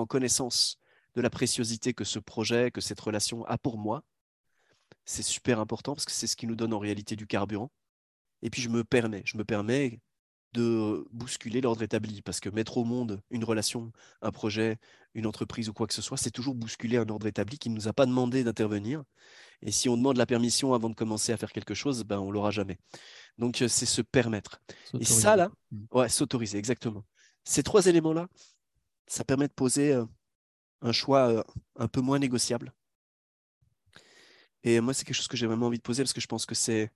connaissance 0.05 0.79
de 1.15 1.21
la 1.21 1.29
préciosité 1.29 1.93
que 1.93 2.03
ce 2.03 2.19
projet, 2.19 2.71
que 2.71 2.81
cette 2.81 2.99
relation 2.99 3.45
a 3.45 3.57
pour 3.57 3.77
moi. 3.77 4.03
C'est 5.05 5.23
super 5.23 5.59
important 5.59 5.93
parce 5.93 6.05
que 6.05 6.11
c'est 6.11 6.27
ce 6.27 6.35
qui 6.35 6.47
nous 6.47 6.55
donne 6.55 6.73
en 6.73 6.79
réalité 6.79 7.15
du 7.15 7.27
carburant. 7.27 7.71
Et 8.41 8.49
puis 8.49 8.61
je 8.61 8.69
me 8.69 8.83
permets, 8.83 9.23
je 9.25 9.37
me 9.37 9.45
permets 9.45 9.99
de 10.53 11.05
bousculer 11.11 11.61
l'ordre 11.61 11.83
établi 11.83 12.21
parce 12.21 12.39
que 12.39 12.49
mettre 12.49 12.77
au 12.77 12.85
monde 12.85 13.21
une 13.29 13.43
relation, 13.43 13.91
un 14.21 14.31
projet, 14.31 14.77
une 15.13 15.27
entreprise 15.27 15.69
ou 15.69 15.73
quoi 15.73 15.87
que 15.87 15.93
ce 15.93 16.01
soit, 16.01 16.17
c'est 16.17 16.31
toujours 16.31 16.55
bousculer 16.55 16.97
un 16.97 17.09
ordre 17.09 17.27
établi 17.27 17.59
qui 17.59 17.69
ne 17.69 17.75
nous 17.75 17.87
a 17.87 17.93
pas 17.93 18.05
demandé 18.05 18.43
d'intervenir. 18.43 19.03
Et 19.61 19.71
si 19.71 19.89
on 19.89 19.97
demande 19.97 20.17
la 20.17 20.25
permission 20.25 20.73
avant 20.73 20.89
de 20.89 20.95
commencer 20.95 21.31
à 21.31 21.37
faire 21.37 21.51
quelque 21.51 21.73
chose, 21.73 22.03
ben 22.03 22.19
on 22.19 22.31
l'aura 22.31 22.51
jamais. 22.51 22.77
Donc, 23.37 23.61
euh, 23.61 23.67
c'est 23.67 23.85
se 23.85 24.01
permettre. 24.01 24.61
Et 24.99 25.05
ça, 25.05 25.35
là, 25.35 25.51
mmh. 25.71 25.85
ouais, 25.91 26.09
s'autoriser, 26.09 26.57
exactement. 26.57 27.03
Ces 27.43 27.63
trois 27.63 27.85
éléments-là, 27.85 28.27
ça 29.07 29.23
permet 29.23 29.47
de 29.47 29.53
poser 29.53 29.93
euh, 29.93 30.05
un 30.81 30.91
choix 30.91 31.29
euh, 31.29 31.43
un 31.75 31.87
peu 31.87 32.01
moins 32.01 32.19
négociable. 32.19 32.73
Et 34.63 34.79
moi, 34.79 34.93
c'est 34.93 35.05
quelque 35.05 35.15
chose 35.15 35.27
que 35.27 35.37
j'ai 35.37 35.45
vraiment 35.45 35.67
envie 35.67 35.77
de 35.77 35.83
poser 35.83 36.03
parce 36.03 36.13
que 36.13 36.21
je 36.21 36.27
pense 36.27 36.45
que 36.45 36.55
c'est 36.55 36.91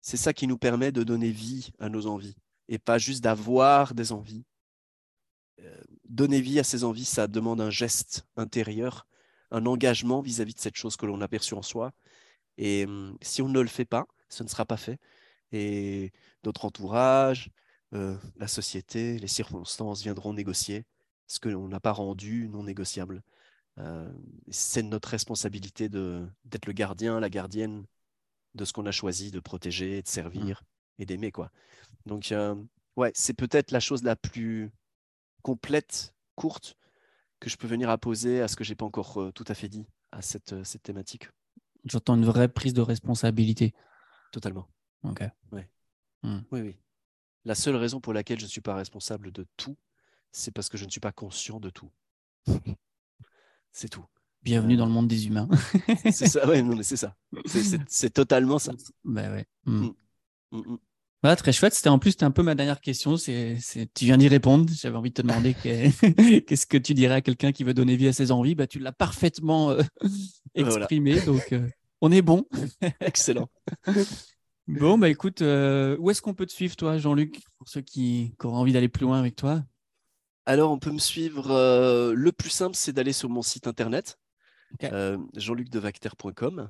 c'est 0.00 0.16
ça 0.18 0.34
qui 0.34 0.46
nous 0.46 0.58
permet 0.58 0.92
de 0.92 1.02
donner 1.02 1.30
vie 1.30 1.70
à 1.78 1.88
nos 1.88 2.06
envies 2.06 2.36
et 2.68 2.78
pas 2.78 2.98
juste 2.98 3.22
d'avoir 3.22 3.94
des 3.94 4.12
envies. 4.12 4.44
donner 6.06 6.42
vie 6.42 6.58
à 6.58 6.64
ces 6.64 6.84
envies, 6.84 7.06
ça 7.06 7.26
demande 7.26 7.60
un 7.60 7.70
geste 7.70 8.26
intérieur, 8.36 9.06
un 9.54 9.66
engagement 9.66 10.20
vis-à-vis 10.22 10.52
-vis 10.52 10.56
de 10.56 10.60
cette 10.60 10.76
chose 10.76 10.96
que 10.96 11.06
l'on 11.06 11.20
a 11.20 11.28
perçue 11.28 11.54
en 11.54 11.62
soi. 11.62 11.92
Et 12.58 12.84
hum, 12.86 13.16
si 13.22 13.42
on 13.42 13.48
ne 13.48 13.60
le 13.60 13.68
fait 13.68 13.84
pas, 13.86 14.06
ce 14.28 14.42
ne 14.44 14.48
sera 14.48 14.64
pas 14.66 14.76
fait 14.76 14.98
et 15.54 16.12
notre 16.44 16.64
entourage, 16.64 17.50
euh, 17.94 18.16
la 18.36 18.48
société, 18.48 19.18
les 19.18 19.28
circonstances 19.28 20.02
viendront 20.02 20.32
négocier 20.32 20.84
ce 21.26 21.38
que 21.38 21.48
l'on 21.48 21.68
n'a 21.68 21.80
pas 21.80 21.92
rendu 21.92 22.48
non 22.48 22.64
négociable. 22.64 23.22
Euh, 23.78 24.12
c'est 24.50 24.82
notre 24.82 25.08
responsabilité 25.08 25.88
d'être 25.88 26.66
le 26.66 26.72
gardien, 26.72 27.20
la 27.20 27.30
gardienne 27.30 27.86
de 28.54 28.64
ce 28.64 28.72
qu'on 28.72 28.86
a 28.86 28.92
choisi 28.92 29.30
de 29.30 29.40
protéger, 29.40 30.02
de 30.02 30.08
mmh. 30.08 30.10
servir 30.10 30.64
et 30.98 31.06
d'aimer. 31.06 31.30
quoi. 31.30 31.50
Donc, 32.04 32.32
euh, 32.32 32.56
ouais, 32.96 33.12
c'est 33.14 33.34
peut-être 33.34 33.70
la 33.70 33.80
chose 33.80 34.02
la 34.02 34.16
plus 34.16 34.70
complète, 35.42 36.14
courte, 36.34 36.76
que 37.44 37.50
je 37.50 37.58
peux 37.58 37.66
venir 37.66 37.90
à 37.90 37.98
poser 37.98 38.40
à 38.40 38.48
ce 38.48 38.56
que 38.56 38.64
j'ai 38.64 38.74
pas 38.74 38.86
encore 38.86 39.30
tout 39.34 39.44
à 39.48 39.54
fait 39.54 39.68
dit 39.68 39.86
à 40.12 40.22
cette, 40.22 40.64
cette 40.64 40.82
thématique. 40.82 41.28
J'entends 41.84 42.16
une 42.16 42.24
vraie 42.24 42.48
prise 42.48 42.72
de 42.72 42.80
responsabilité. 42.80 43.74
Totalement. 44.32 44.66
Ok. 45.02 45.22
Ouais. 45.52 45.68
Hmm. 46.22 46.38
Oui, 46.50 46.62
oui. 46.62 46.78
La 47.44 47.54
seule 47.54 47.76
raison 47.76 48.00
pour 48.00 48.14
laquelle 48.14 48.38
je 48.38 48.46
ne 48.46 48.48
suis 48.48 48.62
pas 48.62 48.74
responsable 48.74 49.30
de 49.30 49.46
tout, 49.58 49.76
c'est 50.32 50.52
parce 50.52 50.70
que 50.70 50.78
je 50.78 50.86
ne 50.86 50.90
suis 50.90 51.00
pas 51.00 51.12
conscient 51.12 51.60
de 51.60 51.68
tout. 51.68 51.90
c'est 53.72 53.90
tout. 53.90 54.06
Bienvenue 54.42 54.78
dans 54.78 54.86
le 54.86 54.92
monde 54.92 55.08
des 55.08 55.26
humains. 55.26 55.48
c'est 56.12 56.26
ça, 56.26 56.48
ouais, 56.48 56.64
c'est 56.82 56.96
ça. 56.96 57.14
C'est 57.88 58.10
totalement 58.10 58.58
ça. 58.58 58.72
Bah 59.04 59.30
ouais. 59.30 59.46
Hmm. 59.66 59.90
Voilà, 61.24 61.36
très 61.36 61.52
chouette. 61.52 61.72
C'était 61.72 61.88
en 61.88 61.98
plus, 61.98 62.10
c'était 62.10 62.24
un 62.24 62.30
peu 62.30 62.42
ma 62.42 62.54
dernière 62.54 62.82
question. 62.82 63.16
C'est, 63.16 63.56
tu 63.94 64.04
viens 64.04 64.18
d'y 64.18 64.28
répondre. 64.28 64.68
J'avais 64.70 64.94
envie 64.94 65.08
de 65.08 65.14
te 65.14 65.22
demander 65.22 65.54
qu'est-ce 66.46 66.66
que 66.66 66.76
tu 66.76 66.92
dirais 66.92 67.14
à 67.14 67.20
quelqu'un 67.22 67.50
qui 67.50 67.64
veut 67.64 67.72
donner 67.72 67.96
vie 67.96 68.08
à 68.08 68.12
ses 68.12 68.30
envies? 68.30 68.54
Bah, 68.54 68.66
tu 68.66 68.78
l'as 68.78 68.92
parfaitement 68.92 69.70
euh, 69.70 69.80
exprimé. 70.54 71.18
Donc, 71.22 71.54
euh, 71.54 71.66
on 72.02 72.12
est 72.12 72.20
bon. 72.20 72.46
Excellent. 73.00 73.48
Bon, 74.68 74.98
bah 74.98 75.08
écoute, 75.08 75.40
euh, 75.40 75.96
où 75.98 76.10
est-ce 76.10 76.20
qu'on 76.20 76.34
peut 76.34 76.44
te 76.44 76.52
suivre, 76.52 76.76
toi, 76.76 76.98
Jean-Luc, 76.98 77.40
pour 77.56 77.70
ceux 77.70 77.80
qui, 77.80 78.34
auront 78.44 78.58
envie 78.58 78.74
d'aller 78.74 78.90
plus 78.90 79.04
loin 79.04 79.18
avec 79.18 79.34
toi? 79.34 79.62
Alors, 80.44 80.72
on 80.72 80.78
peut 80.78 80.92
me 80.92 80.98
suivre. 80.98 82.12
le 82.14 82.32
plus 82.32 82.50
simple, 82.50 82.76
c'est 82.76 82.92
d'aller 82.92 83.14
sur 83.14 83.30
mon 83.30 83.40
site 83.40 83.66
internet, 83.66 84.18
jean-luc-devacter.com. 85.36 86.68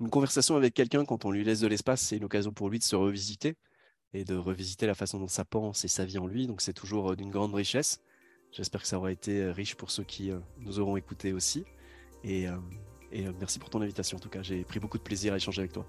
une 0.01 0.11
conversation 0.11 0.57
avec 0.57 0.75
quelqu'un, 0.75 1.05
quand 1.05 1.25
on 1.25 1.31
lui 1.31 1.45
laisse 1.45 1.61
de 1.61 1.69
l'espace, 1.69 2.01
c'est 2.01 2.17
une 2.17 2.25
occasion 2.25 2.53
pour 2.53 2.69
lui 2.69 2.79
de 2.79 2.85
se 2.85 2.97
revisiter 2.97 3.57
et 4.13 4.25
de 4.25 4.35
revisiter 4.35 4.87
la 4.87 4.95
façon 4.95 5.19
dont 5.19 5.29
ça 5.29 5.45
pense 5.45 5.85
et 5.85 5.89
sa 5.89 6.05
vie 6.05 6.19
en 6.19 6.27
lui. 6.27 6.47
Donc, 6.47 6.61
c'est 6.61 6.73
toujours 6.73 7.15
d'une 7.15 7.31
grande 7.31 7.55
richesse. 7.55 8.01
J'espère 8.51 8.83
que 8.83 8.89
ça 8.89 8.99
aura 8.99 9.13
été 9.13 9.51
riche 9.53 9.77
pour 9.77 9.91
ceux 9.91 10.05
qui 10.05 10.31
nous 10.59 10.81
auront 10.81 10.97
écoutés 10.97 11.33
aussi. 11.33 11.65
Et 12.25 12.47
et 13.13 13.27
euh, 13.27 13.33
merci 13.39 13.59
pour 13.59 13.71
ton 13.71 13.81
invitation 13.83 14.17
en 14.17 14.21
tout 14.21 14.29
cas. 14.29 14.43
J'ai 14.43 14.65
pris 14.65 14.81
beaucoup 14.81 14.99
de 14.99 15.03
plaisir 15.03 15.33
à 15.33 15.37
échanger 15.37 15.61
avec 15.61 15.73
toi. 15.73 15.87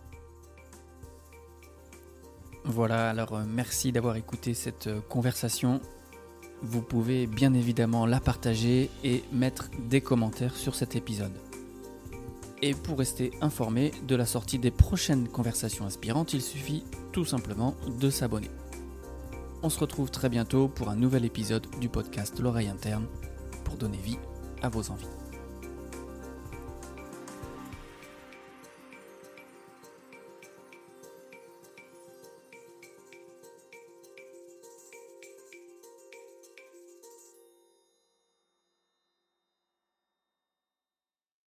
Voilà, 2.66 3.10
alors 3.10 3.34
euh, 3.34 3.44
merci 3.48 3.92
d'avoir 3.92 4.16
écouté 4.16 4.54
cette 4.54 4.88
euh, 4.88 5.02
conversation. 5.02 5.82
Vous 6.62 6.82
pouvez 6.82 7.28
bien 7.28 7.54
évidemment 7.54 8.06
la 8.06 8.22
partager 8.22 8.90
et 9.04 9.24
mettre 9.34 9.70
des 9.90 10.00
commentaires 10.00 10.56
sur 10.56 10.76
cet 10.76 10.96
épisode. 10.96 11.34
Et 12.62 12.74
pour 12.74 13.00
rester 13.00 13.32
informé 13.42 13.92
de 14.08 14.16
la 14.16 14.26
sortie 14.26 14.60
des 14.60 14.72
prochaines 14.72 15.28
conversations 15.28 15.86
inspirantes, 15.86 16.34
il 16.34 16.42
suffit 16.42 16.86
tout 17.12 17.26
simplement 17.26 17.76
de 18.00 18.10
s'abonner. 18.10 18.50
On 19.62 19.70
se 19.70 19.80
retrouve 19.80 20.12
très 20.12 20.30
bientôt 20.30 20.70
pour 20.70 20.90
un 20.90 20.96
nouvel 20.96 21.26
épisode 21.26 21.68
du 21.82 21.90
podcast 21.90 22.40
L'oreille 22.40 22.70
interne 22.70 23.08
pour 23.66 23.76
donner 23.76 23.98
vie 23.98 24.20
à 24.62 24.70
vos 24.70 24.90
envies. 24.90 25.23